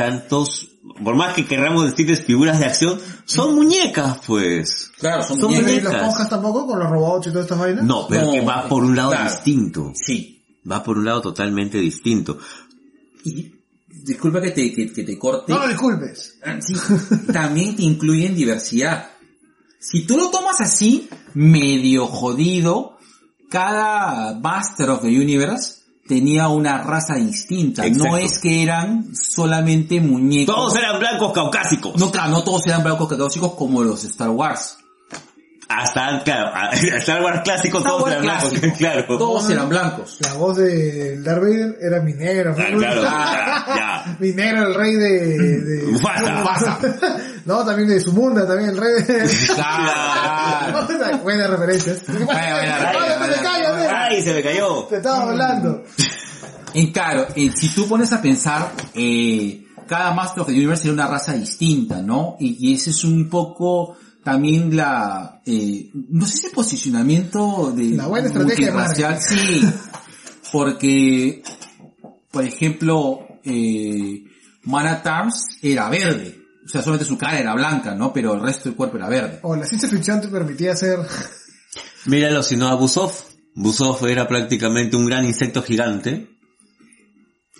tantos, 0.00 0.68
por 1.04 1.14
más 1.14 1.34
que 1.34 1.44
querramos 1.46 1.90
decirles 1.90 2.22
figuras 2.24 2.58
de 2.58 2.64
acción, 2.64 2.98
son 3.26 3.54
muñecas 3.54 4.18
pues. 4.26 4.90
Claro, 4.98 5.22
son 5.22 5.38
Son 5.38 5.50
¿Y 5.52 5.56
muñecas. 5.56 5.74
los 5.74 5.82
muñecas. 5.92 6.06
ponjas 6.08 6.28
tampoco 6.30 6.66
con 6.66 6.78
los 6.78 6.88
robots 6.90 7.26
y 7.26 7.30
todas 7.30 7.44
estas 7.44 7.58
vainas? 7.58 7.84
No, 7.84 8.06
pero 8.08 8.26
No, 8.26 8.32
que 8.32 8.40
va 8.40 8.66
por 8.68 8.82
un 8.82 8.96
lado 8.96 9.10
claro. 9.10 9.30
distinto. 9.30 9.92
Sí. 9.94 10.42
Va 10.70 10.82
por 10.82 10.96
un 10.98 11.04
lado 11.04 11.20
totalmente 11.20 11.78
distinto. 11.78 12.38
Y 13.24 13.52
disculpa 13.88 14.40
que 14.40 14.50
te, 14.52 14.72
que, 14.72 14.90
que 14.90 15.02
te 15.04 15.18
corte. 15.18 15.52
No 15.52 15.58
lo 15.58 15.68
disculpes. 15.68 16.38
Sí, 16.60 16.74
también 17.32 17.76
te 17.76 17.82
incluyen 17.82 18.34
diversidad. 18.34 19.10
Si 19.78 20.06
tú 20.06 20.16
lo 20.16 20.30
tomas 20.30 20.60
así, 20.60 21.08
medio 21.34 22.06
jodido, 22.06 22.96
cada 23.50 24.32
Master 24.38 24.90
of 24.90 25.02
the 25.02 25.08
Universe 25.08 25.79
tenía 26.10 26.48
una 26.48 26.82
raza 26.82 27.14
distinta. 27.14 27.88
No 27.88 28.16
es 28.16 28.40
que 28.40 28.64
eran 28.64 29.14
solamente 29.14 30.00
muñecos. 30.00 30.56
Todos 30.56 30.76
eran 30.76 30.98
blancos 30.98 31.32
caucásicos. 31.32 31.96
No, 31.96 32.10
claro, 32.10 32.32
no 32.32 32.42
todos 32.42 32.66
eran 32.66 32.82
blancos 32.82 33.08
católicos 33.08 33.52
como 33.54 33.84
los 33.84 34.02
Star 34.02 34.30
Wars. 34.30 34.76
Hasta, 35.68 36.24
claro, 36.24 36.50
Star 36.72 37.22
Wars 37.22 37.42
clásico 37.44 37.78
Star 37.78 37.92
todos 37.92 38.02
Wars 38.02 38.12
eran 38.12 38.24
blancos, 38.24 38.52
claro. 38.78 39.04
Todos 39.06 39.50
eran 39.50 39.68
blancos. 39.68 40.18
La 40.18 40.32
voz 40.32 40.56
de 40.56 41.22
Darth 41.22 41.42
Vader 41.42 41.78
era 41.80 42.00
mi 42.00 42.12
negro. 42.12 42.56
Ah, 42.58 42.64
claro, 42.76 43.02
ya, 43.02 43.64
ya. 43.76 44.16
Mi 44.18 44.32
negro, 44.32 44.66
el 44.66 44.74
rey 44.74 44.94
de... 44.94 45.60
de... 45.60 45.92
Mufasa. 45.92 46.76
no, 47.44 47.64
también 47.64 47.88
de 47.88 48.00
Sumunda, 48.00 48.48
también 48.48 48.70
el 48.70 48.76
rey 48.78 48.94
de... 49.04 49.30
Claro. 49.54 51.22
Buenas 51.22 51.50
referencias. 51.50 52.02
Ay, 52.08 53.62
Ay, 54.10 54.22
se 54.22 54.34
me 54.34 54.42
cayó. 54.42 54.84
Te 54.84 54.96
estaba 54.96 55.22
hablando. 55.22 55.84
Y 56.74 56.92
claro, 56.92 57.26
eh, 57.34 57.50
si 57.54 57.68
tú 57.74 57.88
pones 57.88 58.12
a 58.12 58.20
pensar, 58.20 58.72
eh, 58.94 59.66
cada 59.86 60.12
Master 60.12 60.42
of 60.42 60.48
the 60.48 60.54
Universe 60.54 60.84
era 60.84 60.92
una 60.92 61.06
raza 61.06 61.32
distinta, 61.32 62.02
¿no? 62.02 62.36
Y, 62.38 62.68
y 62.68 62.74
ese 62.74 62.90
es 62.90 63.04
un 63.04 63.28
poco 63.28 63.96
también 64.22 64.76
la, 64.76 65.40
eh, 65.46 65.90
no 65.92 66.26
sé 66.26 66.36
si 66.36 66.46
el 66.46 66.52
posicionamiento 66.52 67.72
de 67.74 67.90
La 67.96 68.06
buena 68.06 68.28
estrategia 68.28 68.66
de 68.66 68.72
multirracial, 68.72 69.20
sí, 69.20 69.62
porque, 70.52 71.42
por 72.30 72.44
ejemplo, 72.44 73.26
eh, 73.44 74.24
Man 74.64 74.86
at 74.86 75.06
Arms 75.06 75.58
era 75.62 75.88
verde. 75.88 76.38
O 76.64 76.68
sea, 76.68 76.82
solamente 76.82 77.08
su 77.08 77.16
cara 77.16 77.40
era 77.40 77.54
blanca, 77.54 77.94
¿no? 77.94 78.12
Pero 78.12 78.34
el 78.34 78.42
resto 78.42 78.68
del 78.68 78.76
cuerpo 78.76 78.98
era 78.98 79.08
verde. 79.08 79.40
O 79.42 79.56
la 79.56 79.64
ciencia 79.64 79.88
ficción 79.88 80.20
te 80.20 80.28
permitía 80.28 80.72
hacer... 80.72 80.98
Míralo 82.06 82.42
si 82.42 82.56
no 82.56 82.68
a 82.68 82.74
Busov. 83.54 84.06
Era 84.06 84.26
prácticamente 84.28 84.96
un 84.96 85.06
gran 85.06 85.24
insecto 85.26 85.62
gigante. 85.62 86.28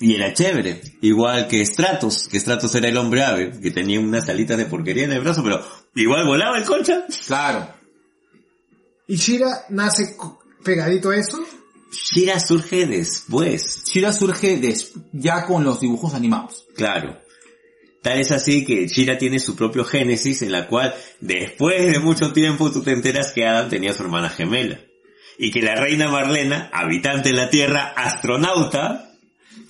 Y 0.00 0.14
era 0.14 0.32
chévere. 0.32 0.80
Igual 1.02 1.46
que 1.46 1.64
Stratos, 1.64 2.26
que 2.28 2.40
Stratos 2.40 2.74
era 2.74 2.88
el 2.88 2.96
hombre 2.96 3.22
ave, 3.22 3.60
que 3.60 3.70
tenía 3.70 4.00
unas 4.00 4.28
alitas 4.30 4.56
de 4.56 4.64
porquería 4.64 5.04
en 5.04 5.12
el 5.12 5.20
brazo, 5.20 5.42
pero 5.44 5.62
igual 5.94 6.26
volaba 6.26 6.56
el 6.56 6.64
concha. 6.64 7.04
Claro. 7.26 7.68
Y 9.06 9.16
Shira 9.16 9.66
nace 9.68 10.16
pegadito 10.64 11.10
a 11.10 11.16
eso. 11.16 11.38
Shira 11.92 12.40
surge 12.40 12.86
después. 12.86 13.82
Shira 13.92 14.12
surge 14.12 14.56
des- 14.58 14.92
ya 15.12 15.44
con 15.44 15.64
los 15.64 15.80
dibujos 15.80 16.14
animados. 16.14 16.64
Claro. 16.74 17.18
Tal 18.02 18.20
es 18.20 18.30
así 18.30 18.64
que 18.64 18.86
Shira 18.88 19.18
tiene 19.18 19.38
su 19.38 19.54
propio 19.54 19.84
génesis 19.84 20.40
en 20.40 20.52
la 20.52 20.66
cual 20.66 20.94
después 21.20 21.92
de 21.92 21.98
mucho 21.98 22.32
tiempo 22.32 22.70
tú 22.72 22.82
te 22.82 22.92
enteras 22.92 23.32
que 23.32 23.46
Adam 23.46 23.68
tenía 23.68 23.92
su 23.92 24.02
hermana 24.02 24.30
gemela. 24.30 24.80
Y 25.42 25.50
que 25.50 25.62
la 25.62 25.74
reina 25.74 26.08
Marlena, 26.10 26.68
habitante 26.72 27.30
de 27.30 27.34
la 27.36 27.48
Tierra, 27.48 27.94
astronauta, 27.96 29.06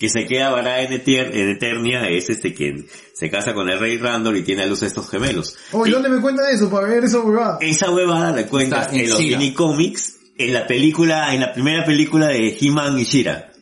que 0.01 0.09
se 0.09 0.27
queda 0.27 0.51
varada 0.51 0.81
en, 0.83 0.93
Eter- 0.93 1.31
en 1.33 1.49
Eternia, 1.51 2.09
es 2.09 2.29
este 2.31 2.53
quien 2.55 2.87
se 3.15 3.31
casa 3.31 3.55
con 3.55 3.71
el 3.71 3.79
rey 3.79 3.97
Randor 3.99 4.37
y 4.37 4.43
tiene 4.43 4.63
a 4.65 4.67
luz 4.67 4.83
estos 4.83 5.09
gemelos. 5.09 5.57
Oh, 5.73 5.87
¿y 5.87 5.91
Y 5.91 5.93
dónde 5.93 6.09
me 6.09 6.21
cuentan 6.21 6.47
eso 6.53 6.69
para 6.71 6.89
ver 6.89 7.05
esa 7.05 7.21
huevada? 7.21 7.59
esa 7.61 7.91
huevada 7.91 8.33
la 8.35 8.47
cuentas 8.47 8.93
en 8.93 9.01
en 9.01 9.11
los 9.11 9.21
mini 9.21 9.53
cómics, 9.55 10.17
en 10.39 10.55
la 10.55 10.67
película, 10.67 11.33
en 11.35 11.41
la 11.41 11.53
primera 11.53 11.85
película 11.85 12.27
de 12.29 12.57
He-Man 12.61 12.99
y 12.99 13.05
Shira. 13.05 13.53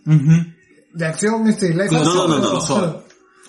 De 0.94 1.04
acción, 1.06 1.46
este, 1.48 1.70
live 1.70 1.88
No, 1.90 1.98
action. 1.98 2.14
no, 2.16 2.28
no, 2.28 2.38
no, 2.38 2.50
crossover. 2.50 2.90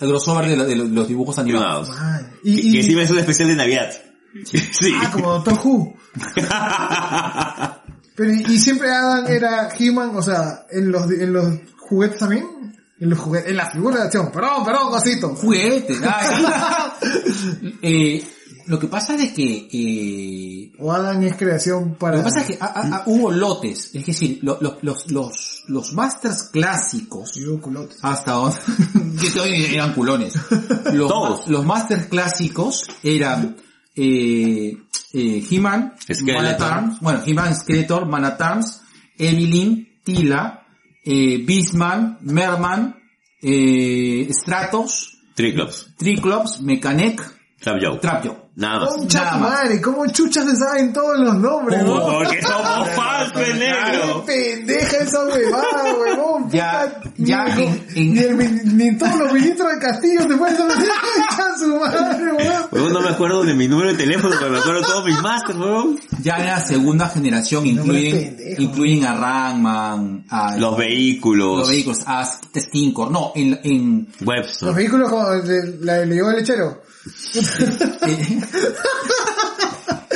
El 0.02 0.10
crossover 0.10 0.48
de, 0.48 0.56
de 0.66 0.76
lo- 0.76 0.84
de 0.86 0.96
los 0.96 1.08
dibujos 1.08 1.40
animados. 1.40 1.90
Man. 1.90 2.32
Que, 2.44 2.50
Y, 2.50 2.56
que 2.62 2.68
y, 2.68 2.78
encima 2.80 3.04
es 3.04 3.10
un 3.12 3.20
especial 3.20 3.48
de 3.50 3.56
Navidad. 3.56 3.90
Sí. 4.46 4.94
ah, 5.02 5.10
como 5.12 5.32
Doctor 5.40 5.54
Who. 5.64 5.96
Pero, 8.20 8.34
y, 8.34 8.44
y 8.54 8.60
siempre 8.60 8.92
Adam 8.92 9.26
era 9.28 9.70
He-Man, 9.80 10.12
o 10.14 10.22
sea, 10.22 10.66
en 10.70 10.92
los, 10.92 11.10
en 11.10 11.32
los 11.32 11.46
juguetes 11.80 12.20
también. 12.20 12.46
En 13.00 13.10
los 13.10 13.18
juguetes, 13.18 13.50
en 13.50 13.56
la 13.56 13.72
figura 13.72 13.96
de 13.96 14.04
acción. 14.04 14.30
Perdón, 14.30 14.66
perdón, 14.66 14.90
cosito. 14.92 15.30
Juguete. 15.36 15.96
ay. 16.04 17.78
Eh, 17.82 18.28
lo 18.68 18.78
que 18.78 18.88
pasa 18.88 19.16
es 19.16 19.32
que... 19.32 19.68
eh, 19.72 20.72
O 20.80 20.92
Adam 20.92 21.24
es 21.24 21.36
creación 21.38 21.96
para... 21.96 22.18
Lo 22.18 22.24
que 22.24 22.30
pasa 22.30 22.42
es 22.42 22.48
que 22.48 22.58
ah, 22.62 23.04
hubo 23.08 23.32
lotes, 23.32 23.92
es 23.96 24.06
decir, 24.06 24.40
lo- 24.44 24.58
lo- 24.62 24.78
los, 24.82 25.10
los, 25.12 25.64
los 25.68 25.94
masters 25.94 26.50
clásicos, 26.52 27.34
Digo, 27.36 27.60
culotes. 27.62 27.98
hasta 28.02 28.34
donde, 28.34 28.58
que 29.22 29.32
todavía 29.32 29.72
eran 29.72 29.94
culones, 29.94 30.34
los, 30.94 31.08
Todos. 31.10 31.48
los 31.48 31.66
masters 31.66 32.08
clásicos 32.08 32.84
eran 33.02 33.56
eh, 34.00 34.78
eh, 35.14 35.44
He-Man, 35.50 35.94
bueno, 37.02 37.22
He-Man, 37.26 37.56
Skeletor, 37.56 38.06
Man 38.06 38.26
at 38.26 38.42
Arms, 38.42 38.82
Evelyn, 39.18 39.88
Tila, 40.04 40.66
eh, 41.04 41.44
Beastman, 41.46 42.18
Merman, 42.22 42.96
eh, 43.42 44.28
Stratos, 44.32 45.18
Triclops. 45.36 45.96
Triclops, 45.98 46.62
Mechanic, 46.62 47.22
Trap 48.00 48.24
Joe. 48.24 48.49
Nada 48.60 48.80
más. 48.82 48.90
Concha 48.90 49.20
Nada 49.24 49.32
tu 49.34 49.40
más. 49.40 49.50
madre, 49.52 49.82
¿cómo 49.82 50.06
chuchas 50.08 50.46
se 50.46 50.56
saben 50.58 50.92
todos 50.92 51.18
los 51.18 51.36
nombres, 51.36 51.82
Como 51.82 51.96
weón? 51.96 52.14
Porque 52.26 52.42
somos 52.42 52.90
fans, 52.96 53.32
Qué 53.34 53.54
negro. 53.54 54.26
pendeja 54.26 54.98
esa 54.98 55.26
huevada, 55.26 55.94
huevón. 55.98 56.50
Ya- 56.52 56.94
Puta, 57.02 57.14
ya 57.18 57.56
ni, 57.56 57.64
en- 57.64 57.86
en- 57.96 58.14
ni, 58.14 58.20
el 58.20 58.78
ni 58.78 58.98
todos 58.98 59.16
los 59.18 59.32
ministros 59.34 59.70
del 59.70 59.80
castillo 59.80 60.28
te 60.28 60.36
pueden 60.36 60.58
saber 60.58 60.76
concha 60.78 61.58
su 61.58 61.76
madre, 61.80 62.34
weón. 62.34 62.64
Huevón, 62.72 62.94
no 62.94 63.02
me 63.02 63.10
acuerdo 63.10 63.44
de 63.46 63.54
mi 63.54 63.68
número 63.70 63.92
de 63.92 63.96
teléfono, 63.98 64.36
pero 64.38 64.52
me 64.52 64.60
acuerdo 64.60 64.82
de 64.82 64.86
todos 64.88 65.06
mis 65.06 65.22
masters, 65.22 65.58
huevón. 65.58 66.00
Ya 66.22 66.36
en 66.36 66.46
la 66.48 66.60
segunda 66.60 67.08
generación 67.08 67.66
incluyen, 67.66 68.36
pendejo. 68.36 68.62
incluyen 68.62 69.06
a 69.06 69.14
Rangman, 69.16 70.26
a 70.30 70.58
Los 70.58 70.78
vehículos. 70.78 71.60
los 71.60 71.70
vehículos, 71.70 72.00
a 72.06 72.26
Stinkor, 72.26 73.10
no, 73.10 73.32
en, 73.36 73.58
en 73.64 74.08
Los 74.20 74.28
Webster. 74.28 74.74
vehículos 74.74 75.10
como 75.10 75.30
de- 75.30 75.78
le 75.82 76.06
llegó 76.08 76.30
el 76.32 76.36
lechero. 76.38 76.89
eh, 78.08 78.42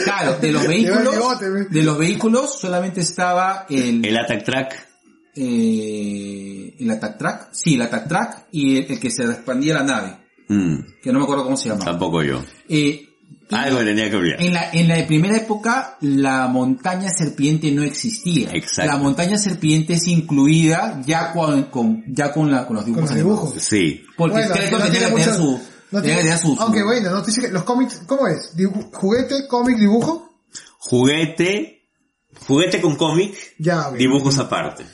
claro, 0.04 0.38
de 0.40 0.52
los 0.52 0.68
vehículos, 0.68 1.40
de 1.70 1.84
los 1.84 1.98
vehículos 1.98 2.60
solamente 2.60 3.02
estaba 3.02 3.66
el, 3.70 4.06
El 4.06 4.18
Attack 4.18 4.44
Track. 4.44 4.88
eh, 5.36 6.76
el 6.80 6.92
Attack 6.92 7.18
Track, 7.18 7.50
sí, 7.54 7.76
el 7.76 7.82
Attack 7.84 8.08
Track 8.08 8.48
y 8.52 8.78
el, 8.78 8.92
el 8.92 9.00
que 9.00 9.10
se 9.12 9.24
expandía 9.24 9.76
la 9.76 9.84
nave, 9.84 10.18
Mm, 10.50 10.80
que 11.02 11.12
no 11.14 11.20
me 11.20 11.24
acuerdo 11.24 11.46
cómo 11.46 11.56
se 11.56 11.70
llama. 11.70 11.86
tampoco 11.86 12.22
yo. 12.22 12.44
Eh, 12.68 13.08
Algo 13.50 13.80
tenía 13.80 14.10
que 14.10 14.18
olvidar. 14.18 14.42
En 14.42 14.54
la, 14.54 14.70
en 14.72 14.88
la 14.90 15.08
primera 15.08 15.38
época, 15.38 15.98
la 16.02 16.48
montaña 16.48 17.10
serpiente 17.12 17.72
no 17.72 17.82
existía. 17.82 18.50
Exacto. 18.52 18.92
La 18.92 18.98
montaña 18.98 19.38
serpiente 19.38 19.94
es 19.94 20.06
incluida 20.08 21.02
ya 21.06 21.32
con, 21.32 21.64
con- 21.64 22.04
ya 22.08 22.34
con, 22.34 22.52
la, 22.52 22.66
con 22.68 22.76
los 22.76 22.84
Con 22.84 22.94
dibujos. 22.94 23.10
los 23.10 23.18
dibujos. 23.18 23.54
Sí. 23.64 24.04
Porque 24.18 24.34
Bueno, 24.36 24.54
Skeletor 24.54 24.82
tenía 24.84 25.00
que 25.00 25.12
tener 25.16 25.34
su, 25.34 25.62
no 25.94 26.02
tenía 26.02 26.16
tiene- 26.18 26.22
tener 26.32 26.38
su, 26.40 26.56
su- 26.56 26.62
Aunque 26.62 26.84
bueno, 26.84 27.10
no 27.12 27.22
te 27.22 27.28
dice 27.28 27.42
que 27.42 27.48
los 27.50 27.64
cómics, 27.64 28.02
¿cómo 28.06 28.28
es? 28.28 28.56
Dibu- 28.58 28.92
juguete, 28.94 29.48
cómic, 29.48 29.78
dibujo. 29.78 30.30
Juguete. 30.80 31.88
Juguete 32.48 32.82
con 32.82 32.96
cómic. 32.98 33.36
Ya, 33.60 33.88
ok. 33.90 33.96
Dibujos 33.96 34.38
aparte. 34.40 34.86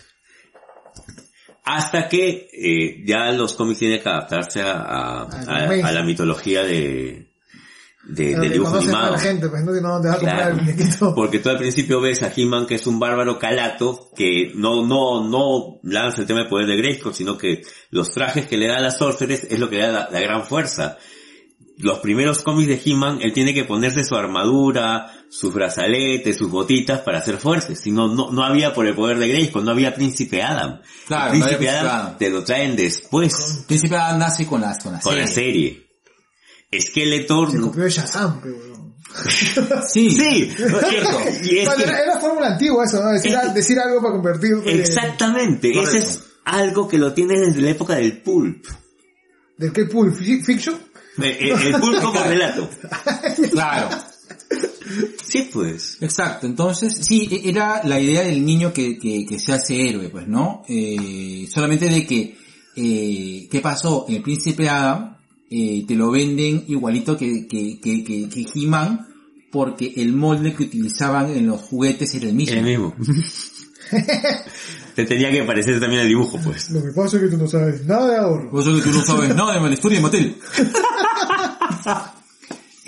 Hasta 1.64 2.08
que 2.08 2.48
eh, 2.52 3.04
ya 3.06 3.32
los 3.32 3.54
cómics 3.54 3.80
tienen 3.80 4.02
que 4.02 4.10
adaptarse 4.10 4.62
a, 4.62 4.72
a, 4.74 5.22
a- 5.24 5.88
a 5.88 5.92
la 5.92 6.04
mitología 6.04 6.64
de, 6.64 7.29
de, 8.10 8.32
del 8.32 8.42
que 8.42 8.50
dibujo 8.50 8.76
animado. 8.78 9.12
la 9.14 9.20
gente, 9.20 9.50
pues 9.50 9.64
no 9.64 9.74
que 9.74 9.82
no 9.82 10.02
te 10.02 10.08
va 10.08 10.14
a 10.14 10.18
comprar 10.18 10.38
Claro. 10.38 10.56
el 10.58 10.62
muñequito. 10.66 11.16
Porque 11.16 11.40
tú 11.40 11.50
al 11.50 11.58
principio 11.58 12.02
ves 12.02 12.24
a 12.24 12.32
He-Man 12.36 12.66
que 12.66 12.76
es 12.76 12.88
un 12.88 13.00
bárbaro 13.00 13.38
calato 13.40 14.10
que 14.16 14.52
no, 14.56 14.86
no, 14.86 15.28
no 15.30 15.80
lanza 15.84 16.22
el 16.22 16.28
tema 16.28 16.44
de 16.44 16.50
poder 16.50 16.68
de 16.68 16.78
Grayskull, 16.78 17.14
sino 17.14 17.38
que 17.38 17.62
los 17.92 18.10
trajes 18.12 18.48
que 18.48 18.58
le 18.58 18.68
da 18.68 18.78
a 18.78 18.82
las 18.82 18.98
Sorceress 18.98 19.46
es 19.50 19.60
lo 19.60 19.70
que 19.70 19.78
le 19.78 19.84
da 19.84 19.92
la, 19.92 20.10
la 20.12 20.20
gran 20.20 20.44
fuerza. 20.46 20.98
Los 21.82 22.00
primeros 22.00 22.44
cómics 22.44 22.68
de 22.68 22.82
He-Man, 22.92 23.20
él 23.22 23.32
tiene 23.32 23.54
que 23.54 23.64
ponerse 23.64 24.04
su 24.04 24.14
armadura, 24.16 25.14
sus 25.30 25.54
brazaletes, 25.54 26.36
sus 26.36 26.50
botitas 26.52 27.00
para 27.02 27.22
ser 27.24 27.38
fuerte. 27.38 27.74
Si 27.76 27.90
no, 27.92 28.14
no, 28.14 28.32
no 28.32 28.44
había 28.44 28.74
por 28.74 28.86
el 28.86 28.96
poder 28.96 29.18
de 29.18 29.30
Grayskull, 29.30 29.64
no 29.64 29.72
había 29.72 29.96
Príncipe 29.96 30.42
Adam. 30.44 30.82
Claro, 31.08 31.34
el 31.34 31.40
no 31.40 31.46
Príncipe 31.46 31.58
Príncipe 31.58 31.70
Adam 31.70 32.06
Adam. 32.08 32.18
te 32.18 32.30
lo 32.30 32.44
traen 32.44 32.76
después, 32.76 33.64
Príncipe 33.66 33.96
Adam 33.96 34.20
nace 34.20 34.46
con 34.46 34.60
la, 34.60 34.78
con 34.78 34.92
la 34.92 35.00
con 35.00 35.18
la 35.18 35.28
serie. 35.28 35.89
Skeletor... 36.78 37.52
Se 37.52 37.60
copió 37.60 37.84
de 37.84 37.90
Shazam, 37.90 38.42
pero. 38.42 38.58
Sí. 39.88 40.10
Sí, 40.12 40.52
Cierto. 40.56 40.80
y 41.44 41.58
es 41.60 41.66
Bueno, 41.66 41.78
que- 41.78 41.84
era, 41.84 42.00
era 42.04 42.20
fórmula 42.20 42.48
antigua 42.54 42.86
eso, 42.86 43.02
¿no? 43.04 43.12
Decir, 43.12 43.34
Es- 43.44 43.54
decir 43.54 43.80
algo 43.80 44.02
para 44.02 44.14
convertirte. 44.14 44.72
Exactamente, 44.80 45.72
Correcto. 45.74 45.98
ese 45.98 46.06
es 46.08 46.20
algo 46.46 46.88
que 46.88 46.98
lo 46.98 47.14
tienes 47.14 47.40
desde 47.42 47.62
la 47.62 47.72
época 47.72 47.96
del 47.96 48.22
pulp. 48.22 48.66
¿Del 49.58 49.74
qué 49.74 49.86
Pulp 49.86 50.16
Fiction? 50.16 50.76
Eh, 51.22 51.38
eh, 51.42 51.54
El, 51.74 51.80
pulp 51.82 52.02
como 52.02 52.24
relato. 52.24 52.70
Claro. 53.52 53.90
Sí, 55.24 55.50
pues. 55.52 55.98
Exacto, 56.02 56.48
entonces 56.48 56.96
sí, 57.02 57.28
e- 57.32 57.50
era 57.50 57.82
la 57.84 58.00
idea 58.00 58.22
del 58.24 58.46
niño 58.46 58.72
que, 58.74 58.98
que, 58.98 59.26
que 59.28 59.40
se 59.40 59.54
hace 59.54 59.90
héroe, 59.90 60.10
pues, 60.10 60.28
¿no? 60.28 60.64
Eh, 60.68 61.48
solamente 61.52 61.90
de 61.90 62.06
que, 62.08 62.38
eh, 62.76 63.48
¿qué 63.52 63.60
pasó? 63.60 64.06
El 64.08 64.22
príncipe 64.22 64.70
Adam 64.70 65.18
eh, 65.50 65.86
te 65.88 65.96
lo 65.96 66.12
venden 66.12 66.66
igualito 66.68 67.18
que, 67.18 67.48
que, 67.48 67.80
que, 67.82 68.04
que, 68.04 68.30
que 68.30 68.46
He-Man, 68.54 69.08
porque 69.52 69.94
el 69.98 70.14
molde 70.14 70.54
que 70.54 70.64
utilizaban 70.64 71.32
en 71.32 71.48
los 71.48 71.62
juguetes 71.62 72.14
era 72.16 72.28
el 72.28 72.34
mismo. 72.36 72.58
El 72.58 72.66
mismo. 72.66 72.96
Te 74.96 75.06
tenía 75.06 75.32
que 75.32 75.44
parecer 75.44 75.80
también 75.80 76.02
el 76.02 76.10
dibujo, 76.10 76.38
pues. 76.44 76.70
Lo 76.72 76.84
que 76.84 76.92
pasa 76.92 77.18
es 77.18 77.24
que 77.24 77.30
tú 77.30 77.38
no 77.38 77.48
sabes 77.48 77.86
nada 77.86 78.12
de 78.12 78.18
ahorro. 78.18 78.52
Por 78.52 78.62
eso 78.62 78.76
que 78.76 78.82
tú 78.82 78.92
no 78.92 79.06
sabes 79.06 79.34
nada 79.36 79.54
de 79.54 79.62
la 79.62 79.74
historia 79.74 79.98
de 79.98 80.04
Mattel. 80.04 80.36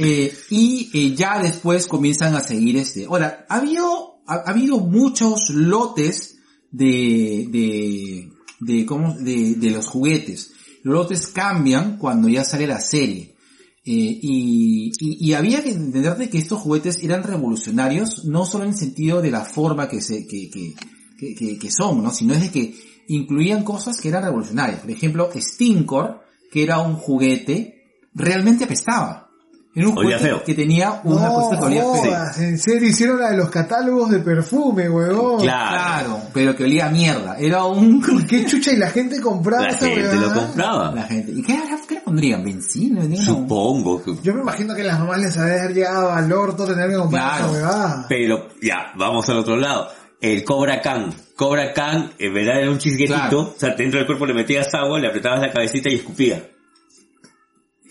Eh, 0.03 0.33
y 0.49 0.89
eh, 0.93 1.15
ya 1.15 1.39
después 1.39 1.85
comienzan 1.85 2.33
a 2.33 2.39
seguir 2.39 2.75
este. 2.77 3.05
Ahora, 3.05 3.45
ha 3.47 3.57
habido, 3.57 4.23
ha, 4.25 4.35
ha 4.35 4.49
habido 4.49 4.79
muchos 4.79 5.51
lotes 5.51 6.37
de, 6.71 7.47
de, 7.51 8.31
de, 8.61 8.85
¿cómo? 8.87 9.13
De, 9.13 9.53
de 9.55 9.69
los 9.69 9.85
juguetes. 9.87 10.53
Los 10.83 10.93
lotes 10.93 11.27
cambian 11.27 11.97
cuando 11.97 12.27
ya 12.27 12.43
sale 12.43 12.67
la 12.67 12.79
serie. 12.79 13.35
Eh, 13.83 14.19
y, 14.21 15.33
había 15.33 15.63
que 15.63 15.71
entender 15.71 16.15
de 16.15 16.29
que 16.29 16.37
estos 16.37 16.59
juguetes 16.59 17.01
eran 17.01 17.23
revolucionarios, 17.23 18.25
no 18.25 18.45
solo 18.45 18.65
en 18.65 18.71
el 18.71 18.77
sentido 18.77 19.21
de 19.21 19.31
la 19.31 19.43
forma 19.43 19.89
que 19.89 20.01
se, 20.01 20.27
que, 20.27 21.71
son, 21.71 22.03
¿no? 22.03 22.11
Sino 22.11 22.35
de 22.35 22.51
que 22.51 22.75
incluían 23.07 23.63
cosas 23.63 23.99
que 23.99 24.09
eran 24.09 24.23
revolucionarias. 24.23 24.81
Por 24.81 24.91
ejemplo, 24.91 25.29
Stinkor, 25.35 26.21
que 26.51 26.63
era 26.63 26.79
un 26.79 26.95
juguete, 26.95 27.81
realmente 28.13 28.65
apestaba. 28.65 29.30
Era 29.73 29.87
un 29.87 29.97
Olía 29.97 30.17
juguete 30.17 30.23
feo. 30.35 30.43
que 30.43 30.53
tenía 30.53 30.99
una 31.05 31.27
no, 31.27 31.33
cosa 31.33 31.59
que 31.59 31.65
olía 31.65 31.83
feo. 32.01 32.43
en 32.45 32.57
serio 32.59 32.89
hicieron 32.89 33.19
la 33.19 33.31
de 33.31 33.37
los 33.37 33.49
catálogos 33.49 34.09
de 34.11 34.19
perfume, 34.19 34.89
huevón. 34.89 35.39
Claro. 35.39 35.71
Claro, 35.71 36.21
pero 36.33 36.55
que 36.55 36.65
olía 36.65 36.87
a 36.87 36.89
mierda. 36.89 37.37
Era 37.39 37.63
un... 37.63 38.01
¿Qué 38.29 38.45
chucha 38.45 38.73
y 38.73 38.75
la 38.77 38.89
gente 38.89 39.21
compraba 39.21 39.63
La 39.63 39.69
esa 39.69 39.87
gente 39.87 40.15
lo 40.17 40.33
compraba. 40.33 40.91
La 40.93 41.03
gente. 41.03 41.31
¿Y 41.31 41.41
qué 41.41 41.53
era, 41.53 41.63
qué 41.87 41.93
era 41.95 42.03
pondrían? 42.03 42.43
¿Benzina? 42.43 42.99
¿Vendrían 42.99 43.23
una- 43.29 43.33
Supongo 43.39 44.03
que... 44.03 44.13
Yo 44.21 44.33
me 44.33 44.41
imagino 44.41 44.75
que 44.75 44.83
las 44.83 44.99
mamás 44.99 45.19
les 45.21 45.37
haber 45.37 45.73
llegado 45.73 46.11
al 46.11 46.31
orto 46.33 46.65
tener 46.65 46.89
que 46.89 46.95
comprar 46.97 47.37
Claro. 47.37 47.45
esa 47.45 47.53
huevada. 47.53 48.05
Pero, 48.09 48.47
ya, 48.61 48.91
vamos 48.97 49.29
al 49.29 49.37
otro 49.37 49.55
lado. 49.55 49.87
El 50.19 50.43
Cobra 50.43 50.81
Khan. 50.81 51.13
Cobra 51.37 51.71
Khan, 51.73 52.11
en 52.19 52.33
verdad 52.33 52.59
era 52.59 52.69
un 52.69 52.77
chisguetito. 52.77 53.15
Claro. 53.17 53.39
O 53.41 53.55
sea, 53.57 53.73
dentro 53.73 53.99
del 53.99 54.05
cuerpo 54.05 54.25
le 54.25 54.33
metías 54.33 54.67
agua, 54.73 54.99
le 54.99 55.07
apretabas 55.07 55.39
la 55.41 55.51
cabecita 55.51 55.89
y 55.89 55.95
escupía. 55.95 56.43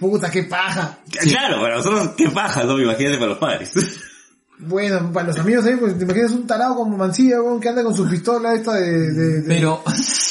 Puta, 0.01 0.31
qué 0.31 0.45
paja. 0.45 0.99
Claro, 1.11 1.61
para 1.61 1.77
nosotros, 1.77 2.11
qué 2.17 2.29
paja, 2.31 2.65
¿no? 2.65 2.81
Imagínate 2.81 3.17
para 3.19 3.29
los 3.31 3.39
padres. 3.39 3.73
Bueno, 4.63 5.11
para 5.13 5.29
los 5.29 5.39
amigos 5.39 5.65
ahí, 5.65 5.77
pues 5.77 5.97
te 5.97 6.05
imaginas 6.05 6.33
un 6.33 6.47
tarado 6.47 6.75
como 6.77 6.97
Mancilla, 6.97 7.41
weón, 7.41 7.61
que 7.61 7.69
anda 7.71 7.83
con 7.83 7.95
su 7.97 8.07
pistola 8.09 8.55
esta 8.55 8.75
de, 8.75 9.11
de, 9.13 9.41
de, 9.41 9.49
Pero, 9.49 9.83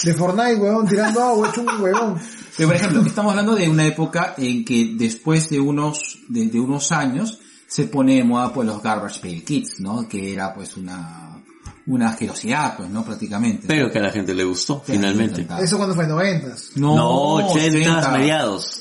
de 0.03 0.13
Fortnite, 0.13 0.55
weón, 0.55 0.87
tirando 0.87 1.23
agua, 1.23 1.49
hecho 1.49 1.61
un 1.61 1.81
huevón. 1.81 2.19
pero 2.55 2.69
por 2.69 2.75
ejemplo, 2.75 3.01
estamos 3.01 3.31
hablando 3.31 3.55
de 3.55 3.67
una 3.69 3.85
época 3.87 4.35
en 4.37 4.63
que 4.65 4.93
después 4.97 5.49
de 5.49 5.59
unos, 5.59 6.19
de, 6.27 6.45
de 6.45 6.59
unos 6.59 6.91
años, 6.91 7.39
se 7.67 7.85
pone 7.85 8.15
de 8.17 8.23
moda 8.23 8.53
pues 8.53 8.67
los 8.67 8.81
Garbage 8.83 9.19
Pail 9.19 9.43
Kids, 9.43 9.79
¿no? 9.79 10.07
Que 10.07 10.33
era 10.33 10.53
pues 10.53 10.77
una, 10.77 11.41
una 11.87 12.09
asquerosidad, 12.09 12.77
pues, 12.77 12.89
¿no? 12.89 13.03
Prácticamente. 13.03 13.65
Pero 13.67 13.91
que 13.91 13.97
a 13.97 14.01
la 14.03 14.11
gente 14.11 14.35
le 14.35 14.43
gustó, 14.43 14.83
finalmente. 14.85 15.47
Eso 15.59 15.77
cuando 15.77 15.95
fue 15.95 16.05
noventas. 16.05 16.71
No, 16.75 16.95
No, 16.95 17.09
80, 17.49 17.77
80. 17.97 18.11
mediados. 18.11 18.78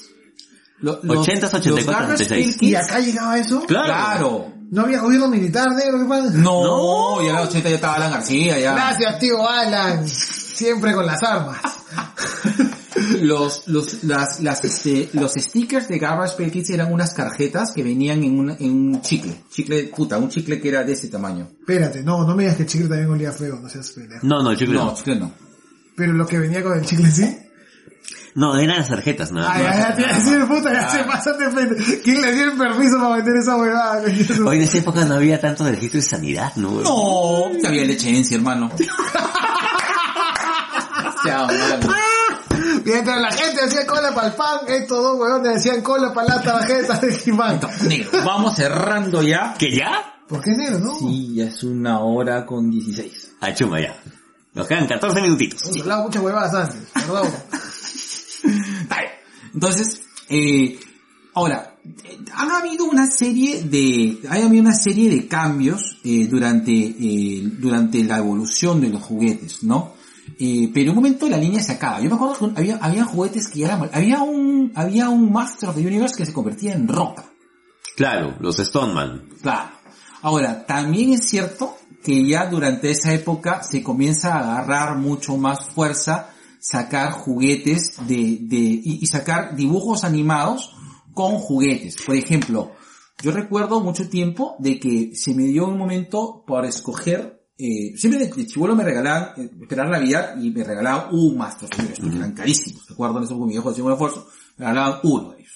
Lo- 0.81 1.01
los- 1.03 1.19
80, 1.19 1.47
84, 1.49 1.75
los 1.77 1.87
Garbage 1.87 2.25
86. 2.25 2.57
Pail 2.59 2.71
¿Y 2.71 2.75
acá 2.77 2.99
llegaba 3.01 3.39
eso? 3.39 3.63
Claro. 3.67 3.85
Claro. 3.87 4.53
¿No 4.71 4.83
había 4.83 5.01
gobierno 5.01 5.29
militar 5.29 5.69
negro? 5.75 5.99
¿Qué 5.99 6.05
pasa? 6.05 6.31
No, 6.35 7.17
No. 7.17 7.23
ya 7.23 7.31
en 7.31 7.37
los 7.37 7.49
80 7.49 7.69
ya 7.71 7.75
estaba 7.77 7.95
Alan 7.95 8.11
García, 8.13 8.59
ya. 8.59 8.75
Gracias, 8.75 9.19
tío 9.19 9.49
Alan. 9.49 10.07
Siempre 10.09 10.93
con 10.93 11.07
las 11.07 11.23
armas. 11.23 11.59
los, 13.23 13.67
los, 13.69 14.05
las, 14.05 14.41
las, 14.41 14.65
este, 14.65 15.09
los 15.15 15.33
stickers 15.33 15.89
de 15.89 15.99
Garbage 15.99 16.37
Pail 16.37 16.51
Kids 16.51 16.71
eran 16.71 16.93
unas 16.93 17.15
tarjetas 17.15 17.73
que 17.73 17.83
venían 17.83 18.23
en 18.23 18.39
un, 18.39 18.51
en 18.51 18.71
un 18.73 19.01
chicle. 19.03 19.45
Chicle, 19.51 19.85
puta, 19.85 20.19
un 20.19 20.29
chicle 20.29 20.61
que 20.61 20.69
era 20.69 20.85
de 20.85 20.93
ese 20.93 21.09
tamaño. 21.09 21.49
Espérate, 21.61 22.03
no, 22.03 22.25
no 22.27 22.35
me 22.35 22.43
digas 22.43 22.57
que 22.57 22.63
el 22.65 22.69
chicle 22.69 22.89
también 22.89 23.09
olía 23.11 23.33
feo, 23.33 23.59
no 23.61 23.69
seas 23.69 23.91
pendejo. 23.91 24.27
No, 24.27 24.43
no, 24.43 24.55
chicle 24.55 24.75
No, 24.75 24.85
no. 24.87 24.95
chicle 24.95 25.17
no. 25.19 25.33
Pero 25.97 26.13
lo 26.13 26.27
que 26.27 26.39
venía 26.39 26.63
con 26.63 26.79
el 26.79 26.85
chicle 26.85 27.11
sí. 27.11 27.39
No, 28.39 28.57
eran 28.57 28.77
las 28.77 28.89
tarjetas, 28.89 29.33
nada 29.33 29.53
Ay, 29.53 29.65
más. 29.65 29.75
ay, 29.75 29.83
ay, 29.89 29.95
te 29.97 30.01
iba 30.03 30.11
a 30.11 30.15
decir, 30.15 30.47
puta, 30.47 30.73
ya 30.73 30.89
se 30.91 30.99
pasan 31.03 31.39
de 31.39 31.49
pendejo. 31.49 31.93
¿Quién 32.05 32.23
le 32.23 32.33
dio 32.37 32.45
el 32.45 32.57
permiso 32.57 32.97
para 33.01 33.17
meter 33.17 33.37
esa 33.37 33.57
huevada? 33.57 34.01
Hoy 34.47 34.57
en 34.59 34.63
esa 34.63 34.79
época 34.79 35.05
no 35.05 35.15
había 35.17 35.41
tanto 35.41 35.65
registro 35.65 35.99
de 35.99 36.07
sanidad, 36.07 36.53
¿no? 36.55 36.71
No, 36.81 37.51
que 37.61 37.67
había 37.67 37.85
lechencia, 37.85 38.37
hermano. 38.37 38.71
Ya, 41.25 41.39
mano. 41.47 41.95
Mientras 42.85 43.21
la 43.21 43.33
gente 43.33 43.65
hacía 43.65 43.85
cola 43.87 44.15
para 44.15 44.29
el 44.29 44.33
pan, 44.35 44.59
estos 44.69 45.03
dos 45.03 45.19
huevones 45.19 45.57
hacían 45.57 45.83
cola 45.83 46.15
para 46.15 46.37
las 46.37 46.45
tarjetas 46.45 47.01
de 47.01 47.13
Jimán. 47.13 47.61
Negro, 47.89 48.11
vamos 48.25 48.55
cerrando 48.57 49.21
ya. 49.21 49.53
¿Que 49.59 49.77
ya? 49.77 50.15
¿Por 50.29 50.41
qué 50.41 50.53
negro, 50.53 50.79
no? 50.79 50.97
Sí, 50.97 51.35
ya 51.35 51.47
es 51.47 51.65
una 51.65 51.99
hora 52.01 52.47
con 52.47 52.71
16. 52.71 53.33
Ah, 53.41 53.53
chuma, 53.53 53.81
ya. 53.81 53.97
Nos 54.55 54.67
quedan 54.69 54.87
14 54.87 55.21
minutitos. 55.23 55.63
Hemos 55.65 55.81
hablado 55.83 56.03
muchas 56.05 56.23
huevadas 56.23 56.55
antes, 56.55 56.89
perdón. 56.95 57.29
Entonces, 59.59 60.03
eh, 60.29 60.79
ahora, 61.35 61.75
eh, 62.05 62.19
ha 62.33 62.59
habido 62.59 62.85
una 62.85 63.11
serie 63.11 63.65
de, 63.65 64.21
ha 64.31 64.35
habido 64.35 64.63
una 64.63 64.73
serie 64.73 65.11
de 65.11 65.27
cambios 65.27 65.99
eh, 66.05 66.29
durante, 66.29 66.73
eh, 66.73 67.43
durante 67.59 68.05
la 68.05 68.19
evolución 68.19 68.81
de 68.81 68.91
los 68.91 69.03
juguetes, 69.03 69.65
¿no? 69.65 69.95
Eh, 70.39 70.71
pero 70.73 70.85
en 70.85 70.91
un 70.91 70.95
momento 70.95 71.29
la 71.29 71.39
línea 71.39 71.61
se 71.61 71.73
acaba. 71.73 72.01
Yo 72.01 72.09
me 72.09 72.15
acuerdo 72.15 72.55
que 72.55 72.61
había, 72.61 72.77
había 72.77 73.05
juguetes 73.05 73.49
que 73.49 73.59
ya 73.59 73.67
eran, 73.67 73.91
había 73.93 74.23
un, 74.23 74.71
había 74.77 75.09
un 75.09 75.33
Master 75.33 75.71
of 75.71 75.75
the 75.75 75.85
Universe 75.85 76.15
que 76.17 76.25
se 76.25 76.33
convertía 76.33 76.75
en 76.75 76.87
roca. 76.87 77.25
Claro, 77.97 78.37
los 78.39 78.59
Stoneman. 78.59 79.29
Claro. 79.43 79.71
Ahora, 80.23 80.67
también 80.67 81.15
es 81.15 81.29
cierto 81.29 81.79
que 82.05 82.25
ya 82.25 82.47
durante 82.47 82.93
esa 82.93 83.13
época 83.13 83.65
se 83.65 83.83
comienza 83.83 84.35
a 84.35 84.39
agarrar 84.39 84.99
mucho 84.99 85.37
más 85.37 85.65
fuerza 85.65 86.31
sacar 86.61 87.13
juguetes 87.13 87.97
de, 88.07 88.39
de, 88.43 88.57
y, 88.59 88.99
y 89.03 89.07
sacar 89.07 89.57
dibujos 89.57 90.05
animados 90.05 90.75
con 91.15 91.37
juguetes. 91.39 91.97
Por 92.05 92.15
ejemplo, 92.15 92.73
yo 93.21 93.33
recuerdo 93.33 93.81
mucho 93.81 94.09
tiempo 94.09 94.55
de 94.61 94.79
que 94.79 95.11
se 95.15 95.35
me 95.35 95.43
dio 95.45 95.67
un 95.67 95.77
momento 95.77 96.45
por 96.47 96.65
escoger, 96.65 97.43
eh, 97.59 97.97
siempre 97.97 98.25
de, 98.29 98.47
chivolo 98.47 98.77
me 98.77 98.85
regalaban, 98.85 99.31
eh, 99.37 99.51
esperar 99.61 99.89
Navidad 99.89 100.41
y 100.41 100.51
me 100.51 100.63
regalaban 100.63 101.13
un 101.13 101.37
Master 101.37 101.69
Universe, 101.77 102.01
porque 102.01 102.17
eran 102.17 102.33
carísimos. 102.33 102.87
Recuerdo 102.89 103.19
en 103.19 103.25
ese 103.25 103.35
mi 103.35 103.49
viejo 103.49 103.71
hacía 103.71 103.83
un 103.83 103.93
esfuerzo, 103.93 104.29
me 104.57 104.67
regalaban 104.67 105.01
uno 105.03 105.31
de 105.33 105.41
ellos. 105.41 105.53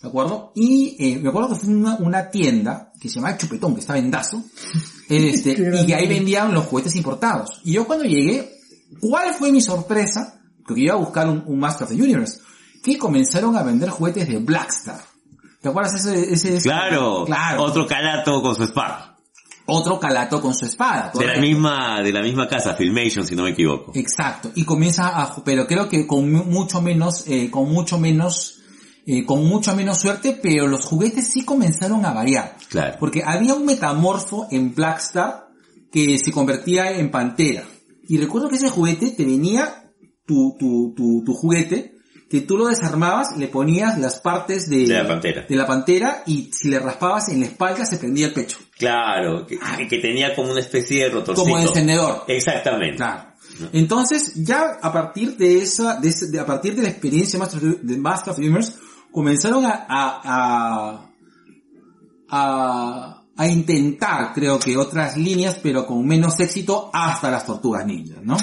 ¿De 0.00 0.08
acuerdo? 0.08 0.52
Y 0.54 0.96
eh, 0.98 1.18
me 1.18 1.28
acuerdo 1.28 1.50
que 1.50 1.56
fue 1.56 1.74
una, 1.74 1.96
una 1.96 2.30
tienda 2.30 2.90
que 2.98 3.10
se 3.10 3.16
llamaba 3.16 3.36
Chupetón, 3.36 3.74
que 3.74 3.80
estaba 3.80 3.98
en 3.98 4.10
Dazo, 4.10 4.42
este, 5.10 5.52
y 5.52 5.86
que 5.86 5.94
ahí 5.94 6.08
vendían 6.08 6.54
los 6.54 6.64
juguetes 6.64 6.96
importados. 6.96 7.60
Y 7.64 7.72
yo 7.72 7.86
cuando 7.86 8.06
llegué, 8.06 8.50
¿cuál 9.00 9.34
fue 9.34 9.50
mi 9.52 9.60
sorpresa? 9.60 10.40
Porque 10.66 10.82
iba 10.82 10.94
a 10.94 10.98
buscar 10.98 11.28
un, 11.28 11.42
un 11.46 11.58
Master 11.58 11.84
of 11.86 11.90
the 11.94 12.02
Universe. 12.02 12.40
Que 12.82 12.98
comenzaron 12.98 13.56
a 13.56 13.62
vender 13.62 13.88
juguetes 13.90 14.28
de 14.28 14.38
Blackstar. 14.38 15.00
¿Te 15.60 15.68
acuerdas 15.68 15.94
ese, 15.94 16.32
ese, 16.32 16.56
ese- 16.56 16.68
Claro, 16.68 17.24
Claro. 17.24 17.62
otro 17.62 17.86
calato 17.86 18.42
con 18.42 18.54
su 18.54 18.64
espada. 18.64 19.16
Otro 19.66 19.98
calato 19.98 20.42
con 20.42 20.52
su 20.54 20.66
espada. 20.66 21.10
De 21.18 21.26
la 21.26 21.40
misma, 21.40 22.02
de 22.02 22.12
la 22.12 22.20
misma 22.22 22.46
casa, 22.46 22.74
Filmation, 22.74 23.26
si 23.26 23.34
no 23.34 23.44
me 23.44 23.50
equivoco. 23.50 23.92
Exacto. 23.94 24.50
Y 24.54 24.64
comienza 24.66 25.08
a, 25.08 25.42
pero 25.42 25.66
creo 25.66 25.88
que 25.88 26.06
con 26.06 26.30
mu- 26.30 26.44
mucho 26.44 26.82
menos, 26.82 27.24
eh, 27.26 27.50
con 27.50 27.70
mucho 27.72 27.98
menos, 27.98 28.60
eh, 29.06 29.24
con 29.24 29.46
mucho 29.46 29.74
menos 29.74 29.98
suerte, 29.98 30.38
pero 30.42 30.66
los 30.66 30.84
juguetes 30.84 31.28
sí 31.28 31.46
comenzaron 31.46 32.04
a 32.04 32.12
variar. 32.12 32.56
Claro. 32.68 32.96
Porque 33.00 33.22
había 33.24 33.54
un 33.54 33.64
metamorfo 33.64 34.46
en 34.50 34.74
Blackstar 34.74 35.46
que 35.90 36.18
se 36.18 36.30
convertía 36.30 36.90
en 36.90 37.10
pantera. 37.10 37.64
Y 38.08 38.18
recuerdo 38.18 38.48
que 38.48 38.56
ese 38.56 38.68
juguete 38.68 39.10
te 39.10 39.24
venía 39.24 39.92
tu, 40.26 40.56
tu, 40.58 40.94
tu, 40.96 41.22
tu 41.24 41.34
juguete, 41.34 41.94
que 42.28 42.40
tú 42.40 42.56
lo 42.56 42.66
desarmabas, 42.66 43.36
le 43.36 43.48
ponías 43.48 43.98
las 43.98 44.18
partes 44.18 44.68
de, 44.68 44.86
De 44.86 44.94
la 45.02 45.06
pantera. 45.06 45.46
de 45.48 45.56
la 45.56 45.66
pantera 45.66 46.22
y 46.26 46.50
si 46.52 46.68
le 46.68 46.78
raspabas 46.80 47.28
en 47.28 47.40
la 47.40 47.46
espalda 47.46 47.84
se 47.84 47.98
prendía 47.98 48.26
el 48.26 48.32
pecho. 48.32 48.58
Claro, 48.78 49.46
que, 49.46 49.58
que 49.88 49.98
tenía 49.98 50.34
como 50.34 50.50
una 50.50 50.60
especie 50.60 51.04
de 51.04 51.10
rotorcito. 51.10 51.44
Como 51.48 51.58
encendedor. 51.58 52.24
Exactamente. 52.26 52.96
Claro. 52.96 53.34
Entonces, 53.72 54.32
ya 54.34 54.78
a 54.82 54.92
partir 54.92 55.36
de 55.36 55.58
esa, 55.58 56.00
de, 56.00 56.40
a 56.40 56.46
partir 56.46 56.74
de 56.74 56.82
la 56.82 56.88
experiencia 56.88 57.38
de 57.38 57.96
Master 57.98 58.32
of 58.32 58.38
Universe, 58.38 58.72
comenzaron 59.12 59.64
a, 59.64 59.86
a, 59.88 60.20
a, 60.24 61.10
a, 62.30 63.13
a 63.36 63.46
intentar, 63.48 64.32
creo 64.32 64.58
que 64.58 64.76
otras 64.76 65.16
líneas, 65.16 65.58
pero 65.62 65.86
con 65.86 66.06
menos 66.06 66.38
éxito, 66.38 66.90
hasta 66.92 67.30
las 67.30 67.46
tortugas 67.46 67.84
ninjas, 67.86 68.22
¿no? 68.22 68.36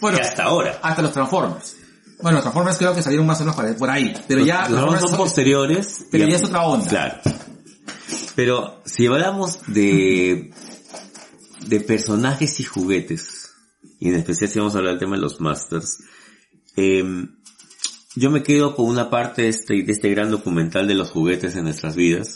Bueno, 0.00 0.18
hasta 0.20 0.44
ahora. 0.44 0.78
hasta 0.82 1.02
los 1.02 1.12
Transformers. 1.12 1.76
Bueno, 2.22 2.36
los 2.36 2.42
Transformers 2.44 2.78
creo 2.78 2.94
que 2.94 3.02
salieron 3.02 3.26
más 3.26 3.40
o 3.40 3.44
menos 3.44 3.76
por 3.76 3.90
ahí, 3.90 4.12
pero 4.26 4.44
ya 4.44 4.68
Los 4.68 5.00
son 5.00 5.16
posteriores. 5.16 6.06
pero 6.10 6.26
ya 6.26 6.36
es 6.36 6.44
otra 6.44 6.62
onda. 6.62 6.88
Claro. 6.88 7.20
Pero 8.34 8.82
si 8.84 9.06
hablamos 9.06 9.60
de, 9.66 10.50
de 11.66 11.80
personajes 11.80 12.58
y 12.60 12.64
juguetes, 12.64 13.50
y 13.98 14.08
en 14.08 14.16
especial 14.16 14.50
si 14.50 14.58
vamos 14.58 14.74
a 14.74 14.78
hablar 14.78 14.94
del 14.94 15.00
tema 15.00 15.16
de 15.16 15.22
los 15.22 15.40
Masters, 15.40 15.98
em, 16.76 17.36
yo 18.14 18.30
me 18.30 18.42
quedo 18.42 18.74
con 18.74 18.86
una 18.86 19.08
parte 19.10 19.42
de 19.42 19.48
este, 19.48 19.82
de 19.82 19.92
este 19.92 20.10
gran 20.10 20.30
documental 20.30 20.86
de 20.88 20.94
los 20.94 21.10
juguetes 21.10 21.54
en 21.56 21.64
nuestras 21.64 21.96
vidas. 21.96 22.34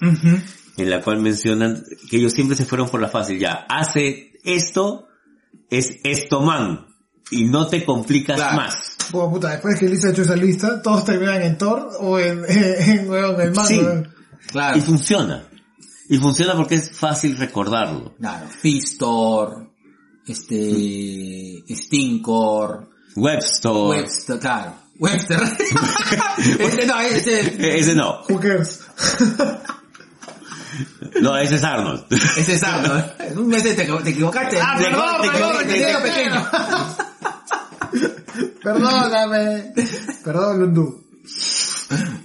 En 0.77 0.91
la 0.91 1.01
cual 1.03 1.21
mencionan 1.21 1.85
que 2.09 2.17
ellos 2.19 2.33
siempre 2.33 2.57
se 2.57 2.65
fueron 2.65 2.89
por 2.89 3.01
la 3.01 3.09
fácil, 3.09 3.39
ya, 3.39 3.67
hace 3.69 4.33
esto, 4.45 5.07
es 5.69 5.99
esto 6.05 6.41
man, 6.41 6.87
y 7.31 7.45
no 7.45 7.67
te 7.67 7.85
complicas 7.85 8.37
Claro. 8.37 8.57
más. 8.57 8.97
Bueno, 9.13 9.31
puta, 9.31 9.51
después 9.51 9.79
que 9.79 9.89
Lisa 9.89 10.09
ha 10.09 10.11
hecho 10.13 10.23
esa 10.23 10.37
lista, 10.37 10.83
todos 10.83 11.05
terminan 11.05 11.43
en 11.43 11.59
Thor 11.59 11.91
o 12.01 12.19
en, 12.19 12.45
en, 12.49 13.09
weón, 13.11 13.41
el 13.41 13.53
manga. 13.53 13.67
Sí. 13.67 13.81
Claro. 14.49 14.79
Y 14.79 14.81
funciona. 14.81 15.45
Y 16.09 16.19
funciona 16.19 16.55
porque 16.55 16.77
es 16.77 16.91
fácil 16.91 17.37
recordarlo. 17.37 18.15
Claro. 18.19 18.47
Fistor, 18.49 19.71
este, 20.27 21.63
Stinkor, 21.69 22.89
Webstore. 23.17 24.01
Webster, 24.01 24.39
claro. 24.39 24.75
Webster. 24.99 25.41
este 26.59 26.87
no, 26.87 27.01
ese, 27.01 27.79
Ese 27.79 27.95
no. 27.95 28.23
Who 28.29 28.39
cares? 28.41 28.81
No, 31.21 31.37
ese 31.37 31.57
es 31.57 31.63
Arnold. 31.65 32.05
ese 32.37 32.55
es 32.55 32.63
Arnold. 32.63 33.05
Un 33.37 33.49
mes 33.49 33.63
te, 33.63 33.75
te 33.75 33.83
equivocaste. 34.11 34.59
Ah, 34.61 34.77
Te 34.79 34.85
perdón, 34.85 35.23
te 35.23 35.31
perdón, 35.31 35.59
te 35.59 35.65
pequeño. 35.67 36.03
pequeño. 36.03 36.49
Perdóname. 38.63 39.73
Perdón, 40.25 40.61
Lundu. 40.61 41.05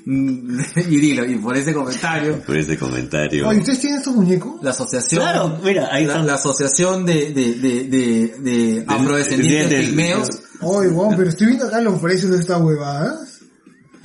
Mm, 0.05 0.59
y 0.75 0.97
dilo, 0.99 1.25
y 1.25 1.35
por 1.37 1.57
ese 1.57 1.73
comentario, 1.73 2.39
Por 2.43 2.55
ese 2.57 2.77
comentario. 2.77 3.47
Oye, 3.47 3.59
¿ustedes 3.59 3.79
tienen 3.79 3.97
estos 3.99 4.15
muñecos? 4.15 4.61
la 4.61 4.69
asociación, 4.69 5.21
Claro, 5.23 5.59
mira, 5.63 5.89
ahí 5.91 6.05
la, 6.05 6.19
la 6.21 6.35
asociación 6.35 7.03
de, 7.05 7.33
de, 7.33 7.53
de, 7.55 7.83
de, 7.85 8.35
de 8.41 8.85
afrodescendientes 8.87 9.69
de- 9.71 9.77
de- 9.77 9.83
pigmeos, 9.87 10.29
Oye, 10.61 10.89
weón, 10.89 11.15
pero 11.17 11.29
estoy 11.29 11.47
viendo 11.47 11.65
acá 11.67 11.81
los 11.81 11.99
precios 11.99 12.31
de 12.31 12.39
estas 12.39 12.61
huevadas. 12.61 13.34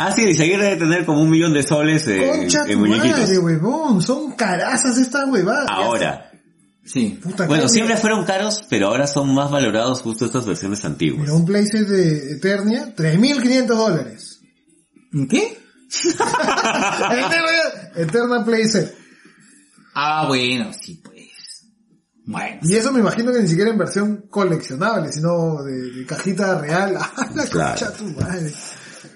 Ah, 0.02 0.12
sí, 0.12 0.22
Izaguirre 0.22 0.64
debe 0.64 0.77
tener 0.77 1.05
como 1.05 1.20
un 1.22 1.31
millón 1.31 1.52
de 1.52 1.62
soles 1.62 2.06
eh, 2.09 2.27
Concha 2.39 2.62
en 2.66 2.72
tu 2.72 2.78
muñequitos. 2.78 3.20
madre, 3.20 3.39
huevón. 3.39 4.01
Son 4.02 4.32
carazas 4.32 4.97
estas 4.98 5.28
huevadas. 5.28 5.66
Ahora, 5.70 6.27
Sí. 6.82 7.20
Puta, 7.22 7.47
bueno, 7.47 7.68
siempre 7.68 7.97
fueron 7.98 8.24
caros, 8.24 8.64
pero 8.68 8.89
ahora 8.89 9.06
son 9.06 9.32
más 9.35 9.51
valorados 9.51 10.01
justo 10.01 10.24
estas 10.24 10.47
versiones 10.47 10.85
antiguas. 10.85 11.20
Mira, 11.22 11.35
un 11.35 11.44
playset 11.44 11.86
de 11.86 12.32
Eternia, 12.32 12.94
3.500 12.97 13.66
dólares. 13.66 14.40
¿Qué? 15.28 15.59
Eternia, 17.10 17.93
Eterna 17.97 18.44
playset. 18.44 18.94
Ah, 19.94 20.24
bueno, 20.27 20.72
sí, 20.72 21.01
pues. 21.05 21.66
Bueno. 22.24 22.60
Y 22.62 22.77
eso 22.77 22.93
me 22.93 23.01
imagino 23.01 23.32
que 23.32 23.40
ni 23.40 23.48
siquiera 23.48 23.70
en 23.70 23.78
versión 23.78 24.27
coleccionable, 24.31 25.12
sino 25.12 25.62
de, 25.62 25.90
de 25.93 26.06
cajita 26.06 26.59
real. 26.60 26.97
¡Ah, 27.01 27.28
la 27.35 27.44
Claro. 27.47 27.78
concha 27.78 27.93
tu 27.97 28.05
madre! 28.05 28.52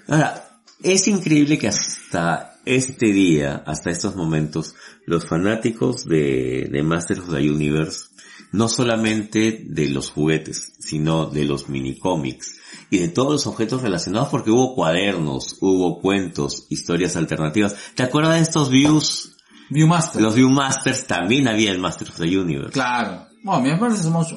Ahora, 0.08 0.43
es 0.82 1.08
increíble 1.08 1.58
que 1.58 1.68
hasta 1.68 2.58
este 2.64 3.12
día, 3.12 3.62
hasta 3.66 3.90
estos 3.90 4.16
momentos, 4.16 4.74
los 5.06 5.26
fanáticos 5.26 6.04
de, 6.04 6.68
de 6.70 6.82
Masters 6.82 7.20
of 7.20 7.30
the 7.30 7.50
Universe, 7.50 8.06
no 8.52 8.68
solamente 8.68 9.64
de 9.66 9.88
los 9.88 10.10
juguetes, 10.10 10.74
sino 10.78 11.26
de 11.26 11.44
los 11.44 11.68
minicómics 11.68 12.54
y 12.88 12.98
de 12.98 13.08
todos 13.08 13.32
los 13.32 13.46
objetos 13.46 13.82
relacionados 13.82 14.28
porque 14.28 14.50
hubo 14.50 14.74
cuadernos, 14.74 15.56
hubo 15.60 16.00
cuentos, 16.00 16.66
historias 16.70 17.16
alternativas. 17.16 17.74
¿Te 17.94 18.04
acuerdas 18.04 18.34
de 18.34 18.42
estos 18.42 18.70
views? 18.70 19.36
Viewmaster. 19.70 20.22
Los 20.22 20.34
Viewmasters 20.34 21.06
también 21.06 21.48
había 21.48 21.72
el 21.72 21.80
Masters 21.80 22.10
of 22.10 22.18
the 22.18 22.38
Universe. 22.38 22.72
Claro. 22.72 23.26
Bueno, 23.42 23.62
me 23.62 23.76
parece 23.76 23.98
que 23.98 24.04
somos, 24.04 24.34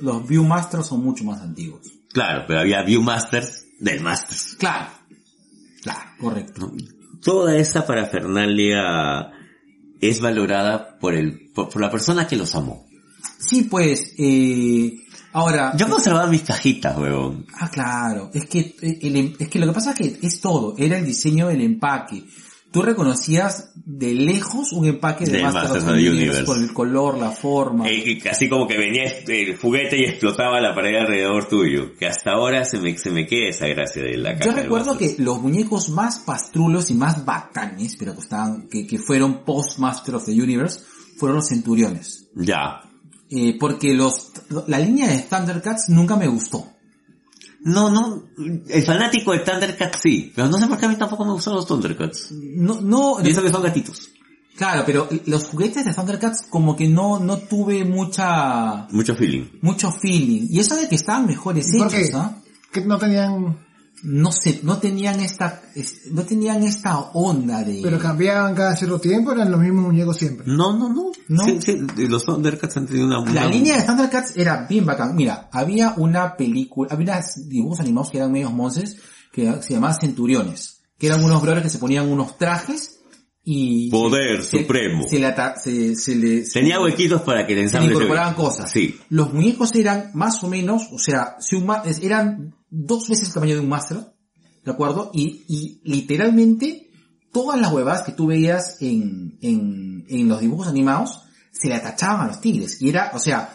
los 0.00 0.26
Viewmasters 0.26 0.86
son 0.86 1.04
mucho 1.04 1.24
más 1.24 1.40
antiguos. 1.40 1.86
Claro, 2.12 2.44
pero 2.46 2.60
había 2.60 2.82
Viewmasters 2.82 3.64
del 3.78 4.00
Masters. 4.00 4.56
Claro. 4.58 4.90
Claro, 5.82 6.10
correcto. 6.18 6.72
toda 7.22 7.56
esa 7.56 7.84
parafernalia 7.86 9.30
es 10.00 10.20
valorada 10.20 10.98
por 10.98 11.14
el 11.14 11.50
por, 11.54 11.68
por 11.68 11.82
la 11.82 11.90
persona 11.90 12.26
que 12.26 12.36
los 12.36 12.54
amó. 12.54 12.86
Sí, 13.38 13.64
pues, 13.64 14.14
eh, 14.18 14.92
ahora... 15.32 15.76
Yo 15.76 15.88
conservaba 15.88 16.28
mis 16.28 16.42
cajitas, 16.42 16.96
huevón. 16.96 17.44
Ah, 17.54 17.68
claro. 17.70 18.30
Es 18.32 18.46
que, 18.46 18.76
eh, 18.80 18.98
el 19.02 19.16
em- 19.16 19.34
es 19.38 19.48
que 19.48 19.58
lo 19.58 19.66
que 19.66 19.72
pasa 19.72 19.92
es 19.92 19.96
que 20.18 20.26
es 20.26 20.40
todo. 20.40 20.74
Era 20.78 20.98
el 20.98 21.04
diseño 21.04 21.48
del 21.48 21.60
empaque. 21.60 22.24
Tú 22.72 22.80
reconocías 22.80 23.70
de 23.74 24.14
lejos 24.14 24.72
un 24.72 24.86
empaque 24.86 25.26
de, 25.26 25.32
De 25.32 25.42
Master 25.42 25.62
Masters 25.64 25.84
of 25.84 25.94
the 25.94 26.10
Universe 26.10 26.44
por 26.44 26.58
el 26.58 26.72
color, 26.72 27.18
la 27.18 27.30
forma. 27.30 27.86
Eh, 27.86 28.18
así 28.30 28.48
como 28.48 28.66
que 28.66 28.78
venía 28.78 29.04
el 29.04 29.58
juguete 29.58 29.98
y 29.98 30.04
explotaba 30.04 30.58
la 30.58 30.74
pared 30.74 30.96
alrededor 30.96 31.46
tuyo. 31.48 31.94
Que 31.98 32.06
hasta 32.06 32.32
ahora 32.32 32.64
se 32.64 32.78
me, 32.78 32.96
se 32.96 33.10
me 33.10 33.26
queda 33.26 33.50
esa 33.50 33.66
gracia 33.66 34.02
de 34.02 34.16
la 34.16 34.38
caja. 34.38 34.46
Yo 34.46 34.52
recuerdo 34.52 34.92
Masters. 34.92 35.16
que 35.16 35.22
los 35.22 35.40
muñecos 35.42 35.90
más 35.90 36.20
pastrulos 36.20 36.90
y 36.90 36.94
más 36.94 37.26
bacanes, 37.26 37.96
pero 37.98 38.14
que 38.14 38.20
estaban, 38.20 38.68
que, 38.68 38.86
que 38.86 38.98
fueron 38.98 39.44
post 39.44 39.78
Master 39.78 40.14
of 40.14 40.24
the 40.24 40.32
Universe, 40.32 40.80
fueron 41.18 41.36
los 41.36 41.48
centuriones. 41.48 42.30
Ya. 42.34 42.80
Eh, 43.28 43.56
porque 43.58 43.92
los, 43.92 44.32
la 44.66 44.78
línea 44.78 45.08
de 45.08 45.18
Thundercats 45.20 45.90
nunca 45.90 46.16
me 46.16 46.26
gustó. 46.26 46.66
No, 47.64 47.90
no, 47.90 48.24
el 48.68 48.82
fanático 48.82 49.32
de 49.32 49.40
Thundercats 49.40 50.00
sí, 50.02 50.32
pero 50.34 50.48
no 50.48 50.58
sé 50.58 50.66
por 50.66 50.78
qué 50.78 50.86
a 50.86 50.88
mí 50.88 50.96
tampoco 50.96 51.24
me 51.24 51.32
gustan 51.32 51.54
los 51.54 51.66
Thundercats. 51.66 52.32
No, 52.32 52.80
no, 52.80 53.18
Y 53.24 53.30
eso 53.30 53.42
que 53.42 53.50
son 53.50 53.62
gatitos. 53.62 54.10
claro, 54.56 54.82
pero 54.84 55.08
los 55.26 55.44
juguetes 55.44 55.84
de 55.84 55.94
Thundercats 55.94 56.46
como 56.50 56.74
que 56.74 56.88
no, 56.88 57.20
no 57.20 57.38
tuve 57.38 57.84
mucha, 57.84 58.88
Mucho 58.90 59.14
feeling. 59.14 59.44
mucho 59.60 59.92
feeling. 59.92 60.48
Y 60.50 60.58
eso 60.58 60.74
de 60.76 60.88
que 60.88 60.96
estaban 60.96 61.26
mejores 61.26 61.72
¿Y 61.72 61.78
por 61.78 61.94
hechos? 61.94 62.14
¿ah? 62.14 62.36
Que 62.72 62.80
no 62.80 62.98
tenían... 62.98 63.61
No 64.04 64.32
sé, 64.32 64.60
no 64.64 64.78
tenían 64.78 65.20
esta, 65.20 65.62
es- 65.76 66.10
no 66.10 66.24
tenían 66.24 66.62
esta 66.64 66.98
onda 66.98 67.62
de... 67.62 67.80
Pero 67.82 67.98
cambiaban 68.00 68.54
cada 68.54 68.74
cierto 68.74 69.00
tiempo, 69.00 69.30
eran 69.32 69.50
los 69.50 69.60
mismos 69.60 69.84
muñecos 69.86 70.16
siempre. 70.16 70.44
No, 70.48 70.76
no, 70.76 70.88
no. 70.88 71.12
No. 71.28 71.44
Sí, 71.44 71.58
sí, 71.64 71.78
los 72.08 72.24
Thundercats 72.24 72.76
han 72.76 72.86
tenido 72.86 73.06
una... 73.06 73.18
La 73.32 73.42
una- 73.42 73.46
línea 73.46 73.76
de 73.76 73.84
Thundercats 73.84 74.36
era 74.36 74.66
bien 74.68 74.84
bacán. 74.86 75.14
Mira, 75.14 75.48
había 75.52 75.94
una 75.96 76.36
película, 76.36 76.88
había 76.92 77.14
unos 77.14 77.48
dibujos 77.48 77.78
animados 77.80 78.10
que 78.10 78.18
eran 78.18 78.32
medios 78.32 78.52
monces, 78.52 78.96
que 79.32 79.50
se 79.62 79.74
llamaban 79.74 79.96
Centuriones, 80.00 80.82
que 80.98 81.06
eran 81.06 81.22
unos 81.22 81.40
brothers 81.40 81.62
que 81.62 81.70
se 81.70 81.78
ponían 81.78 82.08
unos 82.08 82.36
trajes 82.36 82.98
y... 83.44 83.88
Poder 83.90 84.42
se- 84.42 84.62
supremo. 84.62 85.04
Se, 85.08 85.18
le 85.20 85.26
ata- 85.26 85.54
se, 85.62 85.94
se 85.94 86.16
le... 86.16 86.42
Tenía 86.42 86.80
huequitos 86.80 87.22
para 87.22 87.46
que 87.46 87.54
le 87.54 87.62
incorporaban 87.62 88.34
cosas. 88.34 88.70
Sí. 88.70 88.98
Los 89.10 89.32
muñecos 89.32 89.72
eran 89.76 90.10
más 90.14 90.42
o 90.42 90.48
menos, 90.48 90.88
o 90.92 90.98
sea, 90.98 91.36
si 91.38 91.54
un 91.56 91.70
eran 92.02 92.54
dos 92.74 93.08
veces 93.08 93.28
el 93.28 93.34
tamaño 93.34 93.54
de 93.54 93.60
un 93.60 93.68
Master, 93.68 93.98
¿de 94.64 94.70
acuerdo? 94.70 95.10
Y, 95.12 95.44
y 95.46 95.80
literalmente 95.84 96.88
todas 97.32 97.60
las 97.60 97.72
huevadas 97.72 98.02
que 98.02 98.12
tú 98.12 98.26
veías 98.26 98.78
en, 98.80 99.38
en, 99.42 100.04
en 100.08 100.28
los 100.28 100.40
dibujos 100.40 100.66
animados 100.68 101.20
se 101.52 101.68
le 101.68 101.74
atachaban 101.74 102.22
a 102.22 102.28
los 102.28 102.40
tigres. 102.40 102.80
Y 102.80 102.88
era, 102.88 103.10
o 103.14 103.18
sea, 103.18 103.54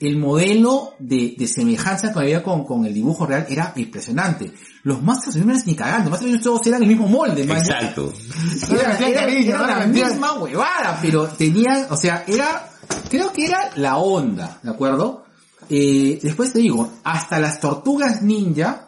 el 0.00 0.16
modelo 0.18 0.92
de, 0.98 1.34
de 1.38 1.46
semejanza 1.46 2.12
que 2.12 2.18
había 2.18 2.42
con, 2.42 2.64
con 2.64 2.84
el 2.86 2.92
dibujo 2.94 3.26
real 3.26 3.46
era 3.48 3.72
impresionante. 3.76 4.52
Los 4.82 5.02
Masters 5.02 5.36
Universe 5.36 5.64
ni 5.66 5.74
cagando, 5.74 6.10
los 6.10 6.20
Masters 6.22 6.42
todos 6.42 6.66
eran 6.66 6.82
el 6.82 6.88
mismo 6.88 7.06
molde, 7.06 7.44
man. 7.44 7.58
Exacto. 7.58 8.12
Era, 8.70 8.96
Era 8.98 9.28
era- 9.28 9.58
¿no? 9.58 9.66
la 9.66 9.86
misma 9.86 10.32
huevada, 10.38 10.98
pero 11.02 11.28
tenían, 11.28 11.86
o 11.90 11.96
sea, 11.96 12.24
era, 12.26 12.70
creo 13.08 13.32
que 13.32 13.46
era 13.46 13.70
la 13.76 13.96
onda, 13.98 14.58
¿de 14.62 14.70
acuerdo? 14.70 15.23
Eh, 15.70 16.18
después 16.22 16.52
te 16.52 16.58
digo, 16.60 16.90
hasta 17.04 17.38
las 17.38 17.60
tortugas 17.60 18.22
ninja, 18.22 18.86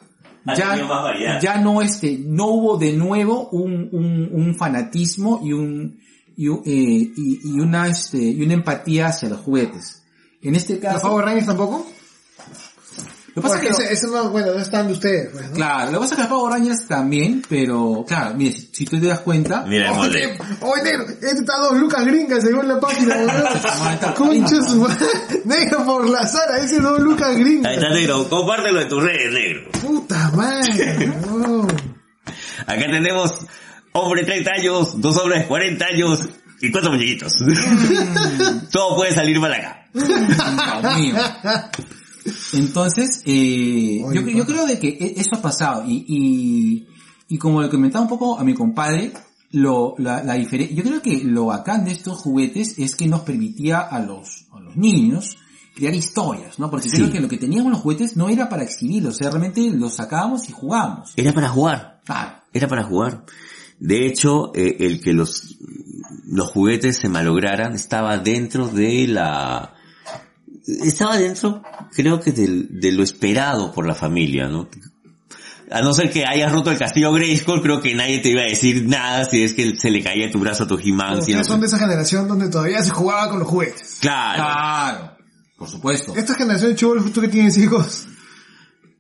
ya, 0.57 0.77
ya 1.41 1.59
no 1.61 1.83
este, 1.83 2.19
no 2.25 2.47
hubo 2.47 2.77
de 2.77 2.93
nuevo 2.93 3.49
un, 3.51 3.89
un, 3.93 4.29
un 4.33 4.55
fanatismo 4.55 5.41
y 5.43 5.53
un, 5.53 5.99
y, 6.37 6.49
un- 6.49 6.63
eh, 6.65 7.13
y, 7.17 7.41
y 7.45 7.61
una 7.61 7.89
este, 7.89 8.19
y 8.19 8.43
una 8.43 8.55
empatía 8.55 9.09
hacia 9.09 9.29
los 9.29 9.41
juguetes. 9.41 10.05
En 10.43 10.55
este 10.55 10.75
¿Los 10.75 10.83
caso, 10.83 11.09
Power 11.09 11.25
Rangers 11.25 11.47
tampoco? 11.47 11.87
Lo 13.37 13.43
que 13.43 13.49
pasa 13.49 13.57
es 13.57 13.61
que 13.63 13.69
ese, 13.85 13.93
ese 13.93 14.07
no, 14.09 14.31
bueno, 14.31 14.55
no 14.55 14.59
están 14.61 14.87
de 14.87 14.95
ustedes, 14.95 15.29
pues, 15.31 15.51
¿no? 15.51 15.55
Claro, 15.57 15.93
lo 15.93 15.99
que 15.99 15.99
pasa 16.09 16.15
es 16.15 16.21
que 16.23 16.27
Power 16.27 16.53
Rangers 16.55 16.87
también, 16.89 17.43
pero 17.49 18.05
claro, 18.09 18.35
mire, 18.35 18.53
si, 18.53 18.71
si 18.73 18.85
tú 18.87 18.99
te 18.99 19.07
das 19.07 19.21
cuenta, 19.21 19.63
Mira 19.67 19.91
el 19.91 19.95
molde. 19.95 20.39
Oye, 20.63 20.83
negro, 20.83 21.07
este 21.07 21.27
está 21.41 21.59
dos 21.59 21.77
lucas 21.77 22.05
gringas 22.07 22.43
según 22.43 22.67
la 22.67 22.81
página, 22.81 23.15
weón. 23.17 24.15
Concha 24.15 24.63
su 24.67 24.77
madre. 24.77 25.07
Negro 25.45 25.85
por 25.85 26.09
la 26.09 26.27
Sara, 26.27 26.59
ese 26.59 26.81
dos 26.81 26.99
lucas 26.99 27.29
Ahí 27.29 27.41
gringas. 27.45 27.75
está 27.75 27.91
negro, 27.91 28.29
compártelo 28.29 28.81
en 28.81 28.89
tus 28.89 29.03
redes, 29.03 29.33
negro. 29.33 29.71
Puta 29.83 30.31
madre. 30.35 31.13
Acá 32.67 32.87
tenemos 32.91 33.35
hombre 33.93 34.23
de 34.23 34.27
30 34.29 34.51
años, 34.51 35.01
dos 35.01 35.17
hombres 35.19 35.43
de 35.43 35.47
40 35.47 35.85
años 35.85 36.21
y 36.63 36.73
cuatro 36.73 36.91
muñequitos. 36.91 37.35
Todo 38.73 38.97
puede 38.97 39.13
salir 39.13 39.39
mal 39.39 39.53
acá. 39.53 39.89
Dios 39.93 40.99
mío. 40.99 41.15
Entonces, 42.53 43.23
eh, 43.25 44.03
Oye, 44.05 44.21
yo, 44.23 44.29
yo 44.39 44.47
creo 44.47 44.67
de 44.67 44.79
que 44.79 44.89
e- 44.89 45.15
eso 45.21 45.31
ha 45.37 45.43
pasado 45.43 45.85
y, 45.87 46.05
y, 46.09 46.87
y 47.29 47.39
como 47.39 47.63
le 47.63 47.69
comentaba 47.69 48.03
un 48.03 48.09
poco 48.09 48.39
a 48.39 48.45
mi 48.45 48.55
compadre, 48.55 49.13
lo, 49.53 49.95
la, 49.99 50.23
la 50.23 50.35
diferencia, 50.35 50.77
yo 50.77 50.83
creo 50.83 51.03
que 51.03 51.23
lo 51.25 51.47
bacán 51.47 51.85
de 51.85 51.93
estos 51.93 52.19
juguetes 52.19 52.79
es 52.79 52.95
que 52.97 53.07
nos 53.07 53.21
permitía 53.21 53.79
a 53.81 54.01
los, 54.01 54.47
a 54.53 54.61
los 54.61 54.77
niños 54.77 55.37
crear 55.75 55.95
historias, 55.95 56.59
¿no? 56.59 56.71
Porque 56.71 56.89
Sí. 56.89 56.97
creo 56.97 57.13
que 57.13 57.21
lo 57.21 57.29
que 57.29 57.37
teníamos 57.37 57.71
los 57.71 57.81
juguetes 57.81 58.17
no 58.17 58.29
era 58.29 58.49
para 58.49 58.63
exhibirlos, 58.65 59.15
o 59.15 59.19
sea, 59.19 59.31
realmente 59.31 59.71
los 59.71 59.95
sacábamos 59.95 60.49
y 60.49 60.53
jugábamos. 60.53 61.13
Era 61.17 61.33
para 61.33 61.49
jugar. 61.49 62.01
Claro. 62.05 62.33
Era 62.53 62.67
para 62.69 62.83
jugar. 62.85 63.25
De 63.79 64.07
hecho, 64.07 64.53
eh, 64.55 64.77
el 64.81 65.03
que 65.03 65.13
los, 65.13 65.59
los 66.27 66.49
juguetes 66.51 66.97
se 66.97 67.09
malograran 67.11 67.75
estaba 67.75 68.17
dentro 68.19 68.69
de 68.69 69.07
la... 69.07 69.75
Estaba 70.67 71.17
dentro, 71.17 71.63
creo 71.93 72.21
que 72.21 72.33
del- 72.33 72.69
de 72.81 72.93
lo 72.93 73.03
esperado 73.03 73.73
por 73.73 73.87
la 73.87 73.95
familia, 73.95 74.49
¿no? 74.49 74.69
A 75.71 75.81
no 75.81 75.93
ser 75.95 76.11
que 76.11 76.25
hayas 76.25 76.53
roto 76.53 76.71
el 76.71 76.79
castillo 76.79 77.13
Grayskull, 77.13 77.61
creo 77.63 77.81
que 77.81 77.95
nadie 77.95 78.21
te 78.21 78.31
iba 78.31 78.43
a 78.43 78.47
decir 78.47 78.85
nada 78.87 79.25
si 79.25 79.43
es 79.43 79.53
que 79.55 79.77
se 79.77 79.91
le 79.91 80.03
caía 80.03 80.31
tu 80.31 80.39
brazo 80.39 80.65
a 80.65 80.67
tu 80.69 80.79
He-Man. 80.79 81.23
si 81.25 81.33
no- 81.35 81.45
son 81.45 81.61
de 81.61 81.67
esa 81.67 81.79
generación 81.79 82.29
donde 82.29 82.49
todavía 82.49 82.83
se 82.83 82.91
jugaba 82.91 83.29
con 83.31 83.41
los 83.41 83.49
juguetes. 83.49 83.99
Claro. 84.01 84.37
Claro. 84.43 85.17
Por 85.57 85.69
supuesto. 85.69 86.15
Esta 86.17 86.35
generación 86.35 86.71
de 86.71 86.77
chivos, 86.77 87.13
tú 87.13 87.21
que 87.21 87.29
tienes 87.29 87.57
hijos, 87.59 88.07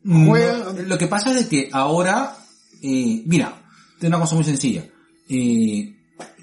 juegan... 0.05 0.89
Lo 0.89 0.99
que 0.99 1.07
pasa 1.07 1.31
es 1.31 1.37
de 1.37 1.49
que 1.49 1.69
ahora, 1.73 2.37
eh, 2.83 3.23
mira, 3.27 3.63
es 4.01 4.05
una 4.09 4.19
cosa 4.21 4.35
muy 4.37 4.45
sencilla. 4.45 4.85
Eh, 5.29 5.95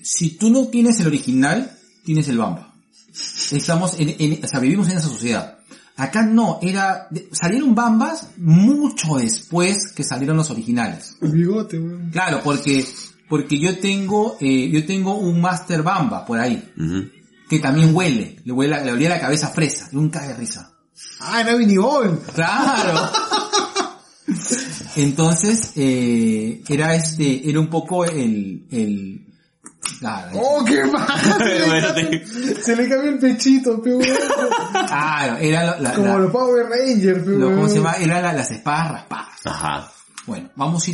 si 0.03 0.37
tú 0.37 0.49
no 0.49 0.67
tienes 0.67 0.99
el 0.99 1.07
original, 1.07 1.71
tienes 2.05 2.27
el 2.27 2.37
Bamba. 2.37 2.72
Estamos 3.57 3.99
en, 3.99 4.15
en- 4.19 4.43
o 4.43 4.47
sea, 4.47 4.59
vivimos 4.59 4.89
en 4.89 4.97
esa 4.97 5.07
sociedad. 5.07 5.59
Acá 5.95 6.23
no, 6.23 6.57
era, 6.61 7.07
salieron 7.31 7.75
Bambas 7.75 8.29
mucho 8.37 9.15
después 9.17 9.91
que 9.95 10.03
salieron 10.03 10.37
los 10.37 10.49
originales. 10.49 11.15
El 11.21 11.31
bigote, 11.33 11.77
weón. 11.79 12.09
Claro, 12.11 12.41
porque, 12.43 12.83
porque 13.29 13.59
yo 13.59 13.77
tengo, 13.77 14.37
eh, 14.39 14.69
yo 14.71 14.85
tengo 14.87 15.15
un 15.15 15.39
Master 15.39 15.83
Bamba 15.83 16.25
por 16.25 16.39
ahí, 16.39 16.71
que 17.47 17.59
también 17.59 17.95
huele, 17.95 18.37
le 18.43 18.51
huele, 18.51 18.83
le 18.83 18.91
olía 18.91 19.09
la 19.09 19.19
cabeza 19.19 19.47
a 19.47 19.51
fresa, 19.51 19.87
y 19.91 19.97
un 19.97 20.09
de 20.09 20.33
risa. 20.33 20.71
Ah, 21.19 21.41
era 21.41 21.55
Vinibol. 21.55 22.19
Claro. 22.33 23.11
Entonces, 24.95 25.73
eh, 25.75 26.63
era 26.67 26.95
este, 26.95 27.49
era 27.49 27.59
un 27.59 27.67
poco 27.67 28.05
el, 28.05 28.65
el, 28.71 29.27
¡Oh, 30.35 30.63
qué 30.65 30.83
mal! 30.85 31.07
Se 32.63 32.75
le 32.75 32.89
cambió 32.89 33.11
el 33.11 33.19
pechito, 33.19 33.81
pe 33.81 33.97
claro, 34.87 35.37
era 35.37 35.63
la, 35.65 35.79
la- 35.79 35.93
Como 35.93 36.07
la- 36.07 36.17
los 36.19 36.31
Power 36.31 36.65
Rangers, 36.69 37.23
pe 37.23 37.31
lo- 37.31 37.49
¿cómo 37.55 37.67
se 37.69 37.75
llama? 37.75 37.93
Era 37.99 38.21
la- 38.21 38.33
las 38.33 38.51
espadas 38.51 38.91
raspadas. 38.91 39.27
Ajá. 39.45 39.91
Bueno, 40.25 40.49
vamos, 40.55 40.85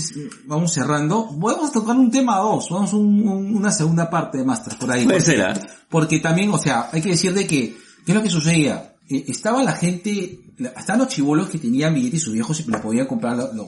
vamos 0.46 0.74
cerrando. 0.74 1.28
Vamos 1.34 1.70
a 1.70 1.74
tocar 1.74 1.96
un 1.96 2.10
tema 2.10 2.38
dos. 2.38 2.68
Vamos 2.72 2.92
a 2.94 2.96
un, 2.96 3.28
un- 3.28 3.56
una 3.56 3.72
segunda 3.72 4.10
parte 4.10 4.40
de 4.40 4.44
Masters 4.46 4.76
por 4.78 4.92
ahí. 4.92 5.06
Puede 5.06 5.20
porque, 5.20 5.32
ser, 5.32 5.42
¿ah? 5.46 5.54
porque 5.90 6.20
también, 6.20 6.52
o 6.52 6.58
sea, 6.58 6.90
hay 6.92 7.02
que 7.02 7.10
decir 7.10 7.34
de 7.34 7.46
que, 7.46 7.78
¿qué 8.06 8.12
es 8.12 8.16
lo 8.16 8.24
que 8.24 8.30
sucedía? 8.30 8.96
Eh, 9.10 9.26
estaba 9.28 9.62
la 9.64 9.74
gente, 9.74 10.40
estaban 10.78 11.00
los 11.02 11.10
chivolos 11.10 11.50
que 11.50 11.60
tenían 11.60 11.94
billetes 11.94 12.22
y 12.22 12.24
sus 12.24 12.34
viejos 12.34 12.60
y 12.60 12.72
le 12.72 12.78
podían 12.80 13.06
comprar 13.06 13.36
lo- 13.38 13.54
los, 13.54 13.68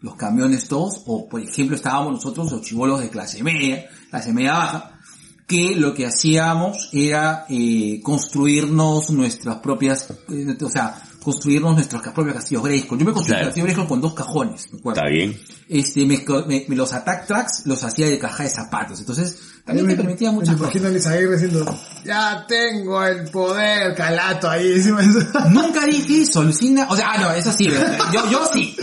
los 0.00 0.14
camiones 0.16 0.68
todos, 0.68 1.02
o 1.06 1.28
por 1.28 1.40
ejemplo 1.40 1.76
estábamos 1.76 2.12
nosotros 2.12 2.52
los 2.52 2.62
chivolos 2.62 3.00
de 3.00 3.10
clase 3.10 3.42
media, 3.42 3.88
clase 4.10 4.32
media 4.32 4.52
baja, 4.52 4.98
que 5.46 5.74
lo 5.74 5.94
que 5.94 6.06
hacíamos 6.06 6.90
era 6.92 7.46
eh, 7.48 8.00
construirnos 8.02 9.10
nuestras 9.10 9.56
propias, 9.56 10.10
eh, 10.28 10.56
o 10.62 10.68
sea, 10.68 11.02
construirnos 11.22 11.74
nuestros 11.74 12.02
propios 12.12 12.36
castillos 12.36 12.62
Grayskull. 12.64 12.98
Yo 12.98 13.04
me 13.04 13.12
construí 13.12 13.32
Claro. 13.34 13.44
un 13.44 13.48
castillo 13.48 13.64
Grayskull 13.64 13.88
con 13.88 14.00
dos 14.00 14.14
cajones, 14.14 14.72
me 14.72 14.78
acuerdo. 14.78 15.00
Está 15.00 15.10
bien. 15.10 15.38
Este, 15.68 16.06
me, 16.06 16.24
me- 16.46 16.64
me- 16.68 16.76
los 16.76 16.92
attack 16.92 17.26
tracks 17.26 17.62
los 17.66 17.82
hacía 17.84 18.06
de 18.08 18.18
caja 18.18 18.44
de 18.44 18.50
zapatos, 18.50 19.00
entonces 19.00 19.38
también 19.64 19.86
te 19.88 19.96
permitía 19.96 20.30
muchas 20.32 20.54
Me 20.54 20.58
cosas. 20.60 20.74
imagino 20.76 20.88
a 20.88 20.90
Luis 20.92 21.06
Aguirre 21.06 21.32
diciendo, 21.34 21.78
ya 22.04 22.46
tengo 22.48 23.04
el 23.04 23.30
poder, 23.30 23.94
calato 23.94 24.48
ahí 24.48 24.72
encima 24.72 25.02
de 25.02 25.08
eso. 25.18 25.28
Nunca 25.50 25.84
dije 25.86 26.22
eso, 26.22 26.42
Lucina. 26.42 26.86
O 26.88 26.96
sea, 26.96 27.10
ah, 27.12 27.18
no, 27.20 27.32
eso 27.32 27.52
sí, 27.52 27.68
yo, 28.12 28.30
yo 28.30 28.48
sí. 28.52 28.74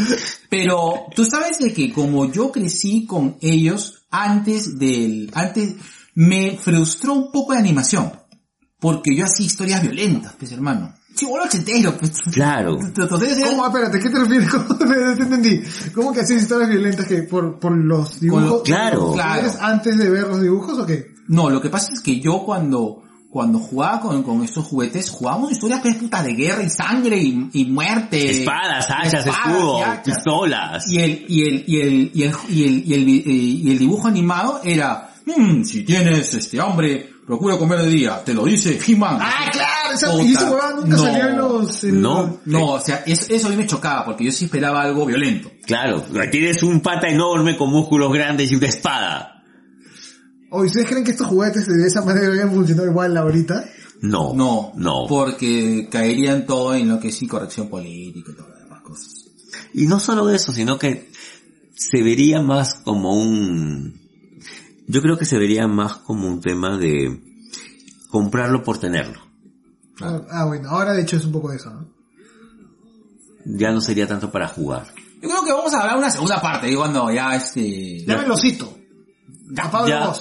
Pero 0.49 1.06
tú 1.16 1.26
sabes 1.26 1.57
de 1.60 1.74
que 1.74 1.91
como 1.91 2.32
yo 2.32 2.52
crecí 2.52 3.06
con 3.06 3.38
ellos 3.41 4.06
antes 4.12 4.78
del, 4.78 5.32
antes, 5.34 5.76
me 6.14 6.57
frustró 6.57 7.14
un 7.14 7.32
poco 7.32 7.53
la 7.53 7.60
animación. 7.60 8.12
Porque 8.80 9.16
yo 9.16 9.26
hacía 9.26 9.45
historias 9.48 9.82
violentas, 9.82 10.34
pues 10.38 10.52
hermano. 10.52 10.94
Chibolo 11.16 11.44
ochentero, 11.46 11.98
pues. 11.98 12.12
Claro. 12.34 12.78
¿Cómo? 13.50 13.66
Espérate, 13.68 14.00
¿qué 14.00 14.10
te 14.10 14.20
refieres? 14.20 14.50
¿Cómo 14.54 14.78
te, 14.78 14.86
te 14.86 15.24
entendí? 15.24 15.62
¿Cómo 15.94 16.14
que 16.14 16.22
hacías 16.22 16.42
historias 16.42 16.70
violentas 16.70 17.08
que 17.08 17.24
por, 17.24 17.60
por 17.60 17.76
los 17.76 18.20
dibujos? 18.20 18.44
los- 18.50 18.62
claro. 18.64 19.00
¿Los 19.16 19.16
poderes 19.22 19.58
antes 19.62 19.98
de 19.98 20.10
ver 20.10 20.24
los 20.28 20.42
dibujos 20.42 20.78
o 20.80 20.86
qué? 20.86 21.14
No, 21.28 21.50
lo 21.50 21.62
que 21.62 21.70
pasa 21.70 21.92
es 21.94 22.02
que 22.02 22.20
yo 22.20 22.44
cuando, 22.46 23.02
cuando 23.30 23.60
jugaba 23.60 24.00
con, 24.02 24.22
con 24.24 24.44
estos 24.44 24.66
juguetes, 24.68 25.10
jugábamos 25.10 25.52
historias 25.54 25.80
pues 25.82 25.96
puta 25.96 26.22
de 26.22 26.34
guerra 26.34 26.64
y 26.64 26.70
sangre 26.70 27.18
y, 27.18 27.50
y 27.54 27.66
muerte. 27.66 28.42
Espadas, 28.42 28.88
hachas, 28.92 29.26
y 29.26 29.30
escudos, 29.30 29.82
pistolas. 30.04 30.92
Y 30.92 31.00
el, 31.00 31.26
y 31.28 31.42
el, 31.48 31.64
y 31.68 31.82
el, 31.82 32.12
y 32.14 32.24
el, 32.24 32.44
y 32.50 32.64
el, 32.64 32.84
y 32.88 32.94
el, 32.94 33.06
vi- 33.06 33.24
eh, 33.26 33.32
y 33.64 33.72
el 33.72 33.80
dibujo 33.80 34.08
animado 34.08 34.62
era, 34.64 35.16
"Mm, 35.26 35.64
si 35.64 35.84
tienes 35.84 36.34
este 36.36 36.60
hambre, 36.62 37.10
procura 37.26 37.58
comer 37.58 37.80
de 37.82 37.90
día, 37.90 38.22
te 38.24 38.34
lo 38.34 38.46
dice 38.46 38.80
He-Man. 38.86 39.18
Ah, 39.20 39.50
claro, 39.52 39.94
esa, 39.96 40.24
y 40.24 40.32
esa 40.34 40.52
huevada 40.52 40.76
nunca 40.76 40.88
no. 40.90 40.98
salió 40.98 41.30
en 41.30 41.38
los... 41.38 41.84
en 41.84 42.02
No. 42.02 42.22
los- 42.24 42.48
No, 42.48 42.66
o 42.74 42.80
sea, 42.80 43.04
eso, 43.06 43.26
eso 43.30 43.48
a 43.48 43.50
mí 43.50 43.56
me 43.58 43.66
chocaba, 43.68 44.06
porque 44.06 44.26
yo 44.26 44.32
sí 44.32 44.46
esperaba 44.46 44.82
algo 44.82 45.06
violento. 45.06 45.52
Claro. 45.66 46.04
Tienes 46.32 46.62
un 46.64 46.82
pata 46.82 47.08
enorme 47.08 47.58
con 47.58 47.72
músculos 47.72 48.14
grandes 48.14 48.52
y 48.52 48.56
una 48.56 48.68
espada. 48.68 49.44
¿O 50.52 50.62
ustedes 50.64 50.88
creen 50.88 51.04
que 51.04 51.12
estos 51.12 51.28
juguetes 51.28 51.68
de 51.68 51.88
esa 51.88 52.02
manera 52.04 52.28
habían 52.28 52.52
funcionado 52.54 52.88
igual 52.90 53.18
ahorita? 53.18 53.66
No. 54.02 54.34
No, 54.36 54.72
No. 54.76 55.06
porque 55.10 55.88
caerían 55.92 56.46
todo 56.46 56.76
en 56.76 56.88
lo 56.90 57.00
que 57.00 57.08
es 57.10 57.22
incorrección 57.22 57.68
política 57.70 58.32
y 58.32 58.36
todas 58.36 58.52
las 58.52 58.60
demás 58.64 58.82
cosas. 58.82 59.26
Y 59.74 59.88
no 59.88 60.00
solo 60.00 60.30
eso, 60.30 60.54
sino 60.54 60.78
que 60.78 61.10
se 61.74 62.04
vería 62.04 62.42
más 62.42 62.76
como 62.76 63.14
un... 63.16 64.05
Yo 64.88 65.02
creo 65.02 65.18
que 65.18 65.26
se 65.26 65.38
vería 65.38 65.68
más 65.68 65.95
como 65.98 66.28
un 66.28 66.41
tema 66.41 66.78
de 66.78 67.22
comprarlo 68.10 68.64
por 68.64 68.78
tenerlo. 68.78 69.20
Ah, 70.02 70.22
ah, 70.30 70.45
bueno, 70.45 70.70
ahora 70.70 70.94
de 70.94 71.02
hecho 71.02 71.18
es 71.18 71.26
un 71.26 71.32
poco 71.32 71.49
de 71.49 71.57
eso, 71.57 71.72
¿no? 71.72 71.88
Ya 73.45 73.72
no 73.72 73.82
sería 73.82 74.07
tanto 74.07 74.32
para 74.32 74.48
jugar. 74.48 74.88
Yo 75.22 75.30
creo 75.30 75.44
que 75.44 75.52
vamos 75.52 75.74
a 75.74 75.82
hablar 75.82 75.98
una 75.98 76.12
segunda 76.12 76.41
parte, 76.41 76.68
digo, 76.68 76.82
cuando 76.82 77.12
ya 77.12 77.36
este... 77.36 78.03
Ya 78.06 78.18
me 78.18 78.28
lo 78.28 78.38
cito. 78.38 78.78
Pablo 79.72 79.88
Ya. 79.88 80.14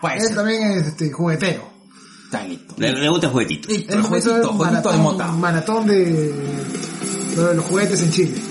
Puede 0.00 0.18
Él 0.18 0.34
también 0.34 0.62
es 0.70 0.86
este, 0.86 1.10
juguetero. 1.10 1.68
Está 2.24 2.46
listo. 2.46 2.74
Le, 2.78 2.92
le 2.92 3.08
gusta 3.08 3.26
el 3.26 3.32
juguetito. 3.32 3.68
El 3.68 3.86
el 3.88 4.02
jueguito 4.02 4.34
de 4.34 4.98
mota. 4.98 5.32
maratón 5.32 5.86
de, 5.86 6.32
de 6.32 7.54
los 7.54 7.64
juguetes 7.64 8.02
en 8.02 8.10
Chile. 8.10 8.42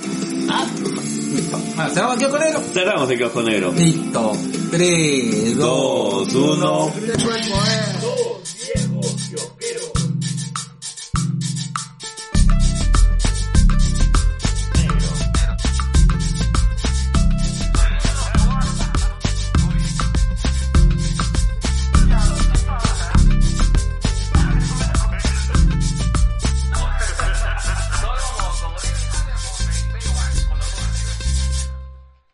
Listo. 1.48 1.60
Ah, 1.78 1.90
¿cerramos 1.90 2.16
aquí 2.18 2.26
con 2.26 2.40
negro? 2.40 2.62
Cerramos 2.74 3.10
el 3.10 3.18
kiosco 3.18 3.42
negro. 3.42 3.72
Listo. 3.72 4.32
3, 4.72 5.58
2, 5.58 6.34
Dos, 6.34 6.34
uno. 6.36 6.86
1. 6.86 6.94
Derecho 7.00 7.32
al 7.32 7.50
poder. 7.50 8.37